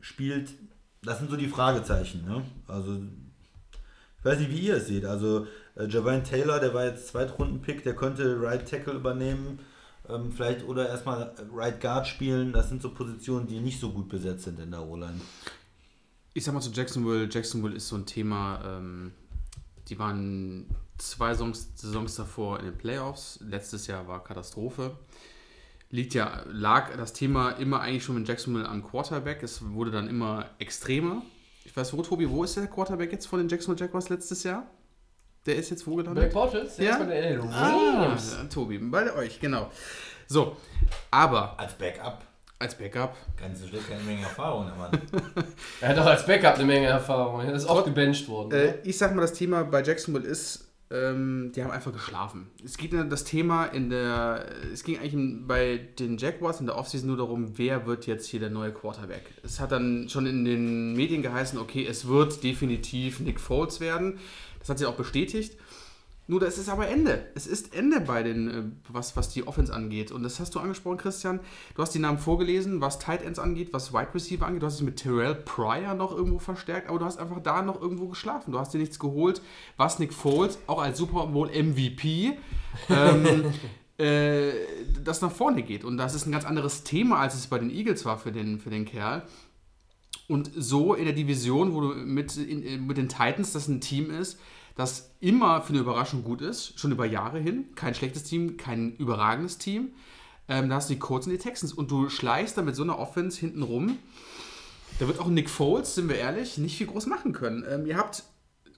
spielt. 0.00 0.50
Das 1.02 1.18
sind 1.18 1.30
so 1.30 1.36
die 1.36 1.48
Fragezeichen. 1.48 2.24
Ne? 2.24 2.42
Also 2.68 2.98
ich 4.18 4.24
weiß 4.24 4.38
nicht, 4.38 4.52
wie 4.52 4.60
ihr 4.60 4.76
es 4.76 4.86
seht. 4.86 5.04
Also 5.04 5.46
äh, 5.76 5.86
Javine 5.86 6.22
Taylor, 6.22 6.60
der 6.60 6.72
war 6.72 6.84
jetzt 6.84 7.08
Zweitrunden-Pick, 7.08 7.82
der 7.82 7.96
könnte 7.96 8.40
Right 8.40 8.68
Tackle 8.68 8.94
übernehmen. 8.94 9.58
Ähm, 10.08 10.32
vielleicht 10.32 10.64
oder 10.66 10.88
erstmal 10.88 11.34
Right 11.52 11.80
Guard 11.80 12.06
spielen. 12.06 12.52
Das 12.52 12.68
sind 12.68 12.82
so 12.82 12.90
Positionen, 12.90 13.46
die 13.46 13.60
nicht 13.60 13.80
so 13.80 13.90
gut 13.90 14.08
besetzt 14.08 14.44
sind 14.44 14.60
in 14.60 14.70
der 14.70 14.82
O-Line. 14.86 15.20
Ich 16.34 16.44
sag 16.44 16.52
mal 16.52 16.60
zu 16.60 16.70
Jacksonville, 16.70 17.28
Jacksonville 17.30 17.74
ist 17.74 17.88
so 17.88 17.96
ein 17.96 18.06
Thema, 18.06 18.60
ähm, 18.66 19.12
die 19.88 19.98
waren 19.98 20.66
zwei 20.98 21.32
Saisons, 21.32 21.70
Saisons 21.76 22.16
davor 22.16 22.58
in 22.58 22.66
den 22.66 22.76
Playoffs. 22.76 23.38
Letztes 23.40 23.86
Jahr 23.86 24.06
war 24.08 24.22
Katastrophe. 24.22 24.96
Liegt 25.90 26.12
ja, 26.14 26.44
lag 26.48 26.96
das 26.96 27.12
Thema 27.12 27.50
immer 27.52 27.80
eigentlich 27.80 28.02
schon 28.02 28.16
mit 28.16 28.26
Jacksonville 28.26 28.68
am 28.68 28.82
Quarterback. 28.82 29.42
Es 29.42 29.64
wurde 29.64 29.90
dann 29.90 30.08
immer 30.08 30.50
extremer. 30.58 31.22
Ich 31.64 31.76
weiß 31.76 31.92
wo, 31.92 32.02
Tobi, 32.02 32.28
wo 32.28 32.44
ist 32.44 32.56
der 32.56 32.66
Quarterback 32.66 33.12
jetzt 33.12 33.26
von 33.26 33.38
den 33.38 33.48
Jacksonville 33.48 33.86
Jaguars 33.86 34.08
letztes 34.08 34.42
Jahr? 34.42 34.66
Der 35.46 35.56
ist 35.56 35.70
jetzt 35.70 35.86
wo 35.86 35.96
gelandet? 35.96 36.32
Bortles? 36.32 36.76
Der 36.76 36.84
Ja? 36.86 36.92
ist 36.92 36.98
bei 37.00 37.20
den 37.20 37.38
LA 37.38 37.44
Ah, 37.52 38.02
Rams. 38.04 38.36
Tobi, 38.52 38.78
bei 38.78 39.12
euch, 39.14 39.38
genau. 39.40 39.70
So, 40.26 40.56
aber 41.10 41.58
Als 41.58 41.74
Backup. 41.74 42.22
als 42.58 42.74
Backup, 42.78 43.14
Ganz 43.38 43.60
so 43.60 43.66
schlecht, 43.66 43.88
keine 43.90 44.02
Menge 44.04 44.22
Erfahrung, 44.22 44.70
Mann. 44.78 44.90
Er 45.82 45.90
hat 45.90 45.98
auch 45.98 46.06
als 46.06 46.24
Backup 46.24 46.54
eine 46.54 46.64
Menge 46.64 46.86
Erfahrung. 46.86 47.42
Er 47.42 47.52
ist 47.52 47.66
oft 47.66 47.84
gebencht 47.84 48.26
worden. 48.28 48.52
Äh, 48.52 48.74
ich 48.84 48.96
sag 48.96 49.14
mal, 49.14 49.20
das 49.20 49.34
Thema 49.34 49.64
bei 49.64 49.82
Jacksonville 49.82 50.26
ist, 50.26 50.68
ähm, 50.90 51.52
die 51.54 51.62
haben 51.62 51.70
einfach 51.72 51.92
geschlafen. 51.92 52.50
Es 52.64 52.76
geht 52.78 52.92
ja 52.94 53.04
das 53.04 53.24
Thema 53.24 53.66
in 53.66 53.90
der, 53.90 54.46
es 54.72 54.82
ging 54.84 54.96
eigentlich 54.98 55.12
in- 55.14 55.46
bei 55.46 55.78
den 55.98 56.16
Jaguars 56.16 56.60
in 56.60 56.66
der 56.66 56.76
Offseason 56.78 57.08
nur 57.08 57.16
darum, 57.18 57.58
wer 57.58 57.84
wird 57.86 58.06
jetzt 58.06 58.26
hier 58.28 58.40
der 58.40 58.50
neue 58.50 58.72
Quarterback. 58.72 59.24
Es 59.42 59.60
hat 59.60 59.72
dann 59.72 60.08
schon 60.08 60.26
in 60.26 60.44
den 60.46 60.94
Medien 60.94 61.20
geheißen, 61.22 61.58
okay, 61.58 61.86
es 61.86 62.06
wird 62.08 62.42
definitiv 62.42 63.20
Nick 63.20 63.40
Foles 63.40 63.80
werden. 63.80 64.18
Das 64.64 64.70
hat 64.70 64.78
sich 64.78 64.86
auch 64.86 64.96
bestätigt. 64.96 65.58
Nur 66.26 66.40
das 66.40 66.56
ist 66.56 66.70
aber 66.70 66.88
Ende. 66.88 67.26
Es 67.34 67.46
ist 67.46 67.74
Ende 67.74 68.00
bei 68.00 68.22
den, 68.22 68.48
äh, 68.48 68.62
was, 68.88 69.14
was 69.14 69.28
die 69.28 69.46
Offense 69.46 69.74
angeht. 69.74 70.10
Und 70.10 70.22
das 70.22 70.40
hast 70.40 70.54
du 70.54 70.58
angesprochen, 70.58 70.96
Christian. 70.96 71.40
Du 71.74 71.82
hast 71.82 71.94
die 71.94 71.98
Namen 71.98 72.16
vorgelesen, 72.16 72.80
was 72.80 72.98
Tight 72.98 73.22
Ends 73.22 73.38
angeht, 73.38 73.74
was 73.74 73.92
Wide 73.92 74.14
Receiver 74.14 74.46
angeht. 74.46 74.62
Du 74.62 74.66
hast 74.66 74.76
es 74.76 74.80
mit 74.80 74.96
Terrell 74.96 75.34
Pryor 75.34 75.92
noch 75.92 76.16
irgendwo 76.16 76.38
verstärkt, 76.38 76.88
aber 76.88 76.98
du 76.98 77.04
hast 77.04 77.18
einfach 77.18 77.40
da 77.42 77.60
noch 77.60 77.78
irgendwo 77.80 78.08
geschlafen. 78.08 78.52
Du 78.52 78.58
hast 78.58 78.72
dir 78.72 78.78
nichts 78.78 78.98
geholt, 78.98 79.42
was 79.76 79.98
Nick 79.98 80.14
Foles, 80.14 80.58
auch 80.66 80.80
als 80.80 80.96
Super 80.96 81.26
Bowl 81.26 81.50
MVP, 81.50 82.38
ähm, 82.88 83.44
äh, 83.98 84.52
das 85.04 85.20
nach 85.20 85.32
vorne 85.32 85.62
geht. 85.62 85.84
Und 85.84 85.98
das 85.98 86.14
ist 86.14 86.24
ein 86.24 86.32
ganz 86.32 86.46
anderes 86.46 86.84
Thema, 86.84 87.18
als 87.18 87.34
es 87.34 87.48
bei 87.48 87.58
den 87.58 87.68
Eagles 87.68 88.06
war 88.06 88.16
für 88.16 88.32
den, 88.32 88.60
für 88.60 88.70
den 88.70 88.86
Kerl. 88.86 89.24
Und 90.26 90.50
so 90.56 90.94
in 90.94 91.04
der 91.04 91.12
Division, 91.12 91.74
wo 91.74 91.82
du 91.82 91.88
mit, 91.88 92.34
in, 92.38 92.86
mit 92.86 92.96
den 92.96 93.10
Titans, 93.10 93.52
das 93.52 93.68
ein 93.68 93.82
Team 93.82 94.10
ist, 94.10 94.38
das 94.74 95.14
immer 95.20 95.62
für 95.62 95.70
eine 95.70 95.80
Überraschung 95.80 96.24
gut 96.24 96.40
ist, 96.40 96.78
schon 96.78 96.92
über 96.92 97.06
Jahre 97.06 97.38
hin. 97.38 97.66
Kein 97.74 97.94
schlechtes 97.94 98.24
Team, 98.24 98.56
kein 98.56 98.96
überragendes 98.96 99.58
Team. 99.58 99.92
Ähm, 100.48 100.68
da 100.68 100.76
hast 100.76 100.90
du 100.90 100.94
die 100.94 101.00
Colts 101.00 101.26
und 101.26 101.32
die 101.32 101.38
Texans 101.38 101.72
und 101.72 101.90
du 101.90 102.08
schleichst 102.08 102.58
da 102.58 102.62
mit 102.62 102.76
so 102.76 102.82
einer 102.82 102.98
Offense 102.98 103.38
hinten 103.38 103.62
rum. 103.62 103.98
Da 104.98 105.06
wird 105.06 105.18
auch 105.18 105.28
Nick 105.28 105.48
Foles, 105.48 105.94
sind 105.94 106.08
wir 106.08 106.16
ehrlich, 106.16 106.58
nicht 106.58 106.76
viel 106.76 106.86
groß 106.86 107.06
machen 107.06 107.32
können. 107.32 107.64
Ähm, 107.68 107.86
ihr 107.86 107.96
habt 107.96 108.24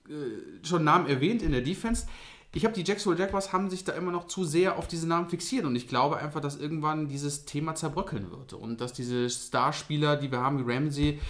äh, 0.09 0.67
schon 0.67 0.85
Namen 0.85 1.07
erwähnt 1.07 1.43
in 1.43 1.53
der 1.53 1.63
Defense. 1.63 2.07
Ich 2.55 2.65
habe 2.65 2.75
die 2.75 2.85
Jacksonville 2.85 3.23
Jaguars 3.23 3.53
haben 3.53 3.69
sich 3.69 3.85
da 3.85 3.93
immer 3.93 4.13
noch 4.13 4.29
zu 4.29 4.45
sehr 4.45 4.79
auf 4.79 4.89
diese 4.89 5.07
Namen 5.07 5.29
fixiert 5.29 5.67
und 5.67 5.77
ich 5.77 5.89
glaube 5.89 6.17
einfach, 6.17 6.41
dass 6.41 6.57
irgendwann 6.57 7.09
dieses 7.09 7.45
Thema 7.45 7.75
zerbröckeln 7.75 8.31
wird 8.31 8.55
und 8.55 8.81
dass 8.81 8.95
diese 8.95 9.29
Starspieler, 9.29 10.17
die 10.17 10.31
wir 10.31 10.41
haben, 10.41 10.67
wie 10.67 10.73
Ramsey 10.73 11.21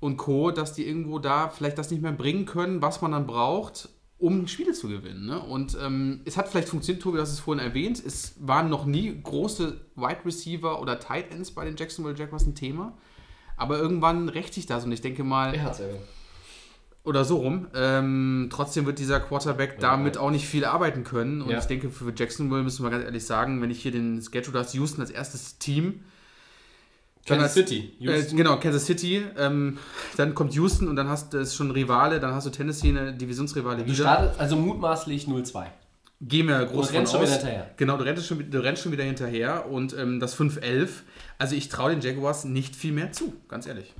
und 0.00 0.18
Co., 0.18 0.50
dass 0.50 0.74
die 0.74 0.86
irgendwo 0.86 1.20
da 1.20 1.48
vielleicht 1.48 1.78
das 1.78 1.90
nicht 1.90 2.02
mehr 2.02 2.12
bringen 2.12 2.44
können, 2.44 2.82
was 2.82 3.00
man 3.00 3.12
dann 3.12 3.26
braucht, 3.26 3.88
um 4.18 4.46
Spiele 4.48 4.72
zu 4.72 4.88
gewinnen. 4.88 5.26
Ne? 5.26 5.38
Und 5.40 5.76
ähm, 5.80 6.20
es 6.24 6.36
hat 6.36 6.48
vielleicht 6.48 6.68
funktioniert, 6.68 7.02
Tobi, 7.02 7.18
das 7.18 7.30
ist 7.32 7.40
vorhin 7.40 7.64
erwähnt, 7.64 8.02
es 8.04 8.34
waren 8.40 8.68
noch 8.68 8.84
nie 8.84 9.20
große 9.22 9.80
Wide 9.94 10.24
Receiver 10.24 10.80
oder 10.80 10.98
Tight 10.98 11.30
Ends 11.32 11.52
bei 11.52 11.64
den 11.64 11.76
Jacksonville 11.76 12.16
Jaguars 12.16 12.46
ein 12.46 12.54
Thema, 12.54 12.98
aber 13.56 13.78
irgendwann 13.78 14.28
rächt 14.28 14.54
sich 14.54 14.66
das 14.66 14.84
und 14.84 14.92
ich 14.92 15.00
denke 15.00 15.22
mal... 15.24 15.54
Er 15.54 15.62
hat's 15.64 15.80
erwähnt. 15.80 16.02
Oder 17.04 17.24
so 17.24 17.38
rum. 17.38 17.68
Ähm, 17.74 18.48
trotzdem 18.52 18.84
wird 18.84 18.98
dieser 18.98 19.18
Quarterback 19.20 19.78
damit 19.78 20.18
auch 20.18 20.30
nicht 20.30 20.46
viel 20.46 20.66
arbeiten 20.66 21.04
können. 21.04 21.40
Und 21.40 21.50
Ja. 21.50 21.58
ich 21.58 21.64
denke, 21.64 21.88
für 21.88 22.12
Jacksonville 22.14 22.62
müssen 22.62 22.82
wir 22.84 22.90
ganz 22.90 23.04
ehrlich 23.04 23.24
sagen, 23.24 23.62
wenn 23.62 23.70
ich 23.70 23.80
hier 23.80 23.92
den 23.92 24.20
Schedule 24.20 24.58
hast, 24.58 24.74
Houston 24.74 25.00
als 25.00 25.10
erstes 25.10 25.58
Team. 25.58 26.00
Dann 27.28 27.38
Kansas 27.38 27.56
als- 27.56 27.68
City. 27.68 27.92
Äh, 28.00 28.22
genau, 28.36 28.58
Kansas 28.58 28.86
City. 28.86 29.24
Ähm, 29.36 29.78
dann 30.16 30.34
kommt 30.34 30.54
Houston 30.54 30.88
und 30.88 30.96
dann 30.96 31.08
hast 31.08 31.32
du 31.34 31.44
schon 31.46 31.70
Rivale. 31.70 32.20
Dann 32.20 32.34
hast 32.34 32.46
du 32.46 32.50
Tennessee, 32.50 32.88
eine 32.88 33.12
Divisionsrivale 33.14 33.78
Du 33.78 33.86
wieder. 33.86 33.94
startet 33.94 34.40
also 34.40 34.56
mutmaßlich 34.56 35.26
0-2. 35.26 35.66
Gehen 36.20 36.48
wir 36.48 36.64
groß 36.64 36.88
von 36.88 36.96
rennst 36.96 37.12
schon 37.12 37.20
aus. 37.22 37.26
wieder 37.28 37.36
hinterher. 37.38 37.70
Genau, 37.76 37.96
du 37.96 38.04
rennst, 38.04 38.26
schon, 38.26 38.50
du 38.50 38.58
rennst 38.58 38.82
schon 38.82 38.90
wieder 38.92 39.04
hinterher. 39.04 39.70
Und 39.70 39.96
ähm, 39.96 40.18
das 40.18 40.36
5-11. 40.38 40.88
Also 41.38 41.54
ich 41.54 41.68
traue 41.68 41.90
den 41.90 42.00
Jaguars 42.00 42.44
nicht 42.44 42.74
viel 42.74 42.92
mehr 42.92 43.12
zu, 43.12 43.34
ganz 43.48 43.66
ehrlich. 43.68 43.94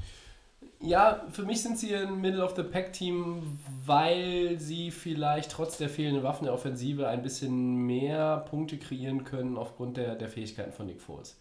Ja, 0.81 1.25
für 1.33 1.43
mich 1.43 1.61
sind 1.63 1.77
sie 1.77 1.93
ein 1.95 2.21
Middle-of-the-Pack-Team, 2.21 3.43
weil 3.85 4.57
sie 4.61 4.91
vielleicht 4.93 5.51
trotz 5.51 5.77
der 5.79 5.89
fehlenden 5.89 6.23
Waffen 6.23 6.45
der 6.45 6.55
Offensive 6.55 7.09
ein 7.09 7.23
bisschen 7.23 7.85
mehr 7.87 8.45
Punkte 8.49 8.79
kreieren 8.79 9.25
können 9.25 9.57
aufgrund 9.57 9.97
der, 9.97 10.15
der 10.15 10.29
Fähigkeiten 10.29 10.73
von 10.73 10.87
Nick 10.87 11.01
Foles. 11.01 11.37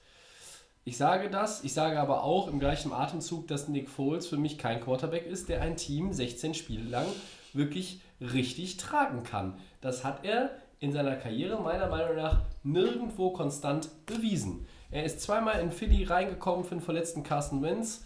Ich 0.87 0.95
sage 0.95 1.29
das, 1.29 1.65
ich 1.65 1.73
sage 1.73 1.99
aber 1.99 2.23
auch 2.23 2.47
im 2.47 2.59
gleichen 2.59 2.93
Atemzug, 2.93 3.45
dass 3.49 3.67
Nick 3.67 3.89
Foles 3.89 4.25
für 4.25 4.37
mich 4.37 4.57
kein 4.57 4.79
Quarterback 4.79 5.25
ist, 5.25 5.49
der 5.49 5.61
ein 5.61 5.75
Team 5.75 6.13
16 6.13 6.53
Spiele 6.53 6.89
lang 6.89 7.05
wirklich 7.51 7.99
richtig 8.21 8.77
tragen 8.77 9.23
kann. 9.23 9.59
Das 9.81 10.05
hat 10.05 10.23
er 10.23 10.49
in 10.79 10.93
seiner 10.93 11.17
Karriere 11.17 11.61
meiner 11.61 11.89
Meinung 11.89 12.15
nach 12.15 12.39
nirgendwo 12.63 13.31
konstant 13.31 13.89
bewiesen. 14.05 14.65
Er 14.89 15.03
ist 15.03 15.19
zweimal 15.19 15.59
in 15.59 15.73
Philly 15.73 16.05
reingekommen 16.05 16.63
für 16.63 16.75
den 16.75 16.81
verletzten 16.81 17.21
Carson 17.21 17.61
Wentz 17.61 18.05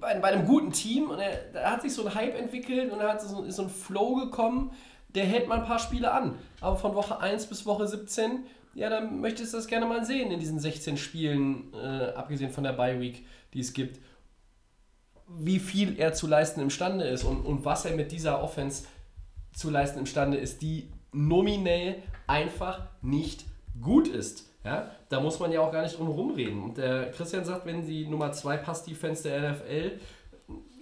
bei, 0.00 0.18
bei 0.18 0.26
einem 0.26 0.44
guten 0.44 0.72
Team 0.72 1.10
und 1.10 1.20
er, 1.20 1.52
da 1.52 1.70
hat 1.70 1.82
sich 1.82 1.94
so 1.94 2.04
ein 2.04 2.16
Hype 2.16 2.36
entwickelt 2.36 2.90
und 2.90 2.98
er 2.98 3.12
hat 3.12 3.22
so, 3.22 3.44
ist 3.44 3.54
so 3.54 3.62
ein 3.62 3.70
Flow 3.70 4.16
gekommen, 4.16 4.72
der 5.14 5.24
hält 5.24 5.46
mal 5.46 5.60
ein 5.60 5.66
paar 5.66 5.78
Spiele 5.78 6.10
an. 6.10 6.36
Aber 6.60 6.74
von 6.74 6.96
Woche 6.96 7.20
1 7.20 7.46
bis 7.46 7.64
Woche 7.64 7.86
17, 7.86 8.44
ja, 8.76 8.90
dann 8.90 9.20
möchtest 9.20 9.52
du 9.52 9.56
das 9.56 9.66
gerne 9.66 9.86
mal 9.86 10.04
sehen 10.04 10.30
in 10.30 10.38
diesen 10.38 10.60
16 10.60 10.98
Spielen, 10.98 11.72
äh, 11.72 12.12
abgesehen 12.14 12.50
von 12.50 12.62
der 12.62 12.72
Bye 12.72 13.00
Week, 13.00 13.26
die 13.54 13.60
es 13.60 13.72
gibt, 13.72 13.98
wie 15.28 15.58
viel 15.58 15.98
er 15.98 16.12
zu 16.12 16.26
leisten 16.26 16.60
imstande 16.60 17.06
ist 17.06 17.24
und, 17.24 17.44
und 17.44 17.64
was 17.64 17.86
er 17.86 17.96
mit 17.96 18.12
dieser 18.12 18.42
Offense 18.42 18.84
zu 19.54 19.70
leisten 19.70 19.98
imstande 19.98 20.36
ist, 20.36 20.60
die 20.60 20.90
nominell 21.10 22.02
einfach 22.26 22.86
nicht 23.00 23.46
gut 23.80 24.08
ist. 24.08 24.44
Ja, 24.62 24.90
da 25.08 25.20
muss 25.20 25.38
man 25.38 25.52
ja 25.52 25.60
auch 25.60 25.72
gar 25.72 25.82
nicht 25.82 25.96
drum 25.96 26.08
rumreden. 26.08 26.62
Und 26.62 26.76
der 26.76 27.10
Christian 27.12 27.44
sagt, 27.44 27.64
wenn 27.64 27.86
die 27.86 28.06
Nummer 28.06 28.32
2 28.32 28.58
Pass-Defense 28.58 29.22
der 29.22 29.52
NFL 29.52 30.00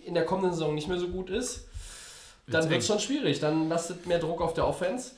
in 0.05 0.15
der 0.15 0.25
kommenden 0.25 0.53
Saison 0.53 0.75
nicht 0.75 0.89
mehr 0.89 0.99
so 0.99 1.09
gut 1.09 1.31
ist, 1.31 1.69
dann 2.47 2.63
Wird's 2.63 2.71
wird 2.71 2.81
es 2.81 2.87
schon 2.89 2.99
schwierig. 2.99 3.41
Dann 3.41 3.69
lastet 3.69 4.07
mehr 4.07 4.19
Druck 4.19 4.41
auf 4.41 4.55
der 4.55 4.67
Offense. 4.67 5.13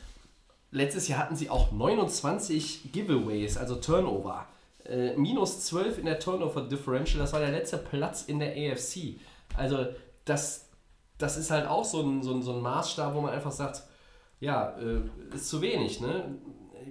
Letztes 0.70 1.08
Jahr 1.08 1.20
hatten 1.20 1.36
sie 1.36 1.48
auch 1.50 1.72
29 1.72 2.92
Giveaways, 2.92 3.56
also 3.56 3.76
Turnover. 3.76 4.46
Äh, 4.84 5.16
minus 5.16 5.64
12 5.66 5.98
in 5.98 6.04
der 6.06 6.18
Turnover 6.18 6.60
Differential, 6.62 7.18
das 7.20 7.32
war 7.32 7.40
der 7.40 7.50
letzte 7.50 7.78
Platz 7.78 8.24
in 8.24 8.38
der 8.38 8.52
AFC. 8.52 9.18
Also 9.56 9.86
das, 10.24 10.68
das 11.18 11.36
ist 11.36 11.50
halt 11.50 11.66
auch 11.66 11.84
so 11.84 12.02
ein, 12.02 12.22
so, 12.22 12.32
ein, 12.34 12.42
so 12.42 12.52
ein 12.52 12.60
Maßstab, 12.62 13.14
wo 13.14 13.20
man 13.20 13.32
einfach 13.32 13.52
sagt, 13.52 13.82
ja, 14.40 14.76
äh, 14.78 15.00
ist 15.34 15.48
zu 15.48 15.60
wenig. 15.60 16.00
Ne? 16.00 16.36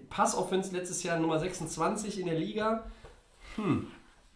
Pass-Offense 0.09 0.76
letztes 0.76 1.03
Jahr 1.03 1.19
Nummer 1.19 1.39
26 1.39 2.19
in 2.19 2.26
der 2.26 2.39
Liga. 2.39 2.86
Hm. 3.55 3.88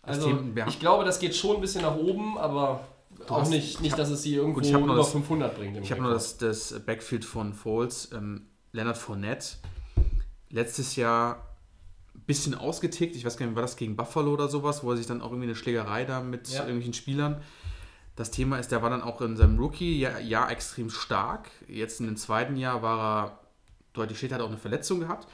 Also 0.02 0.28
wir 0.56 0.64
haben- 0.64 0.70
ich 0.70 0.80
glaube, 0.80 1.04
das 1.04 1.20
geht 1.20 1.36
schon 1.36 1.56
ein 1.58 1.62
bisschen 1.62 1.82
nach 1.82 1.98
oben, 1.98 2.38
aber 2.38 2.88
auch 3.28 3.42
hast- 3.42 3.50
nicht, 3.50 3.76
ich 3.76 3.80
nicht 3.82 3.92
hab- 3.94 4.00
dass 4.00 4.10
es 4.10 4.22
sie 4.24 4.36
irgendwo 4.36 4.62
über 4.62 4.96
das- 4.96 5.12
500 5.12 5.56
bringt. 5.58 5.78
Ich 5.78 5.92
habe 5.92 6.02
nur 6.02 6.14
das, 6.14 6.38
das 6.38 6.80
Backfield 6.86 7.26
von 7.26 7.54
Foles. 7.54 8.10
Ähm, 8.14 8.46
Leonard 8.72 8.98
Fournette, 8.98 9.58
letztes 10.50 10.96
Jahr 10.96 11.46
ein 12.16 12.22
bisschen 12.28 12.56
ausgetickt. 12.56 13.16
Ich 13.16 13.26
weiß 13.26 13.38
gar 13.38 13.46
nicht, 13.46 13.56
war 13.56 13.62
das 13.62 13.76
gegen 13.76 13.96
Buffalo 13.96 14.34
oder 14.34 14.48
sowas, 14.48 14.84
wo 14.84 14.92
er 14.92 14.98
sich 14.98 15.06
dann 15.08 15.22
auch 15.22 15.32
irgendwie 15.32 15.48
eine 15.48 15.56
Schlägerei 15.56 16.06
da 16.06 16.22
mit 16.22 16.50
Ja. 16.50 16.62
irgendwelchen 16.62 16.94
Spielern. 16.94 17.42
Das 18.16 18.32
Thema 18.32 18.58
ist, 18.58 18.72
der 18.72 18.82
war 18.82 18.90
dann 18.90 19.02
auch 19.02 19.22
in 19.22 19.38
seinem 19.38 19.58
Rookie-Jahr 19.60 20.20
Jahr 20.20 20.52
extrem 20.52 20.90
stark. 20.90 21.50
Jetzt 21.68 22.00
in 22.02 22.06
dem 22.08 22.18
zweiten 22.18 22.58
Jahr 22.58 22.82
war 22.82 23.00
er 23.26 23.40
deutlich 23.94 24.18
schlechter, 24.18 24.36
hat 24.36 24.42
auch 24.44 24.50
eine 24.50 24.58
Verletzung 24.58 25.00
gehabt. 25.00 25.28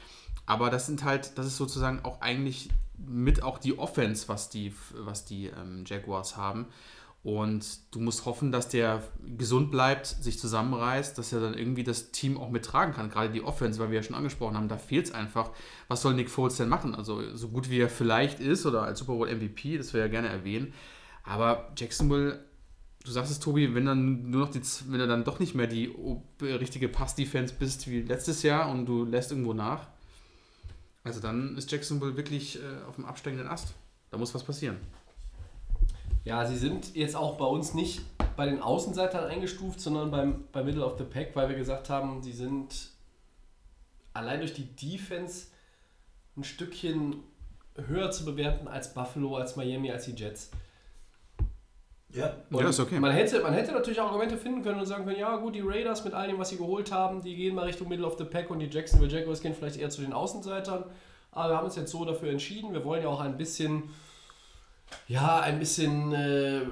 Aber 0.46 0.70
das 0.70 0.86
sind 0.86 1.02
halt, 1.02 1.36
das 1.36 1.46
ist 1.46 1.56
sozusagen 1.56 2.04
auch 2.04 2.20
eigentlich 2.20 2.68
mit 2.96 3.42
auch 3.42 3.58
die 3.58 3.76
Offense, 3.78 4.28
was 4.28 4.48
die, 4.48 4.72
was 4.94 5.24
die 5.24 5.46
ähm, 5.48 5.82
Jaguars 5.84 6.36
haben. 6.36 6.66
Und 7.26 7.80
du 7.92 7.98
musst 7.98 8.24
hoffen, 8.24 8.52
dass 8.52 8.68
der 8.68 9.02
gesund 9.36 9.72
bleibt, 9.72 10.06
sich 10.06 10.38
zusammenreißt, 10.38 11.18
dass 11.18 11.32
er 11.32 11.40
dann 11.40 11.54
irgendwie 11.54 11.82
das 11.82 12.12
Team 12.12 12.38
auch 12.38 12.50
mittragen 12.50 12.94
kann. 12.94 13.10
Gerade 13.10 13.30
die 13.30 13.42
Offense, 13.42 13.80
weil 13.80 13.90
wir 13.90 13.96
ja 13.96 14.04
schon 14.04 14.14
angesprochen 14.14 14.56
haben, 14.56 14.68
da 14.68 14.78
fehlt 14.78 15.06
es 15.06 15.12
einfach. 15.12 15.50
Was 15.88 16.02
soll 16.02 16.14
Nick 16.14 16.30
Foles 16.30 16.56
denn 16.56 16.68
machen? 16.68 16.94
Also 16.94 17.34
so 17.34 17.48
gut 17.48 17.68
wie 17.68 17.80
er 17.80 17.88
vielleicht 17.88 18.38
ist 18.38 18.64
oder 18.64 18.82
als 18.82 19.00
Super 19.00 19.14
Bowl 19.14 19.28
MVP, 19.28 19.76
das 19.76 19.92
wir 19.92 20.02
ja 20.02 20.06
gerne 20.06 20.28
erwähnen. 20.28 20.72
Aber 21.24 21.72
Jacksonville, 21.76 22.44
du 23.04 23.10
sagst 23.10 23.32
es, 23.32 23.40
Tobi, 23.40 23.74
wenn 23.74 23.86
dann 23.86 24.30
nur 24.30 24.42
noch 24.42 24.52
die, 24.52 24.62
wenn 24.86 25.00
du 25.00 25.08
dann 25.08 25.24
doch 25.24 25.40
nicht 25.40 25.56
mehr 25.56 25.66
die 25.66 25.92
richtige 26.40 26.88
Pass-Defense 26.88 27.54
bist 27.58 27.90
wie 27.90 28.02
letztes 28.02 28.44
Jahr 28.44 28.70
und 28.70 28.86
du 28.86 29.04
lässt 29.04 29.32
irgendwo 29.32 29.52
nach, 29.52 29.88
also 31.02 31.18
dann 31.18 31.56
ist 31.56 31.72
Jacksonville 31.72 32.16
wirklich 32.16 32.60
äh, 32.60 32.88
auf 32.88 32.94
dem 32.94 33.04
absteigenden 33.04 33.48
Ast. 33.48 33.74
Da 34.12 34.16
muss 34.16 34.32
was 34.32 34.44
passieren. 34.44 34.76
Ja, 36.26 36.44
sie 36.44 36.56
sind 36.56 36.96
jetzt 36.96 37.14
auch 37.14 37.36
bei 37.36 37.44
uns 37.44 37.72
nicht 37.72 38.02
bei 38.34 38.46
den 38.46 38.60
Außenseitern 38.60 39.24
eingestuft, 39.24 39.80
sondern 39.80 40.10
beim, 40.10 40.44
bei 40.50 40.64
Middle 40.64 40.84
of 40.84 40.98
the 40.98 41.04
Pack, 41.04 41.36
weil 41.36 41.48
wir 41.48 41.56
gesagt 41.56 41.88
haben, 41.88 42.20
sie 42.20 42.32
sind 42.32 42.90
allein 44.12 44.40
durch 44.40 44.52
die 44.52 44.64
Defense 44.64 45.46
ein 46.36 46.42
Stückchen 46.42 47.22
höher 47.76 48.10
zu 48.10 48.24
bewerten 48.24 48.66
als 48.66 48.92
Buffalo, 48.92 49.36
als 49.36 49.54
Miami, 49.54 49.92
als 49.92 50.06
die 50.06 50.16
Jets. 50.16 50.50
Ja. 52.12 52.34
Und 52.50 52.60
Ja, 52.60 52.70
ist 52.70 52.80
okay. 52.80 52.98
Man 52.98 53.12
hätte, 53.12 53.40
man 53.40 53.52
hätte 53.52 53.70
natürlich 53.70 54.00
Argumente 54.00 54.36
finden 54.36 54.64
können 54.64 54.80
und 54.80 54.86
sagen 54.86 55.04
können, 55.04 55.20
ja 55.20 55.36
gut, 55.36 55.54
die 55.54 55.62
Raiders 55.64 56.04
mit 56.04 56.12
all 56.12 56.26
dem, 56.26 56.40
was 56.40 56.48
sie 56.48 56.56
geholt 56.56 56.90
haben, 56.90 57.22
die 57.22 57.36
gehen 57.36 57.54
mal 57.54 57.66
Richtung 57.66 57.88
Middle 57.88 58.04
of 58.06 58.18
the 58.18 58.24
Pack 58.24 58.50
und 58.50 58.58
die 58.58 58.66
Jacksonville 58.66 59.12
Jaguars 59.12 59.40
gehen 59.40 59.54
vielleicht 59.54 59.76
eher 59.76 59.90
zu 59.90 60.00
den 60.00 60.12
Außenseitern. 60.12 60.86
Aber 61.30 61.52
wir 61.52 61.56
haben 61.56 61.66
uns 61.66 61.76
jetzt 61.76 61.92
so 61.92 62.04
dafür 62.04 62.30
entschieden. 62.30 62.72
Wir 62.72 62.84
wollen 62.84 63.04
ja 63.04 63.10
auch 63.10 63.20
ein 63.20 63.36
bisschen, 63.36 63.84
ja, 65.08 65.40
ein 65.40 65.58
bisschen, 65.58 66.12
äh, 66.12 66.62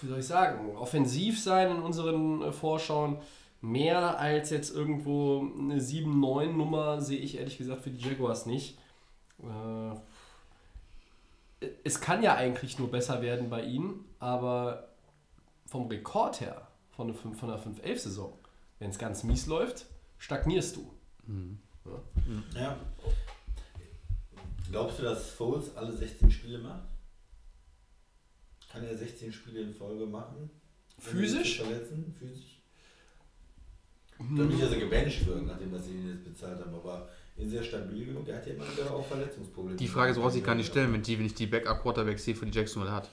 wie 0.00 0.06
soll 0.06 0.18
ich 0.18 0.26
sagen, 0.26 0.76
offensiv 0.76 1.40
sein 1.40 1.70
in 1.70 1.82
unseren 1.82 2.42
äh, 2.42 2.52
Vorschauen. 2.52 3.18
Mehr 3.60 4.18
als 4.18 4.50
jetzt 4.50 4.74
irgendwo 4.74 5.40
eine 5.40 5.78
7-9-Nummer 5.78 7.00
sehe 7.00 7.18
ich 7.18 7.38
ehrlich 7.38 7.58
gesagt 7.58 7.82
für 7.82 7.90
die 7.90 8.04
Jaguars 8.04 8.46
nicht. 8.46 8.78
Äh, 9.40 9.94
es 11.84 12.00
kann 12.00 12.22
ja 12.22 12.34
eigentlich 12.34 12.78
nur 12.80 12.90
besser 12.90 13.22
werden 13.22 13.48
bei 13.48 13.62
ihnen, 13.62 14.04
aber 14.18 14.88
vom 15.66 15.86
Rekord 15.86 16.40
her, 16.40 16.66
von 16.90 17.06
der 17.06 17.16
5- 17.16 17.34
von 17.36 17.48
der 17.48 17.58
5-11-Saison, 17.58 18.32
wenn 18.80 18.90
es 18.90 18.98
ganz 18.98 19.22
mies 19.22 19.46
läuft, 19.46 19.86
stagnierst 20.18 20.76
du. 20.76 20.92
Ja. 22.56 22.76
Glaubst 24.70 24.98
du, 24.98 25.02
dass 25.04 25.30
Foles 25.30 25.76
alle 25.76 25.92
16 25.92 26.30
Spiele 26.30 26.58
macht? 26.58 26.82
Kann 28.72 28.84
er 28.84 28.96
16 28.96 29.32
Spiele 29.32 29.60
in 29.60 29.74
Folge 29.74 30.06
machen? 30.06 30.48
Physisch? 30.98 31.60
Verletzen? 31.60 32.14
Physisch? 32.18 32.58
Ich 34.18 34.34
glaube 34.36 34.44
nicht, 34.52 34.62
dass 34.62 34.72
er 34.72 34.78
gebencht 34.80 35.26
wird, 35.26 35.46
nachdem 35.46 35.72
dass 35.72 35.84
sie 35.86 35.92
ihn 35.92 36.08
jetzt 36.08 36.24
bezahlt 36.24 36.60
haben, 36.60 36.74
aber 36.74 37.08
ist 37.36 37.50
sehr 37.50 37.62
stabil 37.62 38.06
genug. 38.06 38.28
Er 38.28 38.36
hat 38.36 38.46
ja 38.46 38.54
immer 38.54 38.64
wieder 38.70 38.90
auch 38.94 39.04
Verletzungsprobleme. 39.06 39.76
Die 39.76 39.88
Frage 39.88 40.14
braucht 40.14 40.32
sich 40.34 40.44
gar 40.44 40.54
nicht 40.54 40.68
stellen, 40.68 40.92
wenn 40.92 41.02
die, 41.02 41.18
wenn 41.18 41.26
ich 41.26 41.34
die 41.34 41.46
Backup-Quarterbacks 41.46 42.24
sehe, 42.24 42.34
für 42.34 42.46
die 42.46 42.56
Jacksonville 42.56 42.92
hat. 42.92 43.10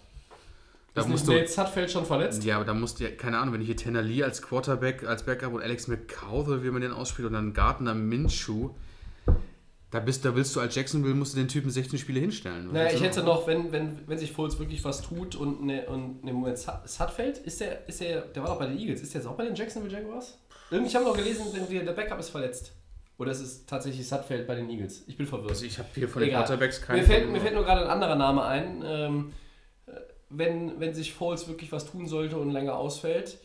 Da 0.93 1.01
Ist 1.01 1.07
nicht 1.07 1.11
musst 1.13 1.27
du, 1.27 1.31
Nate 1.33 1.47
Sudfeld 1.47 1.89
schon 1.91 2.05
verletzt? 2.05 2.43
ja, 2.43 2.57
aber 2.57 2.65
da 2.65 2.73
musst 2.73 2.99
du, 2.99 3.05
ja- 3.05 3.11
keine 3.15 3.37
Ahnung, 3.39 3.53
wenn 3.53 3.61
ich 3.61 3.67
hier 3.67 3.77
Tanner 3.77 4.01
Lee 4.01 4.23
als 4.23 4.41
Quarterback, 4.41 5.03
als 5.07 5.23
Backup 5.25 5.53
und 5.53 5.61
Alex 5.61 5.87
McCowell, 5.87 6.63
wie 6.63 6.69
man 6.71 6.81
den 6.81 6.91
ausspielt, 6.91 7.27
und 7.27 7.33
dann 7.33 7.53
Gardner 7.53 7.93
Minshew, 7.95 8.71
da, 9.91 9.99
bist, 9.99 10.23
da 10.23 10.35
willst 10.35 10.55
du 10.55 10.59
als 10.59 10.75
Jacksonville, 10.75 11.15
musst 11.15 11.33
du 11.33 11.37
den 11.39 11.47
Typen 11.47 11.69
16 11.71 11.97
Spiele 11.99 12.19
hinstellen. 12.19 12.71
Naja, 12.71 12.91
ich 12.93 13.01
hätte 13.01 13.23
noch, 13.23 13.47
wenn, 13.47 13.71
wenn, 13.71 14.07
wenn 14.07 14.17
sich 14.17 14.31
Foles 14.31 14.59
wirklich 14.59 14.83
was 14.83 15.01
tut 15.01 15.35
und 15.35 15.63
ne, 15.65 15.85
und 15.87 16.23
ne 16.23 16.31
Moment, 16.33 16.57
Sut- 16.57 16.87
Sudfeld, 16.87 17.39
ist 17.39 17.59
der, 17.61 17.87
ist 17.87 17.99
der, 18.01 18.21
der 18.21 18.43
war 18.43 18.49
doch 18.51 18.59
bei 18.59 18.67
den 18.67 18.77
Eagles, 18.77 19.01
ist 19.01 19.13
der 19.13 19.21
jetzt 19.21 19.27
auch 19.27 19.35
bei 19.35 19.45
den 19.45 19.55
Jacksonville 19.55 19.93
Jaguars? 19.93 20.37
Irgendwie, 20.69 20.89
ich 20.89 20.95
habe 20.95 21.05
noch 21.05 21.15
gelesen, 21.17 21.45
der, 21.71 21.83
der 21.83 21.93
Backup 21.93 22.19
ist 22.19 22.29
verletzt. 22.29 22.73
Oder 23.17 23.31
ist 23.31 23.41
es 23.41 23.65
tatsächlich 23.65 24.07
Sudfeld 24.07 24.47
bei 24.47 24.55
den 24.55 24.69
Eagles? 24.69 25.03
Ich 25.07 25.17
bin 25.17 25.25
verwirrt. 25.27 25.49
Also 25.49 25.65
ich 25.65 25.77
habe 25.77 25.89
hier 25.93 26.07
von 26.07 26.21
den 26.21 26.29
Egal. 26.29 26.43
Quarterbacks 26.43 26.81
keinen. 26.81 26.99
Mir 26.99 27.05
fällt, 27.05 27.29
mir 27.29 27.41
fällt 27.41 27.53
nur 27.55 27.65
gerade 27.65 27.81
ein 27.81 27.89
anderer 27.89 28.15
Name 28.15 28.45
ein. 28.45 28.81
Ähm, 28.85 29.33
äh, 29.87 29.91
wenn, 30.29 30.79
wenn 30.79 30.93
sich 30.93 31.13
Foles 31.13 31.47
wirklich 31.47 31.71
was 31.71 31.85
tun 31.89 32.07
sollte 32.07 32.37
und 32.37 32.51
länger 32.51 32.75
ausfällt, 32.77 33.37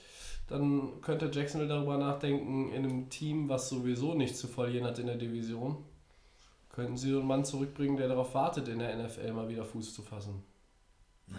dann 0.47 1.01
könnte 1.01 1.31
Jacksonville 1.33 1.69
darüber 1.73 1.97
nachdenken, 1.97 2.71
in 2.73 2.85
einem 2.85 3.09
Team, 3.09 3.49
was 3.49 3.69
sowieso 3.71 4.15
nichts 4.15 4.39
zu 4.39 4.47
verlieren 4.47 4.85
hat 4.87 4.99
in 4.99 5.07
der 5.07 5.17
Division, 5.17 5.79
könnten 6.75 6.97
sie 6.97 7.11
einen 7.11 7.27
Mann 7.27 7.45
zurückbringen, 7.45 7.97
der 7.97 8.09
darauf 8.09 8.35
wartet, 8.35 8.67
in 8.67 8.81
der 8.81 8.97
NFL 8.97 9.33
mal 9.33 9.49
wieder 9.49 9.65
Fuß 9.65 9.95
zu 9.95 10.03
fassen. 10.03 10.43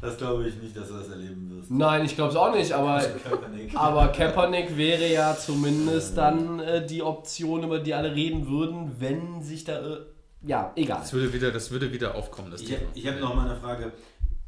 Das 0.00 0.18
glaube 0.18 0.46
ich 0.46 0.56
nicht, 0.56 0.76
dass 0.76 0.88
du 0.88 0.94
das 0.94 1.08
erleben 1.08 1.50
wirst. 1.50 1.70
Nein, 1.70 2.04
ich 2.04 2.14
glaube 2.14 2.30
es 2.30 2.36
auch 2.36 2.54
nicht, 2.54 2.72
aber, 2.72 3.00
Kaepernick. 3.00 3.74
aber 3.74 4.08
Kaepernick 4.08 4.76
wäre 4.76 5.10
ja 5.10 5.34
zumindest 5.34 6.18
dann 6.18 6.60
äh, 6.60 6.84
die 6.84 7.02
Option, 7.02 7.62
über 7.62 7.78
die 7.78 7.94
alle 7.94 8.14
reden 8.14 8.46
würden, 8.46 8.96
wenn 8.98 9.40
sich 9.40 9.64
da... 9.64 9.80
Äh, 9.80 10.00
ja, 10.42 10.72
egal. 10.76 10.98
Das 10.98 11.14
würde 11.14 11.32
wieder, 11.32 11.50
das 11.52 11.70
würde 11.70 11.90
wieder 11.90 12.14
aufkommen, 12.16 12.50
das 12.50 12.60
Ich 12.60 12.72
habe 12.72 12.80
Thema. 12.80 12.90
ich 12.94 13.06
hab 13.06 13.20
noch 13.20 13.34
mal 13.34 13.48
eine 13.48 13.58
Frage. 13.58 13.92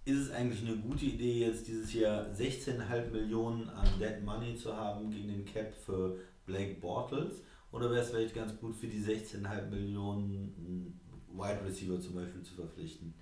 Ist 0.05 0.19
es 0.19 0.31
eigentlich 0.31 0.69
eine 0.69 0.77
gute 0.77 1.07
Idee, 1.07 1.47
jetzt 1.47 1.67
dieses 1.67 1.95
Jahr 1.95 2.27
16,5 2.37 3.11
Millionen 3.13 3.71
an 3.71 3.89
Dead 3.99 4.23
Money 4.23 4.57
zu 4.57 4.77
haben 4.77 5.11
gegen 5.11 5.29
den 5.29 5.47
Cap 5.47 5.73
für 5.75 6.19
Blake 6.45 6.75
Bortles? 6.83 7.41
Oder 7.77 7.91
wäre 7.91 8.01
es 8.01 8.11
vielleicht 8.11 8.35
ganz 8.35 8.57
gut 8.59 8.75
für 8.75 8.87
die 8.87 9.01
16,5 9.03 9.69
Millionen 9.69 10.99
Wide 11.33 11.61
Receiver 11.67 12.01
zum 12.01 12.15
Beispiel 12.15 12.43
zu 12.43 12.55
verpflichten? 12.55 13.13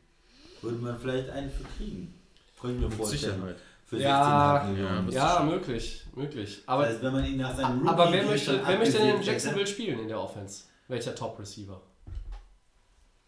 Würde 0.62 0.78
man 0.78 0.96
vielleicht 0.98 1.28
einen 1.30 1.50
für 1.50 1.64
kriegen? 1.76 2.14
Könnte 2.60 2.76
ich 2.76 2.80
mir 2.82 2.88
Mit 2.88 2.96
vorstellen. 2.96 3.34
Sicherheit. 3.34 3.56
Für 3.84 3.96
16,5 3.96 4.00
Ja, 4.00 4.66
Millionen. 4.70 5.06
das 5.06 5.14
Ja, 5.14 5.42
möglich, 5.42 6.06
möglich. 6.14 6.62
Aber 6.66 6.84
das 6.84 6.92
heißt, 6.92 7.02
wenn 7.02 7.12
man 7.12 7.24
ihn 7.24 7.36
nach 7.36 7.56
seinem 7.56 7.86
Aber 7.88 8.12
wer 8.12 8.24
möchte, 8.24 8.60
wer 8.64 8.78
möchte 8.78 8.98
denn 8.98 9.16
in 9.16 9.22
Jacksonville 9.22 9.66
spielen 9.66 9.98
in 9.98 10.08
der 10.08 10.20
Offense? 10.20 10.64
Welcher 10.88 11.14
Top-Receiver? 11.14 11.80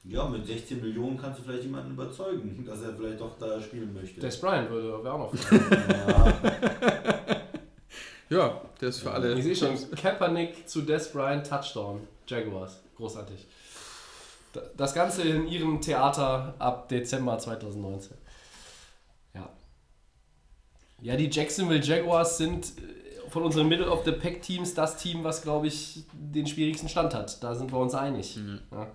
Ja, 0.04 0.28
mit 0.28 0.46
16 0.46 0.80
Millionen 0.80 1.18
kannst 1.18 1.40
du 1.40 1.42
vielleicht 1.42 1.64
jemanden 1.64 1.90
überzeugen, 1.90 2.64
dass 2.64 2.80
er 2.82 2.94
vielleicht 2.94 3.20
doch 3.20 3.36
da 3.38 3.60
spielen 3.60 3.92
möchte. 3.92 4.20
Des 4.20 4.40
Bryant 4.40 4.70
würde 4.70 5.02
wäre 5.02 5.12
auch 5.12 5.32
noch 5.32 5.34
ja, 5.50 7.35
Ja, 8.28 8.60
der 8.80 8.88
ist 8.88 9.00
für 9.00 9.10
alle. 9.12 9.34
Ich 9.34 9.44
sehe 9.44 9.54
schon, 9.56 9.90
Kaepernick 9.92 10.68
zu 10.68 10.82
Des 10.82 11.12
Bryant 11.12 11.46
Touchdown. 11.46 12.06
Jaguars. 12.26 12.80
Großartig. 12.96 13.46
Da- 14.52 14.62
Das 14.76 14.94
Ganze 14.94 15.22
in 15.22 15.46
ihrem 15.46 15.80
Theater 15.80 16.54
ab 16.58 16.88
Dezember 16.88 17.38
2019. 17.38 18.16
Ja. 19.34 19.48
Ja, 21.02 21.16
die 21.16 21.28
Jacksonville 21.30 21.80
Jaguars 21.82 22.38
sind 22.38 22.66
äh, 22.78 23.30
von 23.30 23.42
unseren 23.44 23.68
Middle 23.68 23.88
of 23.90 24.04
the 24.04 24.12
Pack 24.12 24.42
Teams 24.42 24.74
das 24.74 24.96
Team, 24.96 25.22
was, 25.24 25.42
glaube 25.42 25.66
ich, 25.68 26.04
den 26.12 26.46
schwierigsten 26.46 26.88
Stand 26.88 27.14
hat. 27.14 27.42
Da 27.44 27.54
sind 27.54 27.70
wir 27.72 27.78
uns 27.78 27.94
einig. 27.94 28.36
Mhm. 28.36 28.60
Ja. 28.72 28.88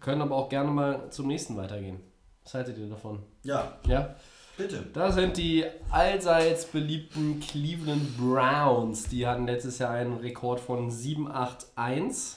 Können 0.00 0.22
aber 0.22 0.36
auch 0.36 0.48
gerne 0.48 0.70
mal 0.70 1.10
zum 1.10 1.26
nächsten 1.26 1.56
weitergehen. 1.56 2.00
Was 2.44 2.54
haltet 2.54 2.78
ihr 2.78 2.88
davon? 2.88 3.22
ja, 3.42 3.76
Ja? 3.86 4.14
Bitte. 4.58 4.84
Da 4.92 5.10
sind 5.10 5.36
die 5.36 5.64
allseits 5.90 6.66
beliebten 6.66 7.40
Cleveland 7.40 8.18
Browns. 8.18 9.08
Die 9.08 9.26
hatten 9.26 9.46
letztes 9.46 9.78
Jahr 9.78 9.92
einen 9.92 10.18
Rekord 10.18 10.60
von 10.60 10.90
7-8-1. 10.90 12.36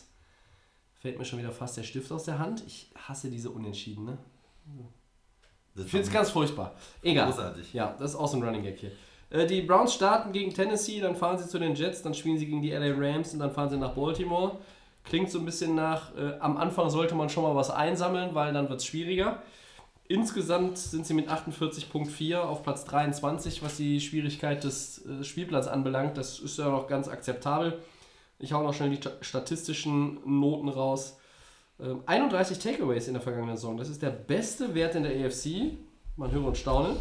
Fällt 1.00 1.18
mir 1.18 1.26
schon 1.26 1.40
wieder 1.40 1.52
fast 1.52 1.78
der 1.78 1.84
Stift 1.84 2.12
aus 2.12 2.24
der 2.24 2.40
Hand. 2.40 2.64
Ich 2.66 2.92
hasse 2.96 3.30
diese 3.30 3.50
Unentschieden. 3.50 4.06
Ne? 4.06 4.18
Das 5.76 5.86
Ich 5.86 5.92
finde 5.92 6.08
es 6.08 6.14
ganz 6.14 6.30
furchtbar. 6.30 6.76
Egal. 7.02 7.28
großartig. 7.28 7.74
Ja, 7.74 7.96
das 8.00 8.12
ist 8.12 8.18
auch 8.18 8.28
so 8.28 8.38
ein 8.38 8.44
Running 8.44 8.64
Gag 8.64 8.78
hier. 8.78 8.92
Äh, 9.30 9.48
Die 9.48 9.62
Browns 9.62 9.94
starten 9.94 10.32
gegen 10.32 10.54
Tennessee, 10.54 11.00
dann 11.00 11.16
fahren 11.16 11.38
sie 11.38 11.48
zu 11.48 11.58
den 11.60 11.76
Jets, 11.76 12.02
dann 12.02 12.14
spielen 12.14 12.38
sie 12.38 12.46
gegen 12.46 12.62
die 12.62 12.72
LA 12.72 12.94
Rams 12.96 13.34
und 13.34 13.40
dann 13.40 13.52
fahren 13.52 13.70
sie 13.70 13.78
nach 13.78 13.94
Baltimore. 13.96 14.60
Klingt 15.04 15.32
so 15.32 15.40
ein 15.40 15.46
bisschen 15.46 15.74
nach, 15.74 16.16
äh, 16.16 16.38
am 16.40 16.58
Anfang 16.58 16.90
sollte 16.92 17.16
man 17.16 17.30
schon 17.30 17.44
mal 17.44 17.56
was 17.56 17.72
einsammeln, 17.72 18.36
weil 18.36 18.54
dann 18.54 18.70
wird 18.70 18.80
es 18.82 18.86
schwieriger. 18.86 19.42
Insgesamt 20.12 20.78
sind 20.78 21.06
sie 21.06 21.14
mit 21.14 21.30
48.4 21.30 22.38
auf 22.40 22.64
Platz 22.64 22.84
23, 22.86 23.64
was 23.64 23.78
die 23.78 24.02
Schwierigkeit 24.02 24.62
des 24.64 25.06
äh, 25.06 25.24
Spielplatzes 25.24 25.72
anbelangt. 25.72 26.18
Das 26.18 26.40
ist 26.40 26.58
ja 26.58 26.70
noch 26.70 26.88
ganz 26.88 27.08
akzeptabel. 27.08 27.80
Ich 28.40 28.52
hau 28.52 28.62
noch 28.62 28.74
schnell 28.74 28.90
die 28.90 28.98
sta- 28.98 29.12
statistischen 29.22 30.20
Noten 30.26 30.68
raus. 30.68 31.18
Ähm, 31.80 32.02
31 32.08 32.60
Takeaways 32.60 33.08
in 33.08 33.14
der 33.14 33.22
vergangenen 33.22 33.56
Saison. 33.56 33.78
Das 33.78 33.88
ist 33.88 34.02
der 34.02 34.10
beste 34.10 34.76
Wert 34.76 34.96
in 34.96 35.04
der 35.04 35.14
AFC. 35.26 35.78
Man 36.18 36.30
höre 36.32 36.44
und 36.46 36.58
staune. 36.58 36.98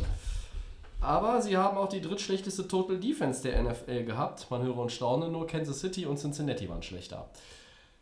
Aber 1.01 1.43
sie 1.43 1.57
haben 1.57 1.79
auch 1.79 1.89
die 1.89 2.01
drittschlechteste 2.03 2.69
Total 2.69 2.99
Defense 2.99 3.43
der 3.43 3.61
NFL 3.63 4.05
gehabt. 4.05 4.47
Man 4.51 4.63
höre 4.63 4.77
und 4.77 4.93
staune, 4.93 5.29
nur 5.31 5.47
Kansas 5.49 5.81
City 5.81 6.07
und 6.07 6.19
Cincinnati 6.19 6.69
waren 6.69 6.83
schlechter. 6.85 7.29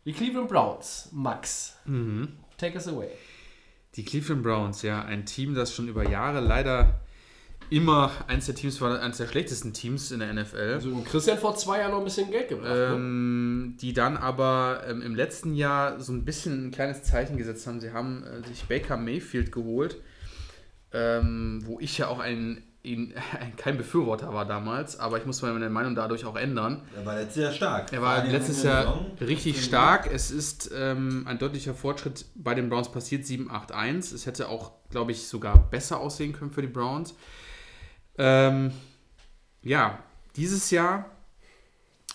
Die 0.05 0.13
Cleveland 0.13 0.49
Browns, 0.49 1.09
Max, 1.11 1.77
take 2.57 2.75
us 2.75 2.87
away. 2.87 3.09
Die 3.95 4.05
Cleveland 4.05 4.43
Browns, 4.43 4.81
ja, 4.81 5.03
ein 5.03 5.25
Team, 5.25 5.55
das 5.55 5.73
schon 5.73 5.87
über 5.87 6.07
Jahre 6.07 6.39
leider 6.39 7.01
immer 7.69 8.11
eins 8.27 8.47
der 8.47 8.55
Teams 8.55 8.81
war, 8.81 8.99
eines 8.99 9.17
der 9.17 9.27
schlechtesten 9.27 9.73
Teams 9.73 10.11
in 10.11 10.19
der 10.19 10.33
NFL. 10.33 10.73
Also 10.73 11.03
Christian 11.03 11.37
vor 11.37 11.55
zwei 11.55 11.79
Jahren 11.79 11.91
noch 11.91 11.99
ein 11.99 12.03
bisschen 12.03 12.31
Geld 12.31 12.49
gebracht. 12.49 12.69
ne? 12.69 12.95
ähm, 12.95 13.77
die 13.79 13.93
dann 13.93 14.17
aber 14.17 14.83
ähm, 14.87 15.01
im 15.01 15.15
letzten 15.15 15.53
Jahr 15.53 15.99
so 15.99 16.11
ein 16.11 16.25
bisschen 16.25 16.67
ein 16.67 16.71
kleines 16.71 17.03
Zeichen 17.03 17.37
gesetzt 17.37 17.67
haben. 17.67 17.79
Sie 17.79 17.91
haben 17.91 18.23
äh, 18.23 18.47
sich 18.47 18.63
Baker 18.65 18.97
Mayfield 18.97 19.51
geholt, 19.51 19.97
ähm, 20.93 21.61
wo 21.65 21.79
ich 21.79 21.97
ja 21.97 22.07
auch 22.07 22.19
ein, 22.19 22.63
ein, 22.85 23.13
kein 23.57 23.77
Befürworter 23.77 24.33
war 24.33 24.45
damals, 24.45 24.99
aber 24.99 25.17
ich 25.17 25.25
muss 25.25 25.41
meine 25.41 25.69
Meinung 25.69 25.95
dadurch 25.95 26.25
auch 26.25 26.35
ändern. 26.35 26.81
Er 26.95 27.05
war 27.05 27.15
letztes 27.15 27.43
Jahr 27.43 27.51
stark. 27.51 27.93
Er 27.93 28.01
war 28.01 28.15
allem 28.15 28.31
letztes 28.31 28.63
Jahr 28.63 28.83
Saison. 28.83 29.11
richtig 29.21 29.63
stark. 29.63 30.09
Es 30.11 30.31
ist 30.31 30.71
ähm, 30.73 31.25
ein 31.27 31.37
deutlicher 31.39 31.73
Fortschritt 31.73 32.25
bei 32.35 32.55
den 32.55 32.69
Browns 32.69 32.91
passiert, 32.91 33.25
7-8-1. 33.25 34.13
Es 34.13 34.25
hätte 34.25 34.49
auch, 34.49 34.71
glaube 34.89 35.11
ich, 35.11 35.27
sogar 35.27 35.69
besser 35.69 35.99
aussehen 35.99 36.33
können 36.33 36.51
für 36.51 36.61
die 36.61 36.67
Browns. 36.67 37.15
Ähm, 38.17 38.71
ja, 39.61 39.99
dieses 40.35 40.71
Jahr 40.71 41.05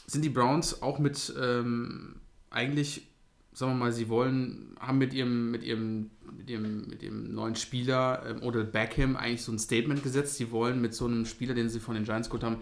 sind 0.06 0.24
die 0.24 0.30
Browns 0.30 0.82
auch 0.82 0.98
mit 0.98 1.34
ähm, 1.40 2.20
eigentlich, 2.50 3.08
sagen 3.52 3.72
wir 3.72 3.76
mal, 3.76 3.92
sie 3.92 4.08
wollen, 4.08 4.76
haben 4.80 4.98
mit 4.98 5.12
ihrem, 5.12 5.50
mit 5.50 5.62
ihrem, 5.62 6.10
mit 6.36 6.50
ihrem, 6.50 6.86
mit 6.88 7.02
ihrem 7.02 7.32
neuen 7.34 7.56
Spieler, 7.56 8.22
ähm, 8.28 8.42
Odell 8.42 8.64
Beckham, 8.64 9.16
eigentlich 9.16 9.42
so 9.42 9.52
ein 9.52 9.58
Statement 9.58 10.02
gesetzt. 10.02 10.36
Sie 10.36 10.50
wollen 10.50 10.80
mit 10.80 10.94
so 10.94 11.06
einem 11.06 11.26
Spieler, 11.26 11.54
den 11.54 11.68
sie 11.68 11.80
von 11.80 11.94
den 11.94 12.04
Giants 12.04 12.28
geholt 12.28 12.44
haben, 12.44 12.58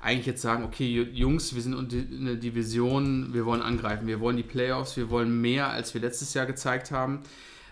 eigentlich 0.00 0.26
jetzt 0.26 0.42
sagen, 0.42 0.64
okay, 0.64 1.02
Jungs, 1.12 1.54
wir 1.54 1.62
sind 1.62 1.92
in 1.92 2.24
der 2.24 2.36
Division, 2.36 3.34
wir 3.34 3.44
wollen 3.44 3.62
angreifen, 3.62 4.06
wir 4.06 4.20
wollen 4.20 4.36
die 4.36 4.42
Playoffs, 4.42 4.96
wir 4.96 5.10
wollen 5.10 5.40
mehr, 5.40 5.68
als 5.68 5.94
wir 5.94 6.00
letztes 6.00 6.34
Jahr 6.34 6.46
gezeigt 6.46 6.90
haben. 6.90 7.20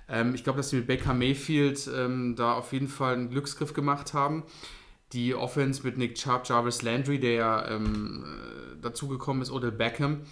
Ähm, 0.08 0.34
ich 0.34 0.44
glaube, 0.44 0.58
dass 0.58 0.70
sie 0.70 0.76
mit 0.76 0.86
Baker 0.86 1.14
Mayfield 1.14 1.88
ähm, 1.94 2.34
da 2.36 2.52
auf 2.54 2.72
jeden 2.72 2.88
Fall 2.88 3.14
einen 3.14 3.30
Glücksgriff 3.30 3.72
gemacht 3.72 4.14
haben. 4.14 4.44
Die 5.12 5.34
Offense 5.34 5.82
mit 5.84 5.98
Nick 5.98 6.16
Chubb, 6.16 6.42
Jarvis 6.46 6.82
Landry, 6.82 7.20
der 7.20 7.32
ja 7.32 7.68
ähm, 7.68 8.24
äh, 8.24 8.82
dazugekommen 8.82 9.42
ist, 9.42 9.50
oder 9.50 9.70
Beckham, 9.70 10.22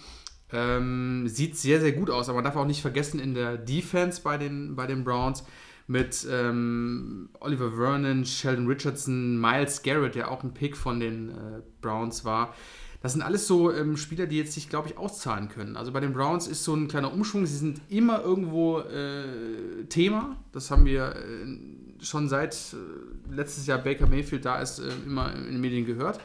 ähm, 0.51 1.27
sieht 1.27 1.57
sehr, 1.57 1.79
sehr 1.79 1.91
gut 1.91 2.09
aus. 2.09 2.29
Aber 2.29 2.37
man 2.37 2.43
darf 2.43 2.55
auch 2.55 2.65
nicht 2.65 2.81
vergessen, 2.81 3.19
in 3.19 3.33
der 3.33 3.57
Defense 3.57 4.21
bei 4.21 4.37
den, 4.37 4.75
bei 4.75 4.87
den 4.87 5.03
Browns 5.03 5.43
mit 5.87 6.25
ähm, 6.31 7.29
Oliver 7.39 7.71
Vernon, 7.71 8.25
Sheldon 8.25 8.67
Richardson, 8.67 9.39
Miles 9.39 9.83
Garrett, 9.83 10.15
der 10.15 10.31
auch 10.31 10.43
ein 10.43 10.53
Pick 10.53 10.75
von 10.75 10.99
den 10.99 11.29
äh, 11.29 11.61
Browns 11.81 12.25
war. 12.25 12.55
Das 13.01 13.13
sind 13.13 13.21
alles 13.21 13.45
so 13.45 13.71
ähm, 13.71 13.97
Spieler, 13.97 14.25
die 14.25 14.37
jetzt 14.37 14.53
sich, 14.53 14.67
glaube 14.67 14.87
ich, 14.87 14.97
auszahlen 14.97 15.47
können. 15.47 15.77
Also 15.77 15.91
bei 15.91 15.99
den 15.99 16.13
Browns 16.13 16.47
ist 16.47 16.63
so 16.63 16.73
ein 16.73 16.87
kleiner 16.87 17.13
Umschwung. 17.13 17.45
Sie 17.45 17.55
sind 17.55 17.79
immer 17.87 18.23
irgendwo 18.23 18.79
äh, 18.79 19.85
Thema. 19.89 20.37
Das 20.51 20.71
haben 20.71 20.85
wir 20.85 21.15
äh, 21.15 22.03
schon 22.03 22.27
seit 22.29 22.55
äh, 22.73 23.35
letztes 23.35 23.67
Jahr 23.67 23.77
Baker 23.77 24.07
Mayfield 24.07 24.45
da 24.45 24.59
ist, 24.59 24.79
äh, 24.79 24.89
immer 25.05 25.35
in 25.35 25.51
den 25.51 25.61
Medien 25.61 25.85
gehört. 25.85 26.19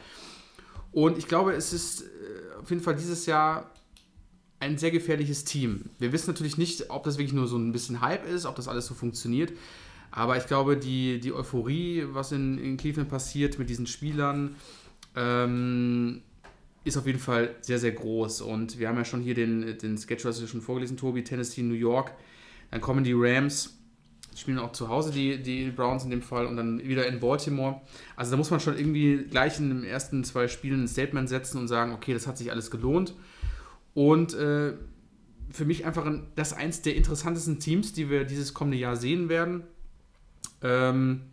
Und 0.91 1.19
ich 1.19 1.27
glaube, 1.27 1.53
es 1.53 1.71
ist 1.71 2.01
äh, 2.01 2.05
auf 2.59 2.69
jeden 2.71 2.81
Fall 2.81 2.95
dieses 2.95 3.27
Jahr 3.27 3.69
ein 4.61 4.77
sehr 4.77 4.91
gefährliches 4.91 5.43
Team. 5.43 5.89
Wir 5.99 6.13
wissen 6.13 6.29
natürlich 6.29 6.57
nicht, 6.57 6.89
ob 6.91 7.03
das 7.03 7.17
wirklich 7.17 7.33
nur 7.33 7.47
so 7.47 7.57
ein 7.57 7.71
bisschen 7.71 7.99
Hype 7.99 8.27
ist, 8.27 8.45
ob 8.45 8.55
das 8.55 8.67
alles 8.67 8.85
so 8.85 8.93
funktioniert. 8.93 9.51
Aber 10.11 10.37
ich 10.37 10.45
glaube, 10.45 10.77
die, 10.77 11.19
die 11.19 11.33
Euphorie, 11.33 12.05
was 12.11 12.31
in, 12.31 12.57
in 12.57 12.77
Cleveland 12.77 13.09
passiert 13.09 13.57
mit 13.57 13.69
diesen 13.69 13.87
Spielern, 13.87 14.55
ähm, 15.15 16.21
ist 16.83 16.97
auf 16.97 17.07
jeden 17.07 17.19
Fall 17.19 17.55
sehr, 17.61 17.79
sehr 17.79 17.91
groß. 17.91 18.41
Und 18.41 18.77
wir 18.77 18.87
haben 18.87 18.97
ja 18.97 19.05
schon 19.05 19.21
hier 19.21 19.33
den, 19.33 19.77
den 19.79 19.97
Sketch, 19.97 20.25
was 20.25 20.39
du 20.39 20.47
schon 20.47 20.61
vorgelesen, 20.61 20.95
Tobi, 20.95 21.23
Tennessee, 21.23 21.63
New 21.63 21.73
York. 21.73 22.11
Dann 22.69 22.81
kommen 22.81 23.03
die 23.03 23.13
Rams, 23.15 23.77
spielen 24.35 24.59
auch 24.59 24.73
zu 24.73 24.89
Hause, 24.89 25.11
die, 25.11 25.41
die 25.41 25.71
Browns 25.71 26.03
in 26.03 26.11
dem 26.11 26.21
Fall, 26.21 26.45
und 26.45 26.55
dann 26.57 26.83
wieder 26.83 27.07
in 27.07 27.19
Baltimore. 27.19 27.81
Also 28.15 28.31
da 28.31 28.37
muss 28.37 28.51
man 28.51 28.59
schon 28.59 28.77
irgendwie 28.77 29.25
gleich 29.29 29.59
in 29.59 29.69
den 29.69 29.83
ersten 29.83 30.23
zwei 30.23 30.47
Spielen 30.47 30.83
ein 30.83 30.87
Statement 30.87 31.29
setzen 31.29 31.57
und 31.57 31.67
sagen, 31.67 31.93
okay, 31.93 32.13
das 32.13 32.27
hat 32.27 32.37
sich 32.37 32.51
alles 32.51 32.69
gelohnt. 32.69 33.15
Und 33.93 34.33
äh, 34.33 34.73
für 35.51 35.65
mich 35.65 35.85
einfach 35.85 36.05
ein, 36.05 36.27
das 36.35 36.53
eins 36.53 36.81
der 36.81 36.95
interessantesten 36.95 37.59
Teams, 37.59 37.93
die 37.93 38.09
wir 38.09 38.23
dieses 38.23 38.53
kommende 38.53 38.77
Jahr 38.77 38.95
sehen 38.95 39.29
werden. 39.29 39.63
Ähm, 40.61 41.23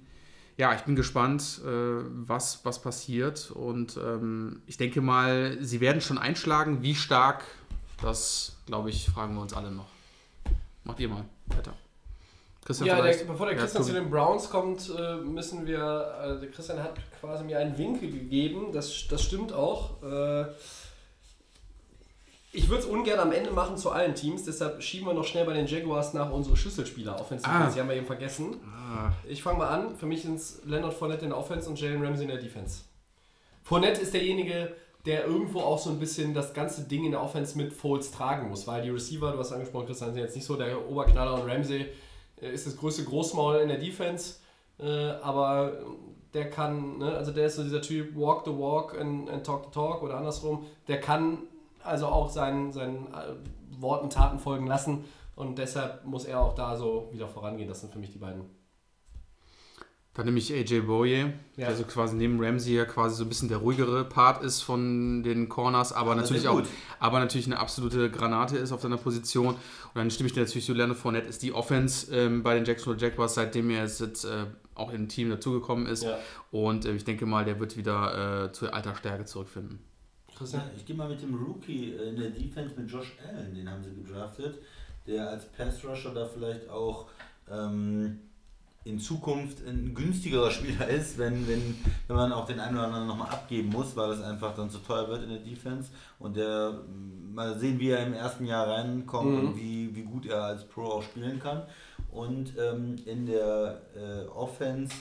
ja, 0.57 0.75
ich 0.75 0.81
bin 0.83 0.97
gespannt, 0.97 1.61
äh, 1.65 1.69
was, 1.69 2.65
was 2.65 2.83
passiert. 2.83 3.53
Und 3.53 3.97
ähm, 3.97 4.63
ich 4.67 4.77
denke 4.77 5.01
mal, 5.01 5.57
sie 5.61 5.81
werden 5.81 6.01
schon 6.01 6.19
einschlagen. 6.19 6.83
Wie 6.83 6.97
stark, 6.97 7.45
das, 8.03 8.57
glaube 8.67 8.91
ich, 8.91 9.09
fragen 9.09 9.35
wir 9.35 9.43
uns 9.43 9.53
alle 9.53 9.71
noch. 9.71 9.87
Macht 10.85 10.99
ihr 11.01 11.09
mal 11.09 11.25
weiter. 11.47 11.75
Christian, 12.65 12.89
ja, 12.89 13.01
der, 13.01 13.25
bevor 13.25 13.47
der 13.47 13.57
Christian 13.57 13.83
ja, 13.83 13.89
zu 13.89 13.95
den 13.95 14.11
Browns 14.11 14.51
kommt, 14.51 14.91
äh, 14.91 15.17
müssen 15.17 15.67
wir. 15.67 16.39
Der 16.43 16.51
Christian 16.51 16.83
hat 16.83 16.99
quasi 17.21 17.45
mir 17.45 17.59
einen 17.59 17.79
Winkel 17.79 18.11
gegeben. 18.11 18.73
Das, 18.73 19.07
das 19.09 19.23
stimmt 19.23 19.53
auch. 19.53 20.03
Äh, 20.03 20.47
ich 22.53 22.69
würde 22.69 22.83
es 22.83 22.89
ungern 22.89 23.19
am 23.19 23.33
Ende 23.33 23.51
machen 23.51 23.77
zu 23.77 23.91
allen 23.91 24.15
Teams, 24.15 24.45
deshalb 24.45 24.83
schieben 24.83 25.07
wir 25.07 25.15
noch 25.15 25.25
schnell 25.25 25.45
bei 25.45 25.53
den 25.53 25.67
Jaguars 25.67 26.15
nach 26.15 26.31
unsere 26.31 26.57
Schlüsselspieler. 26.57 27.21
Offensiv, 27.21 27.49
ah. 27.49 27.71
die 27.73 27.79
haben 27.79 27.89
wir 27.89 27.97
eben 27.97 28.07
vergessen. 28.07 28.57
Ah. 28.67 29.13
Ich 29.29 29.43
fange 29.43 29.59
mal 29.59 29.69
an. 29.69 29.97
Für 29.97 30.07
mich 30.07 30.23
sind 30.23 30.37
es 30.37 30.63
Leonard 30.65 30.95
Fournette 30.95 31.25
in 31.25 31.31
der 31.31 31.39
Offense 31.39 31.69
und 31.69 31.79
Jalen 31.79 32.03
Ramsey 32.03 32.25
in 32.25 32.31
der 32.31 32.41
Defense. 32.41 32.83
Fournette 33.63 34.01
ist 34.01 34.15
derjenige, 34.15 34.75
der 35.05 35.27
irgendwo 35.27 35.61
auch 35.61 35.79
so 35.79 35.91
ein 35.91 35.99
bisschen 35.99 36.33
das 36.33 36.55
ganze 36.55 36.83
Ding 36.83 37.05
in 37.05 37.13
der 37.13 37.23
Offense 37.23 37.57
mit 37.57 37.73
Folds 37.73 38.11
tragen 38.11 38.49
muss, 38.49 38.67
weil 38.67 38.83
die 38.83 38.91
Receiver, 38.91 39.33
du 39.33 39.39
hast 39.39 39.53
angesprochen, 39.53 39.87
Christian, 39.87 40.13
sind 40.13 40.23
jetzt 40.23 40.35
nicht 40.35 40.47
so 40.47 40.57
der 40.57 40.89
Oberknaller 40.89 41.35
und 41.35 41.51
Ramsey 41.51 41.87
äh, 42.41 42.53
ist 42.53 42.67
das 42.67 42.77
größte 42.77 43.05
Großmaul 43.05 43.57
in 43.57 43.69
der 43.69 43.79
Defense, 43.79 44.37
äh, 44.79 45.11
aber 45.23 45.81
der 46.35 46.51
kann, 46.51 46.99
ne, 46.99 47.13
also 47.15 47.31
der 47.31 47.47
ist 47.47 47.57
so 47.57 47.63
dieser 47.63 47.81
Typ 47.81 48.17
Walk 48.17 48.45
the 48.45 48.51
Walk 48.51 48.99
and, 48.99 49.31
and 49.31 49.45
Talk 49.45 49.67
the 49.67 49.71
Talk 49.71 50.03
oder 50.03 50.17
andersrum, 50.17 50.67
der 50.89 51.01
kann 51.01 51.39
also 51.85 52.07
auch 52.07 52.31
seinen, 52.31 52.73
seinen 52.73 53.07
äh, 53.15 53.35
Worten 53.81 54.11
Taten 54.11 54.39
folgen 54.39 54.67
lassen 54.67 55.05
und 55.37 55.59
deshalb 55.59 56.05
muss 56.05 56.25
er 56.25 56.41
auch 56.41 56.55
da 56.55 56.77
so 56.77 57.09
wieder 57.13 57.29
vorangehen. 57.29 57.69
Das 57.69 57.81
sind 57.81 57.93
für 57.93 57.99
mich 57.99 58.13
die 58.13 58.19
beiden 58.19 58.45
dann 60.19 60.25
nehme 60.25 60.39
ich 60.41 60.53
AJ 60.53 60.81
Boye, 60.81 61.33
ja. 61.57 61.69
der 61.69 61.77
so 61.77 61.85
quasi 61.85 62.17
neben 62.17 62.43
Ramsey 62.43 62.75
ja 62.75 62.85
quasi 62.85 63.15
so 63.15 63.23
ein 63.23 63.29
bisschen 63.29 63.49
der 63.49 63.59
ruhigere 63.59 64.05
Part 64.05 64.43
ist 64.43 64.63
von 64.63 65.23
den 65.23 65.49
Corners, 65.49 65.93
aber 65.93 66.17
das 66.17 66.25
natürlich 66.25 66.49
auch, 66.49 66.61
aber 66.99 67.21
natürlich 67.21 67.47
eine 67.47 67.61
absolute 67.61 68.11
Granate 68.11 68.57
ist 68.57 68.73
auf 68.73 68.81
seiner 68.81 68.97
Position. 68.97 69.55
Und 69.55 69.95
dann 69.95 70.11
stimme 70.11 70.27
ich 70.27 70.33
dir 70.33 70.41
natürlich 70.41 70.67
so, 70.67 70.73
Leonard 70.73 70.99
Fournette 70.99 71.29
ist 71.29 71.45
die 71.45 71.53
Offense 71.53 72.13
ähm, 72.13 72.43
bei 72.43 72.55
den 72.55 72.65
Jacksonville 72.65 73.01
Jaguars, 73.01 73.35
seitdem 73.35 73.71
er 73.71 73.85
jetzt 73.85 74.25
äh, 74.25 74.47
auch 74.75 74.93
im 74.93 75.09
Team 75.09 75.31
dazugekommen 75.31 75.87
ist. 75.87 76.03
Ja. 76.03 76.19
Und 76.51 76.85
äh, 76.85 76.95
ich 76.95 77.05
denke 77.05 77.25
mal, 77.25 77.45
der 77.45 77.61
wird 77.61 77.77
wieder 77.77 78.47
äh, 78.47 78.53
zur 78.53 78.75
alter 78.75 78.97
Stärke 78.97 79.25
zurückfinden. 79.25 79.79
Ja, 80.47 80.71
ich 80.77 80.85
gehe 80.87 80.97
mal 80.97 81.09
mit 81.09 81.23
dem 81.23 81.35
Rookie 81.35 81.93
in 81.93 82.17
der 82.17 82.31
Defense 82.31 82.79
mit 82.79 82.91
Josh 82.91 83.17
Allen, 83.27 83.55
den 83.55 83.69
haben 83.69 83.83
sie 83.83 83.95
gedraftet, 84.03 84.59
der 85.07 85.29
als 85.31 85.47
Pass 85.47 85.85
Rusher 85.85 86.15
da 86.15 86.27
vielleicht 86.27 86.69
auch 86.69 87.07
ähm, 87.51 88.21
in 88.85 88.99
Zukunft 88.99 89.67
ein 89.67 89.95
günstigerer 89.95 90.51
Spieler 90.51 90.89
ist, 90.89 91.19
wenn, 91.19 91.47
wenn, 91.47 91.77
wenn 92.07 92.17
man 92.17 92.33
auch 92.33 92.47
den 92.47 92.59
einen 92.59 92.77
oder 92.77 92.87
anderen 92.87 93.07
nochmal 93.07 93.31
abgeben 93.31 93.69
muss, 93.69 93.95
weil 93.97 94.13
es 94.13 94.23
einfach 94.23 94.55
dann 94.55 94.71
zu 94.71 94.79
teuer 94.79 95.09
wird 95.09 95.25
in 95.25 95.29
der 95.29 95.41
Defense. 95.41 95.91
Und 96.19 96.37
der 96.37 96.81
mal 97.35 97.59
sehen, 97.59 97.79
wie 97.79 97.91
er 97.91 98.07
im 98.07 98.15
ersten 98.15 98.47
Jahr 98.47 98.67
reinkommt 98.69 99.31
mhm. 99.31 99.39
und 99.41 99.57
wie, 99.57 99.95
wie 99.95 100.03
gut 100.03 100.27
er 100.27 100.43
als 100.43 100.65
Pro 100.65 100.85
auch 100.85 101.03
spielen 101.03 101.39
kann. 101.39 101.63
Und 102.11 102.55
ähm, 102.59 102.97
in 103.05 103.27
der 103.27 103.83
äh, 103.95 104.27
Offense, 104.29 104.95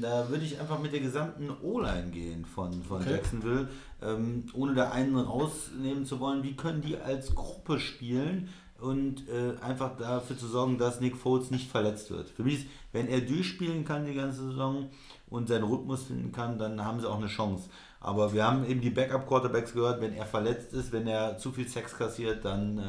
da 0.00 0.28
würde 0.28 0.44
ich 0.44 0.60
einfach 0.60 0.80
mit 0.80 0.92
der 0.92 1.00
gesamten 1.00 1.50
O-Line 1.62 2.10
gehen 2.10 2.44
von, 2.44 2.82
von 2.82 3.02
okay. 3.02 3.12
Jacksonville, 3.12 3.68
ähm, 4.02 4.44
ohne 4.52 4.74
da 4.74 4.90
einen 4.90 5.16
rausnehmen 5.16 6.04
zu 6.04 6.20
wollen. 6.20 6.42
Wie 6.42 6.54
können 6.54 6.82
die 6.82 6.96
als 6.96 7.34
Gruppe 7.34 7.80
spielen? 7.80 8.48
und 8.80 9.28
äh, 9.28 9.58
einfach 9.62 9.96
dafür 9.96 10.36
zu 10.36 10.46
sorgen, 10.46 10.78
dass 10.78 11.00
Nick 11.00 11.16
Foles 11.16 11.50
nicht 11.50 11.70
verletzt 11.70 12.10
wird. 12.10 12.28
Für 12.28 12.42
mich 12.42 12.54
ist, 12.54 12.66
wenn 12.92 13.08
er 13.08 13.20
durchspielen 13.20 13.84
kann 13.84 14.04
die 14.04 14.14
ganze 14.14 14.48
Saison 14.48 14.90
und 15.28 15.48
seinen 15.48 15.64
Rhythmus 15.64 16.04
finden 16.04 16.32
kann, 16.32 16.58
dann 16.58 16.84
haben 16.84 17.00
sie 17.00 17.08
auch 17.08 17.18
eine 17.18 17.28
Chance. 17.28 17.70
Aber 18.00 18.32
wir 18.34 18.44
haben 18.44 18.66
eben 18.66 18.80
die 18.80 18.90
Backup-Quarterbacks 18.90 19.72
gehört, 19.72 20.00
wenn 20.00 20.12
er 20.12 20.26
verletzt 20.26 20.74
ist, 20.74 20.92
wenn 20.92 21.06
er 21.06 21.38
zu 21.38 21.52
viel 21.52 21.66
Sex 21.66 21.96
kassiert, 21.96 22.44
dann 22.44 22.78
äh, 22.78 22.82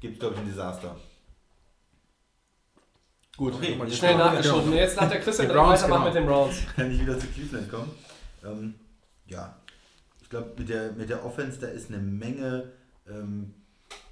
gibt 0.00 0.14
es, 0.14 0.20
glaube 0.20 0.34
ich, 0.34 0.40
ein 0.40 0.46
Desaster. 0.48 0.96
Gut, 3.36 3.54
okay, 3.54 3.78
schnell 3.90 4.16
nachgeschoben. 4.16 4.72
Jetzt 4.72 4.96
nach 5.00 5.08
der 5.08 5.20
Christian 5.20 5.48
Browns 5.48 5.82
weitermachen 5.82 6.12
genau. 6.12 6.14
mit 6.14 6.14
den 6.14 6.26
Browns. 6.26 6.56
Kann 6.76 6.90
ich 6.90 7.00
wieder 7.00 7.18
zu 7.18 7.26
Cleveland 7.28 7.70
kommen? 7.70 7.90
Ähm, 8.44 8.74
ja, 9.26 9.56
ich 10.20 10.28
glaube, 10.28 10.52
mit 10.58 10.68
der, 10.68 10.92
mit 10.92 11.08
der 11.08 11.24
Offense, 11.24 11.58
da 11.58 11.68
ist 11.68 11.88
eine 11.88 11.98
Menge 11.98 12.72
ähm, 13.08 13.54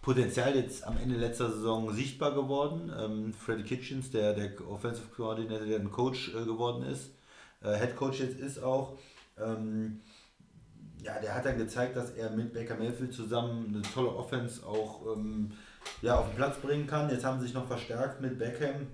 Potenzial 0.01 0.57
jetzt 0.57 0.87
am 0.87 0.97
Ende 0.97 1.17
letzter 1.17 1.51
Saison 1.51 1.93
sichtbar 1.93 2.33
geworden. 2.33 2.91
Ähm, 2.99 3.35
Freddy 3.35 3.65
Kitchens, 3.65 4.11
der, 4.11 4.33
der 4.33 4.53
Offensive 4.69 5.09
Coordinator, 5.15 5.67
der 5.67 5.81
ein 5.81 5.91
Coach 5.91 6.31
äh, 6.35 6.45
geworden 6.45 6.85
ist, 6.85 7.11
äh, 7.63 7.77
Head 7.77 7.97
Coach 7.97 8.21
jetzt 8.21 8.39
ist 8.39 8.63
auch. 8.63 8.97
Ähm, 9.39 10.01
ja, 11.03 11.19
der 11.21 11.35
hat 11.35 11.45
dann 11.45 11.59
gezeigt, 11.59 11.97
dass 11.97 12.11
er 12.13 12.31
mit 12.31 12.53
Baker 12.53 12.77
Mayfield 12.77 13.13
zusammen 13.13 13.73
eine 13.75 13.83
tolle 13.83 14.09
Offense 14.09 14.67
auch 14.67 15.15
ähm, 15.15 15.53
ja, 16.03 16.19
auf 16.19 16.29
den 16.29 16.37
Platz 16.37 16.57
bringen 16.57 16.87
kann. 16.87 17.11
Jetzt 17.11 17.25
haben 17.25 17.39
sie 17.39 17.47
sich 17.47 17.55
noch 17.55 17.67
verstärkt 17.67 18.21
mit 18.21 18.39
Beckham. 18.39 18.87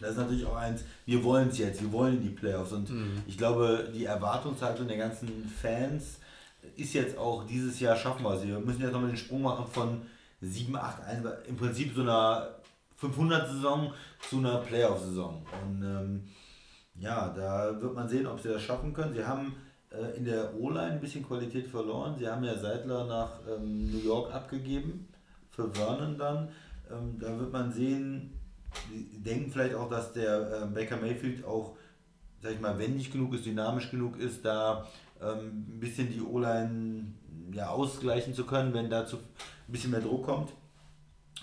Das 0.00 0.10
ist 0.10 0.16
natürlich 0.16 0.44
auch 0.46 0.56
eins, 0.56 0.82
wir 1.06 1.22
wollen 1.22 1.48
es 1.48 1.58
jetzt, 1.58 1.80
wir 1.80 1.92
wollen 1.92 2.22
die 2.22 2.30
Playoffs. 2.30 2.72
Und 2.72 2.90
mhm. 2.90 3.22
ich 3.26 3.38
glaube, 3.38 3.90
die 3.94 4.04
Erwartungshaltung 4.04 4.88
der 4.88 4.96
ganzen 4.96 5.48
Fans 5.48 6.18
ist 6.76 6.94
jetzt 6.94 7.18
auch 7.18 7.46
dieses 7.46 7.78
Jahr 7.80 7.96
schaffen 7.96 8.24
wir 8.24 8.38
sie. 8.38 8.48
Wir 8.48 8.58
müssen 8.58 8.80
jetzt 8.80 8.92
nochmal 8.92 9.10
den 9.10 9.16
Sprung 9.16 9.42
machen 9.42 9.66
von 9.70 10.02
7, 10.40 10.74
8, 10.76 11.02
1, 11.04 11.26
im 11.48 11.56
Prinzip 11.56 11.94
so 11.94 12.02
einer 12.02 12.48
500-Saison 13.00 13.92
zu 14.28 14.38
einer 14.38 14.58
Playoff-Saison. 14.58 15.44
Und 15.64 15.82
ähm, 15.82 16.24
ja, 16.96 17.28
da 17.28 17.80
wird 17.80 17.94
man 17.94 18.08
sehen, 18.08 18.26
ob 18.26 18.40
sie 18.40 18.48
das 18.48 18.62
schaffen 18.62 18.92
können. 18.92 19.14
Sie 19.14 19.24
haben 19.24 19.54
äh, 19.90 20.16
in 20.16 20.24
der 20.24 20.54
O-Line 20.54 20.92
ein 20.92 21.00
bisschen 21.00 21.26
Qualität 21.26 21.66
verloren. 21.66 22.16
Sie 22.18 22.28
haben 22.28 22.44
ja 22.44 22.56
Seidler 22.56 23.04
nach 23.04 23.40
ähm, 23.48 23.90
New 23.90 24.04
York 24.04 24.32
abgegeben, 24.32 25.08
für 25.50 25.70
Vernon 25.72 26.18
dann. 26.18 26.48
Ähm, 26.90 27.18
da 27.18 27.38
wird 27.38 27.52
man 27.52 27.72
sehen, 27.72 28.38
denken 28.90 29.50
vielleicht 29.50 29.74
auch, 29.74 29.88
dass 29.88 30.12
der 30.12 30.62
äh, 30.62 30.66
Baker 30.66 30.96
Mayfield 30.96 31.44
auch, 31.44 31.76
sag 32.42 32.52
ich 32.52 32.60
mal, 32.60 32.78
wendig 32.78 33.10
genug 33.10 33.34
ist, 33.34 33.46
dynamisch 33.46 33.90
genug 33.90 34.18
ist, 34.18 34.44
da 34.44 34.86
ähm, 35.20 35.66
ein 35.68 35.80
bisschen 35.80 36.12
die 36.12 36.20
O-Line 36.20 37.06
ja, 37.52 37.68
ausgleichen 37.68 38.34
zu 38.34 38.44
können, 38.44 38.74
wenn 38.74 38.90
dazu 38.90 39.16
ein 39.16 39.72
bisschen 39.72 39.90
mehr 39.90 40.00
Druck 40.00 40.24
kommt. 40.24 40.52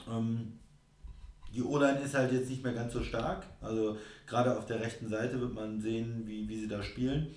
Ähm, 0.09 0.59
die 1.53 1.63
O-Line 1.63 1.99
ist 1.99 2.13
halt 2.13 2.31
jetzt 2.31 2.49
nicht 2.49 2.63
mehr 2.63 2.73
ganz 2.73 2.93
so 2.93 3.03
stark. 3.03 3.45
Also 3.61 3.97
gerade 4.25 4.57
auf 4.57 4.65
der 4.65 4.79
rechten 4.79 5.09
Seite 5.09 5.39
wird 5.39 5.53
man 5.53 5.81
sehen, 5.81 6.23
wie, 6.25 6.47
wie 6.47 6.59
sie 6.59 6.67
da 6.67 6.81
spielen. 6.81 7.27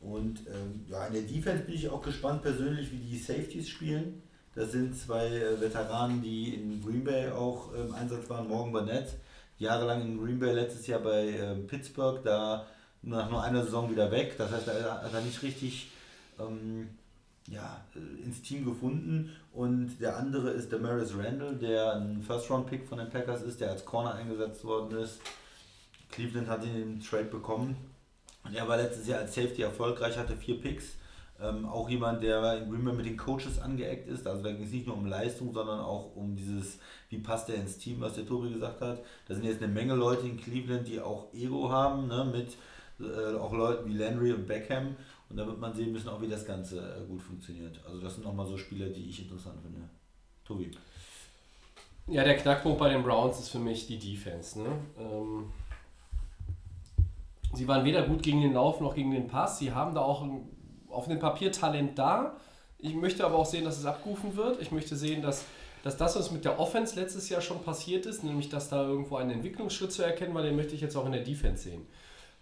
Und 0.00 0.40
ähm, 0.46 0.84
ja, 0.88 1.06
in 1.06 1.14
der 1.14 1.22
Defense 1.22 1.64
bin 1.64 1.74
ich 1.74 1.88
auch 1.88 2.02
gespannt 2.02 2.42
persönlich, 2.42 2.92
wie 2.92 2.98
die 2.98 3.18
Safeties 3.18 3.68
spielen. 3.68 4.22
Das 4.54 4.72
sind 4.72 4.96
zwei 4.96 5.26
äh, 5.26 5.60
Veteranen, 5.60 6.22
die 6.22 6.54
in 6.54 6.82
Green 6.82 7.04
Bay 7.04 7.30
auch 7.30 7.72
im 7.72 7.94
Einsatz 7.94 8.28
waren. 8.28 8.48
Morgan 8.48 8.72
Burnett, 8.72 9.16
jahrelang 9.58 10.02
in 10.02 10.18
Green 10.18 10.38
Bay, 10.38 10.52
letztes 10.52 10.86
Jahr 10.86 11.00
bei 11.00 11.28
äh, 11.28 11.54
Pittsburgh, 11.54 12.22
da 12.24 12.66
nach 13.02 13.30
nur 13.30 13.42
einer 13.42 13.62
Saison 13.64 13.90
wieder 13.90 14.10
weg. 14.10 14.36
Das 14.36 14.50
heißt, 14.50 14.68
er 14.68 15.02
hat 15.02 15.12
er 15.12 15.20
nicht 15.20 15.42
richtig 15.42 15.88
ähm, 16.38 16.88
ja, 17.48 17.80
ins 18.24 18.42
Team 18.42 18.64
gefunden. 18.64 19.34
Und 19.52 19.98
der 20.00 20.16
andere 20.16 20.50
ist 20.50 20.72
der 20.72 20.80
Maris 20.80 21.14
Randall, 21.16 21.54
der 21.56 21.94
ein 21.94 22.22
First-Round-Pick 22.22 22.86
von 22.86 22.98
den 22.98 23.10
Packers 23.10 23.42
ist, 23.42 23.60
der 23.60 23.70
als 23.70 23.84
Corner 23.84 24.14
eingesetzt 24.14 24.64
worden 24.64 24.98
ist. 24.98 25.20
Cleveland 26.10 26.48
hat 26.48 26.64
ihn 26.64 26.82
im 26.82 27.00
Trade 27.00 27.24
bekommen. 27.24 27.76
Und 28.44 28.54
er 28.54 28.68
war 28.68 28.76
letztes 28.76 29.06
Jahr 29.06 29.20
als 29.20 29.34
Safety 29.34 29.62
erfolgreich, 29.62 30.16
hatte 30.16 30.36
vier 30.36 30.60
Picks. 30.60 30.96
Ähm, 31.40 31.66
auch 31.66 31.90
jemand, 31.90 32.22
der 32.22 32.62
in 32.62 32.70
Green 32.70 32.96
mit 32.96 33.04
den 33.04 33.16
Coaches 33.16 33.58
angeeckt 33.60 34.08
ist. 34.08 34.26
Also 34.26 34.42
da 34.42 34.52
ging 34.52 34.64
es 34.64 34.72
nicht 34.72 34.86
nur 34.86 34.96
um 34.96 35.06
Leistung, 35.06 35.52
sondern 35.52 35.80
auch 35.80 36.16
um 36.16 36.34
dieses, 36.34 36.78
wie 37.10 37.18
passt 37.18 37.50
er 37.50 37.56
ins 37.56 37.76
Team, 37.76 38.00
was 38.00 38.14
der 38.14 38.26
Tobi 38.26 38.52
gesagt 38.52 38.80
hat. 38.80 39.02
Da 39.28 39.34
sind 39.34 39.44
jetzt 39.44 39.62
eine 39.62 39.72
Menge 39.72 39.94
Leute 39.94 40.26
in 40.26 40.38
Cleveland, 40.38 40.88
die 40.88 41.00
auch 41.00 41.32
Ego 41.34 41.70
haben, 41.70 42.08
ne, 42.08 42.24
mit 42.24 42.56
äh, 43.06 43.36
auch 43.36 43.52
Leuten 43.52 43.88
wie 43.88 43.96
Landry 43.96 44.32
und 44.32 44.46
Beckham. 44.46 44.96
Und 45.28 45.36
da 45.36 45.46
wird 45.46 45.60
man 45.60 45.74
sehen 45.74 45.92
müssen, 45.92 46.08
auch 46.08 46.22
wie 46.22 46.28
das 46.28 46.46
Ganze 46.46 46.78
äh, 46.78 47.06
gut 47.06 47.20
funktioniert. 47.20 47.80
Also 47.86 48.00
das 48.00 48.14
sind 48.14 48.24
nochmal 48.24 48.46
so 48.46 48.56
Spieler, 48.56 48.88
die 48.88 49.08
ich 49.08 49.22
interessant 49.22 49.60
finde. 49.60 49.80
Tobi. 50.44 50.70
Ja, 52.08 52.22
der 52.22 52.36
Knackpunkt 52.36 52.78
bei 52.78 52.88
den 52.88 53.02
Browns 53.02 53.40
ist 53.40 53.48
für 53.48 53.58
mich 53.58 53.86
die 53.88 53.98
Defense. 53.98 54.60
Ne? 54.60 54.68
Ähm, 54.98 55.46
sie 57.52 57.66
waren 57.66 57.84
weder 57.84 58.02
gut 58.06 58.22
gegen 58.22 58.40
den 58.42 58.52
Lauf 58.52 58.80
noch 58.80 58.94
gegen 58.94 59.10
den 59.10 59.26
Pass. 59.26 59.58
Sie 59.58 59.72
haben 59.72 59.92
da 59.94 60.02
auch 60.02 60.22
ein, 60.22 60.48
auf 60.90 61.08
dem 61.08 61.18
Papier 61.18 61.52
Talent 61.52 61.98
da. 61.98 62.36
Ich 62.78 62.94
möchte 62.94 63.24
aber 63.24 63.36
auch 63.36 63.46
sehen, 63.46 63.64
dass 63.64 63.78
es 63.78 63.86
abgerufen 63.86 64.36
wird. 64.36 64.60
Ich 64.60 64.70
möchte 64.70 64.96
sehen, 64.96 65.22
dass, 65.22 65.44
dass 65.82 65.96
das, 65.96 66.16
was 66.16 66.30
mit 66.30 66.44
der 66.44 66.58
Offense 66.58 66.98
letztes 66.98 67.28
Jahr 67.28 67.40
schon 67.40 67.62
passiert 67.62 68.06
ist, 68.06 68.22
nämlich 68.22 68.48
dass 68.48 68.68
da 68.68 68.86
irgendwo 68.86 69.16
ein 69.16 69.30
Entwicklungsschritt 69.30 69.92
zu 69.92 70.02
erkennen 70.02 70.34
war, 70.34 70.42
den 70.42 70.56
möchte 70.56 70.74
ich 70.74 70.80
jetzt 70.80 70.96
auch 70.96 71.06
in 71.06 71.12
der 71.12 71.22
Defense 71.22 71.64
sehen. 71.64 71.86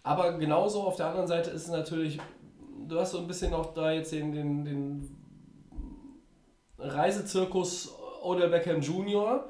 Aber 0.02 0.36
genauso 0.38 0.82
auf 0.82 0.96
der 0.96 1.06
anderen 1.06 1.28
Seite 1.28 1.50
ist 1.50 1.62
es 1.62 1.68
natürlich, 1.68 2.18
du 2.88 2.98
hast 2.98 3.12
so 3.12 3.18
ein 3.18 3.26
bisschen 3.26 3.54
auch 3.54 3.72
da 3.72 3.92
jetzt 3.92 4.12
den, 4.12 4.32
den, 4.32 4.64
den 4.64 5.16
Reisezirkus 6.78 7.94
Odell 8.22 8.50
Beckham 8.50 8.80
Jr., 8.80 9.48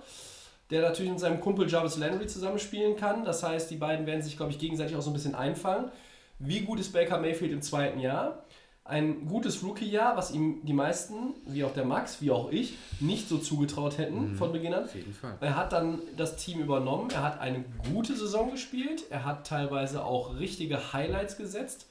der 0.71 0.83
natürlich 0.83 1.11
mit 1.11 1.21
seinem 1.21 1.41
Kumpel 1.41 1.69
Jarvis 1.69 1.97
Landry 1.97 2.27
zusammenspielen 2.27 2.97
kann. 2.97 3.25
Das 3.25 3.43
heißt, 3.43 3.71
die 3.71 3.77
beiden 3.77 4.07
werden 4.07 4.23
sich, 4.23 4.37
glaube 4.37 4.53
ich, 4.53 4.59
gegenseitig 4.59 4.97
auch 4.97 5.03
so 5.03 5.11
ein 5.11 5.15
bisschen 5.15 5.35
einfangen. 5.35 5.91
Wie 6.39 6.61
gut 6.61 6.81
ist 6.81 6.93
Baker 6.93 7.19
Mayfield 7.19 7.53
im 7.53 7.63
zweiten 7.63 8.01
Jahr? 8.01 8.44
Ein 8.87 9.27
gutes 9.27 9.65
Rookie-Jahr, 9.65 10.15
was 10.15 10.31
ihm 10.31 10.63
die 10.63 10.75
meisten, 10.75 11.35
wie 11.47 11.65
auch 11.65 11.73
der 11.73 11.87
Max, 11.87 12.21
wie 12.21 12.31
auch 12.31 12.51
ich, 12.51 12.77
nicht 13.01 13.31
so 13.31 13.39
zugetraut 13.39 13.97
hätten 13.97 14.35
von 14.35 14.53
Beginn 14.53 14.75
an. 14.75 14.85
Auf 14.85 14.95
jeden 14.95 15.15
Fall. 15.15 15.39
Er 15.41 15.57
hat 15.57 15.73
dann 15.73 16.01
das 16.19 16.37
Team 16.37 16.61
übernommen, 16.61 17.09
er 17.11 17.23
hat 17.23 17.41
eine 17.41 17.65
gute 17.91 18.15
Saison 18.15 18.51
gespielt, 18.51 19.05
er 19.09 19.25
hat 19.25 19.47
teilweise 19.47 20.05
auch 20.05 20.39
richtige 20.39 20.93
Highlights 20.93 21.39
gesetzt, 21.39 21.87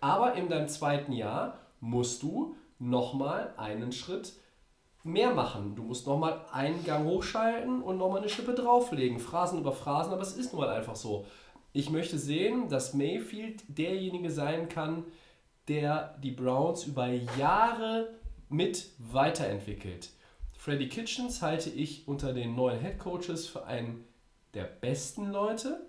aber 0.00 0.32
in 0.32 0.48
deinem 0.48 0.68
zweiten 0.68 1.12
Jahr 1.12 1.58
musst 1.80 2.22
du 2.22 2.56
nochmal 2.78 3.52
einen 3.58 3.92
Schritt 3.92 4.32
mehr 5.02 5.34
machen. 5.34 5.76
Du 5.76 5.82
musst 5.82 6.06
nochmal 6.06 6.40
einen 6.52 6.84
Gang 6.84 7.06
hochschalten 7.06 7.82
und 7.82 7.98
nochmal 7.98 8.20
eine 8.20 8.30
Schippe 8.30 8.54
drauflegen. 8.54 9.18
Phrasen 9.18 9.58
über 9.58 9.72
Phrasen, 9.72 10.14
aber 10.14 10.22
es 10.22 10.36
ist 10.36 10.54
nun 10.54 10.62
mal 10.62 10.70
einfach 10.70 10.96
so. 10.96 11.26
Ich 11.72 11.90
möchte 11.90 12.18
sehen, 12.18 12.68
dass 12.70 12.94
Mayfield 12.94 13.62
derjenige 13.68 14.30
sein 14.30 14.70
kann, 14.70 15.04
der 15.68 16.18
die 16.22 16.30
Browns 16.32 16.84
über 16.84 17.08
Jahre 17.38 18.08
mit 18.48 18.90
weiterentwickelt. 18.98 20.10
Freddy 20.56 20.88
Kitchens 20.88 21.40
halte 21.40 21.70
ich 21.70 22.06
unter 22.06 22.32
den 22.32 22.54
neuen 22.54 22.80
Head 22.80 22.98
Coaches 22.98 23.46
für 23.46 23.64
einen 23.64 24.04
der 24.54 24.64
besten 24.64 25.30
Leute. 25.30 25.86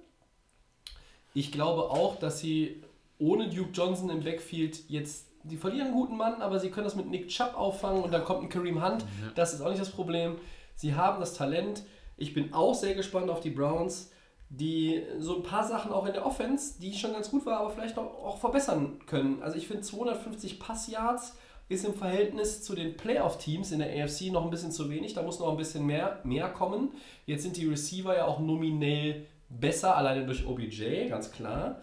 Ich 1.33 1.51
glaube 1.51 1.89
auch, 1.89 2.17
dass 2.19 2.39
sie 2.39 2.83
ohne 3.17 3.49
Duke 3.49 3.71
Johnson 3.73 4.09
im 4.09 4.23
Backfield 4.23 4.89
jetzt, 4.89 5.27
die 5.43 5.57
verlieren 5.57 5.87
einen 5.87 5.95
guten 5.95 6.17
Mann, 6.17 6.41
aber 6.41 6.59
sie 6.59 6.69
können 6.69 6.85
das 6.85 6.95
mit 6.95 7.09
Nick 7.09 7.27
Chubb 7.29 7.53
auffangen 7.55 8.03
und 8.03 8.13
dann 8.13 8.23
kommt 8.23 8.43
ein 8.43 8.49
Kareem 8.49 8.83
Hunt. 8.83 9.05
Das 9.35 9.53
ist 9.53 9.61
auch 9.61 9.69
nicht 9.69 9.81
das 9.81 9.91
Problem. 9.91 10.37
Sie 10.75 10.95
haben 10.95 11.19
das 11.19 11.33
Talent. 11.33 11.83
Ich 12.17 12.33
bin 12.33 12.53
auch 12.53 12.73
sehr 12.73 12.95
gespannt 12.95 13.29
auf 13.29 13.41
die 13.41 13.49
Browns, 13.49 14.11
die 14.53 15.01
so 15.17 15.37
ein 15.37 15.43
paar 15.43 15.65
Sachen 15.65 15.93
auch 15.93 16.05
in 16.05 16.13
der 16.13 16.25
Offense, 16.25 16.79
die 16.81 16.93
schon 16.93 17.13
ganz 17.13 17.31
gut 17.31 17.45
war, 17.45 17.61
aber 17.61 17.69
vielleicht 17.69 17.95
noch 17.95 18.03
auch 18.03 18.37
verbessern 18.37 18.99
können. 19.07 19.41
Also 19.41 19.57
ich 19.57 19.67
finde 19.67 19.81
250 19.81 20.59
Passyards 20.59 21.37
ist 21.69 21.85
im 21.85 21.93
Verhältnis 21.93 22.61
zu 22.61 22.75
den 22.75 22.97
Playoff-Teams 22.97 23.71
in 23.71 23.79
der 23.79 24.03
AFC 24.03 24.29
noch 24.29 24.43
ein 24.43 24.49
bisschen 24.49 24.73
zu 24.73 24.89
wenig. 24.89 25.13
Da 25.13 25.21
muss 25.21 25.39
noch 25.39 25.49
ein 25.49 25.57
bisschen 25.57 25.85
mehr, 25.85 26.19
mehr 26.25 26.49
kommen. 26.49 26.89
Jetzt 27.25 27.43
sind 27.43 27.55
die 27.55 27.65
Receiver 27.65 28.13
ja 28.13 28.25
auch 28.25 28.39
nominell 28.39 29.25
besser, 29.47 29.95
alleine 29.95 30.25
durch 30.25 30.45
OBJ, 30.45 31.07
ganz 31.07 31.31
klar. 31.31 31.79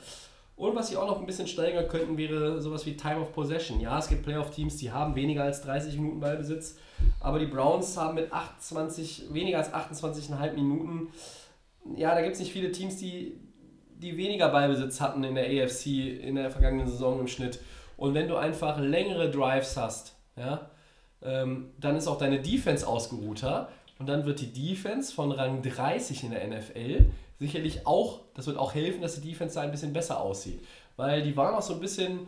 Und 0.57 0.75
was 0.75 0.89
sie 0.89 0.97
auch 0.99 1.07
noch 1.07 1.21
ein 1.21 1.27
bisschen 1.27 1.47
steigern 1.47 1.89
könnten, 1.89 2.19
wäre 2.19 2.61
sowas 2.61 2.85
wie 2.85 2.97
Time 2.97 3.21
of 3.21 3.33
Possession. 3.33 3.81
Ja, 3.81 3.99
es 3.99 4.09
gibt 4.09 4.25
Playoff-Teams, 4.25 4.77
die 4.77 4.91
haben 4.91 5.15
weniger 5.15 5.45
als 5.45 5.63
30 5.63 5.95
Minuten 5.97 6.21
Ballbesitz, 6.21 6.77
aber 7.21 7.39
die 7.39 7.47
Browns 7.47 7.97
haben 7.97 8.17
mit 8.17 8.31
28, 8.31 9.33
weniger 9.33 9.59
als 9.59 9.73
28,5 9.73 10.53
Minuten. 10.53 11.09
Ja, 11.97 12.15
da 12.15 12.23
gibt 12.23 12.35
es 12.35 12.41
nicht 12.41 12.53
viele 12.53 12.73
Teams, 12.73 12.97
die, 12.97 13.39
die 13.97 14.17
weniger 14.17 14.49
Ballbesitz 14.49 15.01
hatten 15.01 15.25
in 15.25 15.35
der 15.35 15.47
AFC 15.47 15.87
in 16.23 16.37
der 16.37 16.51
vergangenen 16.51 16.87
Saison 16.87 17.21
im 17.21 17.29
Schnitt. 17.29 17.61
Und 17.97 18.15
wenn 18.15 18.29
du 18.29 18.37
einfach 18.37 18.79
längere 18.79 19.31
Drives 19.31 19.77
hast, 19.77 20.15
ja, 20.37 20.71
ähm, 21.23 21.71
dann 21.81 21.97
ist 21.97 22.07
auch 22.07 22.19
deine 22.19 22.41
Defense 22.41 22.87
ausgeruhter 22.87 23.69
und 23.99 24.09
dann 24.09 24.25
wird 24.25 24.41
die 24.41 24.53
Defense 24.53 25.13
von 25.13 25.33
Rang 25.33 25.63
30 25.63 26.25
in 26.25 26.31
der 26.31 26.47
NFL 26.47 27.07
sicherlich 27.39 27.87
auch, 27.87 28.21
das 28.35 28.47
wird 28.47 28.57
auch 28.57 28.75
helfen, 28.75 29.01
dass 29.03 29.21
die 29.21 29.29
Defense 29.29 29.55
da 29.55 29.63
ein 29.63 29.71
bisschen 29.71 29.93
besser 29.93 30.21
aussieht. 30.21 30.61
Weil 30.97 31.23
die 31.23 31.37
waren 31.37 31.55
auch 31.55 31.63
so 31.63 31.75
ein 31.75 31.81
bisschen 31.81 32.21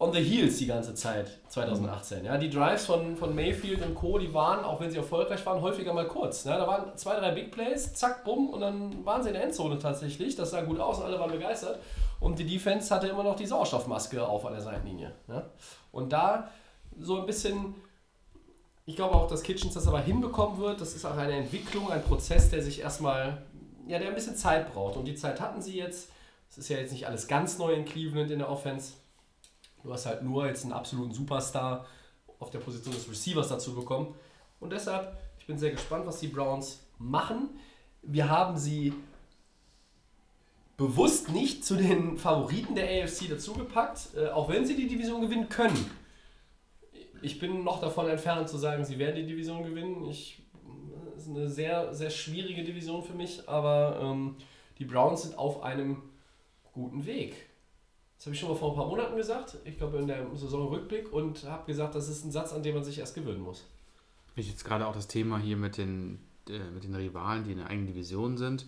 on 0.00 0.12
the 0.12 0.20
heels 0.20 0.58
die 0.58 0.66
ganze 0.66 0.94
Zeit 0.94 1.28
2018. 1.48 2.24
Ja, 2.24 2.38
die 2.38 2.50
Drives 2.50 2.86
von, 2.86 3.16
von 3.16 3.34
Mayfield 3.34 3.84
und 3.84 3.94
Co., 3.94 4.18
die 4.18 4.32
waren, 4.32 4.64
auch 4.64 4.80
wenn 4.80 4.90
sie 4.90 4.96
erfolgreich 4.96 5.44
waren, 5.44 5.60
häufiger 5.60 5.92
mal 5.92 6.06
kurz. 6.06 6.44
Ja, 6.44 6.56
da 6.56 6.66
waren 6.66 6.96
zwei, 6.96 7.18
drei 7.18 7.32
Big 7.32 7.50
Plays, 7.50 7.94
zack, 7.94 8.24
bumm, 8.24 8.50
und 8.50 8.60
dann 8.60 9.04
waren 9.04 9.22
sie 9.22 9.30
in 9.30 9.34
der 9.34 9.44
Endzone 9.44 9.78
tatsächlich. 9.78 10.36
Das 10.36 10.52
sah 10.52 10.62
gut 10.62 10.78
aus 10.78 10.98
und 10.98 11.04
alle 11.04 11.18
waren 11.18 11.32
begeistert. 11.32 11.80
Und 12.20 12.38
die 12.38 12.46
Defense 12.46 12.94
hatte 12.94 13.08
immer 13.08 13.24
noch 13.24 13.36
die 13.36 13.46
Sauerstoffmaske 13.46 14.24
auf 14.24 14.46
an 14.46 14.52
der 14.52 14.62
Seitenlinie. 14.62 15.12
Ja? 15.26 15.50
Und 15.90 16.12
da 16.12 16.48
so 17.00 17.20
ein 17.20 17.26
bisschen, 17.26 17.74
ich 18.86 18.94
glaube 18.94 19.16
auch, 19.16 19.28
dass 19.28 19.42
Kitchens 19.42 19.74
das 19.74 19.88
aber 19.88 20.00
hinbekommen 20.00 20.58
wird. 20.58 20.80
Das 20.80 20.94
ist 20.94 21.04
auch 21.04 21.16
eine 21.16 21.34
Entwicklung, 21.34 21.90
ein 21.90 22.02
Prozess, 22.02 22.50
der 22.50 22.62
sich 22.62 22.80
erstmal, 22.80 23.42
ja, 23.86 23.98
der 23.98 24.08
ein 24.08 24.14
bisschen 24.14 24.36
Zeit 24.36 24.72
braucht. 24.72 24.96
Und 24.96 25.06
die 25.06 25.14
Zeit 25.14 25.40
hatten 25.40 25.60
sie 25.60 25.76
jetzt. 25.76 26.10
Es 26.50 26.56
ist 26.56 26.68
ja 26.70 26.78
jetzt 26.78 26.92
nicht 26.92 27.06
alles 27.06 27.28
ganz 27.28 27.58
neu 27.58 27.72
in 27.74 27.84
Cleveland 27.84 28.30
in 28.30 28.38
der 28.38 28.48
Offense. 28.48 28.94
Du 29.82 29.92
hast 29.92 30.06
halt 30.06 30.22
nur 30.22 30.46
jetzt 30.46 30.64
einen 30.64 30.72
absoluten 30.72 31.12
Superstar 31.12 31.86
auf 32.38 32.50
der 32.50 32.58
Position 32.58 32.94
des 32.94 33.08
Receivers 33.08 33.48
dazu 33.48 33.74
bekommen. 33.74 34.14
Und 34.60 34.70
deshalb, 34.70 35.16
ich 35.38 35.46
bin 35.46 35.58
sehr 35.58 35.70
gespannt, 35.70 36.06
was 36.06 36.20
die 36.20 36.28
Browns 36.28 36.86
machen. 36.98 37.50
Wir 38.02 38.28
haben 38.28 38.56
sie 38.56 38.92
bewusst 40.76 41.30
nicht 41.30 41.64
zu 41.64 41.76
den 41.76 42.16
Favoriten 42.16 42.74
der 42.74 43.04
AFC 43.04 43.28
dazugepackt, 43.28 44.10
äh, 44.16 44.28
auch 44.28 44.48
wenn 44.48 44.64
sie 44.64 44.76
die 44.76 44.86
Division 44.86 45.20
gewinnen 45.20 45.48
können. 45.48 45.90
Ich 47.20 47.40
bin 47.40 47.64
noch 47.64 47.80
davon 47.80 48.08
entfernt 48.08 48.48
zu 48.48 48.56
sagen, 48.58 48.84
sie 48.84 48.98
werden 48.98 49.16
die 49.16 49.26
Division 49.26 49.64
gewinnen. 49.64 50.08
Ich, 50.08 50.40
das 51.14 51.24
ist 51.24 51.30
eine 51.30 51.48
sehr, 51.48 51.92
sehr 51.92 52.10
schwierige 52.10 52.62
Division 52.62 53.02
für 53.02 53.14
mich, 53.14 53.48
aber 53.48 53.98
ähm, 54.00 54.36
die 54.78 54.84
Browns 54.84 55.22
sind 55.22 55.36
auf 55.36 55.62
einem 55.64 56.02
guten 56.72 57.06
Weg. 57.06 57.47
Das 58.18 58.26
habe 58.26 58.34
ich 58.34 58.40
schon 58.40 58.48
mal 58.48 58.56
vor 58.56 58.72
ein 58.72 58.76
paar 58.76 58.88
Monaten 58.88 59.16
gesagt, 59.16 59.58
ich 59.64 59.78
glaube 59.78 59.98
in 59.98 60.08
der 60.08 60.26
Saisonrückblick, 60.34 61.12
und 61.12 61.44
habe 61.44 61.64
gesagt, 61.66 61.94
das 61.94 62.08
ist 62.08 62.24
ein 62.24 62.32
Satz, 62.32 62.52
an 62.52 62.64
den 62.64 62.74
man 62.74 62.82
sich 62.82 62.98
erst 62.98 63.14
gewöhnen 63.14 63.40
muss. 63.40 63.64
Ich 64.34 64.48
jetzt 64.48 64.64
gerade 64.64 64.88
auch 64.88 64.94
das 64.94 65.06
Thema 65.06 65.38
hier 65.38 65.56
mit 65.56 65.76
den, 65.76 66.18
äh, 66.48 66.58
mit 66.74 66.82
den 66.82 66.96
Rivalen, 66.96 67.44
die 67.44 67.52
in 67.52 67.58
der 67.58 67.68
eigenen 67.68 67.86
Division 67.86 68.36
sind. 68.36 68.66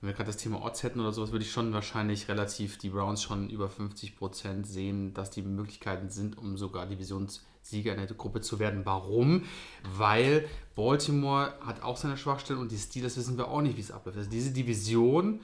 Wenn 0.00 0.08
wir 0.08 0.14
gerade 0.14 0.26
das 0.26 0.36
Thema 0.36 0.62
Odds 0.62 0.82
hätten 0.82 1.00
oder 1.00 1.12
sowas, 1.12 1.32
würde 1.32 1.44
ich 1.44 1.50
schon 1.50 1.72
wahrscheinlich 1.72 2.28
relativ 2.28 2.76
die 2.76 2.90
Browns 2.90 3.22
schon 3.22 3.48
über 3.48 3.68
50% 3.68 4.66
sehen, 4.66 5.14
dass 5.14 5.30
die 5.30 5.42
Möglichkeiten 5.42 6.10
sind, 6.10 6.36
um 6.36 6.58
sogar 6.58 6.86
Divisionssieger 6.86 7.92
in 7.92 8.06
der 8.06 8.16
Gruppe 8.16 8.42
zu 8.42 8.58
werden. 8.58 8.82
Warum? 8.84 9.44
Weil 9.96 10.46
Baltimore 10.74 11.54
hat 11.60 11.82
auch 11.82 11.96
seine 11.96 12.18
Schwachstellen 12.18 12.60
und 12.60 12.70
die 12.70 12.78
Steelers 12.78 13.16
wissen 13.16 13.38
wir 13.38 13.48
auch 13.48 13.62
nicht, 13.62 13.76
wie 13.76 13.82
es 13.82 13.90
abläuft. 13.90 14.18
Also 14.18 14.30
diese 14.30 14.52
Division 14.52 15.40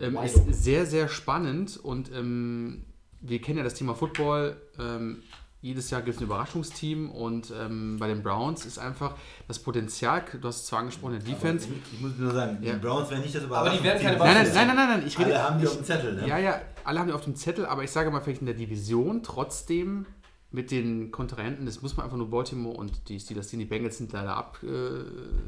ähm, 0.00 0.16
ist 0.24 0.40
sehr, 0.64 0.86
sehr 0.86 1.08
spannend 1.08 1.76
und 1.82 2.10
ähm, 2.12 2.84
wir 3.20 3.40
kennen 3.40 3.58
ja 3.58 3.64
das 3.64 3.74
Thema 3.74 3.94
Football. 3.94 4.56
Ähm, 4.78 5.22
jedes 5.62 5.90
Jahr 5.90 6.02
gibt 6.02 6.14
es 6.16 6.20
ein 6.20 6.26
Überraschungsteam 6.26 7.10
und 7.10 7.52
ähm, 7.58 7.96
bei 7.98 8.06
den 8.06 8.22
Browns 8.22 8.66
ist 8.66 8.78
einfach 8.78 9.16
das 9.48 9.58
Potenzial, 9.58 10.22
du 10.40 10.46
hast 10.46 10.60
es 10.60 10.66
zwar 10.66 10.80
angesprochen, 10.80 11.14
in 11.14 11.24
der 11.24 11.34
Defense. 11.34 11.66
Ich 11.92 12.00
muss 12.00 12.12
nur 12.18 12.30
sagen, 12.32 12.58
Ja. 12.62 12.74
die 12.74 12.78
Browns 12.78 13.10
werden 13.10 13.22
nicht 13.22 13.34
das 13.34 13.44
Aber 13.50 13.70
die 13.70 13.82
werden 13.82 14.00
keine 14.00 14.16
Überraschungsteam. 14.16 14.54
Nein, 14.54 14.66
nein, 14.68 14.76
nein, 14.76 14.76
nein, 14.76 14.88
nein, 14.88 14.98
nein, 15.00 15.06
ich 15.08 15.18
rede. 15.18 15.34
Alle 15.34 15.42
haben 15.42 15.58
die 15.58 15.64
ich, 15.64 15.70
auf 15.70 15.76
dem 15.76 15.84
Zettel, 15.84 16.14
ne? 16.14 16.28
Ja, 16.28 16.38
ja, 16.38 16.60
alle 16.84 17.00
haben 17.00 17.06
die 17.08 17.12
auf 17.14 17.24
dem 17.24 17.34
Zettel, 17.34 17.66
aber 17.66 17.82
ich 17.82 17.90
sage 17.90 18.10
mal 18.10 18.20
vielleicht 18.20 18.42
in 18.42 18.46
der 18.46 18.54
Division 18.54 19.22
trotzdem 19.24 20.06
mit 20.52 20.70
den 20.70 21.10
Kontrahenten, 21.10 21.66
das 21.66 21.82
muss 21.82 21.96
man 21.96 22.04
einfach 22.04 22.16
nur 22.18 22.30
Baltimore 22.30 22.76
und 22.76 23.08
die 23.08 23.18
Steelers, 23.18 23.48
die 23.48 23.64
Bengals 23.64 23.98
sind 23.98 24.12
leider 24.12 24.36
ab, 24.36 24.58
äh, 24.62 24.66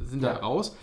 sind 0.09 0.21
da 0.21 0.33
Ja. 0.33 0.39
raus. 0.39 0.75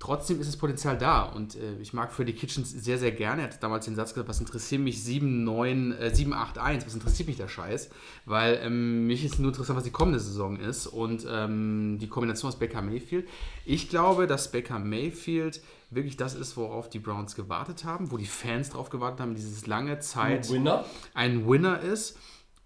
Trotzdem 0.00 0.40
ist 0.40 0.46
das 0.46 0.56
Potenzial 0.56 0.96
da 0.96 1.22
und 1.22 1.56
äh, 1.56 1.76
ich 1.80 1.92
mag 1.92 2.12
Freddy 2.12 2.32
Kitchens 2.32 2.70
sehr, 2.70 2.98
sehr 2.98 3.10
gerne. 3.10 3.42
Er 3.42 3.48
hat 3.48 3.60
damals 3.60 3.84
den 3.84 3.96
Satz 3.96 4.14
gesagt, 4.14 4.28
was 4.28 4.38
interessiert 4.38 4.80
mich 4.80 5.02
7, 5.02 5.42
9, 5.42 5.92
äh, 5.92 6.14
7, 6.14 6.32
8, 6.32 6.58
1, 6.58 6.86
was 6.86 6.94
interessiert 6.94 7.26
mich 7.26 7.36
der 7.36 7.48
Scheiß? 7.48 7.90
Weil 8.24 8.60
ähm, 8.62 9.08
mich 9.08 9.24
ist 9.24 9.40
nur 9.40 9.48
interessant, 9.48 9.76
was 9.76 9.84
die 9.84 9.90
kommende 9.90 10.20
Saison 10.20 10.56
ist 10.56 10.86
und 10.86 11.26
ähm, 11.28 11.98
die 12.00 12.06
Kombination 12.06 12.48
aus 12.48 12.60
Baker 12.60 12.80
Mayfield. 12.80 13.28
Ich 13.64 13.88
glaube, 13.88 14.28
dass 14.28 14.52
Baker 14.52 14.78
Mayfield 14.78 15.60
wirklich 15.90 16.16
das 16.16 16.36
ist, 16.36 16.56
worauf 16.56 16.88
die 16.88 17.00
Browns 17.00 17.34
gewartet 17.34 17.82
haben, 17.82 18.12
wo 18.12 18.18
die 18.18 18.26
Fans 18.26 18.70
drauf 18.70 18.90
gewartet 18.90 19.20
haben, 19.20 19.34
dieses 19.34 19.66
lange 19.66 19.98
Zeit 19.98 20.48
Winner. 20.48 20.84
ein 21.14 21.48
Winner 21.48 21.80
ist. 21.80 22.16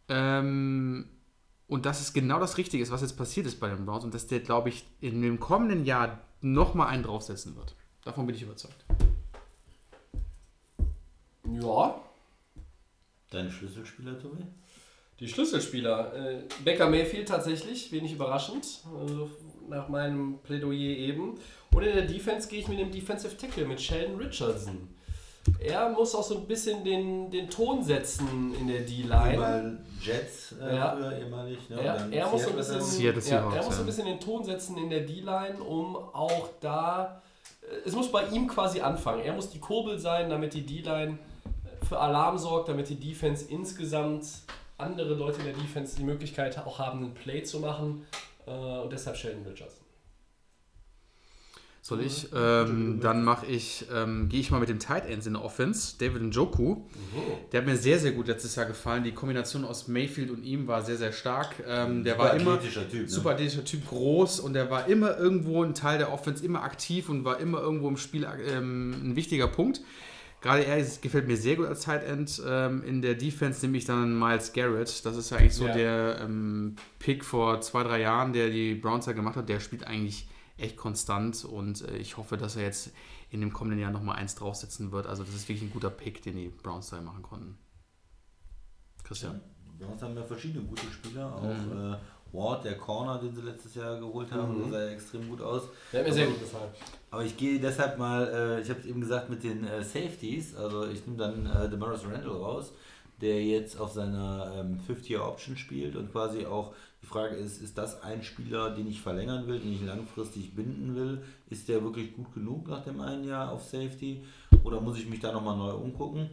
Ähm, 0.09 1.07
und 1.67 1.87
dass 1.87 2.03
es 2.03 2.13
genau 2.13 2.39
das 2.39 2.59
Richtige 2.59 2.83
ist, 2.83 2.93
was 2.93 3.01
jetzt 3.01 3.17
passiert 3.17 3.47
ist 3.47 3.59
bei 3.59 3.69
den 3.69 3.87
Browns 3.87 4.05
und 4.05 4.13
dass 4.13 4.27
der, 4.27 4.41
glaube 4.41 4.69
ich, 4.69 4.85
in 5.01 5.23
dem 5.23 5.41
kommenden 5.41 5.87
Jahr 5.87 6.21
nochmal 6.43 6.89
einen 6.89 7.03
draufsetzen 7.03 7.57
wird. 7.57 7.75
Davon 8.05 8.27
bin 8.27 8.37
ich 8.37 8.43
überzeugt. 8.43 8.85
Ja. 11.61 12.01
Deine 13.31 13.51
Schlüsselspieler, 13.51 14.19
Tobi? 14.21 14.43
Die 15.21 15.29
Schlüsselspieler. 15.29 16.15
Äh, 16.15 16.43
Becker 16.65 16.91
Mayfield 16.91 17.29
tatsächlich, 17.29 17.93
wenig 17.93 18.13
überraschend, 18.13 18.81
äh, 18.87 19.71
nach 19.71 19.89
meinem 19.89 20.39
Plädoyer 20.43 20.97
eben. 20.97 21.39
Und 21.73 21.83
in 21.83 21.95
der 21.95 22.07
Defense 22.07 22.49
gehe 22.49 22.61
ich 22.61 22.69
mit 22.69 22.79
dem 22.79 22.91
Defensive 22.91 23.37
Tackle, 23.37 23.67
mit 23.67 23.81
Sheldon 23.81 24.17
Richardson. 24.17 24.89
Er 25.59 25.89
muss 25.91 26.15
auch 26.15 26.23
so 26.23 26.39
ein 26.39 26.47
bisschen 26.47 26.83
den, 26.85 27.31
den 27.31 27.49
Ton 27.49 27.83
setzen 27.83 28.55
in 28.61 28.67
der 28.69 28.81
D-Line. 28.81 29.39
Mal 29.39 29.79
Jets 30.01 30.55
äh, 30.61 30.77
Ja. 30.77 30.97
früher 30.97 31.19
ehemalig. 31.19 31.59
Ne? 31.71 31.85
Ja, 31.85 31.95
er 32.11 32.29
muss 32.29 32.43
so 32.45 32.51
ein 32.51 32.57
bisschen, 32.57 33.03
ja, 33.31 33.53
er 33.55 33.63
muss 33.65 33.75
so 33.77 33.83
ein 33.83 33.87
bisschen 33.87 34.07
den 34.07 34.21
Ton 34.21 34.45
setzen 34.45 34.77
in 34.79 34.91
der 34.91 35.01
D-Line, 35.01 35.63
um 35.63 35.97
auch 35.97 36.49
da. 36.61 37.23
äh, 37.63 37.87
Es 37.89 37.95
muss 37.95 38.11
bei 38.11 38.25
ihm 38.29 38.47
quasi 38.49 38.81
anfangen. 38.81 39.23
Er 39.23 39.33
muss 39.35 39.51
die 39.51 39.61
Kurbel 39.61 39.99
sein, 39.99 40.31
damit 40.31 40.55
die 40.55 40.65
D-Line 40.67 41.19
für 41.89 41.99
Alarm 41.99 42.39
sorgt, 42.39 42.69
damit 42.69 42.89
die 42.89 42.97
Defense 42.97 43.47
insgesamt 43.49 44.25
andere 44.79 45.15
Leute 45.15 45.39
in 45.41 45.45
der 45.45 45.55
Defense 45.55 45.97
die 45.97 46.05
Möglichkeit 46.05 46.59
auch 46.59 46.79
haben, 46.79 46.99
einen 47.05 47.15
Play 47.15 47.43
zu 47.45 47.61
machen. 47.61 48.07
Äh, 48.47 48.51
Und 48.51 48.93
deshalb 48.93 49.17
Sheldon 49.17 49.45
Richardson. 49.47 49.82
Soll 51.85 52.01
ich? 52.03 52.29
Ähm, 52.33 53.01
dann 53.01 53.25
mache 53.25 53.45
ich, 53.47 53.87
ähm, 53.93 54.29
gehe 54.29 54.39
ich 54.39 54.53
mal 54.53 54.61
mit 54.61 54.69
dem 54.69 54.79
Tight 54.79 55.05
Ends 55.05 55.27
in 55.27 55.33
der 55.33 55.43
Offense. 55.45 55.97
David 55.99 56.23
Njoku. 56.23 56.77
Der 57.51 57.61
hat 57.61 57.67
mir 57.67 57.77
sehr, 57.77 57.99
sehr 57.99 58.13
gut 58.13 58.29
letztes 58.29 58.55
Jahr 58.55 58.67
gefallen. 58.67 59.03
Die 59.03 59.11
Kombination 59.11 59.65
aus 59.65 59.89
Mayfield 59.89 60.31
und 60.31 60.45
ihm 60.45 60.69
war 60.69 60.83
sehr, 60.83 60.97
sehr 60.97 61.11
stark. 61.11 61.57
Ähm, 61.67 62.05
der 62.05 62.13
Super 62.15 62.25
war 62.25 62.35
immer 62.35 62.61
Typ, 62.61 62.93
ne? 62.93 63.09
super 63.09 63.31
athletischer 63.31 63.65
Typ, 63.65 63.89
groß 63.89 64.39
und 64.39 64.53
der 64.53 64.71
war 64.71 64.87
immer 64.87 65.19
irgendwo 65.19 65.65
ein 65.65 65.75
Teil 65.75 65.99
der 65.99 66.13
Offense, 66.13 66.45
immer 66.45 66.63
aktiv 66.63 67.09
und 67.09 67.25
war 67.25 67.41
immer 67.41 67.61
irgendwo 67.61 67.89
im 67.89 67.97
Spiel 67.97 68.29
ähm, 68.49 68.95
ein 69.03 69.17
wichtiger 69.17 69.49
Punkt. 69.49 69.81
Gerade 70.41 70.65
er 70.65 70.81
gefällt 71.01 71.27
mir 71.27 71.37
sehr 71.37 71.57
gut 71.57 71.67
als 71.67 71.81
Tight 71.81 72.05
End. 72.05 72.41
Ähm, 72.47 72.85
in 72.85 73.03
der 73.03 73.15
Defense 73.15 73.61
nehme 73.67 73.77
ich 73.79 73.87
dann 73.87 74.17
Miles 74.17 74.53
Garrett. 74.53 75.05
Das 75.05 75.17
ist 75.17 75.31
ja 75.31 75.39
eigentlich 75.39 75.55
so 75.55 75.67
Ja. 75.67 75.75
der 75.75 76.21
ähm, 76.23 76.77
Pick 77.01 77.25
vor 77.25 77.61
zwei, 77.61 77.83
drei 77.83 78.03
Jahren, 78.03 78.33
der 78.33 78.51
die 78.51 78.77
Browns 78.77 79.07
ja 79.07 79.13
gemacht 79.15 79.35
hat. 79.35 79.49
Der 79.49 79.59
spielt 79.59 79.85
eigentlich 79.85 80.29
echt 80.63 80.77
konstant 80.77 81.45
und 81.45 81.83
äh, 81.89 81.97
ich 81.97 82.17
hoffe, 82.17 82.37
dass 82.37 82.57
er 82.57 82.63
jetzt 82.63 82.91
in 83.31 83.41
dem 83.41 83.53
kommenden 83.53 83.81
Jahr 83.81 83.91
nochmal 83.91 84.17
eins 84.17 84.35
draufsetzen 84.35 84.93
wird. 84.93 85.07
Also 85.07 85.25
das 85.25 85.35
ist 85.35 85.49
wirklich 85.49 85.63
ein 85.69 85.73
guter 85.73 85.91
Pick, 85.91 86.23
den 86.23 86.37
die 86.37 86.49
Browns 86.49 86.91
da 86.91 87.01
machen 87.01 87.23
konnten. 87.23 87.57
Christian. 89.05 89.41
Bei 89.79 89.87
uns 89.87 90.03
haben 90.03 90.15
wir 90.15 90.25
verschiedene 90.25 90.65
gute 90.65 90.87
Spieler. 90.93 91.35
Auch 91.35 91.43
Mhm. 91.43 91.93
äh, 91.95 91.97
Ward, 92.35 92.65
der 92.65 92.79
Corner, 92.79 93.19
den 93.19 93.35
sie 93.35 93.43
letztes 93.43 93.75
Jahr 93.75 93.99
geholt 93.99 94.31
haben, 94.33 94.67
Mhm. 94.67 94.71
sah 94.71 94.85
ja 94.85 94.91
extrem 94.93 95.29
gut 95.29 95.41
aus. 95.43 95.65
Der 95.93 96.01
hat 96.01 96.09
mir 96.09 96.15
sehr 96.15 96.27
gut 96.29 96.41
gefallen. 96.41 96.71
Aber 97.11 97.25
ich 97.25 97.37
gehe 97.37 97.59
deshalb 97.61 97.99
mal, 97.99 98.27
äh, 98.29 98.61
ich 98.63 98.71
habe 98.71 98.81
es 98.81 98.87
eben 98.87 99.01
gesagt, 99.01 99.29
mit 99.29 99.43
den 99.43 99.65
äh, 99.65 99.83
Safeties. 99.83 100.55
Also 100.57 100.87
ich 100.87 101.07
nehme 101.07 101.19
dann 101.19 101.47
äh, 101.47 101.69
Demaris 101.69 102.05
Randall 102.05 102.29
raus, 102.31 102.73
der 103.21 103.45
jetzt 103.45 103.79
auf 103.79 103.93
seiner 103.93 104.53
ähm, 104.57 104.81
Fifth-Year-Option 104.81 105.57
spielt 105.57 105.95
und 105.97 106.11
quasi 106.11 106.47
auch 106.47 106.75
die 107.03 107.07
Frage 107.07 107.35
ist, 107.35 107.61
ist 107.61 107.77
das 107.77 108.03
ein 108.03 108.23
Spieler, 108.23 108.71
den 108.71 108.87
ich 108.87 109.01
verlängern 109.01 109.47
will, 109.49 109.59
den 109.59 109.73
ich 109.73 109.83
langfristig 109.83 110.55
binden 110.55 110.95
will? 110.95 111.23
Ist 111.51 111.69
der 111.69 111.83
wirklich 111.83 112.15
gut 112.15 112.33
genug 112.33 112.69
nach 112.69 112.85
dem 112.85 113.01
einen 113.01 113.25
Jahr 113.25 113.51
auf 113.51 113.65
Safety? 113.65 114.25
Oder 114.63 114.81
muss 114.81 114.99
ich 114.99 115.09
mich 115.09 115.21
da 115.21 115.33
nochmal 115.33 115.57
neu 115.57 115.73
umgucken? 115.73 116.31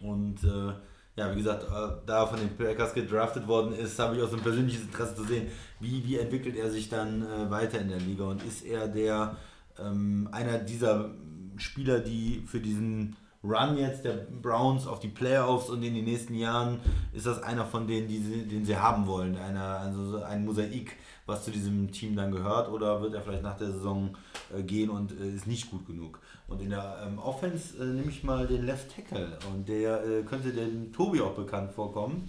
Und 0.00 0.44
äh, 0.44 0.72
ja, 1.16 1.32
wie 1.32 1.38
gesagt, 1.38 1.64
äh, 1.64 2.06
da 2.06 2.26
von 2.26 2.38
den 2.38 2.56
Packers 2.56 2.94
gedraftet 2.94 3.48
worden 3.48 3.74
ist, 3.74 3.98
habe 3.98 4.16
ich 4.16 4.22
auch 4.22 4.28
so 4.28 4.36
ein 4.36 4.42
persönliches 4.42 4.82
Interesse 4.82 5.16
zu 5.16 5.24
sehen, 5.24 5.48
wie, 5.80 6.04
wie 6.04 6.18
entwickelt 6.18 6.56
er 6.56 6.70
sich 6.70 6.88
dann 6.88 7.22
äh, 7.22 7.50
weiter 7.50 7.80
in 7.80 7.88
der 7.88 8.00
Liga 8.00 8.24
und 8.24 8.44
ist 8.44 8.64
er 8.64 8.86
der 8.86 9.36
ähm, 9.78 10.28
einer 10.30 10.58
dieser 10.58 11.10
Spieler, 11.56 12.00
die 12.00 12.42
für 12.46 12.60
diesen 12.60 13.16
Run 13.42 13.76
jetzt 13.78 14.04
der 14.04 14.14
Browns 14.42 14.86
auf 14.86 15.00
die 15.00 15.08
Playoffs 15.08 15.68
und 15.68 15.82
in 15.82 15.94
den 15.94 16.04
nächsten 16.04 16.34
Jahren 16.34 16.80
ist 17.12 17.26
das 17.26 17.42
einer 17.42 17.64
von 17.64 17.86
denen, 17.86 18.08
die 18.08 18.18
sie, 18.18 18.46
den 18.46 18.64
sie 18.64 18.76
haben 18.76 19.06
wollen, 19.06 19.36
einer, 19.36 19.78
also 19.78 20.04
so 20.10 20.22
ein 20.22 20.44
Mosaik, 20.44 20.96
was 21.26 21.44
zu 21.44 21.50
diesem 21.50 21.90
Team 21.92 22.16
dann 22.16 22.32
gehört, 22.32 22.68
oder 22.68 23.02
wird 23.02 23.14
er 23.14 23.22
vielleicht 23.22 23.42
nach 23.42 23.56
der 23.56 23.72
Saison 23.72 24.16
äh, 24.56 24.62
gehen 24.62 24.90
und 24.90 25.12
äh, 25.12 25.30
ist 25.30 25.46
nicht 25.46 25.70
gut 25.70 25.86
genug? 25.86 26.20
Und 26.48 26.62
in 26.62 26.70
der 26.70 27.06
ähm, 27.06 27.18
Offense 27.18 27.76
äh, 27.82 27.86
nehme 27.86 28.10
ich 28.10 28.24
mal 28.24 28.46
den 28.46 28.64
Left 28.64 28.94
Tackle 28.94 29.38
und 29.52 29.68
der 29.68 30.04
äh, 30.04 30.22
könnte 30.22 30.52
dem 30.52 30.92
Tobi 30.92 31.20
auch 31.20 31.34
bekannt 31.34 31.72
vorkommen. 31.72 32.28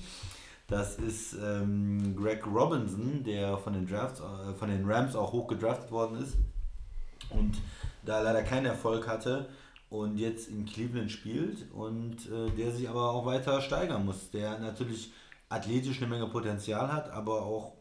Das 0.67 0.97
ist 0.97 1.33
ähm, 1.41 2.15
Greg 2.15 2.45
Robinson, 2.45 3.23
der 3.23 3.57
von 3.57 3.73
den 3.73 3.87
Drafts, 3.87 4.21
von 4.59 4.67
den 4.67 4.83
Rams 4.85 5.15
auch 5.15 5.31
hoch 5.31 5.47
gedraftet 5.47 5.91
worden 5.91 6.21
ist 6.21 6.35
und 7.29 7.57
da 8.03 8.21
leider 8.21 8.43
keinen 8.43 8.65
Erfolg 8.65 9.07
hatte 9.07 9.47
und 9.89 10.17
jetzt 10.17 10.49
in 10.49 10.65
Cleveland 10.65 11.11
spielt 11.11 11.71
und 11.71 12.29
äh, 12.29 12.49
der 12.57 12.71
sich 12.71 12.89
aber 12.89 13.11
auch 13.11 13.25
weiter 13.25 13.61
steigern 13.61 14.05
muss, 14.05 14.31
der 14.31 14.59
natürlich 14.59 15.11
athletisch 15.49 15.97
eine 15.97 16.07
Menge 16.07 16.27
Potenzial 16.27 16.91
hat, 16.91 17.09
aber 17.09 17.43
auch 17.43 17.73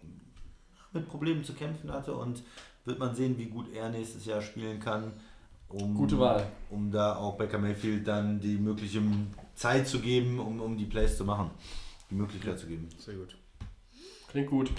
mit 0.93 1.09
Problemen 1.09 1.45
zu 1.45 1.53
kämpfen 1.53 1.93
hatte 1.93 2.15
und 2.15 2.43
wird 2.85 2.99
man 2.99 3.15
sehen, 3.15 3.37
wie 3.39 3.47
gut 3.47 3.73
er 3.75 3.89
nächstes 3.89 4.25
Jahr 4.25 4.41
spielen 4.41 4.79
kann, 4.79 5.13
um, 5.69 5.95
Gute 5.95 6.19
Wahl. 6.19 6.47
um 6.71 6.93
da 6.93 7.17
auch 7.17 7.37
Baker 7.37 7.59
Mayfield 7.59 8.07
dann 8.07 8.39
die 8.39 8.57
mögliche 8.57 9.03
Zeit 9.55 9.89
zu 9.89 9.99
geben, 9.99 10.39
um, 10.39 10.61
um 10.61 10.79
die 10.79 10.85
Plays 10.85 11.17
zu 11.17 11.25
machen, 11.25 11.51
die 12.09 12.15
Möglichkeit 12.15 12.59
zu 12.59 12.67
geben. 12.69 12.89
Sehr 12.99 13.15
gut. 13.15 13.37
Klingt 14.29 14.49
gut. 14.49 14.71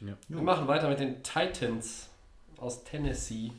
Ja. 0.00 0.14
Wir 0.28 0.42
machen 0.42 0.66
weiter 0.66 0.88
mit 0.88 0.98
den 0.98 1.22
Titans 1.22 2.08
aus 2.56 2.84
Tennessee. 2.84 3.52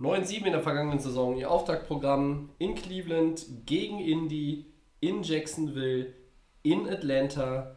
9-7 0.00 0.44
in 0.44 0.52
der 0.52 0.60
vergangenen 0.60 0.98
Saison. 0.98 1.36
Ihr 1.36 1.50
Auftaktprogramm 1.50 2.50
in 2.58 2.74
Cleveland, 2.74 3.46
gegen 3.64 3.98
Indy, 3.98 4.66
in 5.00 5.22
Jacksonville, 5.22 6.12
in 6.62 6.88
Atlanta. 6.88 7.74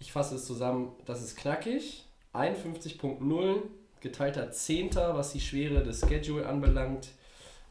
Ich 0.00 0.10
fasse 0.10 0.36
es 0.36 0.44
zusammen, 0.44 0.92
das 1.04 1.22
ist 1.22 1.36
knackig. 1.36 2.04
51.0, 2.32 3.62
geteilter 4.00 4.50
Zehnter, 4.50 5.14
was 5.14 5.32
die 5.32 5.40
Schwere 5.40 5.84
des 5.84 6.00
Schedule 6.00 6.48
anbelangt. 6.48 7.10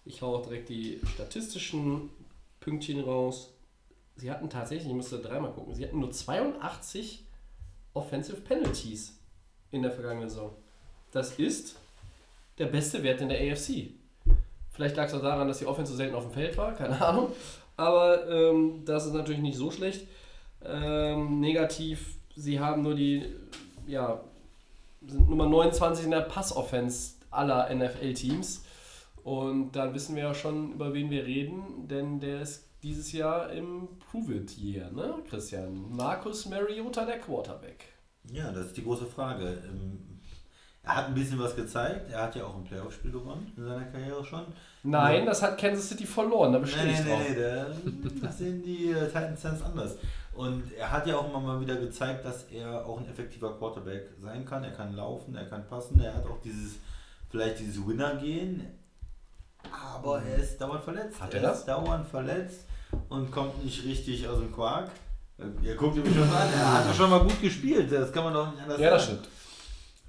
Ich 0.05 0.21
hau 0.21 0.35
auch 0.37 0.43
direkt 0.43 0.69
die 0.69 1.01
statistischen 1.13 2.09
Pünktchen 2.61 3.01
raus. 3.01 3.53
Sie 4.15 4.31
hatten 4.31 4.49
tatsächlich, 4.49 4.87
ich 4.87 4.95
musste 4.95 5.19
dreimal 5.19 5.51
gucken, 5.51 5.75
sie 5.75 5.83
hatten 5.83 5.99
nur 5.99 6.11
82 6.11 7.25
Offensive 7.93 8.41
Penalties 8.41 9.19
in 9.71 9.81
der 9.81 9.91
vergangenen 9.91 10.29
Saison. 10.29 10.55
Das 11.11 11.37
ist 11.39 11.75
der 12.57 12.67
beste 12.67 13.03
Wert 13.03 13.21
in 13.21 13.29
der 13.29 13.39
AFC. 13.39 13.91
Vielleicht 14.71 14.95
lag 14.95 15.05
es 15.05 15.13
auch 15.13 15.21
daran, 15.21 15.47
dass 15.47 15.59
die 15.59 15.65
Offense 15.65 15.91
so 15.91 15.97
selten 15.97 16.15
auf 16.15 16.23
dem 16.23 16.33
Feld 16.33 16.57
war, 16.57 16.73
keine 16.73 16.99
Ahnung. 16.99 17.31
Aber 17.77 18.29
ähm, 18.29 18.83
das 18.85 19.05
ist 19.05 19.13
natürlich 19.13 19.41
nicht 19.41 19.57
so 19.57 19.71
schlecht. 19.71 20.07
Ähm, 20.65 21.39
negativ, 21.39 22.17
sie 22.35 22.59
haben 22.59 22.81
nur 22.81 22.95
die, 22.95 23.25
ja, 23.87 24.21
sind 25.05 25.29
Nummer 25.29 25.47
29 25.47 26.05
in 26.05 26.11
der 26.11 26.21
Passoffense 26.21 27.15
aller 27.29 27.73
NFL-Teams. 27.73 28.63
Und 29.23 29.71
dann 29.73 29.93
wissen 29.93 30.15
wir 30.15 30.23
ja 30.23 30.33
schon, 30.33 30.73
über 30.73 30.93
wen 30.93 31.09
wir 31.09 31.25
reden, 31.25 31.87
denn 31.87 32.19
der 32.19 32.41
ist 32.41 32.67
dieses 32.83 33.11
Jahr 33.13 33.51
im 33.51 33.87
Prove-It-Year, 34.11 34.91
ne, 34.91 35.15
Christian? 35.29 35.85
Markus 35.95 36.45
Mariota, 36.45 37.05
der 37.05 37.19
Quarterback. 37.19 37.85
Ja, 38.31 38.51
das 38.51 38.67
ist 38.67 38.77
die 38.77 38.83
große 38.83 39.05
Frage. 39.05 39.57
Er 40.85 40.95
hat 40.97 41.05
ein 41.07 41.13
bisschen 41.13 41.39
was 41.39 41.55
gezeigt. 41.55 42.11
Er 42.11 42.23
hat 42.23 42.35
ja 42.35 42.43
auch 42.45 42.55
ein 42.57 42.63
Playoff-Spiel 42.65 43.11
gewonnen 43.11 43.51
in 43.55 43.63
seiner 43.63 43.85
Karriere 43.85 44.23
schon. 44.25 44.43
Nein, 44.83 45.19
Ja. 45.21 45.25
das 45.27 45.41
hat 45.41 45.57
Kansas 45.57 45.87
City 45.87 46.05
verloren, 46.05 46.51
da 46.51 46.59
bestehe 46.59 46.83
Nee, 46.83 46.91
ich 46.91 47.05
nee, 47.05 47.17
nee, 47.29 47.93
nee, 48.03 48.11
das 48.21 48.37
sehen 48.37 48.61
die 48.61 48.91
äh, 48.91 49.05
Titans 49.07 49.41
ganz 49.41 49.61
anders. 49.61 49.95
Und 50.35 50.63
er 50.77 50.91
hat 50.91 51.07
ja 51.07 51.15
auch 51.15 51.29
immer 51.29 51.39
mal 51.39 51.61
wieder 51.61 51.75
gezeigt, 51.77 52.25
dass 52.25 52.43
er 52.51 52.85
auch 52.85 52.99
ein 52.99 53.07
effektiver 53.07 53.57
Quarterback 53.57 54.09
sein 54.21 54.45
kann. 54.45 54.63
Er 54.63 54.71
kann 54.71 54.93
laufen, 54.95 55.35
er 55.35 55.45
kann 55.45 55.65
passen, 55.69 56.01
er 56.01 56.15
hat 56.15 56.25
auch 56.25 56.41
dieses, 56.43 56.73
vielleicht 57.29 57.59
dieses 57.59 57.87
Winner-Gehen. 57.87 58.67
Aber 59.71 60.21
er 60.21 60.35
ist 60.37 60.59
dauernd 60.59 60.83
verletzt. 60.83 61.21
Hat 61.21 61.33
er 61.33 61.41
er 61.41 61.49
das? 61.49 61.59
ist 61.59 61.67
dauernd 61.67 62.07
verletzt 62.07 62.65
und 63.09 63.31
kommt 63.31 63.63
nicht 63.63 63.85
richtig 63.85 64.27
aus 64.27 64.39
dem 64.39 64.51
Quark. 64.53 64.89
Ihr 65.61 65.75
guckt 65.75 65.95
ihn 65.97 66.03
mich 66.03 66.13
schon 66.13 66.23
an, 66.23 66.47
er 66.53 66.73
hat 66.73 66.89
doch 66.89 66.93
schon 66.93 67.09
mal 67.09 67.19
gut 67.21 67.41
gespielt, 67.41 67.91
das 67.91 68.11
kann 68.11 68.25
man 68.25 68.33
doch 68.33 68.51
nicht 68.51 68.61
anders 68.63 68.79
Ja, 68.79 68.89
das 68.91 69.05
sagen. 69.05 69.19
stimmt. 69.19 69.33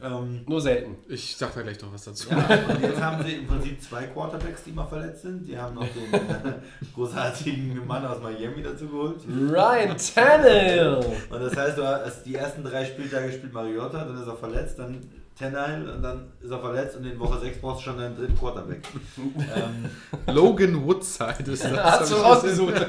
Ähm, 0.05 0.43
Nur 0.47 0.61
selten. 0.61 0.97
Ich 1.09 1.35
sag 1.37 1.55
da 1.55 1.63
gleich 1.63 1.81
noch 1.81 1.93
was 1.93 2.05
dazu. 2.05 2.29
ja, 2.31 2.37
und 2.69 2.83
jetzt 2.83 3.01
haben 3.01 3.25
sie 3.25 3.35
im 3.37 3.47
Prinzip 3.47 3.83
zwei 3.83 4.05
Quarterbacks, 4.05 4.65
die 4.65 4.71
immer 4.71 4.87
verletzt 4.87 5.23
sind. 5.23 5.47
Die 5.47 5.59
haben 5.59 5.75
noch 5.75 5.87
den 5.87 6.13
äh, 6.13 6.55
großartigen 6.95 7.87
Mann 7.87 8.05
aus 8.05 8.21
Miami 8.21 8.63
dazu 8.63 8.87
geholt. 8.89 9.21
Ryan 9.27 9.97
Tannehill! 9.97 11.01
Und 11.31 11.41
das 11.41 11.57
heißt, 11.57 11.79
du 11.79 11.87
hast 11.87 12.25
die 12.25 12.35
ersten 12.35 12.63
drei 12.65 12.85
Spieltage 12.85 13.33
spielt 13.33 13.53
Mariota, 13.53 14.05
dann 14.05 14.21
ist 14.21 14.27
er 14.27 14.37
verletzt, 14.37 14.79
dann 14.79 15.01
Tannehill 15.39 15.89
und 15.89 16.03
dann 16.03 16.33
ist 16.41 16.51
er 16.51 16.61
verletzt 16.61 16.97
und 16.97 17.05
in 17.07 17.19
Woche 17.19 17.41
6 17.41 17.59
brauchst 17.61 17.81
du 17.81 17.91
schon 17.91 17.99
deinen 17.99 18.17
dritten 18.17 18.39
Quarterback. 18.39 18.83
ähm, 19.19 20.35
Logan 20.35 20.85
Woodside 20.87 21.51
ist 21.51 21.65
das. 21.65 21.73
Hast 21.83 22.13
du 22.13 22.17
rausgesucht. 22.17 22.75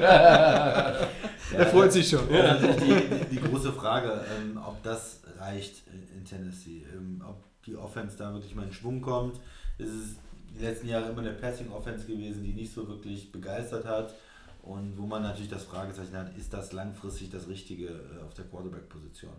Er 1.52 1.66
freut 1.66 1.92
sich 1.92 2.08
schon. 2.08 2.28
Ja, 2.28 2.54
natürlich 2.54 3.04
die, 3.30 3.36
die 3.36 3.40
große 3.40 3.72
Frage, 3.72 4.20
ähm, 4.36 4.58
ob 4.66 4.82
das 4.82 5.20
reicht 5.38 5.82
in, 6.14 6.24
Tennessee, 6.24 6.84
ähm, 6.94 7.22
ob 7.26 7.42
die 7.64 7.76
Offense 7.76 8.16
da 8.16 8.32
wirklich 8.32 8.54
mal 8.54 8.66
in 8.66 8.72
Schwung 8.72 9.00
kommt. 9.00 9.40
Es 9.78 9.88
ist 9.88 10.16
die 10.56 10.64
letzten 10.64 10.88
Jahre 10.88 11.10
immer 11.10 11.20
eine 11.20 11.32
Passing-Offense 11.32 12.06
gewesen, 12.06 12.42
die 12.44 12.52
nicht 12.52 12.72
so 12.72 12.86
wirklich 12.88 13.30
begeistert 13.32 13.84
hat. 13.84 14.14
Und 14.62 14.98
wo 14.98 15.06
man 15.06 15.22
natürlich 15.22 15.50
das 15.50 15.64
Fragezeichen 15.64 16.16
hat, 16.16 16.36
ist 16.36 16.52
das 16.52 16.72
langfristig 16.72 17.30
das 17.30 17.46
Richtige 17.46 17.86
äh, 17.86 18.24
auf 18.26 18.34
der 18.34 18.46
Quarterback-Position? 18.46 19.32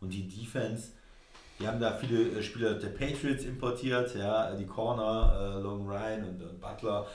Und 0.00 0.10
die 0.10 0.26
Defense, 0.26 0.92
die 1.58 1.66
haben 1.68 1.80
da 1.80 1.92
viele 1.92 2.30
äh, 2.30 2.42
Spieler 2.42 2.74
der 2.74 2.88
Patriots 2.88 3.44
importiert, 3.44 4.14
ja, 4.14 4.54
die 4.54 4.64
Corner, 4.64 5.56
äh, 5.56 5.60
Logan 5.60 5.86
Ryan 5.86 6.24
und, 6.24 6.42
und 6.42 6.60
Butler. 6.60 7.06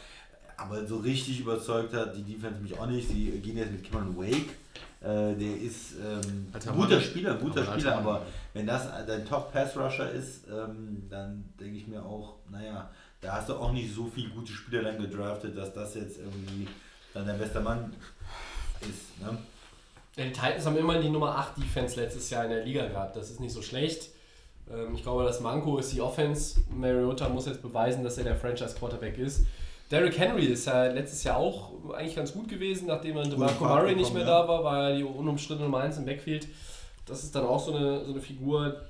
Aber 0.57 0.85
so 0.85 0.97
richtig 0.97 1.39
überzeugt 1.39 1.93
hat 1.93 2.15
die 2.15 2.23
Defense 2.23 2.61
mich 2.61 2.77
auch 2.77 2.85
nicht. 2.85 3.09
Sie 3.09 3.31
gehen 3.39 3.57
jetzt 3.57 3.71
mit 3.71 3.83
Cameron 3.83 4.15
Wake. 4.15 4.51
Äh, 5.01 5.35
der 5.35 5.61
ist 5.61 5.93
ähm, 6.03 6.47
ein 6.51 6.75
guter. 6.75 6.99
Spieler, 6.99 7.35
guter 7.35 7.61
Aber 7.61 7.71
Spieler, 7.73 7.97
aber 7.97 8.25
wenn 8.53 8.65
das 8.65 8.87
dein 9.05 9.25
Top-Pass-Rusher 9.25 10.11
ist, 10.11 10.45
ähm, 10.47 11.03
dann 11.09 11.45
denke 11.59 11.77
ich 11.77 11.87
mir 11.87 12.03
auch, 12.03 12.37
naja, 12.49 12.89
da 13.21 13.33
hast 13.33 13.49
du 13.49 13.55
auch 13.55 13.71
nicht 13.71 13.93
so 13.93 14.09
viele 14.13 14.29
gute 14.29 14.51
Spieler 14.51 14.83
dann 14.83 14.97
gedraftet, 15.01 15.57
dass 15.57 15.73
das 15.73 15.95
jetzt 15.95 16.19
irgendwie 16.19 16.67
dann 17.13 17.25
der 17.25 17.33
beste 17.33 17.59
Mann 17.59 17.93
ist. 18.81 19.19
Ne? 19.21 19.37
Die 20.17 20.31
Titans 20.31 20.65
haben 20.65 20.77
immer 20.77 20.99
die 20.99 21.09
Nummer 21.09 21.37
8 21.37 21.57
Defense 21.57 21.99
letztes 21.99 22.29
Jahr 22.29 22.45
in 22.45 22.51
der 22.51 22.63
Liga 22.63 22.87
gehabt. 22.87 23.15
Das 23.15 23.29
ist 23.29 23.39
nicht 23.39 23.53
so 23.53 23.61
schlecht. 23.61 24.09
Ähm, 24.71 24.95
Ich 24.95 25.03
glaube, 25.03 25.23
das 25.23 25.39
Manko 25.41 25.77
ist 25.77 25.91
die 25.93 26.01
Offense. 26.01 26.61
Mariota 26.69 27.29
muss 27.29 27.45
jetzt 27.45 27.61
beweisen, 27.61 28.03
dass 28.03 28.17
er 28.17 28.23
der 28.23 28.35
Franchise-Quarterback 28.35 29.17
ist. 29.17 29.45
Derrick 29.91 30.17
Henry 30.17 30.45
ist 30.45 30.65
ja 30.65 30.87
letztes 30.87 31.23
Jahr 31.23 31.37
auch 31.37 31.93
eigentlich 31.93 32.15
ganz 32.15 32.33
gut 32.33 32.47
gewesen, 32.47 32.87
nachdem 32.87 33.15
dann 33.15 33.29
DeMarco 33.29 33.65
Fahrt 33.65 33.83
Murray 33.83 33.95
nicht 33.95 34.13
mehr 34.13 34.25
ja. 34.25 34.41
da 34.41 34.47
war, 34.47 34.63
war 34.63 34.89
er 34.89 34.97
die 34.97 35.03
unumstrittene 35.03 35.67
Nummer 35.67 35.83
1 35.83 35.97
im 35.99 36.05
Backfield. 36.05 36.47
Das 37.05 37.23
ist 37.23 37.35
dann 37.35 37.45
auch 37.45 37.63
so 37.63 37.75
eine, 37.75 38.03
so 38.03 38.11
eine 38.11 38.21
Figur, 38.21 38.81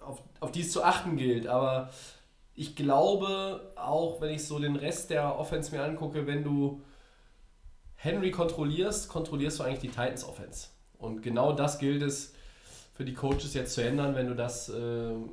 auf, 0.00 0.20
auf 0.40 0.50
die 0.50 0.62
es 0.62 0.72
zu 0.72 0.82
achten 0.82 1.16
gilt. 1.16 1.46
Aber 1.46 1.90
ich 2.56 2.74
glaube, 2.74 3.72
auch 3.76 4.20
wenn 4.20 4.34
ich 4.34 4.44
so 4.44 4.58
den 4.58 4.74
Rest 4.74 5.10
der 5.10 5.38
Offense 5.38 5.74
mir 5.74 5.84
angucke, 5.84 6.26
wenn 6.26 6.42
du 6.42 6.82
Henry 7.94 8.32
kontrollierst, 8.32 9.08
kontrollierst 9.08 9.60
du 9.60 9.62
eigentlich 9.62 9.80
die 9.80 9.88
Titans 9.88 10.24
Offense. 10.24 10.68
Und 10.98 11.22
genau 11.22 11.52
das 11.52 11.78
gilt 11.78 12.02
es 12.02 12.34
für 12.94 13.04
die 13.04 13.14
Coaches 13.14 13.54
jetzt 13.54 13.74
zu 13.74 13.82
ändern, 13.82 14.14
wenn 14.14 14.26
du 14.26 14.34
das 14.34 14.68
ähm, 14.68 15.30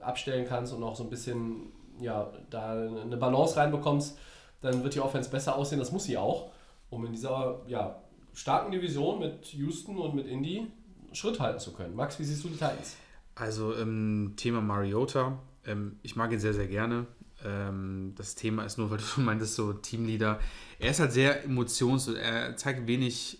abstellen 0.00 0.46
kannst 0.48 0.72
und 0.72 0.82
auch 0.82 0.96
so 0.96 1.04
ein 1.04 1.10
bisschen 1.10 1.72
ja, 2.00 2.32
da 2.50 2.72
eine 2.72 3.16
Balance 3.16 3.56
reinbekommst, 3.56 4.18
dann 4.60 4.82
wird 4.82 4.94
die 4.94 5.00
Offense 5.00 5.30
besser 5.30 5.56
aussehen. 5.56 5.78
Das 5.78 5.92
muss 5.92 6.04
sie 6.04 6.16
auch, 6.16 6.50
um 6.90 7.04
in 7.06 7.12
dieser 7.12 7.60
ja, 7.66 7.96
starken 8.34 8.72
Division 8.72 9.18
mit 9.18 9.46
Houston 9.54 9.98
und 9.98 10.14
mit 10.14 10.26
Indy 10.26 10.66
Schritt 11.12 11.40
halten 11.40 11.58
zu 11.58 11.72
können. 11.72 11.94
Max, 11.94 12.18
wie 12.18 12.24
siehst 12.24 12.44
du 12.44 12.48
die 12.48 12.54
Titans? 12.54 12.96
Also 13.34 13.74
ähm, 13.74 14.34
Thema 14.36 14.60
Mariota. 14.60 15.38
Ähm, 15.64 15.98
ich 16.02 16.16
mag 16.16 16.32
ihn 16.32 16.38
sehr, 16.38 16.54
sehr 16.54 16.68
gerne. 16.68 17.06
Ähm, 17.44 18.14
das 18.16 18.34
Thema 18.34 18.64
ist 18.64 18.78
nur, 18.78 18.90
weil 18.90 18.98
du 18.98 19.20
meintest, 19.20 19.54
so 19.54 19.72
Teamleader. 19.72 20.38
Er 20.78 20.90
ist 20.90 21.00
halt 21.00 21.12
sehr 21.12 21.44
emotions... 21.44 22.08
Er 22.08 22.56
zeigt 22.56 22.86
wenig 22.86 23.38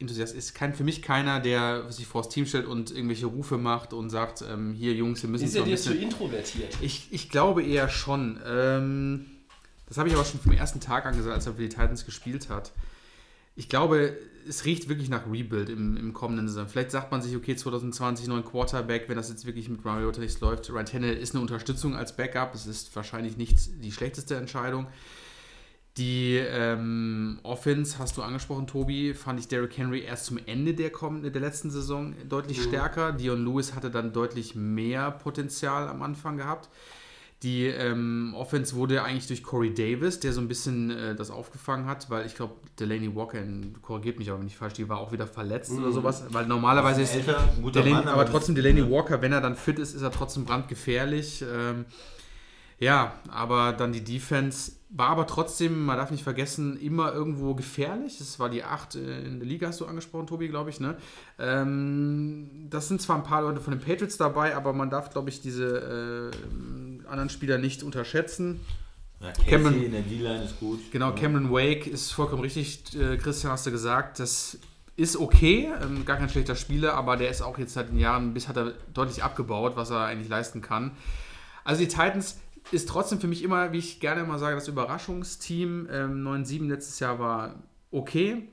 Enthusiast. 0.00 0.34
Ist 0.34 0.54
kein, 0.54 0.74
für 0.74 0.84
mich 0.84 1.02
keiner, 1.02 1.40
der 1.40 1.90
sich 1.90 2.06
vors 2.06 2.28
Team 2.28 2.46
stellt 2.46 2.66
und 2.66 2.90
irgendwelche 2.90 3.26
Rufe 3.26 3.58
macht 3.58 3.92
und 3.92 4.10
sagt, 4.10 4.44
ähm, 4.48 4.72
hier 4.72 4.94
Jungs, 4.94 5.22
wir 5.22 5.30
müssen 5.30 5.44
Ist 5.44 5.56
er 5.56 5.64
dir 5.64 5.76
zu 5.76 5.94
introvertiert? 5.94 6.76
Ich, 6.80 7.08
ich 7.10 7.30
glaube 7.30 7.64
eher 7.64 7.88
schon. 7.88 8.38
Ähm, 8.46 9.26
das 9.88 9.98
habe 9.98 10.08
ich 10.08 10.14
aber 10.14 10.24
schon 10.24 10.38
vom 10.40 10.52
ersten 10.52 10.80
Tag 10.80 11.06
an 11.06 11.16
gesagt, 11.16 11.34
als 11.34 11.46
er 11.46 11.54
für 11.54 11.62
die 11.62 11.68
Titans 11.68 12.04
gespielt 12.04 12.48
hat. 12.48 12.72
Ich 13.56 13.68
glaube, 13.68 14.16
es 14.48 14.64
riecht 14.64 14.88
wirklich 14.88 15.08
nach 15.08 15.26
Rebuild 15.28 15.68
im, 15.68 15.96
im 15.96 16.12
kommenden 16.12 16.46
Saison. 16.46 16.68
Vielleicht 16.68 16.92
sagt 16.92 17.10
man 17.10 17.20
sich, 17.20 17.34
okay, 17.34 17.56
2020 17.56 18.28
neuen 18.28 18.44
Quarterback, 18.44 19.08
wenn 19.08 19.16
das 19.16 19.30
jetzt 19.30 19.46
wirklich 19.46 19.68
mit 19.68 19.84
Mariota 19.84 20.20
nicht 20.20 20.40
läuft. 20.40 20.70
Ryan 20.70 20.86
Tannehill 20.86 21.16
ist 21.16 21.34
eine 21.34 21.42
Unterstützung 21.42 21.96
als 21.96 22.14
Backup. 22.14 22.54
Es 22.54 22.66
ist 22.66 22.94
wahrscheinlich 22.94 23.36
nicht 23.36 23.58
die 23.82 23.90
schlechteste 23.90 24.36
Entscheidung. 24.36 24.86
Die 25.98 26.36
ähm, 26.36 27.40
Offense 27.42 27.98
hast 27.98 28.16
du 28.16 28.22
angesprochen, 28.22 28.68
Tobi, 28.68 29.14
fand 29.14 29.40
ich 29.40 29.48
Derrick 29.48 29.76
Henry 29.76 30.02
erst 30.02 30.26
zum 30.26 30.38
Ende 30.46 30.72
der, 30.74 30.90
kommenden, 30.90 31.32
der 31.32 31.42
letzten 31.42 31.70
Saison 31.70 32.14
deutlich 32.28 32.62
stärker. 32.62 33.12
Dion 33.12 33.44
Lewis 33.44 33.74
hatte 33.74 33.90
dann 33.90 34.12
deutlich 34.12 34.54
mehr 34.54 35.10
Potenzial 35.10 35.88
am 35.88 36.02
Anfang 36.02 36.36
gehabt. 36.36 36.68
Die 37.42 37.66
ähm, 37.66 38.32
Offense 38.36 38.74
wurde 38.74 39.02
eigentlich 39.02 39.28
durch 39.28 39.42
Corey 39.44 39.72
Davis, 39.72 40.18
der 40.18 40.32
so 40.32 40.40
ein 40.40 40.48
bisschen 40.48 40.90
äh, 40.90 41.14
das 41.14 41.30
aufgefangen 41.30 41.86
hat, 41.86 42.10
weil 42.10 42.26
ich 42.26 42.34
glaube, 42.34 42.54
Delaney 42.78 43.14
Walker, 43.14 43.38
korrigiert 43.82 44.18
mich 44.18 44.30
aber 44.30 44.40
wenn 44.40 44.48
ich 44.48 44.56
falsch, 44.56 44.74
die 44.74 44.88
war 44.88 44.98
auch 44.98 45.12
wieder 45.12 45.26
verletzt 45.26 45.70
oder 45.72 45.92
sowas, 45.92 46.24
weil 46.30 46.46
normalerweise 46.46 47.02
ist 47.02 47.14
älter, 47.14 47.48
guter 47.62 47.82
Delaney, 47.82 48.04
Mann, 48.04 48.08
aber 48.12 48.22
nicht- 48.22 48.32
trotzdem 48.32 48.56
Delaney 48.56 48.82
ne? 48.82 48.90
Walker, 48.90 49.22
wenn 49.22 49.32
er 49.32 49.40
dann 49.40 49.54
fit 49.54 49.78
ist, 49.78 49.94
ist 49.94 50.02
er 50.02 50.10
trotzdem 50.10 50.44
brandgefährlich. 50.46 51.42
Ähm, 51.42 51.84
ja, 52.78 53.14
aber 53.28 53.72
dann 53.72 53.92
die 53.92 54.04
Defense 54.04 54.72
war 54.90 55.10
aber 55.10 55.26
trotzdem, 55.26 55.84
man 55.84 55.98
darf 55.98 56.10
nicht 56.10 56.22
vergessen, 56.22 56.80
immer 56.80 57.12
irgendwo 57.12 57.54
gefährlich. 57.54 58.20
Es 58.20 58.38
war 58.40 58.48
die 58.48 58.64
8 58.64 58.94
in 58.94 59.38
der 59.38 59.46
Liga, 59.46 59.68
hast 59.68 59.80
du 59.80 59.86
angesprochen, 59.86 60.26
Tobi, 60.26 60.48
glaube 60.48 60.70
ich. 60.70 60.80
Ne? 60.80 60.96
Ähm, 61.38 62.48
das 62.70 62.88
sind 62.88 63.02
zwar 63.02 63.16
ein 63.16 63.22
paar 63.22 63.42
Leute 63.42 63.60
von 63.60 63.72
den 63.74 63.80
Patriots 63.80 64.16
dabei, 64.16 64.56
aber 64.56 64.72
man 64.72 64.88
darf, 64.88 65.10
glaube 65.10 65.28
ich, 65.28 65.40
diese 65.40 66.32
äh, 66.32 67.06
anderen 67.06 67.28
Spieler 67.28 67.58
nicht 67.58 67.82
unterschätzen. 67.82 68.60
Ja, 69.20 69.32
Cameron- 69.32 69.82
in 69.82 69.92
der 69.92 70.02
D-Line 70.02 70.44
ist 70.44 70.58
gut. 70.60 70.80
Genau. 70.92 71.12
Cameron 71.12 71.50
Wake 71.50 71.86
ist 71.86 72.12
vollkommen 72.12 72.42
richtig, 72.42 72.98
äh, 72.98 73.16
Christian 73.16 73.52
hast 73.52 73.66
du 73.66 73.70
gesagt, 73.70 74.20
das 74.20 74.58
ist 74.96 75.16
okay, 75.16 75.68
ähm, 75.82 76.04
gar 76.04 76.16
kein 76.16 76.28
schlechter 76.28 76.54
Spieler, 76.56 76.94
aber 76.94 77.16
der 77.16 77.28
ist 77.28 77.42
auch 77.42 77.58
jetzt 77.58 77.74
seit 77.74 77.90
den 77.90 77.98
Jahren, 77.98 78.32
bis 78.32 78.48
hat 78.48 78.56
er 78.56 78.72
deutlich 78.94 79.22
abgebaut, 79.22 79.72
was 79.76 79.90
er 79.90 80.04
eigentlich 80.04 80.28
leisten 80.28 80.62
kann. 80.62 80.92
Also 81.64 81.82
die 81.82 81.88
Titans 81.88 82.40
ist 82.70 82.88
trotzdem 82.88 83.20
für 83.20 83.28
mich 83.28 83.42
immer, 83.42 83.72
wie 83.72 83.78
ich 83.78 84.00
gerne 84.00 84.24
mal 84.24 84.38
sage, 84.38 84.54
das 84.54 84.68
Überraschungsteam. 84.68 85.88
Ähm, 85.90 86.26
9-7 86.26 86.68
letztes 86.68 87.00
Jahr 87.00 87.18
war 87.18 87.62
okay. 87.90 88.48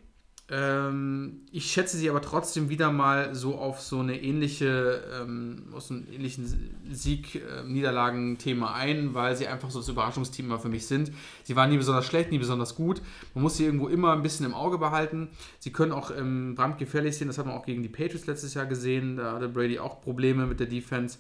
Ähm, 0.48 1.42
ich 1.52 1.72
schätze 1.72 1.98
sie 1.98 2.08
aber 2.08 2.22
trotzdem 2.22 2.70
wieder 2.70 2.92
mal 2.92 3.34
so 3.34 3.56
auf 3.56 3.82
so 3.82 4.00
eine 4.00 4.22
ähnliche, 4.22 5.04
ähm, 5.20 5.70
aus 5.74 5.90
einem 5.90 6.06
ähnlichen 6.14 6.76
Sieg-Niederlagen-Thema 6.92 8.76
ein, 8.76 9.16
weil 9.16 9.36
sie 9.36 9.48
einfach 9.48 9.72
so 9.72 9.80
das 9.80 9.90
Überraschungsteam 9.90 10.46
immer 10.46 10.60
für 10.60 10.70
mich 10.70 10.86
sind. 10.86 11.12
Sie 11.44 11.56
waren 11.56 11.72
nie 11.72 11.78
besonders 11.78 12.06
schlecht, 12.06 12.32
nie 12.32 12.38
besonders 12.38 12.76
gut. 12.76 13.02
Man 13.34 13.42
muss 13.42 13.58
sie 13.58 13.66
irgendwo 13.66 13.88
immer 13.88 14.14
ein 14.14 14.22
bisschen 14.22 14.46
im 14.46 14.54
Auge 14.54 14.78
behalten. 14.78 15.30
Sie 15.58 15.72
können 15.72 15.92
auch 15.92 16.12
ähm, 16.16 16.54
brandgefährlich 16.54 17.18
sein, 17.18 17.28
das 17.28 17.40
hat 17.40 17.48
man 17.48 17.56
auch 17.56 17.66
gegen 17.66 17.82
die 17.82 17.90
Patriots 17.90 18.28
letztes 18.28 18.54
Jahr 18.54 18.68
gesehen. 18.68 19.18
Da 19.18 19.34
hatte 19.34 19.50
Brady 19.50 19.80
auch 19.80 20.00
Probleme 20.00 20.46
mit 20.46 20.60
der 20.60 20.68
Defense. 20.68 21.18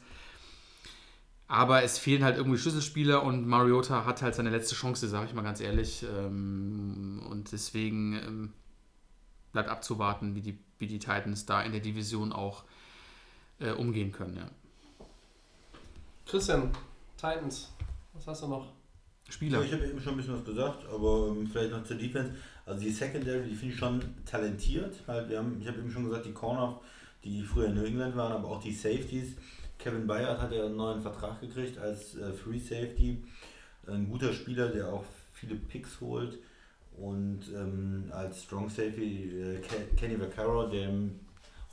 Aber 1.55 1.83
es 1.83 1.97
fehlen 1.97 2.25
halt 2.25 2.35
irgendwie 2.35 2.57
Schlüsselspieler 2.57 3.23
und 3.23 3.47
Mariota 3.47 4.03
hat 4.03 4.21
halt 4.21 4.35
seine 4.35 4.49
letzte 4.49 4.75
Chance, 4.75 5.07
sage 5.07 5.27
ich 5.27 5.33
mal 5.33 5.41
ganz 5.41 5.61
ehrlich. 5.61 6.03
Ähm, 6.03 7.25
Und 7.29 7.53
deswegen 7.53 8.13
ähm, 8.15 8.53
bleibt 9.53 9.69
abzuwarten, 9.69 10.35
wie 10.35 10.41
die, 10.41 10.59
wie 10.79 10.87
die 10.87 10.99
Titans 10.99 11.45
da 11.45 11.61
in 11.61 11.71
der 11.71 11.79
Division 11.79 12.33
auch 12.33 12.65
äh, 13.61 13.71
umgehen 13.71 14.11
können. 14.11 14.35
Ja. 14.35 14.49
Christian, 16.25 16.71
Titans, 17.15 17.71
was 18.11 18.27
hast 18.27 18.43
du 18.43 18.47
noch? 18.49 18.73
Spieler. 19.29 19.59
Ja, 19.59 19.65
ich 19.65 19.71
habe 19.71 19.87
eben 19.87 20.01
schon 20.01 20.15
ein 20.15 20.17
bisschen 20.17 20.35
was 20.35 20.43
gesagt, 20.43 20.85
aber 20.93 21.29
ähm, 21.29 21.47
vielleicht 21.47 21.71
noch 21.71 21.85
zur 21.85 21.95
Defense. 21.95 22.33
Also 22.65 22.81
die 22.81 22.91
Secondary, 22.91 23.47
die 23.47 23.55
finde 23.55 23.73
ich 23.73 23.79
schon 23.79 24.03
talentiert. 24.25 25.01
Halt, 25.07 25.29
wir 25.29 25.37
haben, 25.37 25.57
ich 25.61 25.67
habe 25.69 25.77
eben 25.79 25.89
schon 25.89 26.03
gesagt, 26.03 26.25
die 26.25 26.33
Corner, 26.33 26.81
die 27.23 27.41
früher 27.43 27.67
in 27.67 27.75
New 27.75 27.85
England 27.85 28.17
waren, 28.17 28.33
aber 28.33 28.49
auch 28.49 28.61
die 28.61 28.73
Safeties. 28.73 29.37
Kevin 29.77 30.07
Bayard 30.07 30.41
hat 30.41 30.51
ja 30.51 30.65
einen 30.65 30.77
neuen 30.77 31.01
Vertrag 31.01 31.41
gekriegt 31.41 31.77
als 31.77 32.15
äh, 32.15 32.33
Free 32.33 32.59
Safety. 32.59 33.23
Ein 33.87 34.09
guter 34.09 34.33
Spieler, 34.33 34.69
der 34.69 34.91
auch 34.91 35.03
viele 35.33 35.55
Picks 35.55 36.01
holt. 36.01 36.39
Und 36.97 37.41
ähm, 37.53 38.05
als 38.11 38.43
Strong 38.43 38.69
Safety 38.69 39.29
äh, 39.39 39.59
Ke- 39.59 39.95
Kenny 39.97 40.19
Vaccaro, 40.19 40.67
der 40.67 40.91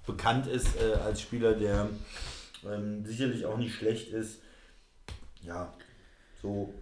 bekannt 0.06 0.46
ist 0.46 0.76
äh, 0.80 0.94
als 0.94 1.22
Spieler, 1.22 1.54
der 1.54 1.88
ähm, 2.68 3.04
sicherlich 3.06 3.46
auch 3.46 3.56
nicht 3.56 3.74
schlecht 3.74 4.12
ist. 4.12 4.40
Ja, 5.42 5.72
so 6.40 6.74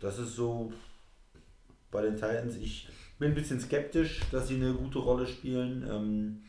das 0.00 0.18
ist 0.18 0.36
so 0.36 0.72
bei 1.90 2.02
den 2.02 2.14
Titans. 2.14 2.56
Ich 2.56 2.88
bin 3.18 3.30
ein 3.30 3.34
bisschen 3.34 3.60
skeptisch, 3.60 4.20
dass 4.30 4.48
sie 4.48 4.56
eine 4.56 4.74
gute 4.74 4.98
Rolle 4.98 5.26
spielen. 5.26 5.84
Ähm, 5.90 6.42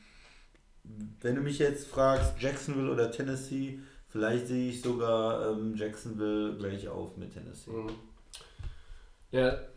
wenn 1.22 1.36
du 1.36 1.42
mich 1.42 1.60
jetzt 1.60 1.88
fragst, 1.88 2.34
Jacksonville 2.40 2.92
oder 2.92 3.12
Tennessee, 3.12 3.80
vielleicht 4.10 4.48
sehe 4.48 4.70
ich 4.70 4.82
sogar 4.82 5.52
ähm, 5.52 5.76
Jacksonville 5.76 6.56
gleich 6.58 6.88
auf 6.88 7.18
mit 7.18 7.34
Tennessee. 7.34 7.72
Mhm. 7.72 7.90
Der 9.32 9.68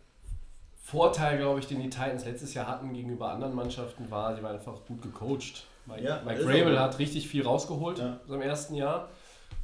Vorteil, 0.83 1.39
glaube 1.39 1.61
ich, 1.61 1.67
den 1.67 1.81
die 1.81 1.91
Titans 1.91 2.25
letztes 2.25 2.55
Jahr 2.55 2.67
hatten 2.67 2.93
gegenüber 2.93 3.31
anderen 3.33 3.55
Mannschaften, 3.55 4.11
war, 4.11 4.35
sie 4.35 4.43
waren 4.43 4.57
einfach 4.57 4.85
gut 4.87 5.03
gecoacht. 5.03 5.65
Mike, 5.87 6.03
Ja, 6.03 6.23
Mike 6.25 6.79
hat 6.79 6.99
richtig 6.99 7.29
viel 7.29 7.43
rausgeholt 7.45 7.99
Ja. 7.99 8.21
im 8.29 8.43
ersten 8.43 8.75
Jahr. 8.75 9.09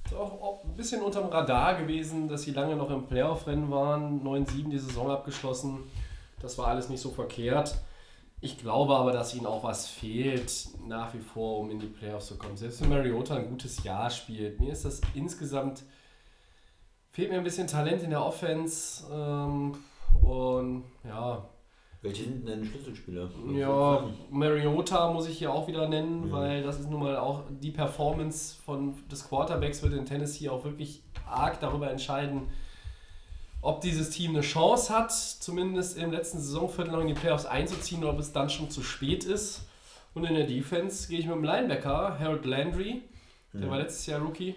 Ist 0.05 0.15
auch, 0.15 0.41
auch 0.41 0.65
ein 0.65 0.77
bisschen 0.77 1.03
unterm 1.03 1.27
Radar 1.27 1.75
gewesen, 1.81 2.29
dass 2.29 2.43
sie 2.43 2.53
lange 2.53 2.77
noch 2.77 2.91
im 2.91 3.07
Playoff-Rennen 3.07 3.71
waren, 3.71 4.23
9-7 4.23 4.71
die 4.71 4.79
Saison 4.79 5.11
abgeschlossen. 5.11 5.81
Das 6.41 6.59
war 6.59 6.69
alles 6.69 6.89
nicht 6.89 7.01
so 7.01 7.11
verkehrt. 7.11 7.75
Ich 8.41 8.59
glaube 8.59 8.95
aber, 8.95 9.13
dass 9.13 9.35
ihnen 9.35 9.47
auch 9.47 9.65
was 9.65 9.89
fehlt 9.89 10.69
nach 10.87 11.15
wie 11.15 11.21
vor, 11.21 11.61
um 11.61 11.71
in 11.71 11.79
die 11.79 11.87
Playoffs 11.87 12.27
zu 12.27 12.37
kommen. 12.37 12.57
Selbst 12.57 12.83
wenn 12.83 12.91
Mariota 12.91 13.37
ein 13.37 13.49
gutes 13.49 13.83
Jahr 13.83 14.11
spielt, 14.11 14.61
mir 14.61 14.73
ist 14.73 14.85
das 14.85 15.01
insgesamt 15.15 15.85
fehlt 17.17 17.31
mir 17.31 17.39
ein 17.39 17.45
bisschen 17.45 17.67
Talent 17.67 18.03
in 18.03 18.11
der 18.11 18.23
Offense 18.23 19.07
ähm, 19.11 19.75
und 20.23 20.85
ja, 21.03 21.49
Welche 22.03 22.25
sind 22.25 22.47
denn 22.47 22.63
Schlüsselspieler? 22.63 23.31
Ja, 23.55 24.05
Mariota 24.31 25.11
muss 25.11 25.27
ich 25.27 25.39
hier 25.39 25.51
auch 25.51 25.67
wieder 25.67 25.89
nennen, 25.89 26.31
weil 26.31 26.63
das 26.63 26.79
ist 26.79 26.91
nun 26.91 27.01
mal 27.01 27.17
auch 27.17 27.45
die 27.49 27.71
Performance 27.71 28.57
von, 28.63 28.95
des 29.11 29.27
Quarterbacks 29.27 29.83
wird 29.83 29.95
in 29.95 30.05
Tennessee 30.05 30.51
auch 30.51 30.63
wirklich 30.63 31.03
arg 31.27 31.59
darüber 31.61 31.91
entscheiden, 31.91 32.49
ob 33.63 33.81
dieses 33.81 34.11
Team 34.11 34.31
eine 34.31 34.43
Chance 34.43 34.95
hat, 34.95 35.13
zumindest 35.13 35.99
im 35.99 36.13
letzten 36.13 36.39
Saisonviertel 36.39 36.93
noch 36.93 37.01
in 37.01 37.09
die 37.09 37.15
Playoffs 37.15 37.47
einzuziehen 37.47 38.03
oder 38.05 38.13
ob 38.13 38.21
es 38.21 38.33
dann 38.33 38.51
schon 38.51 38.71
zu 38.71 38.83
spät 38.83 39.25
ist. 39.25 39.67
Und 40.15 40.25
in 40.25 40.35
der 40.35 40.47
Defense 40.47 41.09
gehe 41.09 41.19
ich 41.19 41.27
mit 41.27 41.35
dem 41.35 41.45
Linebacker, 41.45 42.19
Harold 42.19 42.47
Landry, 42.47 43.03
der 43.53 43.71
war 43.71 43.79
letztes 43.79 44.07
Jahr 44.07 44.21
Rookie. 44.21 44.55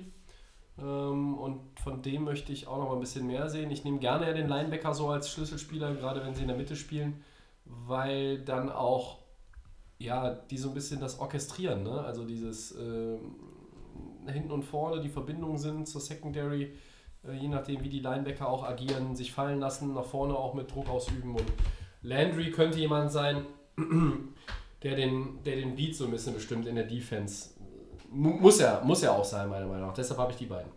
Ähm, 0.77 1.37
und 1.37 1.59
von 1.79 2.01
dem 2.01 2.23
möchte 2.23 2.51
ich 2.51 2.67
auch 2.67 2.77
noch 2.77 2.89
mal 2.89 2.95
ein 2.95 2.99
bisschen 2.99 3.27
mehr 3.27 3.49
sehen. 3.49 3.71
Ich 3.71 3.83
nehme 3.83 3.99
gerne 3.99 4.27
ja 4.27 4.33
den 4.33 4.47
Linebacker 4.47 4.93
so 4.93 5.09
als 5.09 5.29
Schlüsselspieler, 5.29 5.95
gerade 5.95 6.23
wenn 6.23 6.35
sie 6.35 6.41
in 6.41 6.47
der 6.47 6.57
Mitte 6.57 6.75
spielen, 6.75 7.23
weil 7.65 8.39
dann 8.39 8.69
auch 8.69 9.19
ja, 9.99 10.29
die 10.29 10.57
so 10.57 10.69
ein 10.69 10.73
bisschen 10.73 11.01
das 11.01 11.19
orchestrieren, 11.19 11.83
ne? 11.83 12.01
also 12.01 12.23
dieses 12.23 12.73
ähm, 12.77 13.35
hinten 14.27 14.51
und 14.51 14.63
vorne, 14.63 15.01
die 15.01 15.09
Verbindungen 15.09 15.57
sind 15.57 15.87
zur 15.87 15.99
Secondary, 15.99 16.71
je 17.23 17.47
nachdem 17.47 17.83
wie 17.83 17.89
die 17.89 17.99
Linebacker 17.99 18.47
auch 18.47 18.63
agieren, 18.63 19.15
sich 19.15 19.31
fallen 19.31 19.59
lassen, 19.59 19.93
nach 19.93 20.05
vorne 20.05 20.35
auch 20.35 20.53
mit 20.53 20.71
Druck 20.73 20.89
ausüben 20.89 21.35
und 21.35 21.45
Landry 22.01 22.51
könnte 22.51 22.79
jemand 22.79 23.11
sein, 23.11 23.45
der 24.83 24.95
den, 24.95 25.43
der 25.43 25.57
den 25.57 25.75
Beat 25.75 25.95
so 25.95 26.05
ein 26.05 26.11
bisschen 26.11 26.33
bestimmt 26.33 26.65
in 26.67 26.75
der 26.75 26.85
Defense. 26.85 27.49
Mu- 28.09 28.37
Muss 28.39 28.59
er, 28.59 28.81
muss 28.83 29.03
er 29.03 29.11
auch 29.13 29.25
sein, 29.25 29.49
meiner 29.49 29.67
Meinung 29.67 29.87
nach. 29.87 29.93
Deshalb 29.93 30.19
habe 30.19 30.31
ich 30.31 30.37
die 30.37 30.45
beiden. 30.45 30.71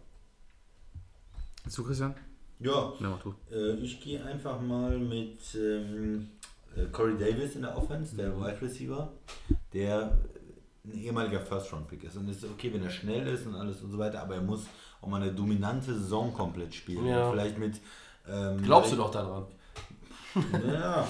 Du, 1.74 1.84
Christian? 1.84 2.14
Ja, 2.58 2.92
Ja, 3.00 3.18
äh, 3.50 3.74
ich 3.76 4.00
gehe 4.00 4.22
einfach 4.24 4.60
mal 4.60 4.98
mit 4.98 5.38
ähm, 5.56 6.28
äh, 6.76 6.84
Corey 6.92 7.16
Davis 7.16 7.54
in 7.56 7.62
der 7.62 7.76
Offense, 7.76 8.16
der 8.16 8.36
Wide 8.36 8.60
Receiver, 8.62 9.12
der 9.72 10.16
ein 10.84 10.94
ehemaliger 10.94 11.40
First-Round-Pick 11.40 12.04
ist. 12.04 12.16
Und 12.16 12.28
es 12.28 12.38
ist 12.38 12.50
okay, 12.50 12.72
wenn 12.72 12.82
er 12.82 12.90
schnell 12.90 13.26
ist 13.26 13.46
und 13.46 13.54
alles 13.54 13.80
und 13.82 13.90
so 13.90 13.98
weiter, 13.98 14.22
aber 14.22 14.36
er 14.36 14.42
muss 14.42 14.66
auch 15.00 15.08
mal 15.08 15.22
eine 15.22 15.32
dominante 15.32 15.94
Saison 15.94 16.32
komplett 16.32 16.74
spielen. 16.74 17.06
Ja. 17.06 17.30
Vielleicht 17.30 17.58
mit. 17.58 17.80
Ähm, 18.28 18.62
Glaubst 18.62 18.92
du 18.92 18.96
doch 18.96 19.10
daran? 19.10 19.46
Ja, 20.66 21.06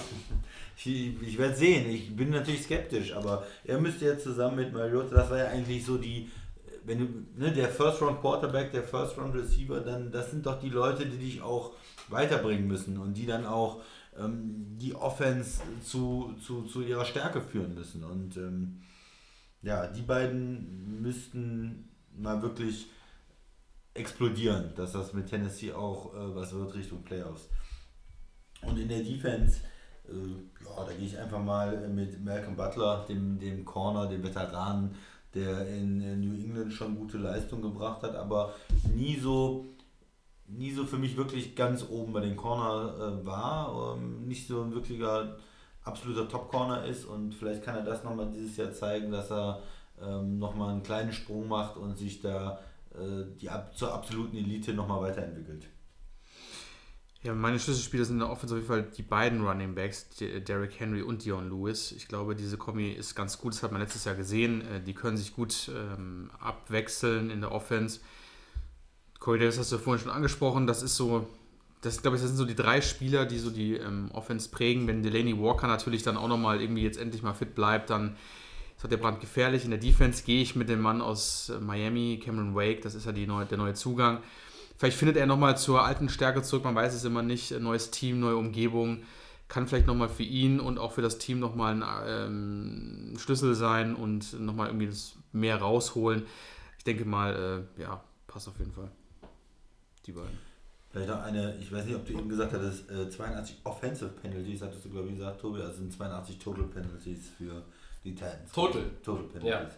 ich, 0.76 1.22
ich 1.22 1.38
werde 1.38 1.54
sehen. 1.54 1.88
Ich 1.88 2.14
bin 2.14 2.30
natürlich 2.30 2.62
skeptisch, 2.62 3.14
aber 3.14 3.44
er 3.64 3.78
müsste 3.78 4.06
jetzt 4.06 4.24
zusammen 4.24 4.56
mit 4.56 4.72
Mariota, 4.72 5.14
das 5.14 5.30
war 5.30 5.38
ja 5.38 5.46
eigentlich 5.46 5.84
so 5.84 5.96
die, 5.96 6.28
wenn 6.84 6.98
du, 6.98 7.40
ne, 7.40 7.52
der 7.52 7.68
First 7.68 8.02
Round 8.02 8.20
Quarterback, 8.20 8.72
der 8.72 8.82
First 8.82 9.16
Round 9.16 9.34
Receiver, 9.34 9.80
dann 9.80 10.10
das 10.10 10.30
sind 10.30 10.44
doch 10.44 10.58
die 10.58 10.70
Leute, 10.70 11.06
die 11.06 11.18
dich 11.18 11.40
auch 11.42 11.72
weiterbringen 12.08 12.66
müssen 12.66 12.98
und 12.98 13.14
die 13.14 13.26
dann 13.26 13.46
auch 13.46 13.80
ähm, 14.18 14.76
die 14.80 14.94
Offense 14.94 15.60
zu, 15.84 16.34
zu, 16.44 16.62
zu 16.62 16.82
ihrer 16.82 17.04
Stärke 17.04 17.40
führen 17.40 17.74
müssen. 17.74 18.02
Und 18.02 18.36
ähm, 18.36 18.80
ja, 19.62 19.86
die 19.86 20.02
beiden 20.02 21.00
müssten 21.00 21.88
mal 22.16 22.42
wirklich 22.42 22.86
explodieren, 23.94 24.72
dass 24.74 24.92
das 24.92 25.12
mit 25.12 25.28
Tennessee 25.28 25.72
auch 25.72 26.14
äh, 26.14 26.34
was 26.34 26.52
wird 26.52 26.74
Richtung 26.74 27.02
Playoffs. 27.02 27.48
Und 28.62 28.78
in 28.78 28.88
der 28.88 29.02
Defense, 29.02 29.60
äh, 30.08 30.64
ja, 30.64 30.84
da 30.84 30.92
gehe 30.92 31.06
ich 31.06 31.18
einfach 31.18 31.42
mal 31.42 31.88
mit 31.88 32.22
Malcolm 32.24 32.56
Butler, 32.56 33.04
dem, 33.08 33.38
dem 33.38 33.64
Corner, 33.64 34.06
dem 34.06 34.22
Veteranen, 34.22 34.94
der 35.34 35.66
in 35.68 36.20
New 36.20 36.34
England 36.34 36.72
schon 36.72 36.96
gute 36.96 37.18
Leistung 37.18 37.62
gebracht 37.62 38.02
hat, 38.02 38.14
aber 38.14 38.54
nie 38.94 39.16
so, 39.16 39.66
nie 40.46 40.70
so 40.72 40.84
für 40.84 40.98
mich 40.98 41.16
wirklich 41.16 41.56
ganz 41.56 41.86
oben 41.88 42.12
bei 42.12 42.20
den 42.20 42.36
Corner 42.36 43.22
äh, 43.22 43.26
war, 43.26 43.96
ähm, 43.96 44.26
nicht 44.26 44.46
so 44.46 44.62
ein 44.62 44.74
wirklicher 44.74 45.36
absoluter 45.84 46.28
Top-Corner 46.28 46.84
ist 46.84 47.04
und 47.04 47.34
vielleicht 47.34 47.62
kann 47.64 47.76
er 47.76 47.82
das 47.84 48.04
nochmal 48.04 48.30
dieses 48.30 48.56
Jahr 48.56 48.72
zeigen, 48.72 49.10
dass 49.10 49.30
er 49.30 49.62
ähm, 50.00 50.38
nochmal 50.38 50.72
einen 50.72 50.82
kleinen 50.82 51.12
Sprung 51.12 51.48
macht 51.48 51.76
und 51.76 51.96
sich 51.96 52.20
da 52.20 52.60
äh, 52.94 53.24
die 53.40 53.48
ab, 53.50 53.76
zur 53.76 53.92
absoluten 53.92 54.36
Elite 54.36 54.74
nochmal 54.74 55.02
weiterentwickelt. 55.02 55.66
Ja, 57.24 57.34
meine 57.34 57.60
Schlüsselspieler 57.60 58.04
sind 58.04 58.16
in 58.16 58.20
der 58.20 58.30
Offense 58.30 58.52
auf 58.52 58.58
jeden 58.58 58.68
Fall 58.68 58.82
die 58.82 59.02
beiden 59.02 59.46
Running 59.46 59.76
Backs, 59.76 60.08
D- 60.08 60.40
Derrick 60.40 60.80
Henry 60.80 61.02
und 61.02 61.24
Dion 61.24 61.48
Lewis. 61.48 61.92
Ich 61.92 62.08
glaube, 62.08 62.34
diese 62.34 62.58
Kombi 62.58 62.90
ist 62.90 63.14
ganz 63.14 63.38
gut. 63.38 63.54
Das 63.54 63.62
hat 63.62 63.70
man 63.70 63.80
letztes 63.80 64.04
Jahr 64.04 64.16
gesehen. 64.16 64.60
Äh, 64.62 64.80
Die 64.80 64.92
können 64.92 65.16
sich 65.16 65.32
gut 65.34 65.70
ähm, 65.72 66.32
abwechseln 66.40 67.30
in 67.30 67.40
der 67.40 67.52
Offense. 67.52 68.00
Corey 69.20 69.38
Davis 69.38 69.56
hast 69.56 69.70
du 69.70 69.78
vorhin 69.78 70.02
schon 70.02 70.10
angesprochen. 70.10 70.66
Das 70.66 70.82
ist 70.82 70.96
so, 70.96 71.28
das 71.82 72.00
glaube 72.00 72.16
ich, 72.16 72.22
das 72.22 72.30
sind 72.30 72.38
so 72.38 72.44
die 72.44 72.54
drei 72.54 72.80
Spieler, 72.80 73.26
die 73.26 73.38
so 73.38 73.50
die 73.50 73.74
ähm, 73.74 74.10
Offense 74.12 74.48
prägen. 74.48 74.86
Wenn 74.86 75.02
Delaney 75.02 75.38
Walker 75.38 75.66
natürlich 75.66 76.02
dann 76.02 76.16
auch 76.16 76.28
nochmal 76.28 76.60
irgendwie 76.60 76.82
jetzt 76.82 76.98
endlich 76.98 77.22
mal 77.22 77.34
fit 77.34 77.54
bleibt, 77.54 77.90
dann 77.90 78.16
ist 78.76 78.90
der 78.90 78.96
Brand 78.96 79.20
gefährlich. 79.20 79.64
In 79.64 79.70
der 79.70 79.80
Defense 79.80 80.24
gehe 80.24 80.42
ich 80.42 80.56
mit 80.56 80.68
dem 80.68 80.80
Mann 80.80 81.00
aus 81.00 81.50
äh, 81.50 81.58
Miami, 81.58 82.20
Cameron 82.24 82.54
Wake. 82.54 82.82
Das 82.82 82.94
ist 82.94 83.04
ja 83.04 83.12
neue, 83.12 83.46
der 83.46 83.58
neue 83.58 83.74
Zugang. 83.74 84.18
Vielleicht 84.78 84.96
findet 84.96 85.16
er 85.16 85.26
nochmal 85.26 85.58
zur 85.58 85.84
alten 85.84 86.08
Stärke 86.08 86.42
zurück, 86.42 86.64
man 86.64 86.74
weiß 86.74 86.94
es 86.94 87.04
immer 87.04 87.22
nicht. 87.22 87.50
Neues 87.60 87.90
Team, 87.90 88.20
neue 88.20 88.36
Umgebung. 88.36 89.02
Kann 89.48 89.66
vielleicht 89.66 89.86
nochmal 89.86 90.08
für 90.08 90.22
ihn 90.22 90.60
und 90.60 90.78
auch 90.78 90.92
für 90.92 91.02
das 91.02 91.18
Team 91.18 91.40
nochmal 91.40 91.82
ein 91.82 91.84
ähm, 92.06 93.18
Schlüssel 93.18 93.54
sein 93.54 93.94
und 93.94 94.40
nochmal 94.40 94.68
irgendwie 94.68 94.86
das 94.86 95.16
mehr 95.32 95.56
rausholen. 95.56 96.24
Ich 96.78 96.84
denke 96.84 97.04
mal, 97.04 97.66
äh, 97.76 97.82
ja, 97.82 98.02
passt 98.26 98.48
auf 98.48 98.58
jeden 98.58 98.72
Fall. 98.72 98.90
Die 100.06 100.12
beiden. 100.12 100.51
Vielleicht 100.92 101.08
noch 101.08 101.22
eine, 101.22 101.56
ich 101.56 101.72
weiß 101.72 101.86
nicht, 101.86 101.96
ob 101.96 102.06
du 102.06 102.12
eben 102.12 102.28
gesagt 102.28 102.52
hattest, 102.52 102.90
äh, 102.90 103.08
82 103.08 103.56
Offensive 103.64 104.10
Penalties, 104.10 104.60
hattest 104.60 104.84
du, 104.84 104.90
glaube 104.90 105.08
ich, 105.08 105.16
gesagt, 105.16 105.40
Tobi, 105.40 105.62
also 105.62 105.72
sind 105.72 105.90
82 105.90 106.38
Total 106.38 106.64
Penalties 106.64 107.30
für 107.38 107.62
die 108.04 108.14
Titans. 108.14 108.52
Total. 108.52 108.84
Total 109.02 109.24
Penalties, 109.24 109.74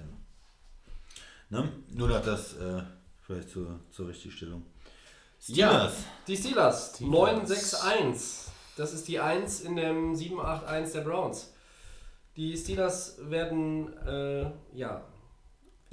ja. 1.51 1.61
Ne? 1.61 1.73
Nur 1.91 2.09
noch 2.09 2.21
das 2.21 2.57
äh, 2.57 2.83
vielleicht 3.21 3.49
zur, 3.49 3.79
zur 3.93 4.09
Richtigstellung. 4.09 4.65
Ja, 5.47 5.69
Steelers. 5.69 5.95
die 6.27 6.37
Steelers. 6.37 6.95
Steelers. 6.97 7.13
961. 7.13 8.53
Das 8.77 8.93
ist 8.93 9.07
die 9.07 9.21
1 9.21 9.61
in 9.61 9.77
dem 9.77 10.17
781 10.17 10.95
der 10.95 11.01
Browns. 11.03 11.53
Die 12.35 12.57
Steelers 12.57 13.19
werden, 13.21 13.97
äh, 14.05 14.51
ja, 14.73 15.05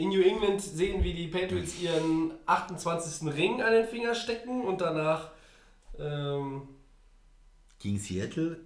in 0.01 0.09
New 0.09 0.21
England 0.21 0.61
sehen, 0.61 1.03
wie 1.03 1.13
die 1.13 1.27
Patriots 1.27 1.79
ihren 1.79 2.31
28. 2.47 3.33
Ring 3.33 3.61
an 3.61 3.71
den 3.71 3.87
Finger 3.87 4.15
stecken 4.15 4.61
und 4.65 4.81
danach, 4.81 5.29
ähm, 5.99 6.63
Gegen 7.77 7.99
Seattle, 7.99 8.57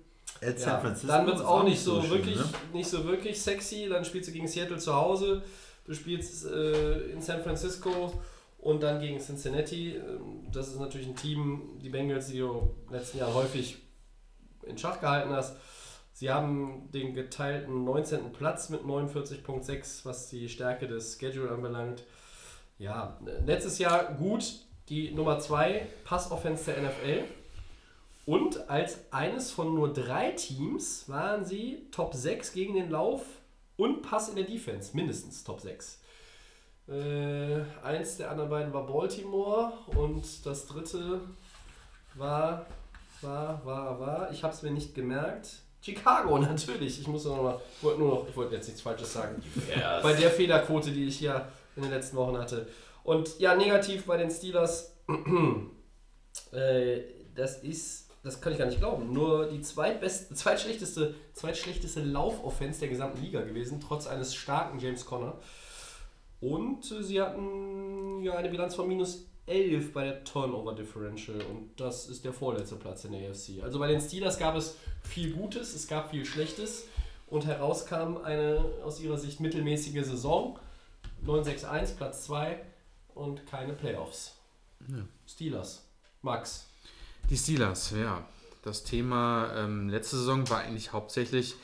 at 0.42 0.60
San 0.60 0.74
ja, 0.74 0.80
Francisco. 0.80 1.08
dann 1.08 1.26
wird 1.26 1.36
es 1.38 1.42
auch 1.42 1.64
nicht 1.64 1.80
so, 1.80 2.02
schön, 2.02 2.10
wirklich, 2.12 2.38
ne? 2.38 2.46
nicht 2.74 2.90
so 2.90 3.06
wirklich 3.06 3.42
sexy. 3.42 3.88
Dann 3.90 4.06
spielst 4.06 4.30
du 4.30 4.34
gegen 4.34 4.48
Seattle 4.48 4.78
zu 4.78 4.94
Hause, 4.96 5.44
du 5.86 5.94
spielst 5.94 6.46
äh, 6.46 7.00
in 7.12 7.22
San 7.22 7.42
Francisco 7.44 8.14
und 8.60 8.82
dann 8.82 9.00
gegen 9.02 9.20
Cincinnati. 9.20 9.96
Ähm, 9.96 10.48
Das 10.52 10.70
ist 10.70 10.80
natürlich 10.80 11.08
ein 11.08 11.16
Team, 11.16 11.78
die 11.82 11.90
Bengals, 11.90 12.28
die 12.28 12.40
du 12.40 12.74
den 12.88 12.94
letzten 12.94 13.18
Jahren 13.18 13.34
häufig 13.34 13.78
in 14.66 14.78
Schach 14.78 15.00
gehalten 15.02 15.32
hast. 15.32 15.58
Sie 16.16 16.32
haben 16.32 16.90
den 16.94 17.14
geteilten 17.14 17.84
19. 17.84 18.32
Platz 18.32 18.70
mit 18.70 18.84
49,6, 18.84 20.06
was 20.06 20.30
die 20.30 20.48
Stärke 20.48 20.88
des 20.88 21.20
Schedule 21.20 21.52
anbelangt. 21.52 22.06
Ja, 22.80 23.20
letztes 23.46 23.80
Jahr 23.80 24.14
gut, 24.14 24.62
die 24.88 25.12
Nummer 25.12 25.40
2 25.40 25.86
Passoffense 26.06 26.72
der 26.72 26.84
NFL. 26.84 27.26
Und 28.26 28.70
als 28.70 29.12
eines 29.12 29.52
von 29.52 29.76
nur 29.76 29.92
drei 29.92 30.32
Teams 30.32 31.10
waren 31.10 31.44
sie 31.44 31.86
Top 31.92 32.14
6 32.14 32.54
gegen 32.54 32.76
den 32.76 32.90
Lauf 32.90 33.24
und 33.76 34.02
Pass 34.02 34.30
in 34.30 34.38
der 34.38 34.46
Defense, 34.46 34.96
mindestens 34.96 35.44
Top 35.44 35.60
6. 35.60 36.00
Äh, 36.88 37.60
eins 37.84 38.16
der 38.16 38.32
anderen 38.32 38.50
beiden 38.50 38.74
war 38.74 38.88
Baltimore 38.88 39.74
und 39.88 40.46
das 40.46 40.66
dritte 40.66 41.20
war, 42.14 42.68
war, 43.20 43.66
war, 43.66 44.00
war, 44.00 44.32
ich 44.32 44.44
habe 44.44 44.54
es 44.54 44.62
mir 44.64 44.72
nicht 44.72 44.96
gemerkt. 44.96 45.65
Chicago 45.86 46.38
natürlich. 46.40 47.00
Ich 47.00 47.08
muss 47.08 47.26
noch 47.26 47.42
mal, 47.42 47.60
ich 47.78 47.84
wollte 47.84 48.00
nur 48.00 48.16
noch, 48.16 48.28
ich 48.28 48.36
wollte 48.36 48.56
jetzt 48.56 48.66
nichts 48.66 48.82
Falsches 48.82 49.14
sagen. 49.14 49.42
Bei 50.02 50.14
der 50.14 50.32
Fehlerquote, 50.32 50.92
die 50.92 51.06
ich 51.06 51.20
hier 51.20 51.48
in 51.76 51.84
den 51.84 51.92
letzten 51.92 52.18
Wochen 52.18 52.38
hatte. 52.38 52.68
Und 53.04 53.40
ja, 53.40 53.56
negativ 53.56 54.06
bei 54.06 54.18
den 54.18 54.32
Steelers. 54.32 54.96
äh, 56.52 57.02
das 57.36 57.58
ist, 57.62 58.10
das 58.24 58.42
kann 58.42 58.54
ich 58.54 58.58
gar 58.58 58.66
nicht 58.66 58.80
glauben. 58.80 59.14
Nur 59.14 59.48
die 59.48 59.62
zweitbeste, 59.62 60.34
zweitschlechteste, 60.34 61.14
zweitschlechteste 61.34 62.02
Laufoffense 62.02 62.80
der 62.80 62.90
gesamten 62.90 63.22
Liga 63.22 63.42
gewesen, 63.42 63.80
trotz 63.80 64.08
eines 64.08 64.34
starken 64.34 64.80
James 64.80 65.06
Conner. 65.06 65.38
Und 66.42 66.92
äh, 66.92 67.04
sie 67.04 67.22
hatten 67.22 68.24
ja 68.24 68.34
eine 68.34 68.50
Bilanz 68.50 68.74
von 68.74 68.88
minus 68.88 69.28
11 69.48 69.94
bei 69.94 70.06
der 70.06 70.24
Turnover 70.24 70.74
Differential 70.74 71.42
und 71.42 71.70
das 71.78 72.08
ist 72.08 72.26
der 72.26 72.34
vorletzte 72.34 72.76
Platz 72.76 73.06
in 73.06 73.12
der 73.12 73.30
AFC. 73.30 73.64
Also 73.64 73.80
bei 73.80 73.88
den 73.88 74.02
Steelers 74.02 74.40
gab 74.40 74.56
es 74.56 74.78
viel 75.04 75.34
Gutes, 75.34 75.76
es 75.76 75.88
gab 75.88 76.10
viel 76.10 76.26
Schlechtes 76.26 76.86
und 77.28 77.46
herauskam 77.46 78.18
eine 78.24 78.64
aus 78.84 79.00
ihrer 79.00 79.18
Sicht 79.18 79.40
mittelmäßige 79.40 80.04
Saison. 80.04 80.60
961 81.22 81.98
Platz 81.98 82.26
2 82.26 82.60
und 83.14 83.46
keine 83.48 83.74
Playoffs. 83.74 84.36
Steelers. 85.28 85.84
Max. 86.22 86.66
Die 87.30 87.38
Steelers, 87.38 87.92
ja. 87.92 88.26
Das 88.64 88.84
Thema 88.84 89.52
ähm, 89.56 89.90
letzte 89.90 90.18
Saison 90.18 90.50
war 90.50 90.60
eigentlich 90.60 90.92
hauptsächlich, 90.92 91.56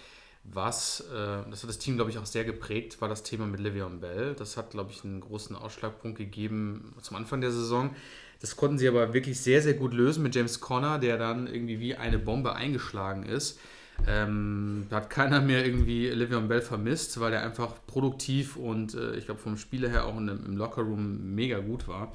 was, 0.43 1.01
äh, 1.11 1.49
das 1.49 1.61
hat 1.61 1.69
das 1.69 1.77
Team, 1.77 1.95
glaube 1.95 2.11
ich, 2.11 2.17
auch 2.17 2.25
sehr 2.25 2.43
geprägt, 2.43 2.99
war 2.99 3.07
das 3.07 3.23
Thema 3.23 3.45
mit 3.45 3.59
Le'Veon 3.59 3.99
Bell. 3.99 4.35
Das 4.35 4.57
hat, 4.57 4.71
glaube 4.71 4.91
ich, 4.91 5.03
einen 5.03 5.21
großen 5.21 5.55
Ausschlagpunkt 5.55 6.17
gegeben 6.17 6.95
zum 7.01 7.17
Anfang 7.17 7.41
der 7.41 7.51
Saison. 7.51 7.95
Das 8.39 8.55
konnten 8.55 8.79
sie 8.79 8.87
aber 8.87 9.13
wirklich 9.13 9.39
sehr, 9.39 9.61
sehr 9.61 9.75
gut 9.75 9.93
lösen 9.93 10.23
mit 10.23 10.35
James 10.35 10.59
Conner, 10.59 10.97
der 10.97 11.17
dann 11.17 11.45
irgendwie 11.45 11.79
wie 11.79 11.95
eine 11.95 12.17
Bombe 12.17 12.55
eingeschlagen 12.55 13.23
ist. 13.23 13.59
Ähm, 14.07 14.87
da 14.89 14.97
hat 14.97 15.11
keiner 15.11 15.41
mehr 15.41 15.63
irgendwie 15.63 16.09
Le'Veon 16.09 16.47
Bell 16.47 16.61
vermisst, 16.61 17.19
weil 17.19 17.33
er 17.33 17.43
einfach 17.43 17.75
produktiv 17.85 18.55
und 18.55 18.95
äh, 18.95 19.15
ich 19.15 19.25
glaube 19.25 19.39
vom 19.39 19.57
Spieler 19.57 19.89
her 19.89 20.05
auch 20.05 20.17
im 20.17 20.57
Lockerroom 20.57 21.35
mega 21.35 21.59
gut 21.59 21.87
war. 21.87 22.11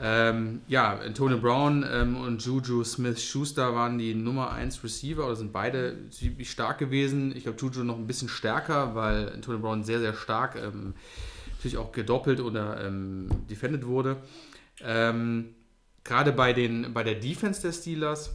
Ähm, 0.00 0.60
ja, 0.68 0.98
Antonio 0.98 1.38
Brown 1.38 1.84
ähm, 1.90 2.16
und 2.16 2.44
Juju 2.44 2.84
Smith-Schuster 2.84 3.74
waren 3.74 3.98
die 3.98 4.14
Nummer 4.14 4.52
1 4.52 4.84
Receiver 4.84 5.26
oder 5.26 5.34
sind 5.34 5.52
beide 5.52 6.08
ziemlich 6.10 6.50
stark 6.50 6.78
gewesen. 6.78 7.34
Ich 7.34 7.42
glaube, 7.42 7.58
Juju 7.58 7.82
noch 7.82 7.96
ein 7.96 8.06
bisschen 8.06 8.28
stärker, 8.28 8.94
weil 8.94 9.32
Antonio 9.32 9.60
Brown 9.60 9.82
sehr, 9.82 9.98
sehr 9.98 10.14
stark 10.14 10.56
ähm, 10.56 10.94
natürlich 11.56 11.78
auch 11.78 11.90
gedoppelt 11.90 12.40
oder 12.40 12.84
ähm, 12.84 13.28
defended 13.50 13.86
wurde. 13.86 14.18
Ähm, 14.80 15.54
Gerade 16.04 16.32
bei, 16.32 16.52
bei 16.54 17.02
der 17.02 17.16
Defense 17.16 17.60
der 17.60 17.72
Steelers 17.72 18.30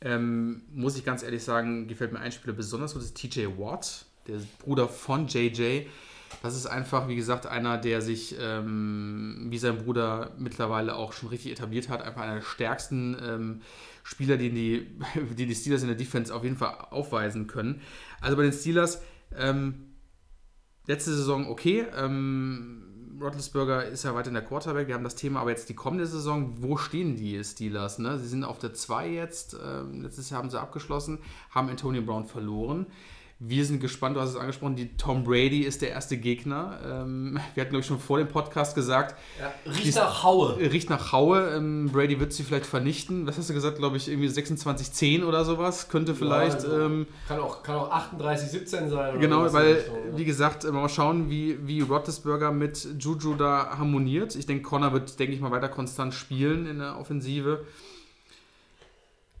ähm, 0.00 0.62
muss 0.72 0.96
ich 0.96 1.04
ganz 1.04 1.22
ehrlich 1.22 1.42
sagen, 1.42 1.88
gefällt 1.88 2.12
mir 2.12 2.20
ein 2.20 2.30
Spieler 2.30 2.52
besonders 2.52 2.92
gut, 2.92 3.02
das 3.02 3.08
ist 3.08 3.16
TJ 3.16 3.46
Watt, 3.58 4.04
der 4.28 4.38
Bruder 4.58 4.88
von 4.88 5.26
JJ. 5.26 5.86
Das 6.42 6.54
ist 6.54 6.66
einfach, 6.66 7.08
wie 7.08 7.16
gesagt, 7.16 7.46
einer, 7.46 7.78
der 7.78 8.00
sich 8.02 8.36
ähm, 8.40 9.46
wie 9.48 9.58
sein 9.58 9.78
Bruder 9.78 10.32
mittlerweile 10.38 10.96
auch 10.96 11.12
schon 11.12 11.28
richtig 11.28 11.52
etabliert 11.52 11.88
hat. 11.88 12.02
Einfach 12.02 12.22
einer 12.22 12.36
der 12.36 12.42
stärksten 12.42 13.16
ähm, 13.22 13.60
Spieler, 14.02 14.36
die 14.36 14.50
die, 14.50 14.86
die 15.34 15.46
die 15.46 15.54
Steelers 15.54 15.82
in 15.82 15.88
der 15.88 15.96
Defense 15.96 16.34
auf 16.34 16.44
jeden 16.44 16.56
Fall 16.56 16.74
aufweisen 16.90 17.46
können. 17.46 17.80
Also 18.20 18.36
bei 18.36 18.42
den 18.42 18.52
Steelers, 18.52 19.02
ähm, 19.34 19.96
letzte 20.86 21.14
Saison 21.14 21.48
okay. 21.48 21.86
Ähm, 21.96 22.86
Roethlisberger 23.20 23.84
ist 23.86 24.04
ja 24.04 24.14
weiter 24.14 24.28
in 24.28 24.34
der 24.34 24.44
Quarterback. 24.44 24.88
Wir 24.88 24.94
haben 24.94 25.04
das 25.04 25.14
Thema 25.14 25.40
aber 25.40 25.50
jetzt 25.50 25.68
die 25.68 25.74
kommende 25.74 26.06
Saison. 26.06 26.62
Wo 26.62 26.76
stehen 26.76 27.16
die 27.16 27.42
Steelers? 27.42 27.98
Ne? 27.98 28.18
Sie 28.18 28.28
sind 28.28 28.44
auf 28.44 28.58
der 28.58 28.74
2 28.74 29.08
jetzt. 29.08 29.56
Ähm, 29.64 30.02
letztes 30.02 30.30
Jahr 30.30 30.42
haben 30.42 30.50
sie 30.50 30.60
abgeschlossen, 30.60 31.18
haben 31.50 31.68
Antonio 31.68 32.02
Brown 32.02 32.26
verloren. 32.26 32.86
Wir 33.38 33.66
sind 33.66 33.80
gespannt, 33.80 34.16
du 34.16 34.20
hast 34.22 34.30
es 34.30 34.36
angesprochen, 34.36 34.76
die 34.76 34.96
Tom 34.96 35.22
Brady 35.22 35.60
ist 35.60 35.82
der 35.82 35.90
erste 35.90 36.16
Gegner. 36.16 36.78
Ähm, 36.82 37.38
wir 37.52 37.60
hatten, 37.60 37.70
glaube 37.70 37.80
ich, 37.80 37.86
schon 37.86 37.98
vor 37.98 38.16
dem 38.16 38.28
Podcast 38.28 38.74
gesagt. 38.74 39.14
Ja, 39.38 39.52
riecht 39.70 39.94
nach 39.94 40.22
Haue. 40.22 40.56
Riecht 40.58 40.88
nach 40.88 41.12
Haue. 41.12 41.50
Ähm, 41.54 41.90
Brady 41.92 42.18
wird 42.18 42.32
sie 42.32 42.44
vielleicht 42.44 42.64
vernichten. 42.64 43.26
Was 43.26 43.36
hast 43.36 43.50
du 43.50 43.52
gesagt, 43.52 43.76
glaube 43.76 43.98
ich, 43.98 44.08
irgendwie 44.08 44.28
26-10 44.28 45.22
oder 45.22 45.44
sowas? 45.44 45.90
Könnte 45.90 46.14
vielleicht. 46.14 46.62
Ja, 46.62 46.68
also, 46.70 46.80
ähm, 46.80 47.06
kann 47.28 47.40
auch, 47.40 47.62
kann 47.62 47.76
auch 47.76 47.92
38-17 47.92 48.88
sein. 48.88 49.20
Genau, 49.20 49.52
weil, 49.52 49.84
wie 50.14 50.24
gesagt, 50.24 50.64
mal 50.64 50.88
schauen, 50.88 51.28
wie, 51.28 51.58
wie 51.66 51.82
Roethlisberger 51.82 52.52
mit 52.52 52.88
Juju 52.98 53.34
da 53.34 53.76
harmoniert. 53.76 54.34
Ich 54.34 54.46
denke, 54.46 54.62
Connor 54.62 54.94
wird, 54.94 55.18
denke 55.18 55.34
ich 55.34 55.42
mal, 55.42 55.50
weiter 55.50 55.68
konstant 55.68 56.14
spielen 56.14 56.64
in 56.64 56.78
der 56.78 56.98
Offensive. 56.98 57.66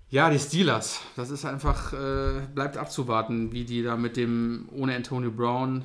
Ja, 0.08 0.30
die 0.30 0.38
Steelers. 0.38 1.00
Das 1.16 1.30
ist 1.30 1.44
einfach, 1.44 1.92
äh, 1.92 2.46
bleibt 2.54 2.76
abzuwarten, 2.76 3.52
wie 3.52 3.64
die 3.64 3.82
da 3.82 3.96
mit 3.96 4.16
dem, 4.16 4.68
ohne 4.72 4.94
Antonio 4.94 5.30
Brown, 5.30 5.82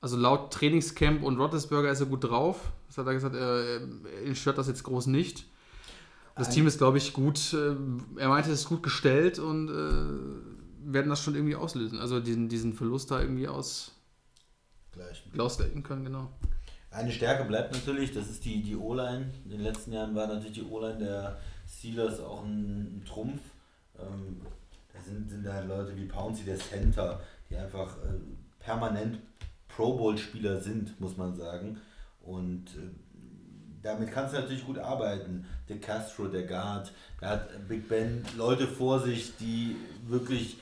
also 0.00 0.16
laut 0.16 0.52
Trainingscamp 0.52 1.22
und 1.22 1.38
Roethlisberger 1.38 1.90
ist 1.90 2.00
er 2.00 2.06
gut 2.06 2.24
drauf. 2.24 2.72
Das 2.88 2.98
hat 2.98 3.06
er 3.06 3.14
gesagt, 3.14 3.36
äh, 3.36 4.26
ihn 4.26 4.34
stört 4.34 4.58
das 4.58 4.66
jetzt 4.66 4.82
groß 4.82 5.06
nicht. 5.06 5.46
Das 6.34 6.48
Team 6.48 6.66
ist, 6.66 6.78
glaube 6.78 6.98
ich, 6.98 7.12
gut, 7.12 7.52
äh, 7.52 7.76
er 8.16 8.28
meinte, 8.28 8.50
es 8.50 8.62
ist 8.62 8.68
gut 8.68 8.82
gestellt 8.82 9.38
und 9.38 9.68
äh, 9.68 10.92
werden 10.92 11.08
das 11.08 11.22
schon 11.22 11.34
irgendwie 11.34 11.54
auslösen. 11.54 11.98
Also 11.98 12.20
diesen, 12.20 12.48
diesen 12.48 12.72
Verlust 12.72 13.10
da 13.10 13.20
irgendwie 13.20 13.48
aus 13.48 13.92
Gleich. 14.92 15.22
ausdecken 15.38 15.82
können, 15.82 16.04
genau. 16.04 16.30
Eine 16.90 17.12
Stärke 17.12 17.44
bleibt 17.44 17.72
natürlich, 17.72 18.12
das 18.12 18.28
ist 18.28 18.44
die, 18.44 18.62
die 18.62 18.76
O-Line. 18.76 19.30
In 19.44 19.50
den 19.50 19.60
letzten 19.60 19.92
Jahren 19.92 20.14
war 20.14 20.26
natürlich 20.26 20.52
die 20.52 20.64
O-Line 20.64 20.98
der 20.98 21.38
Steelers 21.66 22.20
auch 22.20 22.44
ein, 22.44 22.98
ein 22.98 23.04
Trumpf. 23.06 23.40
Ähm, 24.02 24.40
da 24.92 25.00
sind, 25.00 25.30
sind 25.30 25.44
da 25.44 25.60
Leute 25.60 25.96
wie 25.96 26.06
Pouncy, 26.06 26.44
der 26.44 26.58
Center, 26.58 27.20
die 27.48 27.56
einfach 27.56 27.96
äh, 27.98 28.18
permanent 28.58 29.18
Pro 29.68 29.96
Bowl-Spieler 29.96 30.60
sind, 30.60 31.00
muss 31.00 31.16
man 31.16 31.34
sagen. 31.34 31.78
Und 32.22 32.66
äh, 32.76 32.90
damit 33.82 34.12
kannst 34.12 34.34
du 34.34 34.40
natürlich 34.40 34.64
gut 34.64 34.78
arbeiten. 34.78 35.46
Der 35.68 35.78
Castro, 35.78 36.28
der 36.28 36.44
Guard, 36.44 36.92
da 37.20 37.30
hat 37.30 37.68
Big 37.68 37.88
Ben 37.88 38.24
Leute 38.36 38.66
vor 38.66 39.00
sich, 39.00 39.36
die 39.36 39.76
wirklich 40.06 40.58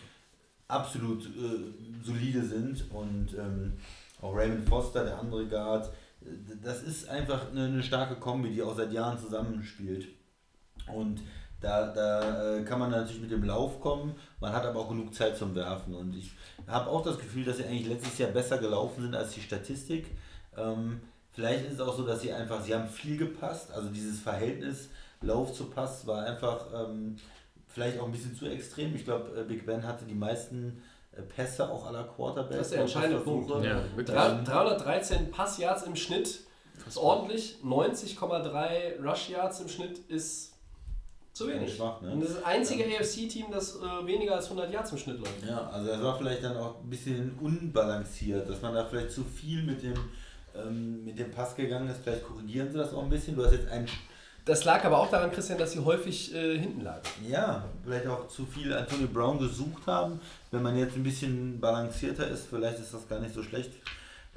absolut 0.68 1.26
äh, 1.26 2.04
solide 2.04 2.44
sind. 2.44 2.90
Und 2.90 3.34
ähm, 3.38 3.74
auch 4.22 4.34
Raymond 4.34 4.68
Foster, 4.68 5.04
der 5.04 5.18
andere 5.18 5.46
Guard, 5.46 5.92
das 6.62 6.82
ist 6.82 7.08
einfach 7.08 7.50
eine, 7.50 7.64
eine 7.64 7.82
starke 7.82 8.16
Kombi, 8.16 8.50
die 8.50 8.62
auch 8.62 8.76
seit 8.76 8.92
Jahren 8.92 9.18
zusammenspielt. 9.18 10.08
Und 10.94 11.20
da, 11.60 11.86
da 11.88 12.56
äh, 12.56 12.62
kann 12.62 12.78
man 12.78 12.90
natürlich 12.90 13.20
mit 13.20 13.30
dem 13.30 13.44
Lauf 13.44 13.80
kommen, 13.80 14.14
man 14.40 14.52
hat 14.52 14.64
aber 14.64 14.80
auch 14.80 14.88
genug 14.88 15.14
Zeit 15.14 15.36
zum 15.36 15.54
Werfen. 15.54 15.94
Und 15.94 16.14
ich 16.16 16.32
habe 16.66 16.88
auch 16.90 17.02
das 17.02 17.18
Gefühl, 17.18 17.44
dass 17.44 17.58
sie 17.58 17.64
eigentlich 17.64 17.86
letztes 17.88 18.16
Jahr 18.18 18.30
besser 18.30 18.58
gelaufen 18.58 19.02
sind 19.02 19.14
als 19.14 19.32
die 19.34 19.40
Statistik. 19.42 20.06
Ähm, 20.56 21.00
vielleicht 21.32 21.66
ist 21.66 21.74
es 21.74 21.80
auch 21.80 21.96
so, 21.96 22.04
dass 22.06 22.20
sie 22.22 22.32
einfach, 22.32 22.62
sie 22.62 22.74
haben 22.74 22.88
viel 22.88 23.16
gepasst, 23.16 23.72
also 23.72 23.88
dieses 23.88 24.20
Verhältnis 24.20 24.88
Lauf 25.22 25.52
zu 25.52 25.66
Pass 25.66 26.06
war 26.06 26.24
einfach 26.24 26.64
ähm, 26.74 27.16
vielleicht 27.68 27.98
auch 28.00 28.06
ein 28.06 28.12
bisschen 28.12 28.34
zu 28.34 28.46
extrem. 28.46 28.94
Ich 28.96 29.04
glaube, 29.04 29.38
äh, 29.38 29.44
Big 29.44 29.66
Ben 29.66 29.86
hatte 29.86 30.06
die 30.06 30.14
meisten 30.14 30.82
äh, 31.12 31.20
Pässe 31.20 31.68
auch 31.70 31.86
aller 31.86 32.04
Quarterbacks. 32.04 32.56
Das 32.56 32.66
ist 32.68 32.72
der 32.72 32.80
entscheidende 32.80 33.20
Punkt. 33.20 33.50
Ja, 33.62 33.82
wirklich. 33.94 34.16
Drei- 34.16 34.42
313 34.44 35.30
Passyards 35.30 35.82
im 35.82 35.94
Schnitt 35.94 36.40
ist 36.88 36.96
ordentlich. 36.96 37.58
90,3 37.62 39.02
Rush 39.06 39.28
Yards 39.28 39.60
im 39.60 39.68
Schnitt 39.68 39.98
ist 40.08 40.49
zu 41.32 41.48
wenig. 41.48 41.74
Schwach, 41.76 42.00
ne? 42.02 42.10
Und 42.10 42.20
das 42.20 42.30
ist 42.30 42.38
das 42.38 42.44
einzige 42.44 42.84
AFC-Team, 42.84 43.46
das 43.50 43.76
äh, 43.76 44.06
weniger 44.06 44.34
als 44.36 44.44
100 44.46 44.70
Yards 44.72 44.92
im 44.92 44.98
Schnitt 44.98 45.18
läuft. 45.20 45.46
Ja, 45.46 45.68
also 45.68 45.88
das 45.90 46.02
war 46.02 46.18
vielleicht 46.18 46.42
dann 46.44 46.56
auch 46.56 46.80
ein 46.82 46.90
bisschen 46.90 47.38
unbalanciert, 47.40 48.48
dass 48.48 48.60
man 48.62 48.74
da 48.74 48.84
vielleicht 48.84 49.12
zu 49.12 49.24
viel 49.24 49.62
mit 49.62 49.82
dem, 49.82 49.94
ähm, 50.54 51.04
mit 51.04 51.18
dem 51.18 51.30
Pass 51.30 51.54
gegangen 51.56 51.88
ist. 51.88 52.00
Vielleicht 52.02 52.24
korrigieren 52.24 52.70
sie 52.70 52.78
das 52.78 52.92
auch 52.92 53.02
ein 53.02 53.10
bisschen. 53.10 53.36
Du 53.36 53.44
hast 53.44 53.52
jetzt 53.52 53.68
einen, 53.68 53.88
Das 54.44 54.64
lag 54.64 54.84
aber 54.84 54.98
auch 54.98 55.10
daran, 55.10 55.30
Christian, 55.30 55.58
dass 55.58 55.72
sie 55.72 55.78
häufig 55.78 56.34
äh, 56.34 56.58
hinten 56.58 56.82
lagen. 56.82 57.02
ja, 57.28 57.64
vielleicht 57.84 58.06
auch 58.08 58.26
zu 58.28 58.44
viel 58.44 58.72
Antonio 58.72 59.06
Brown 59.06 59.38
gesucht 59.38 59.86
haben. 59.86 60.20
Wenn 60.50 60.62
man 60.62 60.76
jetzt 60.76 60.96
ein 60.96 61.02
bisschen 61.04 61.60
balancierter 61.60 62.26
ist, 62.28 62.48
vielleicht 62.48 62.80
ist 62.80 62.92
das 62.92 63.08
gar 63.08 63.20
nicht 63.20 63.34
so 63.34 63.42
schlecht 63.42 63.70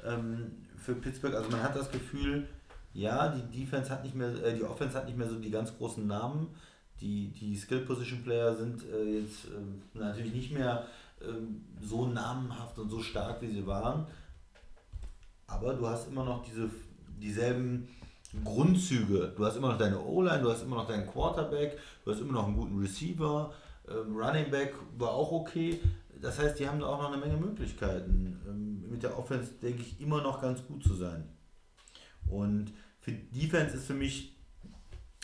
ähm, 0.06 0.52
für 0.78 0.94
Pittsburgh. 0.94 1.34
Also 1.34 1.50
man 1.50 1.62
hat 1.62 1.74
das 1.74 1.90
Gefühl, 1.90 2.46
ja, 2.92 3.28
die 3.28 3.60
Defense 3.60 3.90
hat 3.90 4.04
nicht 4.04 4.14
mehr, 4.14 4.28
äh, 4.44 4.54
die 4.54 4.62
Offense 4.62 4.96
hat 4.96 5.06
nicht 5.06 5.18
mehr 5.18 5.28
so 5.28 5.34
die 5.34 5.50
ganz 5.50 5.76
großen 5.76 6.06
Namen. 6.06 6.46
Die, 7.00 7.28
die 7.28 7.56
Skill-Position-Player 7.56 8.54
sind 8.54 8.82
äh, 8.84 9.20
jetzt 9.20 9.46
ähm, 9.46 9.82
natürlich 9.94 10.32
nicht 10.32 10.52
mehr 10.52 10.86
ähm, 11.20 11.64
so 11.82 12.06
namenhaft 12.06 12.78
und 12.78 12.88
so 12.88 13.00
stark, 13.00 13.42
wie 13.42 13.50
sie 13.50 13.66
waren. 13.66 14.06
Aber 15.46 15.74
du 15.74 15.86
hast 15.86 16.08
immer 16.08 16.24
noch 16.24 16.44
diese, 16.44 16.70
dieselben 17.20 17.88
Grundzüge. 18.42 19.32
Du 19.36 19.44
hast 19.44 19.56
immer 19.56 19.68
noch 19.68 19.78
deine 19.78 20.00
O-Line, 20.00 20.42
du 20.42 20.50
hast 20.50 20.62
immer 20.62 20.76
noch 20.76 20.88
deinen 20.88 21.06
Quarterback, 21.06 21.78
du 22.04 22.10
hast 22.10 22.20
immer 22.20 22.32
noch 22.32 22.46
einen 22.46 22.56
guten 22.56 22.78
Receiver, 22.78 23.52
ähm, 23.88 24.16
Running 24.16 24.50
Back 24.50 24.74
war 24.98 25.10
auch 25.10 25.30
okay. 25.30 25.80
Das 26.20 26.38
heißt, 26.38 26.58
die 26.58 26.66
haben 26.66 26.80
da 26.80 26.86
auch 26.86 27.02
noch 27.02 27.12
eine 27.12 27.18
Menge 27.18 27.36
Möglichkeiten, 27.36 28.40
ähm, 28.48 28.90
mit 28.90 29.02
der 29.02 29.18
Offense, 29.18 29.52
denke 29.62 29.82
ich, 29.82 30.00
immer 30.00 30.22
noch 30.22 30.40
ganz 30.40 30.64
gut 30.66 30.82
zu 30.82 30.94
sein. 30.94 31.28
Und 32.26 32.72
für 33.00 33.12
Defense 33.12 33.76
ist 33.76 33.86
für 33.86 33.94
mich 33.94 34.33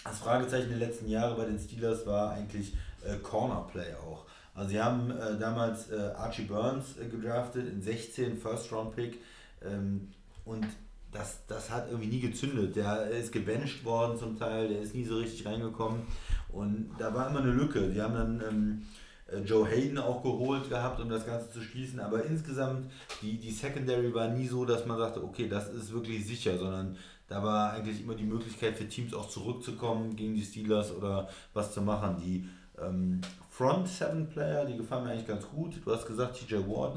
das 0.05 0.19
Fragezeichen 0.19 0.69
der 0.71 0.79
letzten 0.79 1.09
Jahre 1.09 1.37
bei 1.37 1.45
den 1.45 1.59
Steelers 1.59 2.07
war 2.07 2.33
eigentlich 2.33 2.75
äh, 3.05 3.17
Corner 3.17 3.67
Play 3.71 3.95
auch. 3.95 4.25
Also 4.55 4.71
sie 4.71 4.81
haben 4.81 5.11
äh, 5.11 5.39
damals 5.39 5.91
äh, 5.91 6.13
Archie 6.17 6.43
Burns 6.43 6.97
äh, 6.99 7.07
gedraftet 7.09 7.69
in 7.69 7.81
16 7.81 8.37
First 8.37 8.73
Round 8.73 8.95
Pick 8.97 9.19
ähm, 9.65 10.09
und 10.45 10.67
das, 11.13 11.45
das 11.47 11.71
hat 11.71 11.89
irgendwie 11.89 12.09
nie 12.09 12.21
gezündet. 12.21 12.77
Der 12.77 13.09
ist 13.11 13.33
gebencht 13.33 13.85
worden 13.85 14.19
zum 14.19 14.39
Teil, 14.39 14.69
der 14.69 14.81
ist 14.81 14.95
nie 14.95 15.05
so 15.05 15.19
richtig 15.19 15.47
reingekommen 15.47 16.03
und 16.51 16.91
da 16.99 17.15
war 17.15 17.29
immer 17.29 17.41
eine 17.41 17.53
Lücke. 17.53 17.89
Die 17.89 18.01
haben 18.01 18.15
dann 18.15 18.43
ähm, 18.49 18.83
äh, 19.31 19.41
Joe 19.41 19.69
Hayden 19.69 19.99
auch 19.99 20.23
geholt 20.23 20.69
gehabt, 20.69 21.01
um 21.01 21.09
das 21.09 21.27
Ganze 21.27 21.51
zu 21.51 21.61
schließen, 21.61 22.01
aber 22.01 22.25
insgesamt 22.25 22.91
die, 23.23 23.39
die 23.39 23.51
Secondary 23.51 24.13
war 24.15 24.29
nie 24.29 24.47
so, 24.47 24.65
dass 24.65 24.87
man 24.87 24.99
sagte, 24.99 25.23
okay, 25.23 25.49
das 25.49 25.69
ist 25.69 25.93
wirklich 25.93 26.27
sicher, 26.27 26.59
sondern 26.59 26.97
da 27.31 27.43
war 27.45 27.73
eigentlich 27.73 28.03
immer 28.03 28.17
die 28.17 28.25
Möglichkeit 28.25 28.77
für 28.77 28.89
Teams 28.89 29.15
auch 29.15 29.29
zurückzukommen 29.29 30.17
gegen 30.17 30.35
die 30.35 30.43
Steelers 30.43 30.93
oder 30.93 31.29
was 31.55 31.73
zu 31.73 31.81
machen. 31.81 32.17
Die 32.21 32.45
ähm, 32.77 33.21
Front 33.49 33.87
Seven 33.87 34.29
Player, 34.29 34.65
die 34.65 34.77
gefallen 34.77 35.05
mir 35.05 35.13
eigentlich 35.13 35.29
ganz 35.29 35.49
gut. 35.49 35.81
Du 35.85 35.93
hast 35.93 36.07
gesagt, 36.07 36.37
TJ 36.37 36.57
Ward. 36.57 36.97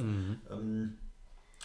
Ähm, 0.51 0.95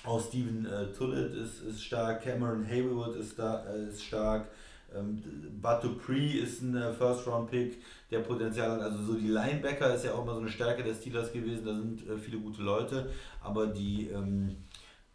auch 0.05 0.21
Steven 0.21 0.67
äh, 0.67 0.93
Tullett 0.93 1.33
ist, 1.33 1.63
ist 1.63 1.83
stark, 1.83 2.23
Cameron 2.23 2.65
Haywood 2.65 3.17
ist, 3.17 3.39
da, 3.39 3.65
äh, 3.65 3.89
ist 3.89 4.05
stark. 4.05 4.49
Ähm, 4.95 5.23
Bud 5.63 5.83
Dupree 5.83 6.33
ist 6.33 6.61
ein 6.61 6.77
äh, 6.77 6.93
First-Round-Pick, 6.93 7.83
der 8.11 8.21
Potenzial 8.21 8.71
hat. 8.71 8.83
Also 8.83 9.03
so 9.03 9.15
die 9.15 9.29
Linebacker 9.29 9.95
ist 9.95 10.05
ja 10.05 10.13
auch 10.13 10.27
mal 10.27 10.35
so 10.35 10.41
eine 10.41 10.51
Stärke 10.51 10.83
des 10.83 11.01
Steelers 11.01 11.33
gewesen. 11.33 11.65
Da 11.65 11.75
sind 11.75 12.07
äh, 12.07 12.19
viele 12.19 12.39
gute 12.39 12.63
Leute. 12.63 13.09
Aber 13.43 13.67
die 13.67 14.09
ähm, 14.09 14.57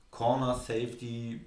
Corner, 0.10 0.56
Safety, 0.56 1.42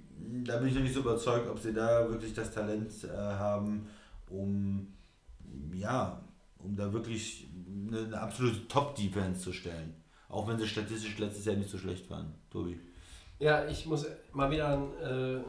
da 0.45 0.59
bin 0.59 0.69
ich 0.69 0.75
noch 0.75 0.83
nicht 0.83 0.95
so 0.95 1.01
überzeugt, 1.01 1.49
ob 1.49 1.59
sie 1.59 1.73
da 1.73 2.09
wirklich 2.09 2.35
das 2.35 2.53
Talent 2.53 2.93
äh, 3.05 3.17
haben, 3.17 3.89
um 4.29 4.89
ja, 5.75 6.21
um 6.59 6.77
da 6.77 6.93
wirklich 6.93 7.47
eine, 7.89 8.05
eine 8.07 8.21
absolute 8.21 8.67
Top-Defense 8.69 9.41
zu 9.41 9.53
stellen. 9.53 9.95
Auch 10.29 10.49
wenn 10.49 10.59
sie 10.59 10.67
statistisch 10.67 11.19
letztes 11.19 11.45
Jahr 11.45 11.57
nicht 11.57 11.71
so 11.71 11.79
schlecht 11.79 12.11
waren, 12.11 12.35
Tobi. 12.51 12.79
Ja, 13.39 13.67
ich 13.67 13.87
muss 13.87 14.07
mal 14.33 14.51
wieder 14.51 14.83
äh, 15.03 15.41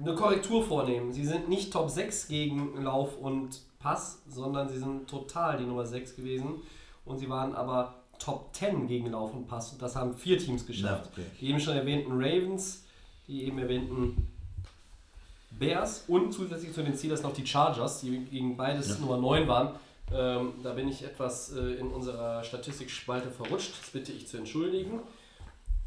eine 0.00 0.14
Korrektur 0.14 0.64
vornehmen. 0.64 1.12
Sie 1.12 1.24
sind 1.24 1.48
nicht 1.48 1.72
Top 1.72 1.90
6 1.90 2.28
gegen 2.28 2.82
Lauf 2.82 3.18
und 3.18 3.60
Pass, 3.78 4.22
sondern 4.28 4.68
sie 4.68 4.78
sind 4.78 5.08
total 5.08 5.58
die 5.58 5.64
Nummer 5.64 5.84
6 5.84 6.16
gewesen. 6.16 6.62
Und 7.04 7.18
sie 7.18 7.28
waren 7.28 7.54
aber 7.54 8.02
Top 8.18 8.54
10 8.54 8.86
gegen 8.86 9.10
Lauf 9.10 9.34
und 9.34 9.46
Pass. 9.46 9.72
Und 9.72 9.82
das 9.82 9.96
haben 9.96 10.14
vier 10.14 10.38
Teams 10.38 10.66
geschafft. 10.66 11.10
Ja, 11.16 11.22
okay. 11.22 11.30
Die 11.40 11.48
eben 11.50 11.60
schon 11.60 11.76
erwähnten 11.76 12.12
Ravens, 12.12 12.86
die 13.28 13.44
eben 13.44 13.58
erwähnten 13.58 14.26
Bears 15.50 16.04
und 16.08 16.32
zusätzlich 16.32 16.72
zu 16.72 16.82
den 16.82 16.96
Steelers 16.96 17.22
noch 17.22 17.32
die 17.32 17.46
Chargers, 17.46 18.00
die 18.00 18.18
gegen 18.30 18.56
beides 18.56 18.88
Ja. 18.88 18.96
Nummer 18.98 19.18
9 19.18 19.46
waren. 19.48 19.74
Ähm, 20.12 20.54
da 20.62 20.72
bin 20.72 20.88
ich 20.88 21.02
etwas 21.04 21.52
äh, 21.52 21.74
in 21.74 21.88
unserer 21.88 22.42
Statistikspalte 22.42 23.30
verrutscht. 23.30 23.72
Das 23.80 23.90
bitte 23.90 24.12
ich 24.12 24.26
zu 24.26 24.38
entschuldigen. 24.38 25.00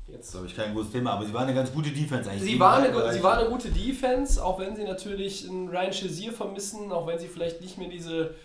Das 0.08 0.16
Jetzt 0.16 0.32
glaube 0.32 0.48
ich, 0.48 0.56
kein 0.56 0.74
großes 0.74 0.92
Thema, 0.92 1.14
aber 1.14 1.26
sie 1.26 1.34
waren 1.34 1.46
eine 1.46 1.56
ganz 1.56 1.72
gute 1.72 1.90
Defense 1.90 2.30
eigentlich. 2.30 2.52
Sie 2.52 2.58
beiden 2.58 2.94
eine, 2.94 3.14
sie 3.14 3.24
waren 3.24 3.40
eine 3.40 3.50
gute 3.50 3.70
Defense, 3.70 4.44
auch 4.44 4.60
wenn 4.60 4.76
sie 4.76 4.84
natürlich 4.84 5.50
einen 5.50 5.70
Ryan 5.70 5.94
Shazier 5.94 6.34
vermissen, 6.34 6.92
auch 6.92 7.08
wenn 7.08 7.18
sie 7.18 7.28
vielleicht 7.28 7.62
nicht 7.62 7.78
mehr 7.78 7.88
diese 7.88 8.36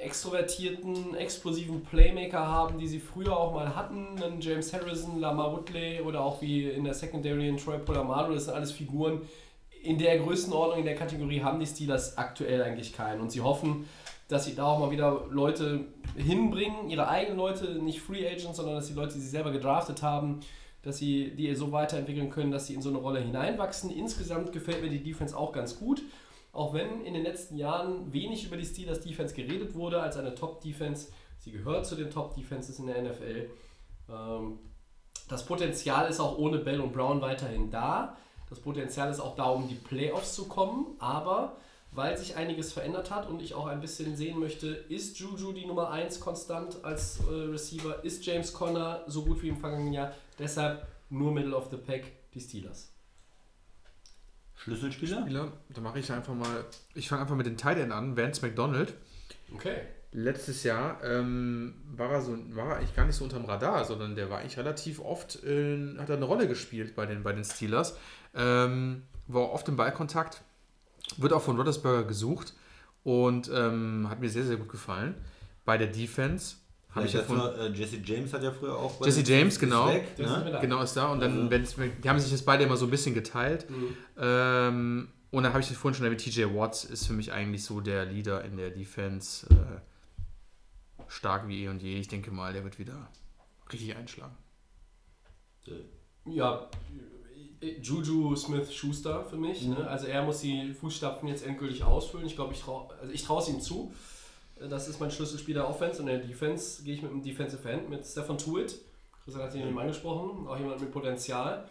extrovertierten, 0.00 1.14
explosiven 1.14 1.82
Playmaker 1.82 2.46
haben, 2.46 2.78
die 2.78 2.88
sie 2.88 2.98
früher 2.98 3.36
auch 3.36 3.52
mal 3.52 3.74
hatten. 3.76 4.20
Einen 4.22 4.40
James 4.40 4.72
Harrison, 4.72 5.20
Lamar 5.20 5.52
Woodley 5.52 6.00
oder 6.00 6.22
auch 6.22 6.40
wie 6.40 6.68
in 6.68 6.84
der 6.84 6.94
Secondary 6.94 7.48
in 7.48 7.56
Troy 7.56 7.78
Polamalu, 7.78 8.34
das 8.34 8.46
sind 8.46 8.54
alles 8.54 8.72
Figuren. 8.72 9.22
In 9.82 9.98
der 9.98 10.18
Größenordnung, 10.18 10.80
in 10.80 10.84
der 10.84 10.94
Kategorie 10.94 11.42
haben 11.42 11.60
die 11.60 11.66
Steelers 11.66 12.18
aktuell 12.18 12.62
eigentlich 12.62 12.92
keinen. 12.92 13.20
Und 13.20 13.30
sie 13.30 13.40
hoffen, 13.40 13.86
dass 14.28 14.44
sie 14.44 14.54
da 14.54 14.64
auch 14.64 14.78
mal 14.78 14.90
wieder 14.90 15.26
Leute 15.30 15.86
hinbringen, 16.16 16.88
ihre 16.88 17.08
eigenen 17.08 17.38
Leute, 17.38 17.82
nicht 17.82 18.00
Free 18.00 18.26
Agents, 18.26 18.56
sondern 18.56 18.76
dass 18.76 18.88
die 18.88 18.94
Leute, 18.94 19.14
die 19.14 19.20
sie 19.20 19.28
selber 19.28 19.50
gedraftet 19.50 20.02
haben, 20.02 20.40
dass 20.82 20.98
sie 20.98 21.34
die 21.36 21.54
so 21.54 21.72
weiterentwickeln 21.72 22.30
können, 22.30 22.50
dass 22.50 22.66
sie 22.66 22.74
in 22.74 22.82
so 22.82 22.88
eine 22.88 22.98
Rolle 22.98 23.20
hineinwachsen. 23.20 23.90
Insgesamt 23.90 24.52
gefällt 24.52 24.82
mir 24.82 24.88
die 24.88 25.02
Defense 25.02 25.36
auch 25.36 25.52
ganz 25.52 25.78
gut. 25.78 26.02
Auch 26.52 26.74
wenn 26.74 27.04
in 27.04 27.14
den 27.14 27.22
letzten 27.22 27.56
Jahren 27.56 28.12
wenig 28.12 28.44
über 28.44 28.56
die 28.56 28.64
Steelers 28.64 29.00
Defense 29.00 29.34
geredet 29.34 29.74
wurde 29.74 30.00
als 30.00 30.16
eine 30.16 30.34
Top-Defense. 30.34 31.08
Sie 31.38 31.52
gehört 31.52 31.86
zu 31.86 31.94
den 31.94 32.10
Top-Defenses 32.10 32.78
in 32.78 32.86
der 32.86 33.02
NFL. 33.02 33.50
Ähm, 34.08 34.58
das 35.28 35.46
Potenzial 35.46 36.10
ist 36.10 36.18
auch 36.18 36.38
ohne 36.38 36.58
Bell 36.58 36.80
und 36.80 36.92
Brown 36.92 37.20
weiterhin 37.20 37.70
da. 37.70 38.16
Das 38.48 38.58
Potenzial 38.58 39.10
ist 39.10 39.20
auch 39.20 39.36
da, 39.36 39.44
um 39.44 39.68
die 39.68 39.76
Playoffs 39.76 40.34
zu 40.34 40.48
kommen. 40.48 40.96
Aber 40.98 41.56
weil 41.92 42.16
sich 42.18 42.36
einiges 42.36 42.72
verändert 42.72 43.10
hat 43.10 43.28
und 43.28 43.42
ich 43.42 43.54
auch 43.54 43.66
ein 43.66 43.80
bisschen 43.80 44.16
sehen 44.16 44.38
möchte, 44.38 44.68
ist 44.68 45.18
Juju 45.18 45.52
die 45.52 45.66
Nummer 45.66 45.90
1 45.90 46.20
konstant 46.20 46.84
als 46.84 47.20
äh, 47.20 47.32
Receiver? 47.32 48.04
Ist 48.04 48.24
James 48.26 48.52
Conner 48.52 49.04
so 49.06 49.24
gut 49.24 49.42
wie 49.42 49.48
im 49.48 49.56
vergangenen 49.56 49.92
Jahr? 49.92 50.12
Deshalb 50.38 50.86
nur 51.08 51.32
Middle 51.32 51.56
of 51.56 51.68
the 51.70 51.76
Pack 51.76 52.04
die 52.34 52.40
Steelers. 52.40 52.89
Schlüsselspieler? 54.62 55.22
Spieler, 55.22 55.52
da 55.70 55.80
mache 55.80 55.98
ich 55.98 56.12
einfach 56.12 56.34
mal, 56.34 56.64
ich 56.94 57.08
fange 57.08 57.22
einfach 57.22 57.36
mit 57.36 57.46
den 57.46 57.56
Tight 57.56 57.78
End 57.78 57.92
an, 57.92 58.16
Vance 58.16 58.44
McDonald. 58.44 58.94
Okay. 59.54 59.78
Letztes 60.12 60.64
Jahr 60.64 61.02
ähm, 61.04 61.74
war 61.96 62.10
er 62.10 62.20
so, 62.20 62.36
war 62.54 62.76
eigentlich 62.76 62.94
gar 62.94 63.06
nicht 63.06 63.14
so 63.14 63.24
unterm 63.24 63.44
Radar, 63.44 63.84
sondern 63.84 64.16
der 64.16 64.28
war 64.28 64.40
eigentlich 64.40 64.58
relativ 64.58 65.00
oft, 65.00 65.42
äh, 65.44 65.96
hat 65.98 66.10
er 66.10 66.16
eine 66.16 66.24
Rolle 66.24 66.48
gespielt 66.48 66.94
bei 66.94 67.06
den, 67.06 67.22
bei 67.22 67.32
den 67.32 67.44
Steelers. 67.44 67.96
Ähm, 68.34 69.02
war 69.28 69.50
oft 69.50 69.68
im 69.68 69.76
Ballkontakt, 69.76 70.42
wird 71.16 71.32
auch 71.32 71.42
von 71.42 71.56
Roethlisberger 71.56 72.04
gesucht 72.04 72.54
und 73.04 73.50
ähm, 73.54 74.08
hat 74.10 74.20
mir 74.20 74.28
sehr, 74.28 74.44
sehr 74.44 74.56
gut 74.56 74.68
gefallen. 74.68 75.14
Bei 75.64 75.78
der 75.78 75.86
Defense 75.86 76.56
habe 76.94 77.06
ich 77.06 77.12
ja 77.12 77.20
äh, 77.20 77.70
Jesse 77.72 77.98
James 78.04 78.32
hat 78.32 78.42
ja 78.42 78.50
früher 78.50 78.76
auch. 78.76 78.94
bei 78.96 79.06
Jesse 79.06 79.22
James, 79.22 79.58
genau. 79.58 79.88
Weg, 79.88 80.18
ne? 80.18 80.58
Genau, 80.60 80.82
ist 80.82 80.96
da. 80.96 81.12
Und 81.12 81.20
dann, 81.20 81.32
Also- 81.42 81.50
wenn's, 81.50 81.76
die 82.02 82.08
haben 82.08 82.18
sich 82.18 82.32
das 82.32 82.42
beide 82.42 82.64
immer 82.64 82.76
so 82.76 82.86
ein 82.86 82.90
bisschen 82.90 83.14
geteilt. 83.14 83.68
Mhm. 83.70 83.96
Ähm, 84.18 85.08
und 85.30 85.42
dann 85.44 85.52
habe 85.52 85.62
ich 85.62 85.68
das 85.68 85.76
vorhin 85.76 85.96
schon 85.96 86.04
erwähnt, 86.04 86.20
TJ 86.22 86.44
Watt 86.54 86.84
ist 86.84 87.06
für 87.06 87.12
mich 87.12 87.32
eigentlich 87.32 87.64
so 87.64 87.80
der 87.80 88.06
Leader 88.06 88.44
in 88.44 88.56
der 88.56 88.70
Defense. 88.70 89.46
Äh, 89.50 89.80
stark 91.06 91.48
wie 91.48 91.64
eh 91.64 91.68
und 91.68 91.82
je. 91.82 91.98
Ich 91.98 92.08
denke 92.08 92.30
mal, 92.30 92.52
der 92.52 92.64
wird 92.64 92.78
wieder 92.78 93.08
richtig 93.72 93.96
einschlagen. 93.96 94.36
Ja, 96.26 96.68
Juju 97.82 98.34
Smith 98.36 98.72
Schuster 98.72 99.24
für 99.24 99.36
mich. 99.36 99.66
Ne? 99.66 99.86
Also 99.86 100.06
er 100.06 100.22
muss 100.22 100.40
die 100.40 100.72
Fußstapfen 100.72 101.28
jetzt 101.28 101.44
endgültig 101.44 101.84
ausfüllen. 101.84 102.26
Ich 102.26 102.34
glaube, 102.34 102.54
ich 102.54 102.60
traue 102.60 102.88
also 103.00 103.12
ich 103.12 103.22
traue 103.22 103.42
es 103.42 103.48
ihm 103.48 103.60
zu. 103.60 103.92
Das 104.68 104.88
ist 104.88 105.00
mein 105.00 105.10
Schlüsselspieler 105.10 105.68
Offense 105.68 106.02
und 106.02 106.08
in 106.08 106.18
der 106.18 106.26
Defense 106.26 106.82
gehe 106.82 106.94
ich 106.94 107.02
mit 107.02 107.10
einem 107.10 107.22
Defensive 107.22 107.68
End, 107.68 107.88
mit 107.88 108.04
Stefan 108.04 108.36
Tuitt. 108.38 108.78
Christian 109.24 109.44
hat 109.44 109.54
ihn 109.54 109.66
eben 109.68 109.78
angesprochen, 109.78 110.46
auch 110.46 110.58
jemand 110.58 110.80
mit 110.80 110.90
Potenzial. 110.92 111.68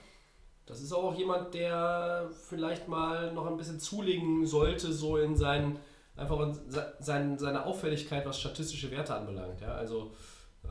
Das 0.65 0.81
ist 0.81 0.91
auch 0.93 1.15
jemand, 1.15 1.53
der 1.53 2.29
vielleicht 2.47 2.87
mal 2.87 3.33
noch 3.33 3.45
ein 3.47 3.57
bisschen 3.57 3.79
zulegen 3.79 4.45
sollte, 4.45 4.91
so 4.93 5.17
in 5.17 5.35
seinen, 5.35 5.77
einfach 6.15 6.39
in 6.41 6.53
se- 6.69 6.93
sein, 6.99 7.37
seine 7.39 7.65
Auffälligkeit, 7.65 8.25
was 8.25 8.39
statistische 8.39 8.91
Werte 8.91 9.15
anbelangt. 9.15 9.61
Ja? 9.61 9.73
Also 9.73 10.11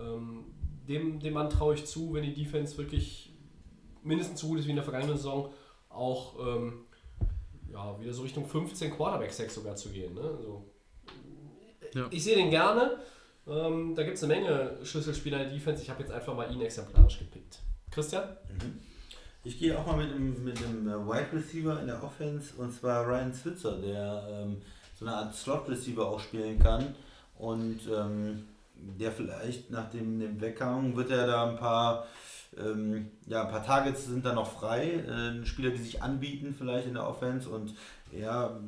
ähm, 0.01 0.45
dem, 0.89 1.19
dem 1.21 1.35
Mann 1.35 1.51
traue 1.51 1.75
ich 1.75 1.85
zu, 1.87 2.15
wenn 2.15 2.23
die 2.23 2.35
Defense 2.35 2.79
wirklich 2.79 3.33
mindestens 4.03 4.41
so 4.41 4.49
gut 4.49 4.61
ist 4.61 4.67
wie 4.67 4.71
in 4.71 4.77
der 4.77 4.85
vergangenen 4.85 5.17
Saison, 5.17 5.53
auch 5.89 6.39
ähm, 6.47 6.85
ja, 7.73 8.01
wieder 8.01 8.13
so 8.13 8.23
Richtung 8.23 8.47
15 8.47 8.93
Quarterback-Sacks 8.95 9.55
sogar 9.55 9.75
zu 9.77 9.91
gehen. 9.91 10.15
Ne? 10.15 10.21
Also, 10.39 10.65
Ja. 11.95 12.07
Ich 12.11 12.25
sehe 12.25 12.37
den 12.37 12.51
gerne. 12.51 12.99
Ähm, 13.47 13.95
da 13.95 14.03
gibt 14.03 14.17
es 14.17 14.25
eine 14.25 14.35
Menge 14.35 14.77
Schlüsselspieler 14.85 15.39
in 15.39 15.45
der 15.45 15.53
Defense. 15.53 15.83
Ich 15.83 15.91
habe 15.91 16.03
jetzt 16.03 16.13
einfach 16.13 16.35
mal 16.35 16.53
ihn 16.53 16.61
exemplarisch 16.61 17.19
gepickt. 17.19 17.61
Christian? 17.91 18.25
Ich 19.45 19.59
gehe 19.59 19.79
auch 19.79 19.87
mal 19.87 19.97
mit 19.97 20.13
einem, 20.13 20.45
mit 20.45 20.59
einem 20.59 20.89
äh, 20.89 21.07
Wide 21.07 21.33
Receiver 21.33 21.81
in 21.81 21.87
der 21.87 22.03
Offense 22.03 22.53
und 22.59 22.73
zwar 22.73 23.07
Ryan 23.07 23.33
Switzer, 23.33 23.79
der 23.79 24.29
ähm, 24.31 24.61
so 24.99 25.07
eine 25.07 25.15
Art 25.15 25.35
Slot 25.35 25.69
Receiver 25.69 26.07
auch 26.07 26.21
spielen 26.21 26.59
kann 26.59 26.95
und 27.39 27.81
ähm, 27.91 28.45
der 28.75 29.11
vielleicht 29.11 29.71
nach 29.71 29.91
dem, 29.91 30.21
dem 30.21 30.41
Weggang 30.41 30.97
wird 30.97 31.11
er 31.11 31.27
da 31.27 31.49
ein 31.49 31.57
paar 31.57 32.07
ähm, 32.59 33.11
ja, 33.27 33.45
ein 33.45 33.51
paar 33.51 33.65
Targets 33.65 34.07
sind 34.07 34.25
da 34.25 34.33
noch 34.33 34.51
frei, 34.51 34.95
äh, 34.95 35.45
Spieler, 35.47 35.71
die 35.71 35.79
sich 35.83 36.03
anbieten 36.03 36.55
vielleicht 36.57 36.87
in 36.87 36.95
der 36.95 37.07
Offense 37.07 37.49
und 37.49 37.75
ja, 38.13 38.59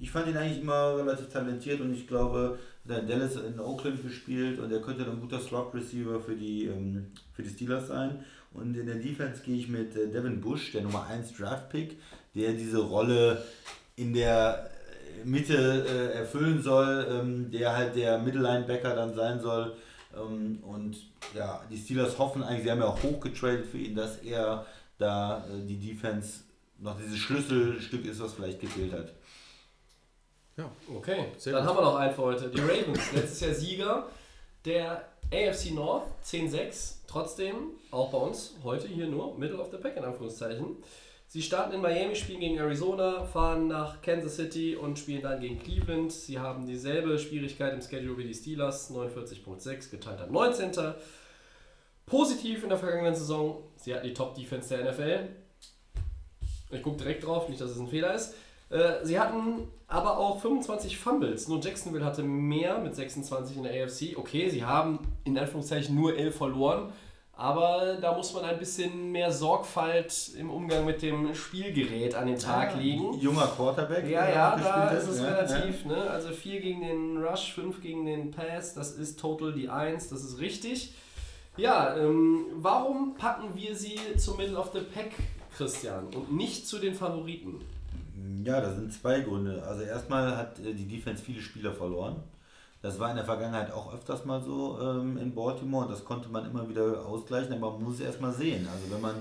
ich 0.00 0.10
fand 0.10 0.28
ihn 0.28 0.36
eigentlich 0.36 0.60
immer 0.62 0.96
relativ 0.96 1.28
talentiert 1.28 1.80
und 1.80 1.92
ich 1.92 2.06
glaube, 2.06 2.58
der 2.84 3.02
Dallas 3.02 3.36
in 3.36 3.58
Oakland 3.58 4.02
gespielt 4.02 4.58
und 4.58 4.72
er 4.72 4.80
könnte 4.80 5.04
dann 5.04 5.14
ein 5.14 5.20
guter 5.20 5.40
Slot 5.40 5.74
Receiver 5.74 6.20
für 6.20 6.36
die, 6.36 6.66
ähm, 6.66 7.08
für 7.32 7.42
die 7.42 7.50
Steelers 7.50 7.88
sein. 7.88 8.24
Und 8.54 8.76
in 8.76 8.86
der 8.86 8.96
Defense 8.96 9.42
gehe 9.42 9.56
ich 9.56 9.68
mit 9.68 9.94
äh, 9.96 10.08
Devin 10.08 10.40
Bush, 10.40 10.72
der 10.72 10.82
Nummer 10.82 11.06
1 11.06 11.36
Draft 11.36 11.68
Pick, 11.70 11.98
der 12.34 12.52
diese 12.52 12.78
Rolle 12.78 13.42
in 13.96 14.14
der 14.14 14.70
äh, 15.22 15.26
Mitte 15.26 15.84
äh, 15.86 16.18
erfüllen 16.18 16.62
soll, 16.62 17.06
ähm, 17.10 17.50
der 17.50 17.76
halt 17.76 17.96
der 17.96 18.18
Mittellinebacker 18.18 18.94
dann 18.94 19.14
sein 19.14 19.40
soll. 19.40 19.74
Ähm, 20.16 20.60
und 20.62 20.96
ja, 21.34 21.62
die 21.70 21.76
Steelers 21.76 22.18
hoffen 22.18 22.42
eigentlich, 22.42 22.64
sie 22.64 22.70
haben 22.70 22.80
ja 22.80 22.86
auch 22.86 23.02
hochgetradet 23.02 23.66
für 23.66 23.78
ihn, 23.78 23.94
dass 23.94 24.18
er 24.18 24.64
da 24.96 25.44
die 25.68 25.76
Defense 25.76 26.40
noch 26.80 26.98
dieses 26.98 27.18
Schlüsselstück 27.18 28.04
ist, 28.04 28.20
was 28.20 28.34
vielleicht 28.34 28.60
gefehlt 28.60 28.92
hat. 28.92 29.12
Okay, 30.92 31.26
Sehr 31.36 31.52
dann 31.52 31.62
gut. 31.62 31.70
haben 31.70 31.78
wir 31.78 31.82
noch 31.82 31.96
einen 31.96 32.14
für 32.14 32.22
heute. 32.22 32.48
Die 32.48 32.60
Ravens, 32.60 33.12
letztes 33.12 33.40
Jahr 33.40 33.54
Sieger 33.54 34.06
der 34.64 35.08
AFC 35.32 35.70
North, 35.72 36.04
10-6. 36.24 36.94
Trotzdem, 37.06 37.54
auch 37.90 38.10
bei 38.10 38.18
uns, 38.18 38.54
heute 38.64 38.88
hier 38.88 39.06
nur 39.06 39.38
Middle 39.38 39.58
of 39.58 39.70
the 39.70 39.76
Pack 39.76 39.96
in 39.96 40.04
Anführungszeichen. 40.04 40.76
Sie 41.28 41.42
starten 41.42 41.74
in 41.74 41.82
Miami, 41.82 42.16
spielen 42.16 42.40
gegen 42.40 42.56
Arizona, 42.56 43.22
fahren 43.24 43.68
nach 43.68 44.00
Kansas 44.00 44.36
City 44.36 44.74
und 44.74 44.98
spielen 44.98 45.22
dann 45.22 45.40
gegen 45.40 45.58
Cleveland. 45.58 46.10
Sie 46.10 46.38
haben 46.38 46.66
dieselbe 46.66 47.18
Schwierigkeit 47.18 47.74
im 47.74 47.82
Schedule 47.82 48.16
wie 48.16 48.24
die 48.24 48.34
Steelers, 48.34 48.90
49.6, 48.90 49.90
geteilt 49.90 50.20
an 50.20 50.32
19. 50.32 50.72
Positiv 52.06 52.62
in 52.62 52.70
der 52.70 52.78
vergangenen 52.78 53.14
Saison, 53.14 53.62
sie 53.76 53.94
hatten 53.94 54.06
die 54.06 54.14
Top-Defense 54.14 54.74
der 54.74 54.90
NFL. 54.90 55.28
Ich 56.70 56.82
gucke 56.82 56.96
direkt 56.96 57.26
drauf, 57.26 57.48
nicht, 57.48 57.60
dass 57.60 57.70
es 57.70 57.78
ein 57.78 57.88
Fehler 57.88 58.14
ist. 58.14 58.34
Äh, 58.70 59.04
Sie 59.04 59.18
hatten 59.18 59.68
aber 59.86 60.18
auch 60.18 60.40
25 60.40 60.98
Fumbles. 60.98 61.48
Nur 61.48 61.60
Jacksonville 61.60 62.04
hatte 62.04 62.22
mehr 62.22 62.78
mit 62.78 62.94
26 62.94 63.56
in 63.56 63.62
der 63.62 63.84
AFC. 63.84 64.16
Okay, 64.16 64.48
sie 64.50 64.62
haben 64.64 64.98
in 65.24 65.38
Anführungszeichen 65.38 65.94
nur 65.94 66.14
11 66.16 66.36
verloren. 66.36 66.92
Aber 67.32 67.96
da 68.00 68.14
muss 68.16 68.34
man 68.34 68.44
ein 68.44 68.58
bisschen 68.58 69.12
mehr 69.12 69.30
Sorgfalt 69.30 70.32
im 70.36 70.50
Umgang 70.50 70.84
mit 70.84 71.02
dem 71.02 71.32
Spielgerät 71.36 72.16
an 72.16 72.26
den 72.26 72.38
Tag 72.38 72.76
legen. 72.76 73.14
Junger 73.20 73.46
Quarterback. 73.46 74.08
Ja, 74.10 74.28
ja, 74.28 74.56
da 74.56 74.88
ist 74.88 75.06
es 75.08 75.20
Ja, 75.20 75.28
relativ. 75.28 75.84
Ne? 75.84 75.96
Also 76.10 76.30
4 76.30 76.60
gegen 76.60 76.80
den 76.80 77.16
Rush, 77.24 77.52
5 77.54 77.80
gegen 77.80 78.06
den 78.06 78.32
Pass, 78.32 78.74
das 78.74 78.90
ist 78.96 79.20
total 79.20 79.52
die 79.52 79.68
1, 79.68 80.08
das 80.08 80.24
ist 80.24 80.40
richtig. 80.40 80.94
Ja, 81.56 81.96
ähm, 81.96 82.46
warum 82.56 83.14
packen 83.14 83.54
wir 83.54 83.74
sie 83.76 83.98
zum 84.16 84.36
Middle 84.36 84.58
of 84.58 84.70
the 84.72 84.80
Pack, 84.80 85.12
Christian, 85.56 86.08
und 86.14 86.32
nicht 86.32 86.66
zu 86.66 86.78
den 86.80 86.94
Favoriten? 86.94 87.60
Ja, 88.44 88.60
das 88.60 88.76
sind 88.76 88.92
zwei 88.92 89.20
Gründe. 89.20 89.62
Also 89.62 89.82
erstmal 89.82 90.36
hat 90.36 90.58
äh, 90.60 90.72
die 90.74 90.86
Defense 90.88 91.22
viele 91.22 91.40
Spieler 91.42 91.72
verloren. 91.72 92.16
Das 92.80 92.98
war 93.00 93.10
in 93.10 93.16
der 93.16 93.24
Vergangenheit 93.24 93.72
auch 93.72 93.92
öfters 93.92 94.24
mal 94.24 94.40
so 94.40 94.78
ähm, 94.80 95.18
in 95.18 95.34
Baltimore 95.34 95.84
und 95.86 95.90
das 95.90 96.04
konnte 96.04 96.28
man 96.28 96.48
immer 96.48 96.68
wieder 96.68 97.04
ausgleichen, 97.04 97.52
aber 97.54 97.72
man 97.72 97.82
muss 97.82 97.94
es 97.94 98.00
erstmal 98.00 98.32
sehen. 98.32 98.68
Also 98.72 98.94
wenn 98.94 99.00
man, 99.00 99.16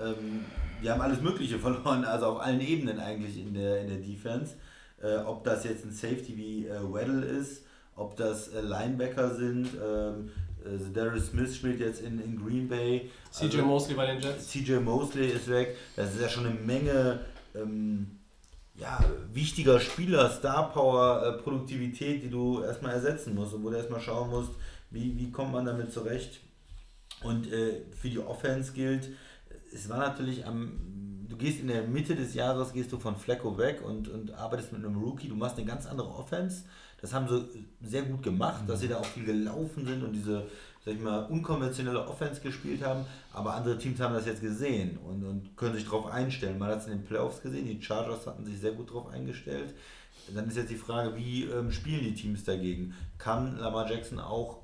ähm, 0.00 0.44
wir 0.80 0.90
haben 0.92 1.02
alles 1.02 1.20
Mögliche 1.20 1.58
verloren, 1.66 2.04
also 2.04 2.26
auf 2.26 2.40
allen 2.40 2.60
Ebenen 2.60 2.98
eigentlich 2.98 3.38
in 3.38 3.52
der, 3.54 3.80
in 3.82 3.88
der 3.88 3.98
Defense. 3.98 4.54
Äh, 5.02 5.16
ob 5.18 5.44
das 5.44 5.64
jetzt 5.64 5.84
ein 5.84 5.92
Safety 5.92 6.34
wie 6.36 6.66
äh, 6.66 6.80
Weddle 6.92 7.24
ist, 7.26 7.64
ob 7.94 8.16
das 8.16 8.48
äh, 8.48 8.62
Linebacker 8.62 9.34
sind, 9.34 9.68
ähm, 9.74 10.30
äh, 10.64 10.92
Darius 10.94 11.26
Smith 11.26 11.54
spielt 11.54 11.80
jetzt 11.80 12.00
in, 12.00 12.18
in 12.22 12.42
Green 12.42 12.68
Bay. 12.68 13.10
CJ 13.30 13.44
Also- 13.56 13.62
Mosley 13.66 13.94
bei 13.96 14.06
den 14.06 14.20
Jets. 14.20 14.48
CJ 14.48 14.76
Mosley 14.76 15.26
ist 15.28 15.48
weg. 15.50 15.76
Das 15.94 16.14
ist 16.14 16.22
ja 16.22 16.28
schon 16.30 16.46
eine 16.46 16.54
Menge 16.54 17.20
ähm, 17.54 18.06
ja, 18.76 19.02
wichtiger 19.32 19.78
Spieler, 19.78 20.30
Star 20.30 20.72
Power, 20.72 21.22
äh, 21.22 21.42
Produktivität, 21.42 22.22
die 22.24 22.30
du 22.30 22.62
erstmal 22.62 22.94
ersetzen 22.94 23.34
musst 23.34 23.54
und 23.54 23.62
wo 23.62 23.70
du 23.70 23.76
erstmal 23.76 24.00
schauen 24.00 24.30
musst, 24.30 24.52
wie, 24.90 25.16
wie 25.16 25.30
kommt 25.30 25.52
man 25.52 25.64
damit 25.64 25.92
zurecht. 25.92 26.40
Und 27.22 27.50
äh, 27.52 27.82
für 27.92 28.10
die 28.10 28.18
Offense 28.18 28.72
gilt, 28.72 29.10
es 29.72 29.88
war 29.88 29.98
natürlich 29.98 30.44
am, 30.44 31.26
du 31.28 31.36
gehst 31.36 31.60
in 31.60 31.68
der 31.68 31.82
Mitte 31.82 32.16
des 32.16 32.34
Jahres, 32.34 32.72
gehst 32.72 32.92
du 32.92 32.98
von 32.98 33.16
Flecko 33.16 33.56
weg 33.56 33.80
und, 33.84 34.08
und 34.08 34.32
arbeitest 34.32 34.72
mit 34.72 34.84
einem 34.84 34.96
Rookie, 34.96 35.28
du 35.28 35.36
machst 35.36 35.56
eine 35.56 35.66
ganz 35.66 35.86
andere 35.86 36.08
Offense. 36.08 36.64
Das 37.00 37.12
haben 37.12 37.28
sie 37.28 37.66
sehr 37.82 38.02
gut 38.02 38.22
gemacht, 38.22 38.64
dass 38.66 38.80
sie 38.80 38.88
da 38.88 38.98
auch 38.98 39.04
viel 39.04 39.24
gelaufen 39.24 39.86
sind 39.86 40.02
und 40.02 40.14
diese, 40.14 40.46
sag 40.84 40.94
ich 40.94 41.00
mal, 41.00 41.24
unkonventionelle 41.24 42.06
Offense 42.06 42.40
gespielt 42.40 42.84
haben. 42.84 43.06
Aber 43.32 43.54
andere 43.54 43.78
Teams 43.78 44.00
haben 44.00 44.14
das 44.14 44.26
jetzt 44.26 44.42
gesehen 44.42 44.98
und, 44.98 45.24
und 45.24 45.56
können 45.56 45.74
sich 45.74 45.84
darauf 45.84 46.06
einstellen. 46.06 46.58
Man 46.58 46.70
hat 46.70 46.80
es 46.80 46.86
in 46.86 46.92
den 46.92 47.04
Playoffs 47.04 47.40
gesehen, 47.42 47.66
die 47.66 47.82
Chargers 47.82 48.26
hatten 48.26 48.44
sich 48.44 48.60
sehr 48.60 48.72
gut 48.72 48.90
darauf 48.90 49.08
eingestellt. 49.08 49.74
Dann 50.34 50.48
ist 50.48 50.56
jetzt 50.56 50.70
die 50.70 50.76
Frage, 50.76 51.16
wie 51.16 51.44
ähm, 51.44 51.70
spielen 51.70 52.00
die 52.00 52.14
Teams 52.14 52.44
dagegen? 52.44 52.94
Kann 53.18 53.58
Lamar 53.58 53.90
Jackson 53.90 54.18
auch 54.18 54.62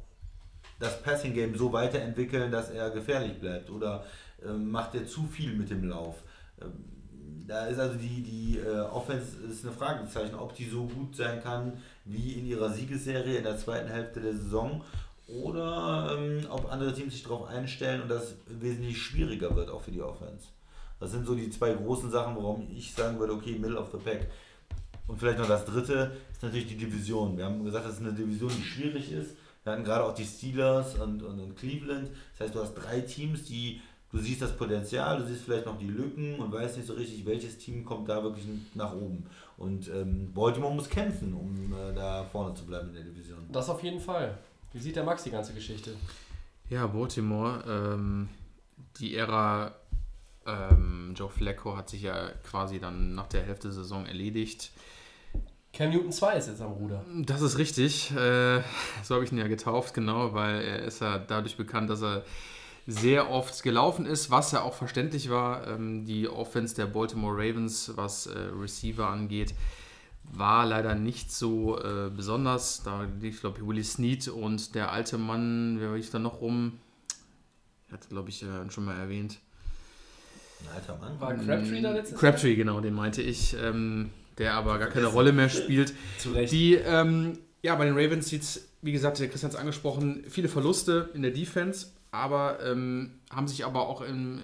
das 0.79 1.03
Passing 1.03 1.35
Game 1.35 1.57
so 1.57 1.73
weiterentwickeln, 1.73 2.51
dass 2.51 2.71
er 2.71 2.91
gefährlich 2.91 3.39
bleibt? 3.39 3.71
Oder 3.71 4.05
ähm, 4.45 4.71
macht 4.71 4.95
er 4.95 5.07
zu 5.07 5.25
viel 5.25 5.55
mit 5.55 5.71
dem 5.71 5.85
Lauf? 5.85 6.23
Ähm, 6.61 6.73
da 7.47 7.67
ist 7.67 7.79
also 7.79 7.97
die, 7.97 8.23
die 8.23 8.59
äh, 8.59 8.81
Offense 8.81 9.39
ist 9.51 9.65
eine 9.65 9.75
Fragezeichen, 9.75 10.37
ob 10.37 10.55
die 10.55 10.69
so 10.69 10.87
gut 10.87 11.17
sein 11.17 11.43
kann 11.43 11.73
wie 12.05 12.35
in 12.35 12.47
ihrer 12.47 12.71
Siegesserie 12.71 13.39
in 13.39 13.45
der 13.45 13.59
zweiten 13.59 13.89
Hälfte 13.89 14.21
der 14.21 14.35
Saison 14.35 14.83
oder 15.32 16.16
ähm, 16.19 16.47
ob 16.51 16.70
andere 16.70 16.93
Teams 16.93 17.12
sich 17.12 17.23
darauf 17.23 17.47
einstellen 17.48 18.02
und 18.02 18.11
das 18.11 18.35
wesentlich 18.47 19.01
schwieriger 19.01 19.55
wird 19.55 19.70
auch 19.70 19.82
für 19.82 19.90
die 19.90 20.02
Offense. 20.02 20.48
Das 20.98 21.12
sind 21.12 21.27
so 21.27 21.35
die 21.35 21.51
zwei 21.51 21.73
großen 21.73 22.11
Sachen, 22.11 22.36
warum 22.36 22.69
ich 22.70 22.93
sagen 22.93 23.19
würde, 23.19 23.32
okay, 23.32 23.59
Middle 23.59 23.78
of 23.78 23.90
the 23.90 23.98
Pack. 23.98 24.31
Und 25.07 25.19
vielleicht 25.19 25.39
noch 25.39 25.48
das 25.48 25.65
dritte 25.65 26.12
ist 26.31 26.43
natürlich 26.43 26.69
die 26.69 26.77
Division. 26.77 27.36
Wir 27.36 27.47
haben 27.47 27.65
gesagt, 27.65 27.86
das 27.86 27.94
ist 27.94 28.01
eine 28.01 28.12
Division, 28.12 28.51
die 28.57 28.62
schwierig 28.62 29.11
ist. 29.11 29.36
Wir 29.65 29.73
hatten 29.73 29.85
gerade 29.85 30.05
auch 30.05 30.15
die 30.15 30.24
Steelers 30.24 30.94
und, 30.97 31.23
und, 31.23 31.40
und 31.40 31.57
Cleveland. 31.57 32.11
Das 32.32 32.47
heißt, 32.47 32.55
du 32.55 32.61
hast 32.61 32.74
drei 32.74 33.01
Teams, 33.01 33.44
die 33.44 33.81
du 34.12 34.19
siehst 34.19 34.43
das 34.43 34.57
Potenzial, 34.57 35.19
du 35.19 35.27
siehst 35.27 35.44
vielleicht 35.44 35.66
noch 35.66 35.78
die 35.78 35.86
Lücken 35.86 36.39
und 36.39 36.52
weißt 36.52 36.77
nicht 36.77 36.86
so 36.86 36.94
richtig, 36.94 37.24
welches 37.27 37.59
Team 37.59 37.85
kommt 37.85 38.09
da 38.09 38.23
wirklich 38.23 38.44
nach 38.74 38.93
oben. 38.93 39.24
Und 39.57 39.89
ähm, 39.89 40.32
Baltimore 40.32 40.74
muss 40.74 40.89
kämpfen, 40.89 41.35
um 41.35 41.73
äh, 41.73 41.94
da 41.94 42.24
vorne 42.24 42.55
zu 42.55 42.65
bleiben 42.65 42.89
in 42.89 42.94
der 42.94 43.05
Division. 43.05 43.39
Das 43.51 43.69
auf 43.69 43.82
jeden 43.82 44.01
Fall. 44.01 44.39
Wie 44.73 44.79
sieht 44.79 44.97
der 44.97 45.05
Max 45.05 45.25
die 45.25 45.31
ganze 45.31 45.53
Geschichte? 45.53 45.97
Ja, 46.69 46.87
Baltimore, 46.87 47.65
ähm, 47.67 48.29
die 48.99 49.17
Ära 49.17 49.75
ähm, 50.47 51.15
Joe 51.17 51.29
Flacco 51.29 51.77
hat 51.77 51.91
sich 51.91 52.03
ja 52.03 52.31
quasi 52.49 52.79
dann 52.79 53.15
nach 53.15 53.27
der 53.27 53.43
Hälfte 53.43 53.69
der 53.69 53.73
Saison 53.73 54.07
erledigt. 54.07 54.71
Cam 55.73 55.91
Newton 55.91 56.13
2 56.13 56.37
ist 56.37 56.49
jetzt 56.49 56.61
am 56.61 56.73
Ruder. 56.73 57.05
Das 57.15 57.43
ist 57.43 57.59
richtig. 57.59 58.11
Äh, 58.13 58.63
so 59.03 59.15
habe 59.15 59.25
ich 59.25 59.33
ihn 59.33 59.39
ja 59.39 59.47
getauft, 59.47 59.95
genau, 59.95 60.35
weil 60.35 60.63
er 60.63 60.83
ist 60.83 61.01
ja 61.01 61.19
dadurch 61.19 61.57
bekannt, 61.57 61.91
dass 61.91 62.03
er 62.03 62.25
sehr 62.87 63.31
oft 63.31 63.63
gelaufen 63.63 64.05
ist, 64.05 64.31
was 64.31 64.51
ja 64.51 64.63
auch 64.63 64.75
verständlich 64.75 65.31
war. 65.31 65.69
Ähm, 65.69 66.05
die 66.07 66.29
Offense 66.29 66.75
der 66.75 66.87
Baltimore 66.87 67.35
Ravens, 67.35 67.93
was 67.95 68.27
äh, 68.27 68.39
Receiver 68.39 69.07
angeht, 69.07 69.55
war 70.32 70.66
leider 70.66 70.94
nicht 70.94 71.32
so 71.32 71.78
äh, 71.78 72.11
besonders. 72.15 72.82
Da 72.82 73.07
lief, 73.20 73.40
glaube 73.40 73.59
ich, 73.59 73.66
Willie 73.66 73.85
Snead 73.85 74.28
und 74.28 74.74
der 74.74 74.93
alte 74.93 75.19
Mann, 75.19 75.77
wer 75.81 75.94
lief 75.94 76.11
da 76.11 76.19
noch 76.19 76.40
rum? 76.40 76.78
Ich 77.86 77.93
hatte, 77.93 78.09
glaube 78.09 78.31
ich, 78.31 78.43
äh, 78.43 78.70
schon 78.70 78.85
mal 78.85 78.97
erwähnt. 78.97 79.39
Ein 80.62 80.77
alter 80.77 80.97
Mann. 80.98 81.20
War 81.20 81.35
Crabtree 81.35 81.82
da 81.82 81.93
letztes 81.93 82.19
Crabtree, 82.19 82.55
genau, 82.55 82.81
den 82.81 82.94
meinte 82.94 83.23
ich, 83.23 83.57
ähm, 83.61 84.11
der 84.39 84.55
aber 84.55 84.78
gar 84.78 84.89
keine 84.89 85.07
Rolle 85.07 85.32
mehr 85.32 85.48
spielt. 85.48 85.94
Zu 86.19 86.31
Recht. 86.31 86.52
Die, 86.52 86.74
ähm, 86.74 87.39
ja, 87.62 87.74
bei 87.74 87.85
den 87.85 87.94
Ravens 87.94 88.28
sieht 88.28 88.43
es, 88.43 88.69
wie 88.82 88.93
gesagt, 88.93 89.19
der 89.19 89.28
Christian 89.28 89.51
hat 89.51 89.55
es 89.55 89.61
angesprochen, 89.61 90.24
viele 90.28 90.48
Verluste 90.48 91.11
in 91.15 91.23
der 91.23 91.31
Defense, 91.31 91.89
aber 92.11 92.59
ähm, 92.65 93.20
haben 93.31 93.48
sich 93.48 93.65
aber 93.65 93.89
auch 93.89 94.01
im, 94.01 94.40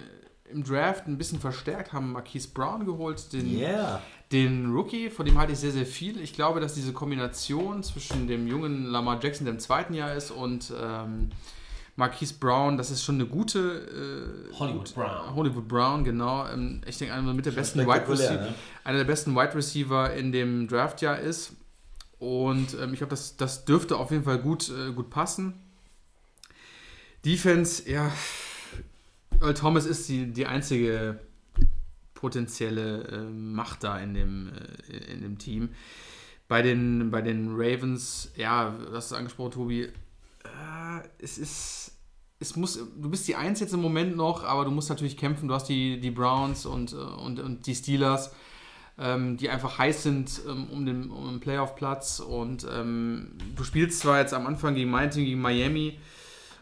im 0.51 0.63
Draft 0.63 1.07
ein 1.07 1.17
bisschen 1.17 1.39
verstärkt, 1.39 1.93
haben 1.93 2.11
Marquise 2.11 2.49
Brown 2.53 2.85
geholt, 2.85 3.31
den, 3.33 3.57
Yeah. 3.57 4.01
Den 4.31 4.71
Rookie, 4.71 5.09
von 5.09 5.25
dem 5.25 5.37
halte 5.37 5.53
ich 5.53 5.59
sehr, 5.59 5.71
sehr 5.71 5.85
viel. 5.85 6.19
Ich 6.19 6.33
glaube, 6.33 6.59
dass 6.59 6.73
diese 6.73 6.91
Kombination 6.93 7.81
zwischen 7.83 8.27
dem 8.27 8.47
jungen 8.47 8.85
Lamar 8.85 9.19
Jackson, 9.21 9.45
der 9.45 9.53
im 9.53 9.59
zweiten 9.59 9.93
Jahr 9.93 10.13
ist, 10.13 10.31
und 10.31 10.73
ähm, 10.77 11.29
Marquise 11.95 12.35
Brown, 12.39 12.77
das 12.77 12.91
ist 12.91 13.03
schon 13.03 13.15
eine 13.15 13.25
gute 13.25 14.49
äh, 14.51 14.53
Hollywood 14.53 14.93
Brown. 14.93 15.35
Hollywood 15.35 15.67
Brown, 15.67 16.03
genau. 16.03 16.45
Ähm, 16.47 16.81
Ich 16.85 16.97
denke, 16.97 17.13
einer 17.13 17.33
mit 17.33 17.45
der 17.45 17.51
besten 17.51 17.79
Wide 17.79 18.07
Receiver, 18.07 18.41
ne? 18.41 18.53
einer 18.83 18.97
der 18.99 19.05
besten 19.05 19.35
Wide 19.35 19.55
Receiver 19.55 20.13
in 20.13 20.31
dem 20.31 20.67
Draftjahr 20.67 21.19
ist. 21.19 21.53
Und 22.19 22.75
ähm, 22.81 22.93
ich 22.93 22.99
glaube, 22.99 23.11
das, 23.11 23.37
das 23.37 23.65
dürfte 23.65 23.95
auf 23.97 24.11
jeden 24.11 24.23
Fall 24.23 24.39
gut, 24.39 24.69
äh, 24.69 24.91
gut 24.91 25.09
passen. 25.09 25.53
Defense, 27.25 27.89
ja, 27.89 28.11
Earl 29.41 29.53
Thomas 29.53 29.85
ist 29.85 30.07
die, 30.09 30.31
die 30.31 30.45
einzige 30.45 31.19
potenzielle 32.17 33.03
äh, 33.03 33.29
Macht 33.29 33.83
da 33.83 33.99
in 33.99 34.15
dem, 34.15 34.51
äh, 34.89 35.13
in 35.13 35.21
dem 35.21 35.37
Team. 35.37 35.69
Bei 36.47 36.61
den, 36.61 37.11
bei 37.11 37.21
den 37.21 37.49
Ravens, 37.51 38.31
ja, 38.35 38.73
hast 38.91 39.07
es 39.07 39.13
angesprochen, 39.13 39.51
Tobi, 39.51 39.83
äh, 39.83 39.91
es 41.19 41.37
ist, 41.37 41.91
es 42.39 42.55
muss, 42.55 42.75
du 42.75 43.09
bist 43.09 43.27
die 43.27 43.35
Eins 43.35 43.59
jetzt 43.59 43.73
im 43.73 43.81
Moment 43.81 44.17
noch, 44.17 44.43
aber 44.43 44.65
du 44.65 44.71
musst 44.71 44.89
natürlich 44.89 45.15
kämpfen. 45.15 45.47
Du 45.47 45.53
hast 45.53 45.69
die, 45.69 45.99
die 45.99 46.11
Browns 46.11 46.65
und, 46.65 46.93
äh, 46.93 46.95
und, 46.95 47.39
und 47.39 47.67
die 47.67 47.75
Steelers, 47.75 48.33
ähm, 48.97 49.37
die 49.37 49.49
einfach 49.49 49.77
heiß 49.77 50.01
sind 50.01 50.41
ähm, 50.47 50.67
um, 50.71 50.85
den, 50.87 51.11
um 51.11 51.27
den 51.27 51.39
Playoff-Platz. 51.39 52.19
Und 52.19 52.65
ähm, 52.71 53.33
du 53.55 53.63
spielst 53.63 53.99
zwar 53.99 54.19
jetzt 54.19 54.33
am 54.33 54.47
Anfang 54.47 54.73
gegen 54.73 54.89
mein 54.89 55.11
Team, 55.11 55.25
gegen 55.25 55.41
Miami, 55.41 55.99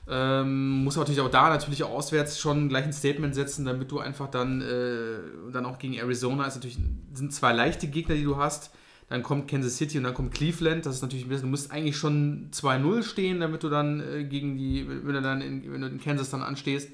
ähm, 0.08 0.84
muss 0.84 0.98
natürlich 0.98 1.22
auch 1.22 1.32
da 1.32 1.50
natürlich 1.50 1.84
auch 1.84 1.90
auswärts 1.92 2.40
schon 2.40 2.70
gleich 2.70 2.86
ein 2.86 2.94
Statement 2.94 3.34
setzen, 3.34 3.66
damit 3.66 3.92
du 3.92 4.00
einfach 4.00 4.30
dann, 4.30 4.62
äh, 4.62 5.52
dann 5.52 5.66
auch 5.66 5.80
gegen 5.80 5.96
Arizona 5.96 6.46
ist 6.46 6.56
natürlich, 6.56 6.78
sind 7.14 7.34
zwei 7.34 7.54
leichte 7.54 7.88
Gegner, 7.88 8.16
die 8.16 8.24
du 8.24 8.38
hast. 8.38 8.72
Dann 9.08 9.22
kommt 9.22 9.48
Kansas 9.48 9.78
City 9.78 9.98
und 10.00 10.04
dann 10.04 10.16
kommt 10.16 10.34
Cleveland. 10.34 10.86
Das 10.86 10.96
ist 10.96 11.02
natürlich 11.04 11.26
ein 11.26 11.30
bisschen, 11.30 11.46
du 11.46 11.52
musst 11.52 11.72
eigentlich 11.72 11.98
schon 11.98 12.50
2-0 12.52 13.04
stehen, 13.04 13.40
damit 13.40 13.62
du 13.64 13.70
dann 13.70 14.00
äh, 14.00 14.24
gegen 14.24 14.58
die, 14.58 14.88
wenn 14.88 15.14
du 15.14 15.22
dann 15.22 15.42
in, 15.42 15.72
wenn 15.72 15.82
du 15.82 15.88
in 15.88 16.00
Kansas 16.00 16.30
dann 16.32 16.42
anstehst. 16.42 16.90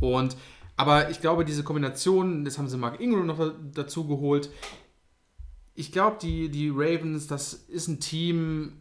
Und 0.00 0.36
aber 0.76 1.10
ich 1.10 1.20
glaube, 1.20 1.44
diese 1.44 1.62
Kombination, 1.62 2.44
das 2.44 2.58
haben 2.58 2.68
sie 2.68 2.78
Mark 2.78 3.00
Ingram 3.00 3.26
noch 3.26 3.38
da- 3.38 3.54
dazu 3.74 4.06
geholt. 4.06 4.50
Ich 5.74 5.92
glaube, 5.92 6.16
die, 6.20 6.48
die 6.48 6.68
Ravens, 6.70 7.26
das 7.26 7.52
ist 7.52 7.88
ein 7.88 8.00
Team, 8.00 8.79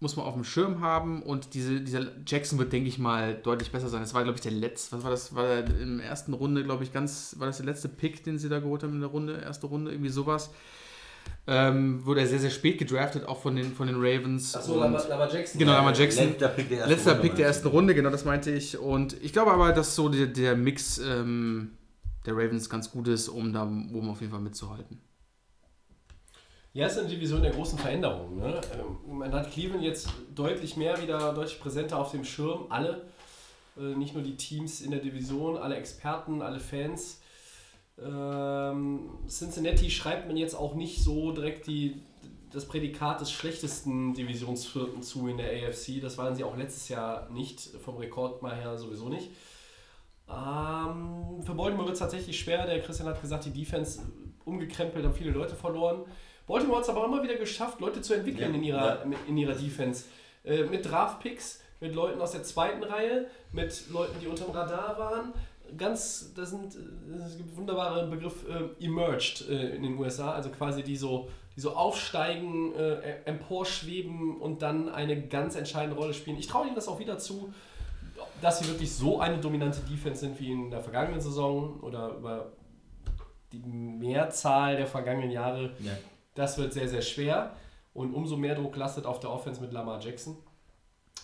muss 0.00 0.16
man 0.16 0.26
auf 0.26 0.34
dem 0.34 0.44
Schirm 0.44 0.80
haben 0.80 1.22
und 1.22 1.54
diese, 1.54 1.80
dieser 1.80 2.06
Jackson 2.26 2.58
wird, 2.58 2.72
denke 2.72 2.88
ich 2.88 2.98
mal, 2.98 3.34
deutlich 3.34 3.70
besser 3.72 3.88
sein. 3.88 4.00
Das 4.00 4.12
war, 4.12 4.22
glaube 4.22 4.36
ich, 4.36 4.42
der 4.42 4.52
letzte, 4.52 4.96
was 4.96 5.04
war 5.04 5.10
das, 5.10 5.34
war 5.34 5.44
der 5.44 5.80
in 5.80 5.98
der 5.98 6.06
ersten 6.06 6.34
Runde, 6.34 6.64
glaube 6.64 6.84
ich, 6.84 6.92
ganz, 6.92 7.36
war 7.38 7.46
das 7.46 7.58
der 7.58 7.66
letzte 7.66 7.88
Pick, 7.88 8.22
den 8.24 8.38
sie 8.38 8.48
da 8.48 8.58
geholt 8.58 8.82
haben 8.82 8.92
in 8.94 9.00
der 9.00 9.10
Runde, 9.10 9.40
erste 9.40 9.66
Runde, 9.66 9.92
irgendwie 9.92 10.10
sowas. 10.10 10.50
Ähm, 11.46 12.04
wurde 12.04 12.20
er 12.20 12.26
sehr, 12.26 12.38
sehr 12.38 12.50
spät 12.50 12.78
gedraftet, 12.78 13.26
auch 13.26 13.40
von 13.40 13.54
den, 13.54 13.74
von 13.74 13.86
den 13.86 13.96
Ravens. 13.96 14.54
Achso, 14.54 14.78
Lamar, 14.78 15.06
Lamar 15.08 15.32
Jackson. 15.32 15.58
Genau, 15.58 15.72
Lamar 15.72 15.94
Jackson. 15.94 16.28
Letzter 16.28 16.48
Pick 16.48 16.68
der 16.68 16.78
ersten 16.78 16.90
Letzter 16.92 17.12
Runde, 17.12 17.22
Pick 17.22 17.36
der 17.36 17.46
ersten? 17.46 17.68
Runde, 17.68 17.94
genau 17.94 18.10
das 18.10 18.24
meinte 18.24 18.50
ich. 18.50 18.78
Und 18.78 19.22
ich 19.22 19.32
glaube 19.32 19.52
aber, 19.52 19.72
dass 19.72 19.94
so 19.94 20.08
der, 20.08 20.26
der 20.26 20.56
Mix 20.56 20.98
ähm, 20.98 21.72
der 22.24 22.34
Ravens 22.34 22.70
ganz 22.70 22.90
gut 22.90 23.08
ist, 23.08 23.28
um 23.28 23.52
da 23.52 23.62
oben 23.62 24.08
auf 24.08 24.20
jeden 24.20 24.32
Fall 24.32 24.40
mitzuhalten. 24.40 25.00
Ja, 26.74 26.86
es 26.86 26.94
ist 26.94 26.98
eine 26.98 27.08
Division 27.08 27.40
der 27.40 27.52
großen 27.52 27.78
Veränderungen. 27.78 28.36
Ne? 28.36 28.60
Ähm, 28.74 29.16
Man 29.16 29.32
hat 29.32 29.52
Cleveland 29.52 29.84
jetzt 29.84 30.08
deutlich 30.34 30.76
mehr 30.76 31.00
wieder, 31.00 31.32
deutlich 31.32 31.60
präsenter 31.60 32.00
auf 32.00 32.10
dem 32.10 32.24
Schirm, 32.24 32.66
alle. 32.68 33.02
Äh, 33.76 33.94
nicht 33.94 34.12
nur 34.12 34.24
die 34.24 34.36
Teams 34.36 34.80
in 34.80 34.90
der 34.90 34.98
Division, 34.98 35.56
alle 35.56 35.76
Experten, 35.76 36.42
alle 36.42 36.58
Fans. 36.58 37.20
Ähm, 37.96 39.08
Cincinnati 39.28 39.88
schreibt 39.88 40.26
man 40.26 40.36
jetzt 40.36 40.56
auch 40.56 40.74
nicht 40.74 41.00
so 41.00 41.30
direkt 41.30 41.68
die, 41.68 42.02
das 42.52 42.66
Prädikat 42.66 43.20
des 43.20 43.30
schlechtesten 43.30 44.12
Divisionsvierten 44.12 45.00
zu 45.00 45.28
in 45.28 45.36
der 45.36 45.68
AFC. 45.68 46.00
Das 46.02 46.18
waren 46.18 46.34
sie 46.34 46.42
auch 46.42 46.56
letztes 46.56 46.88
Jahr 46.88 47.30
nicht, 47.30 47.60
vom 47.84 47.98
Rekord 47.98 48.42
mal 48.42 48.56
her 48.56 48.76
sowieso 48.76 49.08
nicht. 49.08 49.30
Ähm, 50.28 51.40
für 51.46 51.54
Baltimore 51.54 51.86
wird 51.86 51.92
es 51.92 52.00
tatsächlich 52.00 52.36
schwer. 52.36 52.66
Der 52.66 52.80
Christian 52.80 53.08
hat 53.08 53.20
gesagt, 53.20 53.44
die 53.44 53.52
Defense 53.52 54.02
umgekrempelt, 54.44 55.04
haben 55.04 55.14
viele 55.14 55.30
Leute 55.30 55.54
verloren. 55.54 56.04
Baltimore 56.46 56.78
hat 56.78 56.84
es 56.84 56.90
aber 56.90 57.04
immer 57.06 57.22
wieder 57.22 57.36
geschafft, 57.36 57.80
Leute 57.80 58.02
zu 58.02 58.14
entwickeln 58.14 58.52
Ja, 58.52 58.58
in, 58.58 58.62
ihrer, 58.62 59.02
in 59.26 59.36
ihrer 59.36 59.54
Defense. 59.54 60.04
Äh, 60.44 60.64
mit 60.64 60.88
Draftpicks, 60.88 61.60
mit 61.80 61.94
Leuten 61.94 62.20
aus 62.20 62.32
der 62.32 62.42
zweiten 62.42 62.82
Reihe, 62.82 63.26
mit 63.52 63.90
Leuten, 63.90 64.18
die 64.20 64.26
unterm 64.26 64.50
Radar 64.50 64.98
waren. 64.98 65.32
Ganz, 65.76 66.32
das 66.36 66.50
sind, 66.50 66.76
es 67.26 67.36
gibt 67.38 67.56
wunderbare 67.56 68.06
Begriff 68.08 68.44
äh, 68.48 68.84
emerged 68.84 69.48
äh, 69.48 69.74
in 69.74 69.82
den 69.82 69.98
USA, 69.98 70.32
also 70.32 70.50
quasi 70.50 70.82
die 70.82 70.96
so, 70.96 71.30
die 71.56 71.60
so 71.60 71.70
aufsteigen, 71.74 72.74
äh, 72.74 73.22
emporschweben 73.24 74.36
und 74.36 74.60
dann 74.60 74.90
eine 74.90 75.26
ganz 75.26 75.56
entscheidende 75.56 75.96
Rolle 75.96 76.12
spielen. 76.12 76.36
Ich 76.38 76.46
traue 76.46 76.66
ihnen 76.66 76.74
das 76.74 76.86
auch 76.86 76.98
wieder 76.98 77.18
zu, 77.18 77.52
dass 78.42 78.58
sie 78.58 78.68
wirklich 78.68 78.92
so 78.92 79.20
eine 79.20 79.38
dominante 79.38 79.80
Defense 79.80 80.20
sind 80.20 80.38
wie 80.38 80.52
in 80.52 80.70
der 80.70 80.80
vergangenen 80.80 81.20
Saison 81.20 81.80
oder 81.80 82.10
über 82.18 82.52
die 83.52 83.58
Mehrzahl 83.58 84.76
der 84.76 84.86
vergangenen 84.86 85.30
Jahre. 85.30 85.72
Ja. 85.80 85.92
Das 86.34 86.58
wird 86.58 86.72
sehr, 86.72 86.88
sehr 86.88 87.02
schwer. 87.02 87.56
Und 87.94 88.12
umso 88.12 88.36
mehr 88.36 88.54
Druck 88.56 88.76
lastet 88.76 89.06
auf 89.06 89.20
der 89.20 89.30
Offense 89.30 89.60
mit 89.60 89.72
Lamar 89.72 90.00
Jackson. 90.00 90.36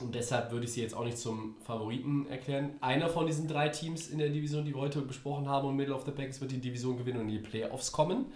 Und 0.00 0.14
deshalb 0.14 0.50
würde 0.50 0.64
ich 0.64 0.72
sie 0.72 0.80
jetzt 0.80 0.94
auch 0.94 1.04
nicht 1.04 1.18
zum 1.18 1.56
Favoriten 1.64 2.26
erklären. 2.28 2.70
Einer 2.80 3.08
von 3.08 3.26
diesen 3.26 3.48
drei 3.48 3.68
Teams 3.68 4.08
in 4.08 4.18
der 4.18 4.30
Division, 4.30 4.64
die 4.64 4.74
wir 4.74 4.80
heute 4.80 5.02
besprochen 5.02 5.48
haben 5.48 5.68
und 5.68 5.76
Middle 5.76 5.94
of 5.94 6.04
the 6.06 6.10
Packs, 6.10 6.40
wird 6.40 6.52
die 6.52 6.60
Division 6.60 6.96
gewinnen 6.96 7.20
und 7.20 7.28
in 7.28 7.42
die 7.42 7.48
Playoffs 7.48 7.92
kommen. 7.92 8.26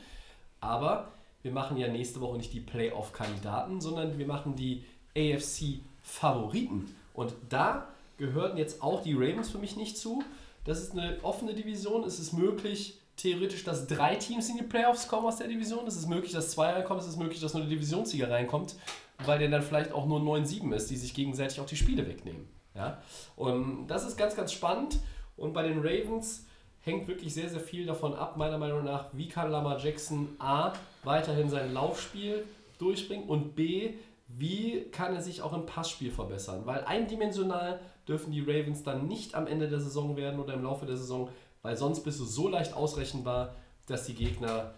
Aber 0.60 1.12
wir 1.42 1.52
machen 1.52 1.76
ja 1.76 1.88
nächste 1.88 2.20
Woche 2.20 2.36
nicht 2.36 2.52
die 2.52 2.60
Playoff-Kandidaten, 2.60 3.80
sondern 3.80 4.18
wir 4.18 4.26
machen 4.26 4.56
die 4.56 4.84
AFC-Favoriten. 5.16 6.94
Und 7.14 7.34
da 7.48 7.88
gehören 8.18 8.56
jetzt 8.56 8.82
auch 8.82 9.02
die 9.02 9.14
Ravens 9.14 9.51
für 9.51 9.59
mich 9.59 9.76
nicht 9.76 9.96
zu. 9.96 10.22
Das 10.64 10.80
ist 10.80 10.92
eine 10.92 11.18
offene 11.22 11.55
Division. 11.55 12.05
Es 12.05 12.18
ist 12.18 12.32
möglich, 12.32 12.98
theoretisch, 13.16 13.65
dass 13.65 13.86
drei 13.86 14.16
Teams 14.16 14.49
in 14.49 14.57
die 14.57 14.65
Playoffs 14.65 15.09
kommen 15.09 15.27
aus 15.27 15.36
der 15.36 15.49
Division. 15.49 15.86
Es 15.86 15.97
ist 15.97 16.09
möglich, 16.09 16.32
dass 16.32 16.51
zwei 16.51 16.73
reinkommen. 16.73 17.03
Es 17.03 17.09
ist 17.09 17.16
möglich, 17.16 17.41
dass 17.41 17.55
nur 17.55 17.62
der 17.62 17.70
Divisionssieger 17.70 18.31
reinkommt, 18.31 18.77
weil 19.24 19.39
der 19.39 19.49
dann 19.49 19.62
vielleicht 19.62 19.93
auch 19.93 20.07
nur 20.07 20.20
9-7 20.20 20.74
ist, 20.74 20.91
die 20.91 20.97
sich 20.97 21.15
gegenseitig 21.15 21.61
auch 21.61 21.66
die 21.66 21.77
Spiele 21.77 22.07
wegnehmen. 22.07 22.49
Ja? 22.74 23.03
Und 23.36 23.86
das 23.86 24.07
ist 24.07 24.16
ganz, 24.16 24.35
ganz 24.35 24.53
spannend. 24.53 24.99
Und 25.36 25.53
bei 25.53 25.62
den 25.62 25.78
Ravens 25.78 26.47
hängt 26.82 27.09
wirklich 27.09 27.32
sehr, 27.32 27.49
sehr 27.49 27.61
viel 27.61 27.86
davon 27.86 28.15
ab, 28.15 28.36
meiner 28.36 28.59
Meinung 28.59 28.85
nach, 28.85 29.07
wie 29.12 29.28
kann 29.28 29.51
Lamar 29.51 29.78
Jackson 29.78 30.36
A 30.39 30.73
weiterhin 31.03 31.49
sein 31.49 31.73
Laufspiel 31.73 32.45
durchbringen 32.78 33.28
und 33.28 33.55
B, 33.57 33.95
wie 34.28 34.82
kann 34.91 35.15
er 35.15 35.23
sich 35.23 35.43
auch 35.43 35.53
im 35.53 35.66
Passspiel 35.66 36.11
verbessern. 36.11 36.62
Weil 36.66 36.85
eindimensional 36.85 37.81
dürfen 38.07 38.32
die 38.32 38.41
Ravens 38.41 38.82
dann 38.82 39.07
nicht 39.07 39.35
am 39.35 39.47
Ende 39.47 39.69
der 39.69 39.81
Saison 39.81 40.16
werden 40.16 40.41
oder 40.41 40.55
im 40.55 40.62
Laufe 40.62 40.86
der 40.86 40.97
Saison, 40.97 41.31
weil 41.65 41.77
sonst 41.77 42.05
bist 42.05 42.20
du 42.20 42.24
so 42.24 42.49
leicht 42.49 42.74
ausrechenbar, 42.74 43.55
dass 43.86 44.05
die 44.05 44.15
Gegner 44.15 44.74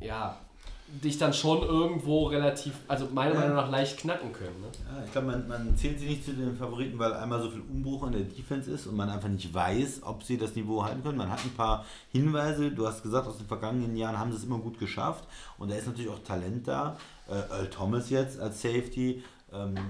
ja, 0.00 0.38
dich 1.02 1.16
dann 1.16 1.32
schon 1.32 1.62
irgendwo 1.62 2.26
relativ, 2.26 2.74
also 2.86 3.08
meiner. 3.12 3.34
Meinung 3.34 3.56
nach 3.56 3.70
leicht 3.70 3.98
knacken 3.98 4.32
können. 4.32 4.60
Ne? 4.60 4.68
Ja, 4.86 5.04
ich 5.04 5.12
glaube, 5.12 5.28
man, 5.28 5.48
man 5.48 5.76
zählt 5.76 5.98
sie 5.98 6.06
nicht 6.06 6.26
zu 6.26 6.34
den 6.34 6.56
Favoriten, 6.56 6.98
weil 6.98 7.14
einmal 7.14 7.40
so 7.40 7.50
viel 7.50 7.62
Umbruch 7.62 8.06
in 8.06 8.12
der 8.12 8.20
Defense 8.20 8.70
ist 8.70 8.86
und 8.86 8.96
man 8.96 9.08
einfach 9.08 9.28
nicht 9.28 9.52
weiß, 9.52 10.02
ob 10.02 10.22
sie 10.22 10.36
das 10.36 10.54
Niveau 10.54 10.84
halten 10.84 11.02
können. 11.02 11.16
Man 11.16 11.30
hat 11.30 11.42
ein 11.42 11.54
paar 11.54 11.86
Hinweise, 12.12 12.70
du 12.70 12.86
hast 12.86 13.02
gesagt, 13.02 13.26
aus 13.26 13.38
den 13.38 13.46
vergangenen 13.46 13.96
Jahren 13.96 14.18
haben 14.18 14.30
sie 14.30 14.36
es 14.36 14.44
immer 14.44 14.58
gut 14.58 14.78
geschafft 14.78 15.24
und 15.56 15.70
da 15.70 15.74
ist 15.74 15.86
natürlich 15.86 16.10
auch 16.10 16.22
Talent 16.22 16.68
da. 16.68 16.98
Äh, 17.28 17.50
Earl 17.50 17.70
Thomas 17.70 18.10
jetzt 18.10 18.38
als 18.38 18.60
Safety, 18.60 19.22
ähm, 19.52 19.74
äh, 19.74 19.80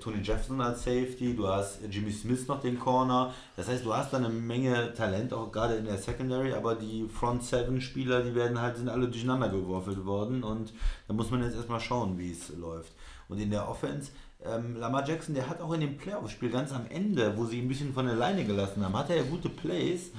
Tony 0.00 0.18
Jefferson 0.22 0.60
als 0.60 0.82
Safety, 0.82 1.34
du 1.36 1.46
hast 1.46 1.80
Jimmy 1.88 2.10
Smith 2.10 2.48
noch 2.48 2.60
den 2.60 2.78
Corner. 2.78 3.32
Das 3.56 3.68
heißt, 3.68 3.84
du 3.84 3.94
hast 3.94 4.12
da 4.12 4.16
eine 4.16 4.28
Menge 4.28 4.92
Talent, 4.94 5.32
auch 5.32 5.52
gerade 5.52 5.76
in 5.76 5.84
der 5.84 5.98
Secondary, 5.98 6.52
aber 6.52 6.74
die 6.74 7.08
Front 7.08 7.44
Seven 7.44 7.80
Spieler, 7.80 8.22
die 8.22 8.34
werden 8.34 8.60
halt, 8.60 8.76
sind 8.76 8.88
alle 8.88 9.08
durcheinander 9.08 9.48
geworfelt 9.48 10.04
worden 10.04 10.42
und 10.42 10.72
da 11.06 11.14
muss 11.14 11.30
man 11.30 11.42
jetzt 11.42 11.56
erstmal 11.56 11.80
schauen, 11.80 12.18
wie 12.18 12.32
es 12.32 12.50
läuft. 12.56 12.92
Und 13.28 13.38
in 13.38 13.50
der 13.50 13.68
Offense, 13.68 14.10
ähm, 14.44 14.76
Lamar 14.76 15.06
Jackson, 15.06 15.34
der 15.34 15.48
hat 15.48 15.60
auch 15.60 15.72
in 15.72 15.80
dem 15.80 15.96
Playoff-Spiel 15.96 16.50
ganz 16.50 16.72
am 16.72 16.86
Ende, 16.88 17.36
wo 17.36 17.44
sie 17.44 17.60
ein 17.60 17.68
bisschen 17.68 17.92
von 17.92 18.06
der 18.06 18.14
Leine 18.14 18.44
gelassen 18.44 18.84
haben, 18.84 18.96
hat 18.96 19.10
er 19.10 19.16
ja 19.16 19.22
gute 19.22 19.48
Plays. 19.48 20.10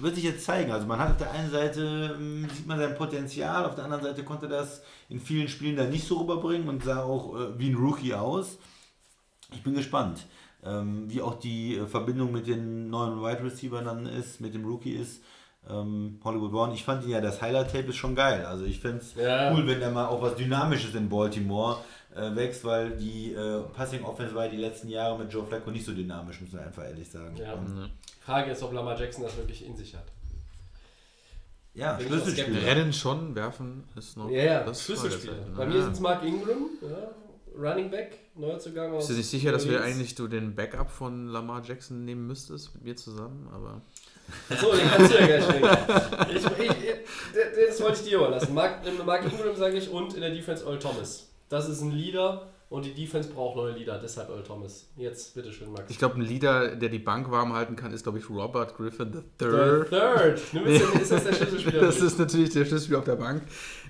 Wird 0.00 0.14
sich 0.14 0.24
jetzt 0.24 0.44
zeigen. 0.44 0.70
Also 0.70 0.86
man 0.86 0.98
hat 0.98 1.10
auf 1.10 1.16
der 1.16 1.30
einen 1.32 1.50
Seite, 1.50 2.14
ähm, 2.18 2.48
sieht 2.54 2.66
man 2.66 2.78
sein 2.78 2.94
Potenzial, 2.94 3.64
auf 3.64 3.74
der 3.74 3.84
anderen 3.84 4.04
Seite 4.04 4.22
konnte 4.24 4.46
er 4.46 4.50
das 4.50 4.82
in 5.08 5.20
vielen 5.20 5.48
Spielen 5.48 5.76
dann 5.76 5.90
nicht 5.90 6.06
so 6.06 6.18
rüberbringen 6.18 6.68
und 6.68 6.84
sah 6.84 7.02
auch 7.02 7.34
äh, 7.36 7.58
wie 7.58 7.70
ein 7.70 7.74
Rookie 7.76 8.14
aus. 8.14 8.58
Ich 9.52 9.62
bin 9.62 9.74
gespannt, 9.74 10.26
ähm, 10.64 11.04
wie 11.08 11.20
auch 11.22 11.38
die 11.38 11.76
äh, 11.76 11.86
Verbindung 11.86 12.30
mit 12.32 12.46
den 12.46 12.90
neuen 12.90 13.20
Wide 13.20 13.42
Receiver 13.44 13.82
dann 13.82 14.06
ist, 14.06 14.40
mit 14.40 14.54
dem 14.54 14.64
Rookie 14.64 14.92
ist. 14.92 15.22
Ähm, 15.68 16.20
Hollywood 16.22 16.52
Brown, 16.52 16.72
ich 16.72 16.84
fand 16.84 17.04
ihn 17.04 17.10
ja, 17.10 17.20
das 17.20 17.42
Highlight-Tape 17.42 17.88
ist 17.88 17.96
schon 17.96 18.14
geil. 18.14 18.44
Also 18.46 18.64
ich 18.64 18.78
fände 18.80 18.98
es 18.98 19.14
Ja. 19.16 19.52
cool, 19.52 19.66
wenn 19.66 19.80
da 19.80 19.90
mal 19.90 20.06
auch 20.06 20.22
was 20.22 20.36
Dynamisches 20.36 20.94
in 20.94 21.08
Baltimore 21.08 21.78
äh, 22.18 22.34
wächst, 22.36 22.64
weil 22.64 22.90
die 22.96 23.32
äh, 23.32 23.62
Passing 23.74 24.04
Offense 24.04 24.34
war 24.34 24.48
die 24.48 24.56
letzten 24.56 24.88
Jahre 24.88 25.18
mit 25.18 25.32
Joe 25.32 25.46
Flacco 25.46 25.70
nicht 25.70 25.84
so 25.86 25.92
dynamisch, 25.92 26.40
muss 26.40 26.52
man 26.52 26.64
einfach 26.64 26.84
ehrlich 26.84 27.08
sagen. 27.08 27.36
Ja. 27.36 27.54
Und, 27.54 27.90
Frage 28.20 28.50
ist, 28.50 28.62
ob 28.62 28.72
Lamar 28.72 28.98
Jackson 28.98 29.24
das 29.24 29.36
wirklich 29.36 29.64
in 29.64 29.74
sich 29.74 29.94
hat. 29.94 30.04
ja 31.72 31.94
Bin 31.94 32.08
Schlüsselspieler. 32.08 32.62
Rennen 32.62 32.92
schon, 32.92 33.34
werfen 33.34 33.84
ist 33.96 34.18
noch. 34.18 34.28
Ja, 34.30 34.42
ja, 34.42 34.64
das 34.64 34.78
ist 34.80 34.84
Schlüsselspieler. 34.84 35.34
Bei 35.56 35.64
ne? 35.64 35.70
mir 35.70 35.76
Ja. 35.78 35.84
sind 35.84 35.92
es 35.94 36.00
Mark 36.00 36.22
Ingram, 36.24 36.66
ja, 36.82 37.10
Running 37.58 37.90
Back, 37.90 38.18
Neuzugang 38.34 38.92
aus. 38.92 39.06
Bist 39.06 39.10
du 39.10 39.14
nicht 39.14 39.30
sicher, 39.30 39.52
dass 39.52 39.66
wir 39.68 39.82
eigentlich 39.82 40.14
du 40.14 40.28
den 40.28 40.54
Backup 40.54 40.90
von 40.90 41.28
Lamar 41.28 41.62
Jackson 41.64 42.04
nehmen 42.04 42.26
müsstest 42.26 42.74
mit 42.74 42.84
mir 42.84 42.96
zusammen? 42.96 43.48
Aber 43.52 43.80
So, 44.60 44.72
den 44.72 44.88
kannst 44.88 45.12
du 45.12 45.18
ja 45.18 45.26
gleich 45.26 45.48
nehmen. 45.48 45.76
Ich, 46.30 46.44
ich, 46.44 46.70
ich, 46.70 47.68
das 47.68 47.80
wollte 47.80 48.00
ich 48.00 48.08
dir 48.08 48.18
überlassen. 48.18 48.54
Mark, 48.54 48.80
Mark 49.06 49.24
Ingram 49.24 49.56
sage 49.56 49.78
ich 49.78 49.88
und 49.90 50.14
in 50.14 50.20
der 50.20 50.30
Defense 50.30 50.64
Earl 50.64 50.78
Thomas. 50.78 51.27
Das 51.48 51.68
ist 51.68 51.80
ein 51.80 51.92
Leader 51.92 52.48
und 52.70 52.84
die 52.84 52.92
Defense 52.92 53.30
braucht 53.30 53.56
neue 53.56 53.72
Leader, 53.72 53.98
deshalb 53.98 54.28
Earl 54.28 54.42
Thomas. 54.42 54.90
Jetzt, 54.96 55.34
bitteschön, 55.34 55.72
Max. 55.72 55.84
ich 55.88 55.98
glaube, 55.98 56.16
ein 56.16 56.20
Leader, 56.20 56.76
der 56.76 56.90
die 56.90 56.98
Bank 56.98 57.30
warm 57.30 57.54
halten 57.54 57.76
kann, 57.76 57.92
ist, 57.92 58.02
glaube 58.02 58.18
ich, 58.18 58.28
Robert 58.28 58.76
Griffin 58.76 59.12
III. 59.14 59.22
Third. 59.38 59.88
Third. 59.88 60.54
Ist 61.00 61.10
das 61.10 61.24
der 61.24 61.32
Schlüsselspieler? 61.32 61.80
Das 61.80 62.00
ist 62.00 62.18
natürlich 62.18 62.50
der 62.50 62.66
Schlüsselspieler 62.66 62.98
auf 62.98 63.04
der 63.06 63.16
Bank. 63.16 63.42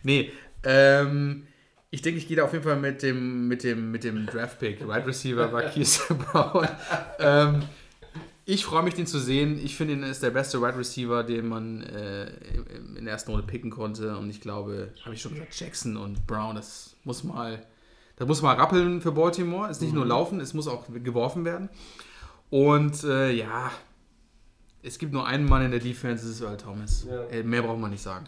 Nee, 0.04 0.30
ähm, 0.62 1.48
ich 1.90 2.02
denke, 2.02 2.18
ich 2.18 2.28
gehe 2.28 2.36
da 2.36 2.44
auf 2.44 2.52
jeden 2.52 2.64
Fall 2.64 2.76
mit 2.76 3.02
dem, 3.02 3.48
mit 3.48 3.64
dem, 3.64 3.90
mit 3.90 4.04
dem 4.04 4.26
Draft-Pick. 4.26 4.86
Wide 4.86 5.06
Receiver 5.06 5.48
Marquise 5.52 6.14
Brown. 6.14 6.68
ähm, 7.18 7.62
ich 8.44 8.64
freue 8.64 8.82
mich, 8.82 8.94
den 8.94 9.06
zu 9.06 9.18
sehen. 9.18 9.58
Ich 9.62 9.76
finde, 9.76 9.94
ihn 9.94 10.02
ist 10.04 10.22
der 10.22 10.30
beste 10.30 10.62
Wide 10.62 10.78
Receiver, 10.78 11.24
den 11.24 11.48
man 11.48 11.82
äh, 11.82 12.28
in 12.54 12.96
in 12.98 13.04
der 13.04 13.12
ersten 13.12 13.30
Runde 13.30 13.46
picken 13.46 13.70
konnte. 13.70 14.16
Und 14.16 14.28
ich 14.30 14.40
glaube, 14.40 14.92
habe 15.04 15.14
ich 15.14 15.20
schon 15.20 15.32
gesagt, 15.34 15.58
Jackson 15.58 15.96
und 15.96 16.26
Brown, 16.26 16.56
das 16.56 16.87
muss 17.04 17.24
mal, 17.24 17.64
das 18.16 18.26
muss 18.26 18.42
mal 18.42 18.54
rappeln 18.56 19.00
für 19.00 19.12
Baltimore. 19.12 19.68
Es 19.70 19.78
ist 19.78 19.82
nicht 19.82 19.94
nur 19.94 20.06
laufen, 20.06 20.40
es 20.40 20.54
muss 20.54 20.68
auch 20.68 20.84
geworfen 20.88 21.44
werden. 21.44 21.68
Und 22.50 23.04
äh, 23.04 23.30
ja, 23.32 23.70
es 24.82 24.98
gibt 24.98 25.12
nur 25.12 25.26
einen 25.26 25.46
Mann 25.48 25.62
in 25.64 25.70
der 25.70 25.80
Defense, 25.80 26.24
das 26.26 26.36
ist 26.36 26.40
Earl 26.40 26.56
Thomas. 26.56 27.06
Ja. 27.08 27.24
Äh, 27.24 27.42
mehr 27.42 27.62
braucht 27.62 27.78
man 27.78 27.90
nicht 27.90 28.02
sagen. 28.02 28.26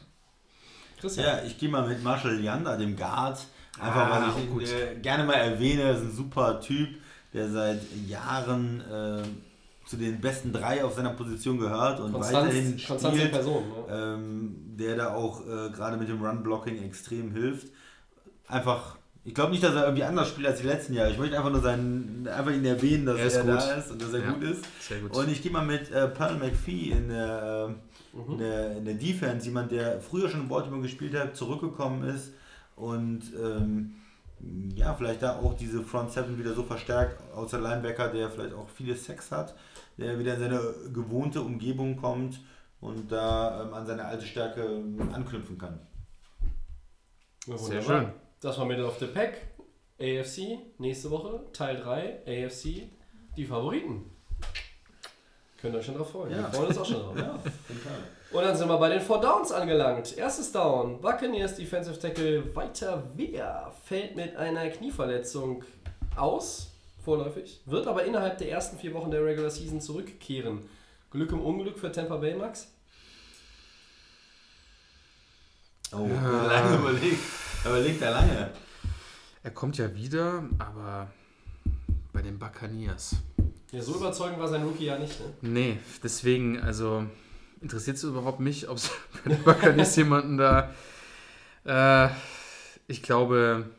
Christian. 1.01 1.27
Ja, 1.27 1.43
ich 1.45 1.57
gehe 1.59 1.69
mal 1.69 1.89
mit 1.89 2.03
Marshall 2.03 2.41
Yanda, 2.41 2.77
dem 2.77 2.97
Guard. 2.97 3.39
Einfach 3.81 4.09
Ah, 4.11 4.21
weil 4.35 4.43
ich 4.45 4.51
gut. 4.51 4.63
ihn 4.63 4.69
äh, 4.69 5.01
gerne 5.01 5.25
mal 5.25 5.35
erwähne. 5.35 5.83
Er 5.83 5.93
ist 5.95 6.03
ein 6.03 6.13
super 6.13 6.61
Typ, 6.61 6.89
der 7.33 7.49
seit 7.49 7.81
Jahren 8.07 8.81
äh, 8.83 9.23
zu 9.87 9.97
den 9.97 10.21
besten 10.21 10.53
drei 10.53 10.85
auf 10.85 10.95
seiner 10.95 11.11
Position 11.11 11.59
gehört 11.59 12.01
und 12.01 12.13
weiterhin 12.13 12.77
Konstanz, 12.77 12.87
Konstanz 12.87 13.15
in 13.15 13.21
spielt. 13.21 13.33
Person. 13.33 13.65
Ne? 13.69 13.85
ähm, 13.91 14.57
der 14.77 14.97
da 14.97 15.15
auch 15.15 15.41
äh, 15.47 15.71
gerade 15.71 15.97
mit 15.97 16.09
dem 16.09 16.23
Run-Blocking 16.23 16.83
extrem 16.83 17.33
hilft. 17.33 17.69
Einfach, 18.51 18.97
ich 19.25 19.35
glaube 19.35 19.53
nicht, 19.53 19.63
dass 19.63 19.75
er 19.75 19.85
irgendwie 19.85 20.05
anders 20.05 20.29
spielt 20.29 20.47
als 20.49 20.61
die 20.61 20.67
letzten 20.67 20.95
Jahre. 20.95 21.11
Ich 21.11 21.19
möchte 21.19 21.37
einfach 21.37 21.51
nur 21.53 21.61
seinen, 21.61 22.27
einfach 22.29 22.53
ihn 22.53 22.65
erwähnen, 22.65 23.07
dass 23.07 23.19
Er 23.19 23.41
er, 23.41 23.45
da 23.45 23.75
ist 23.75 23.91
und 23.91 24.03
dass 24.03 24.13
er 24.13 24.21
Ja. 24.21 24.33
gut 24.33 24.43
ist. 24.43 24.65
Sehr 24.81 25.01
gut. 25.01 25.17
Und 25.17 25.29
ich 25.31 25.43
gehe 25.43 25.53
mal 25.53 25.65
mit 25.65 25.91
äh, 25.91 26.09
Pearl 26.09 26.37
McPhee 26.37 26.91
in 26.91 27.09
der, 27.09 27.75
äh, 28.17 28.33
in, 28.33 28.39
der, 28.39 28.77
in 28.77 28.85
der 28.85 28.95
Defense, 28.95 29.47
jemand, 29.47 29.71
der 29.73 30.01
früher 30.01 30.29
schon 30.29 30.41
in 30.43 30.49
Baltimore 30.49 30.83
gespielt 30.83 31.15
hat, 31.15 31.37
zurückgekommen 31.37 32.03
ist 32.09 32.33
und 32.77 33.23
ähm, 33.41 33.95
ja, 34.75 34.95
vielleicht 34.95 35.23
da 35.23 35.37
auch 35.37 35.55
diese 35.55 35.83
Front 35.83 36.13
Seven 36.13 36.39
wieder 36.39 36.55
so 36.55 36.63
verstärkt, 36.63 37.23
außer 37.35 37.61
Linebacker, 37.61 38.09
der 38.09 38.31
vielleicht 38.31 38.55
auch 38.55 38.69
viele 38.71 38.97
Sex 38.97 39.31
hat, 39.31 39.55
der 39.99 40.19
wieder 40.19 40.35
in 40.35 40.41
seine 40.41 40.61
gewohnte 40.95 41.43
Umgebung 41.43 41.97
kommt 41.97 42.41
und 42.81 43.13
da 43.13 43.63
ähm, 43.65 43.75
an 43.75 43.87
seine 43.87 44.07
alte 44.07 44.25
Stärke 44.27 44.63
ähm, 44.63 45.11
anknüpfen 45.13 45.59
kann. 45.59 45.79
Sehr 47.57 47.83
schön. 47.83 48.13
Das 48.41 48.59
war 48.59 48.65
Middle 48.65 48.87
of 48.87 48.99
the 48.99 49.07
Pack. 49.07 49.35
AFC, 50.01 50.59
nächste 50.79 51.11
Woche, 51.11 51.45
Teil 51.53 51.77
3, 51.77 52.23
AFC, 52.27 52.89
die 53.37 53.45
Favoriten. 53.45 54.11
Könnt 55.61 55.75
ihr 55.75 55.79
euch 55.79 55.85
schon 55.85 55.97
drauf 55.97 56.11
freuen. 56.11 56.31
Ja. 56.33 56.39
Wir 56.39 56.49
freuen 56.49 56.69
uns 56.69 56.79
auch 56.79 56.87
schon 56.87 57.01
drauf. 57.01 57.15
Ja, 57.17 57.35
total. 57.35 57.99
Und 58.33 58.43
dann 58.43 58.57
sind 58.57 58.69
wir 58.69 58.79
bei 58.79 58.89
den 58.89 59.01
Four 59.03 59.21
Downs 59.21 59.53
angelangt. 59.53 60.17
Erstes 60.17 60.53
Down. 60.53 61.03
Buccaneers 61.03 61.57
Defensive 61.57 61.99
Tackle 61.99 62.55
Walter 62.57 63.03
Wehr 63.15 63.71
fällt 63.85 64.17
mit 64.17 64.35
einer 64.37 64.71
Knieverletzung 64.71 65.63
aus, 66.17 66.71
vorläufig, 67.05 67.61
wird 67.67 67.87
aber 67.87 68.05
innerhalb 68.05 68.39
der 68.39 68.51
ersten 68.51 68.79
vier 68.79 68.95
Wochen 68.95 69.11
der 69.11 69.23
Regular 69.23 69.51
Season 69.51 69.83
zurückkehren. 69.83 70.61
Glück 71.11 71.33
im 71.33 71.41
Unglück 71.43 71.79
für 71.79 71.93
Tampa 71.93 72.17
Bay, 72.17 72.35
Max? 72.35 72.73
Oh, 75.93 75.97
lange 76.49 76.77
überlegt. 76.77 77.19
Überlegt 77.65 78.01
er 78.01 78.11
lange. 78.13 78.51
Er 79.43 79.51
kommt 79.51 79.77
ja 79.77 79.95
wieder, 79.95 80.45
aber 80.59 81.11
bei 82.13 82.23
den 82.23 82.39
Buccaneers. 82.39 83.17
Ja, 83.73 83.83
so 83.83 83.97
überzeugend 83.97 84.41
war 84.41 84.49
sein 84.49 84.63
Rookie 84.63 84.87
ja 84.87 84.99
nicht, 84.99 85.21
ne? 85.21 85.27
Nee, 85.43 85.79
deswegen, 86.03 86.59
also 86.61 87.07
interessiert 87.61 87.97
es 87.97 88.05
überhaupt 88.05 88.41
mich, 88.41 88.69
ob 88.69 88.79
es 88.79 88.91
bei 89.25 89.31
den 89.31 89.43
Buccaneers 89.45 89.95
jemanden 89.97 90.39
da. 90.39 90.75
Äh, 91.65 92.09
ich 92.87 93.03
glaube, 93.03 93.71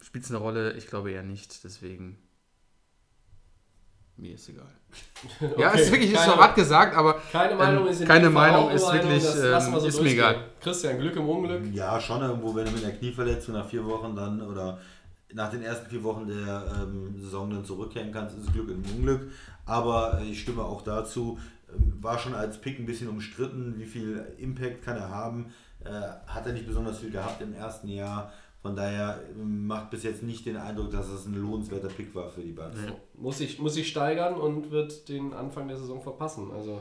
spielt 0.00 0.24
es 0.24 0.30
eine 0.30 0.38
Rolle? 0.38 0.72
Ich 0.74 0.86
glaube 0.86 1.10
eher 1.10 1.24
nicht, 1.24 1.64
deswegen. 1.64 2.16
Mir 4.16 4.34
ist 4.34 4.48
egal. 4.48 4.72
ja, 5.40 5.68
Okay, 5.68 5.70
es 5.74 5.80
ist 5.82 5.92
wirklich 5.92 6.12
ist 6.12 6.24
so 6.24 6.36
hart 6.36 6.54
gesagt, 6.54 6.96
aber 6.96 7.20
Keine 7.32 7.54
Meinung 7.54 7.84
ähm, 7.84 7.90
ist 7.92 8.00
in 8.00 8.08
keine 8.08 8.30
Meinung 8.30 8.70
ist 8.70 8.82
Meinung, 8.86 9.10
wirklich, 9.10 9.22
wir 9.22 9.52
ähm, 9.56 9.80
so 9.80 9.86
ist 9.86 10.02
mir 10.02 10.10
egal. 10.10 10.36
Christian, 10.60 10.98
Glück 10.98 11.16
im 11.16 11.28
Unglück. 11.28 11.62
Ja, 11.72 12.00
schon 12.00 12.22
irgendwo, 12.22 12.54
wenn 12.54 12.66
du 12.66 12.72
mit 12.72 12.84
einer 12.84 12.94
Knieverletzung 12.94 13.54
nach 13.54 13.66
vier 13.66 13.84
Wochen 13.84 14.14
dann 14.14 14.42
oder 14.42 14.78
nach 15.32 15.50
den 15.50 15.62
ersten 15.62 15.90
vier 15.90 16.02
Wochen 16.02 16.26
der 16.26 16.64
ähm, 16.82 17.14
Saison 17.18 17.50
dann 17.50 17.64
zurückkehren 17.64 18.12
kannst, 18.12 18.36
ist 18.38 18.46
es 18.46 18.52
Glück 18.52 18.68
im 18.70 18.82
Unglück. 18.96 19.32
Aber 19.66 20.20
äh, 20.20 20.24
ich 20.24 20.40
stimme 20.40 20.62
auch 20.62 20.82
dazu, 20.82 21.38
ähm, 21.72 21.94
war 22.00 22.18
schon 22.18 22.34
als 22.34 22.60
Pick 22.60 22.78
ein 22.78 22.86
bisschen 22.86 23.08
umstritten, 23.08 23.74
wie 23.78 23.86
viel 23.86 24.24
Impact 24.38 24.84
kann 24.84 24.96
er 24.96 25.10
haben. 25.10 25.52
Äh, 25.84 25.90
hat 26.26 26.46
er 26.46 26.52
nicht 26.52 26.66
besonders 26.66 26.98
viel 26.98 27.10
gehabt 27.10 27.42
im 27.42 27.54
ersten 27.54 27.88
Jahr. 27.88 28.32
Von 28.64 28.74
daher 28.76 29.20
ähm, 29.38 29.66
macht 29.66 29.90
bis 29.90 30.04
jetzt 30.04 30.22
nicht 30.22 30.46
den 30.46 30.56
Eindruck, 30.56 30.90
dass 30.90 31.06
es 31.08 31.26
ein 31.26 31.34
lohnenswerter 31.34 31.88
Pick 31.88 32.14
war 32.14 32.30
für 32.30 32.40
die 32.40 32.52
Bucks. 32.52 32.78
Muss 33.12 33.36
sich, 33.36 33.58
muss 33.58 33.74
sich 33.74 33.86
steigern 33.86 34.36
und 34.36 34.70
wird 34.70 35.06
den 35.10 35.34
Anfang 35.34 35.68
der 35.68 35.76
Saison 35.76 36.00
verpassen. 36.00 36.50
Also 36.50 36.80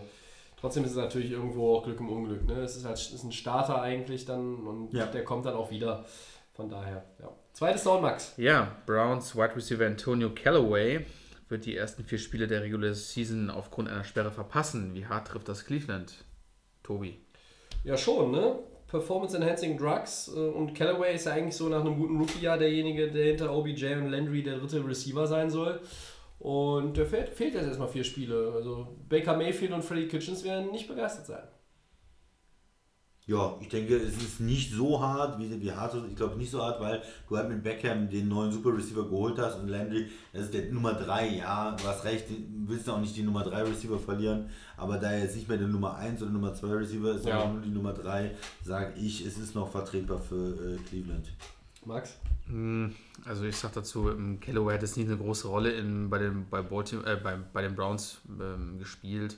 trotzdem 0.58 0.86
ist 0.86 0.92
es 0.92 0.96
natürlich 0.96 1.32
irgendwo 1.32 1.76
auch 1.76 1.84
Glück 1.84 2.00
im 2.00 2.08
Unglück. 2.08 2.46
Ne? 2.48 2.62
Es 2.62 2.78
ist 2.78 2.86
halt 2.86 2.98
ist 2.98 3.26
ein 3.26 3.34
Starter 3.34 3.82
eigentlich 3.82 4.24
dann 4.24 4.66
und 4.66 4.94
Ja. 4.94 5.08
der 5.08 5.26
kommt 5.26 5.46
dann 5.46 5.56
auch 5.56 5.72
wieder. 5.72 6.06
Von 6.54 6.70
daher, 6.70 7.04
ja. 7.20 7.30
Zweites 7.52 7.84
Down, 7.84 8.02
Max. 8.02 8.34
Ja, 8.38 8.78
Browns 8.86 9.36
Wide 9.36 9.54
Receiver 9.58 9.86
Antonio 9.86 10.30
Callaway 10.34 11.06
wird 11.50 11.66
die 11.66 11.76
ersten 11.76 12.06
vier 12.06 12.18
Spiele 12.18 12.48
der 12.48 12.62
Regular 12.62 12.94
Season 12.94 13.50
aufgrund 13.50 13.90
einer 13.90 14.06
Sperre 14.06 14.32
verpassen. 14.32 14.94
Wie 14.94 15.06
hart 15.06 15.28
trifft 15.28 15.50
das 15.50 15.66
Cleveland? 15.66 16.24
Tobi. 16.82 17.20
Ja, 17.84 17.98
schon, 17.98 18.32
ne? 18.32 18.56
Performance 18.94 19.36
Enhancing 19.36 19.76
Drugs 19.76 20.32
äh, 20.34 20.40
und 20.40 20.76
Callaway 20.76 21.16
ist 21.16 21.26
ja 21.26 21.34
eigentlich 21.34 21.56
so 21.56 21.68
nach 21.68 21.82
einem 21.82 21.98
guten 21.98 22.20
Rookie-Jahr 22.20 22.60
derjenige, 22.60 23.12
der 23.12 23.26
hinter 23.26 23.52
OBJ 23.52 23.96
und 23.96 24.10
Landry 24.10 24.44
der 24.44 24.60
dritte 24.60 24.88
Receiver 24.88 25.26
sein 25.26 25.50
soll. 25.50 25.82
Und 26.38 26.96
der 26.96 27.08
fehlt, 27.08 27.30
fehlt 27.30 27.56
jetzt 27.56 27.66
erstmal 27.66 27.88
vier 27.88 28.04
Spiele. 28.04 28.54
Also 28.56 28.88
Baker 29.10 29.36
Mayfield 29.36 29.72
und 29.72 29.84
Freddie 29.84 30.08
Kitchens 30.08 30.44
werden 30.44 30.72
nicht 30.72 30.88
begeistert 30.88 31.26
sein. 31.26 31.44
Ja, 33.26 33.56
ich 33.62 33.70
denke, 33.70 33.96
es 33.96 34.18
ist 34.18 34.42
nicht 34.42 34.74
so 34.74 35.00
hart, 35.02 35.40
wie, 35.40 35.62
wie 35.62 35.72
hart 35.72 35.94
es- 35.94 36.04
ich 36.10 36.16
glaube 36.16 36.36
nicht 36.38 36.52
so 36.52 36.62
hart, 36.62 36.82
weil 36.82 37.02
du 37.30 37.38
halt 37.38 37.48
mit 37.48 37.64
Beckham 37.64 38.10
den 38.10 38.28
neuen 38.28 38.52
Super 38.52 38.76
Receiver 38.76 39.04
geholt 39.06 39.38
hast 39.40 39.60
und 39.60 39.70
Landry, 39.70 40.08
das 40.34 40.44
ist 40.46 40.54
der 40.54 40.70
Nummer 40.74 40.94
3, 40.94 41.38
ja, 41.38 41.72
du 41.72 41.84
hast 41.86 42.04
recht, 42.04 42.30
du 42.30 42.36
willst 42.68 42.90
auch 42.90 43.00
nicht 43.00 43.16
die 43.16 43.24
Nummer 43.24 43.44
3 43.44 43.64
Receiver 43.64 43.98
verlieren, 43.98 44.50
aber 44.76 44.98
da 44.98 45.12
er 45.14 45.24
jetzt 45.24 45.38
nicht 45.38 45.48
mehr 45.48 45.58
der 45.58 45.70
Nummer 45.70 45.96
1 45.96 46.22
oder 46.22 46.32
Nummer 46.32 46.54
2 46.54 46.68
Receiver 46.74 47.14
ist, 47.16 47.26
Ja. 47.26 47.40
sondern 47.40 47.54
nur 47.54 47.62
die 47.64 47.70
Nummer 47.72 47.94
3, 47.94 48.32
sage 48.62 48.94
ich, 49.00 49.26
es 49.26 49.38
ist 49.38 49.56
noch 49.56 49.72
vertretbar 49.72 50.20
für 50.20 50.76
äh, 50.76 50.78
Cleveland. 50.90 51.32
Max? 51.86 52.18
Hm, 52.48 52.94
Also 53.26 53.46
ich 53.46 53.56
sag 53.56 53.72
dazu, 53.72 54.10
ähm, 54.10 54.42
Callaway 54.42 54.74
hat 54.74 54.82
jetzt 54.82 54.98
nicht 54.98 55.08
eine 55.08 55.18
große 55.18 55.48
Rolle 55.48 55.72
in, 55.72 56.10
bei, 56.10 56.18
den, 56.18 56.46
bei, 56.50 56.62
Baltimore, 56.62 57.10
äh, 57.10 57.16
bei, 57.16 57.38
bei 57.54 57.62
den 57.62 57.74
Browns 57.74 58.20
ähm, 58.28 58.80
gespielt. 58.80 59.38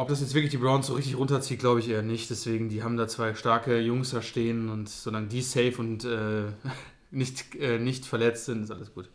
Ob 0.00 0.08
das 0.08 0.22
jetzt 0.22 0.32
wirklich 0.32 0.50
die 0.50 0.56
Browns 0.56 0.86
so 0.86 0.94
richtig 0.94 1.18
runterzieht, 1.18 1.60
glaube 1.60 1.80
ich 1.80 1.90
eher 1.90 2.00
nicht. 2.00 2.30
Deswegen, 2.30 2.70
die 2.70 2.82
haben 2.82 2.96
da 2.96 3.06
zwei 3.06 3.34
starke 3.34 3.80
Jungs 3.80 4.12
da 4.12 4.22
stehen 4.22 4.70
und 4.70 4.88
solange 4.88 5.26
die 5.26 5.42
safe 5.42 5.74
und 5.76 6.06
äh, 6.06 6.44
nicht, 7.10 7.54
äh, 7.56 7.78
nicht 7.78 8.06
verletzt 8.06 8.46
sind, 8.46 8.62
ist 8.64 8.70
alles 8.70 8.94
gut. 8.94 9.10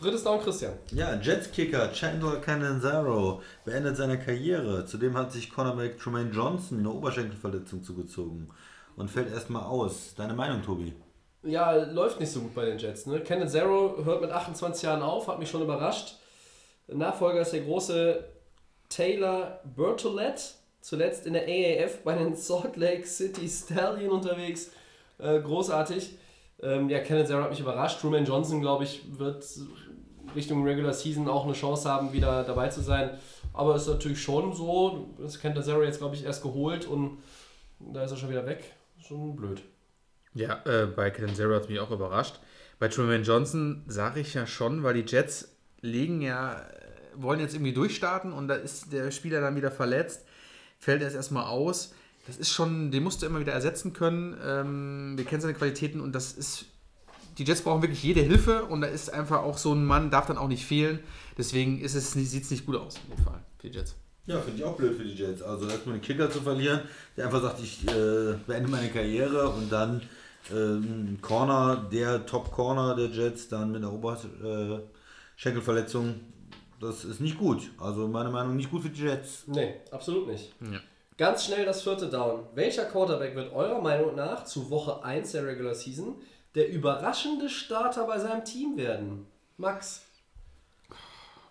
Drittes 0.00 0.24
Down, 0.24 0.40
Christian. 0.40 0.72
Ja, 0.90 1.14
Jets-Kicker 1.14 1.92
Chandler 1.92 2.38
Cananzaro 2.38 3.40
beendet 3.64 3.96
seine 3.96 4.18
Karriere. 4.18 4.84
Zudem 4.84 5.16
hat 5.16 5.30
sich 5.30 5.48
Cornerback 5.48 5.96
Tremaine 5.96 6.32
Johnson 6.32 6.80
eine 6.80 6.90
Oberschenkelverletzung 6.90 7.84
zugezogen 7.84 8.48
und 8.96 9.12
fällt 9.12 9.30
erstmal 9.30 9.62
aus. 9.62 10.16
Deine 10.16 10.34
Meinung, 10.34 10.60
Tobi? 10.62 10.92
Ja, 11.44 11.70
läuft 11.70 12.18
nicht 12.18 12.32
so 12.32 12.40
gut 12.40 12.56
bei 12.56 12.64
den 12.64 12.78
Jets. 12.78 13.06
Ne? 13.06 13.22
Zero 13.46 14.04
hört 14.04 14.22
mit 14.22 14.32
28 14.32 14.82
Jahren 14.82 15.02
auf, 15.02 15.28
hat 15.28 15.38
mich 15.38 15.48
schon 15.48 15.62
überrascht. 15.62 16.16
Nachfolger 16.88 17.42
ist 17.42 17.52
der 17.52 17.60
große 17.60 18.24
Taylor 18.90 19.60
Bertolette, 19.74 20.42
zuletzt 20.82 21.26
in 21.26 21.32
der 21.32 21.44
AAF 21.44 22.02
bei 22.04 22.14
den 22.14 22.36
Salt 22.36 22.76
Lake 22.76 23.06
City 23.06 23.48
Stallion 23.48 24.10
unterwegs. 24.10 24.70
Äh, 25.18 25.40
großartig. 25.40 26.18
Ähm, 26.62 26.90
ja, 26.90 26.98
Kenneth 26.98 27.28
Zero 27.28 27.42
hat 27.42 27.50
mich 27.50 27.60
überrascht. 27.60 28.02
Truman 28.02 28.26
Johnson, 28.26 28.60
glaube 28.60 28.84
ich, 28.84 29.02
wird 29.18 29.46
Richtung 30.36 30.62
Regular 30.62 30.92
Season 30.92 31.26
auch 31.28 31.44
eine 31.44 31.54
Chance 31.54 31.88
haben, 31.88 32.12
wieder 32.12 32.44
dabei 32.44 32.68
zu 32.68 32.82
sein. 32.82 33.18
Aber 33.54 33.76
ist 33.76 33.88
natürlich 33.88 34.22
schon 34.22 34.52
so, 34.52 35.14
das 35.18 35.40
Kenneth 35.40 35.64
Zero 35.64 35.82
jetzt, 35.82 35.98
glaube 35.98 36.14
ich, 36.14 36.24
erst 36.24 36.42
geholt 36.42 36.86
und 36.86 37.22
da 37.80 38.04
ist 38.04 38.10
er 38.10 38.18
schon 38.18 38.28
wieder 38.28 38.44
weg. 38.44 38.64
Schon 39.00 39.34
blöd. 39.36 39.62
Ja, 40.34 40.62
äh, 40.64 40.86
bei 40.86 41.10
Canzero 41.10 41.54
hat 41.54 41.62
es 41.62 41.68
mich 41.68 41.80
auch 41.80 41.90
überrascht. 41.90 42.38
Bei 42.78 42.88
Truman 42.88 43.24
Johnson 43.24 43.82
sage 43.88 44.20
ich 44.20 44.34
ja 44.34 44.46
schon, 44.46 44.82
weil 44.82 44.94
die 44.94 45.10
Jets 45.10 45.56
legen 45.80 46.20
ja, 46.20 46.62
wollen 47.22 47.40
jetzt 47.40 47.54
irgendwie 47.54 47.72
durchstarten 47.72 48.32
und 48.32 48.48
da 48.48 48.54
ist 48.54 48.92
der 48.92 49.10
Spieler 49.10 49.40
dann 49.40 49.56
wieder 49.56 49.70
verletzt, 49.70 50.24
fällt 50.78 51.02
erst 51.02 51.16
erstmal 51.16 51.44
aus. 51.44 51.94
Das 52.26 52.36
ist 52.36 52.50
schon, 52.50 52.90
den 52.90 53.02
musst 53.02 53.22
du 53.22 53.26
immer 53.26 53.40
wieder 53.40 53.52
ersetzen 53.52 53.92
können. 53.92 54.36
Ähm, 54.44 55.14
wir 55.16 55.24
kennen 55.24 55.40
seine 55.40 55.54
Qualitäten 55.54 56.00
und 56.00 56.14
das 56.14 56.32
ist, 56.32 56.66
die 57.38 57.44
Jets 57.44 57.62
brauchen 57.62 57.82
wirklich 57.82 58.02
jede 58.02 58.20
Hilfe 58.20 58.64
und 58.64 58.82
da 58.82 58.86
ist 58.86 59.12
einfach 59.12 59.42
auch 59.42 59.58
so 59.58 59.72
ein 59.72 59.84
Mann, 59.84 60.10
darf 60.10 60.26
dann 60.26 60.38
auch 60.38 60.48
nicht 60.48 60.66
fehlen. 60.66 61.00
Deswegen 61.38 61.86
sieht 61.86 62.42
es 62.42 62.50
nicht 62.50 62.66
gut 62.66 62.76
aus 62.76 62.96
in 63.08 63.16
dem 63.16 63.24
Fall 63.24 63.40
für 63.58 63.68
die 63.68 63.76
Jets. 63.76 63.96
Ja, 64.26 64.40
finde 64.40 64.58
ich 64.58 64.64
auch 64.64 64.76
blöd 64.76 64.96
für 64.96 65.04
die 65.04 65.14
Jets. 65.14 65.42
Also 65.42 65.66
erstmal 65.66 65.94
einen 65.94 66.02
Kicker 66.02 66.30
zu 66.30 66.40
verlieren, 66.40 66.82
der 67.16 67.26
einfach 67.26 67.42
sagt, 67.42 67.60
ich 67.60 67.86
äh, 67.88 68.34
beende 68.46 68.70
meine 68.70 68.90
Karriere 68.90 69.48
und 69.48 69.72
dann 69.72 70.02
ähm, 70.52 71.18
Corner, 71.20 71.88
der 71.90 72.26
Top-Corner 72.26 72.94
der 72.96 73.08
Jets, 73.08 73.48
dann 73.48 73.72
mit 73.72 73.82
einer 73.82 73.92
Oberschenkelverletzung. 73.92 76.20
Das 76.80 77.04
ist 77.04 77.20
nicht 77.20 77.38
gut. 77.38 77.70
Also 77.78 78.08
meiner 78.08 78.30
Meinung 78.30 78.50
nach 78.52 78.56
nicht 78.56 78.70
gut 78.70 78.82
für 78.82 78.88
die 78.90 79.02
Jets. 79.02 79.44
Nee, 79.46 79.74
absolut 79.90 80.26
nicht. 80.28 80.54
Ja. 80.60 80.78
Ganz 81.18 81.44
schnell 81.44 81.66
das 81.66 81.82
vierte 81.82 82.08
Down. 82.08 82.46
Welcher 82.54 82.86
Quarterback 82.86 83.34
wird 83.34 83.52
eurer 83.52 83.80
Meinung 83.82 84.14
nach 84.14 84.44
zu 84.44 84.70
Woche 84.70 85.04
1 85.04 85.32
der 85.32 85.46
Regular 85.46 85.74
Season 85.74 86.14
der 86.54 86.70
überraschende 86.70 87.48
Starter 87.50 88.06
bei 88.06 88.18
seinem 88.18 88.44
Team 88.44 88.76
werden? 88.78 89.26
Max. 89.58 90.02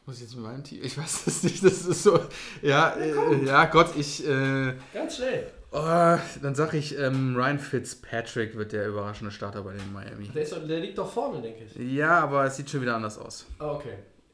Muss 0.08 0.16
ich 0.16 0.22
jetzt 0.24 0.36
mit 0.36 0.44
meinem 0.44 0.64
Team? 0.64 0.80
Ich 0.84 0.98
weiß 0.98 1.28
es 1.28 1.44
nicht. 1.44 1.64
Das 1.64 1.86
ist 1.86 2.02
so. 2.02 2.20
Ja, 2.64 2.94
äh, 2.96 3.46
ja 3.46 3.66
Gott, 3.66 3.96
ich. 3.96 4.28
Äh, 4.28 4.74
Ganz 4.92 5.18
schnell. 5.18 5.52
Oh, 5.72 6.18
dann 6.42 6.56
sag 6.56 6.74
ich, 6.74 6.98
ähm, 6.98 7.36
Ryan 7.36 7.60
Fitzpatrick 7.60 8.58
wird 8.58 8.72
der 8.72 8.88
überraschende 8.88 9.32
Starter 9.32 9.62
bei 9.62 9.74
den 9.74 9.94
Miami. 9.94 10.28
Der, 10.30 10.42
ist, 10.42 10.52
doch- 10.52 10.66
der 10.68 10.80
liegt 10.80 10.98
doch 10.98 11.08
vorne, 11.12 11.44
denke 11.44 11.66
ich. 11.66 11.76
Ja, 11.94 12.22
aber 12.22 12.46
es 12.46 12.56
sieht 12.58 12.68
schon 12.72 12.82
wieder 12.82 12.96
anders 12.96 13.20
aus. 13.20 13.46
Ah, 13.60 13.74
okay. 13.74 13.94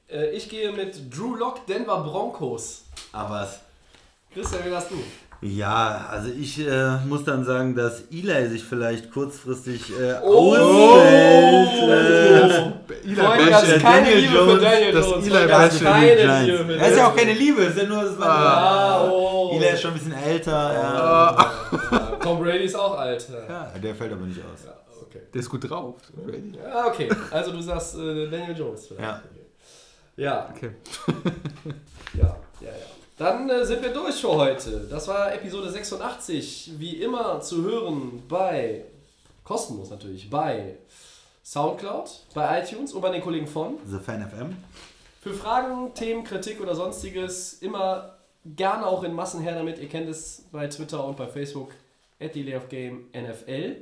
Äh, 0.10 0.32
ich 0.32 0.50
gehe 0.50 0.72
mit 0.72 1.16
Drew 1.16 1.36
Lock 1.36 1.66
Denver 1.68 2.04
Broncos. 2.04 2.84
Aber 3.12 3.48
Christian, 4.34 4.62
wie 4.66 4.74
hast 4.76 4.92
du? 4.92 4.96
ja, 5.42 6.08
also 6.10 6.30
ich 6.32 6.60
äh, 6.60 6.98
muss 7.08 7.24
dann 7.24 7.44
sagen, 7.46 7.76
dass 7.76 8.02
Eli 8.12 8.48
sich 8.48 8.64
vielleicht 8.64 9.12
kurzfristig 9.12 9.92
äh, 9.92 10.16
Oh! 10.24 10.56
ausfällt. 10.56 11.70
Äh, 13.08 13.16
Freunde, 13.16 13.50
das 13.52 13.64
ist 13.64 13.82
keine 13.82 14.06
Daniel 14.06 14.18
Liebe 14.20 14.34
Jones, 14.36 14.54
für 14.54 14.60
Daniel 14.60 14.92
das 14.94 15.06
Jones. 15.10 15.28
Eli 15.28 15.48
das 15.48 15.80
keine 15.84 16.16
Liebe 16.46 16.66
für 16.66 16.78
Er 16.78 16.90
ist 16.90 16.98
ja 16.98 17.08
auch 17.08 17.16
keine 17.16 17.34
Liebe, 17.34 17.62
ist 17.64 17.78
ja 17.78 17.84
nur 17.84 18.04
das 18.04 18.20
Ah, 18.22 19.10
oh. 19.12 19.52
Eli 19.56 19.68
ist 19.68 19.82
schon 19.82 19.92
ein 19.92 19.98
bisschen 19.98 20.14
älter. 20.14 20.74
Ja. 20.74 21.52
Ja, 21.92 22.00
Tom 22.22 22.40
Brady 22.42 22.64
ist 22.66 22.76
auch 22.76 22.98
alt. 22.98 23.28
Ja. 23.30 23.54
ja, 23.54 23.80
der 23.80 23.96
fällt 23.96 24.14
aber 24.14 24.26
nicht 24.26 24.40
aus. 24.40 24.66
Ja, 24.66 24.74
okay. 25.02 25.22
Der 25.34 25.42
ist 25.42 25.50
gut 25.50 25.70
drauf. 25.70 25.96
Ja, 26.64 26.88
okay. 26.88 27.10
Also 27.32 27.52
du 27.52 27.62
sagst 27.62 27.96
äh, 27.98 28.28
Daniel 28.30 28.58
Jones 28.58 28.88
vielleicht. 28.88 29.04
Ja. 29.04 29.22
Ja, 30.18 30.50
Okay. 30.56 30.72
ja, 32.14 32.38
ja, 32.62 32.68
ja. 32.68 32.86
Dann 33.18 33.50
äh, 33.50 33.66
sind 33.66 33.82
wir 33.82 33.94
durch 33.94 34.16
für 34.16 34.30
heute. 34.30 34.88
Das 34.90 35.08
war 35.08 35.34
Episode 35.34 35.70
86. 35.70 36.74
Wie 36.78 37.02
immer 37.02 37.42
zu 37.42 37.64
hören 37.64 38.24
bei, 38.28 38.86
kostenlos 39.44 39.90
natürlich, 39.90 40.30
bei 40.30 40.76
Soundcloud, 41.44 42.10
bei 42.34 42.62
iTunes 42.62 42.94
und 42.94 43.02
bei 43.02 43.12
den 43.12 43.22
Kollegen 43.22 43.48
von 43.48 43.78
The 43.86 44.00
Fan 44.00 44.28
FM. 44.28 44.56
Für 45.22 45.34
Fragen, 45.34 45.94
Themen, 45.94 46.24
Kritik 46.24 46.62
oder 46.62 46.76
sonstiges 46.76 47.54
immer 47.62 48.16
gerne 48.46 48.86
auch 48.86 49.04
in 49.04 49.14
Massen 49.14 49.42
her 49.42 49.56
damit. 49.56 49.80
Ihr 49.80 49.90
kennt 49.90 50.10
es 50.10 50.44
bei 50.52 50.68
Twitter 50.68 51.06
und 51.06 51.18
bei 51.18 51.28
Facebook 51.28 51.72
at 52.20 52.36
Delay 52.36 52.56
of 52.56 52.70
Game 52.70 53.06
NFL. 53.14 53.78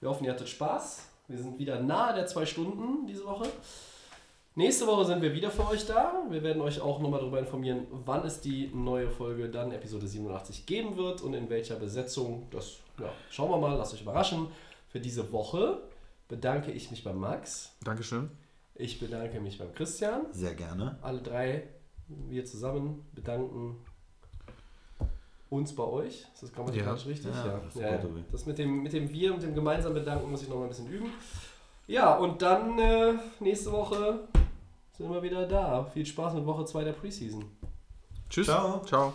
Wir 0.00 0.08
hoffen, 0.08 0.24
ihr 0.24 0.32
hattet 0.32 0.48
Spaß. 0.48 1.02
Wir 1.26 1.38
sind 1.38 1.58
wieder 1.58 1.80
nahe 1.80 2.14
der 2.14 2.26
zwei 2.26 2.46
Stunden 2.46 3.06
diese 3.06 3.24
Woche. 3.24 3.48
Nächste 4.58 4.88
Woche 4.88 5.04
sind 5.04 5.22
wir 5.22 5.32
wieder 5.32 5.52
für 5.52 5.68
euch 5.68 5.86
da. 5.86 6.14
Wir 6.30 6.42
werden 6.42 6.60
euch 6.60 6.80
auch 6.80 6.98
nochmal 6.98 7.20
darüber 7.20 7.38
informieren, 7.38 7.86
wann 8.04 8.26
es 8.26 8.40
die 8.40 8.68
neue 8.74 9.08
Folge 9.08 9.48
dann 9.48 9.70
Episode 9.70 10.08
87 10.08 10.66
geben 10.66 10.96
wird 10.96 11.22
und 11.22 11.32
in 11.34 11.48
welcher 11.48 11.76
Besetzung. 11.76 12.48
Das 12.50 12.78
ja, 12.98 13.08
schauen 13.30 13.52
wir 13.52 13.58
mal, 13.58 13.76
lasst 13.76 13.94
euch 13.94 14.02
überraschen. 14.02 14.48
Für 14.88 14.98
diese 14.98 15.30
Woche 15.30 15.78
bedanke 16.26 16.72
ich 16.72 16.90
mich 16.90 17.04
bei 17.04 17.12
Max. 17.12 17.72
Dankeschön. 17.84 18.30
Ich 18.74 18.98
bedanke 18.98 19.38
mich 19.38 19.58
beim 19.58 19.72
Christian. 19.74 20.22
Sehr 20.32 20.56
gerne. 20.56 20.98
Alle 21.02 21.20
drei, 21.20 21.68
wir 22.08 22.44
zusammen 22.44 23.06
bedanken 23.14 23.76
uns 25.50 25.72
bei 25.72 25.84
euch. 25.84 26.26
Ist 26.34 26.42
das 26.42 26.52
grammatikalisch 26.52 27.04
Ja. 27.04 27.08
richtig? 27.10 27.30
Ja, 27.32 27.60
das 27.64 27.76
ist 27.76 27.80
ja. 27.80 27.92
gut, 27.92 28.10
Tobi. 28.10 28.24
Das 28.32 28.44
mit 28.44 28.58
dem, 28.58 28.82
mit 28.82 28.92
dem 28.92 29.08
Wir, 29.08 29.34
mit 29.34 29.42
dem 29.44 29.54
gemeinsamen 29.54 29.94
Bedanken 29.94 30.28
muss 30.28 30.42
ich 30.42 30.48
noch 30.48 30.56
mal 30.56 30.64
ein 30.64 30.70
bisschen 30.70 30.88
üben. 30.88 31.12
Ja, 31.86 32.16
und 32.16 32.42
dann 32.42 32.76
äh, 32.80 33.14
nächste 33.38 33.70
Woche 33.70 34.26
sind 34.98 35.10
wir 35.10 35.22
wieder 35.22 35.46
da. 35.46 35.84
Viel 35.84 36.04
Spaß 36.04 36.34
mit 36.34 36.44
Woche 36.44 36.64
2 36.64 36.84
der 36.84 36.92
Preseason. 36.92 37.44
Tschüss. 38.28 38.46
Ciao. 38.46 38.82
Ciao. 38.84 39.12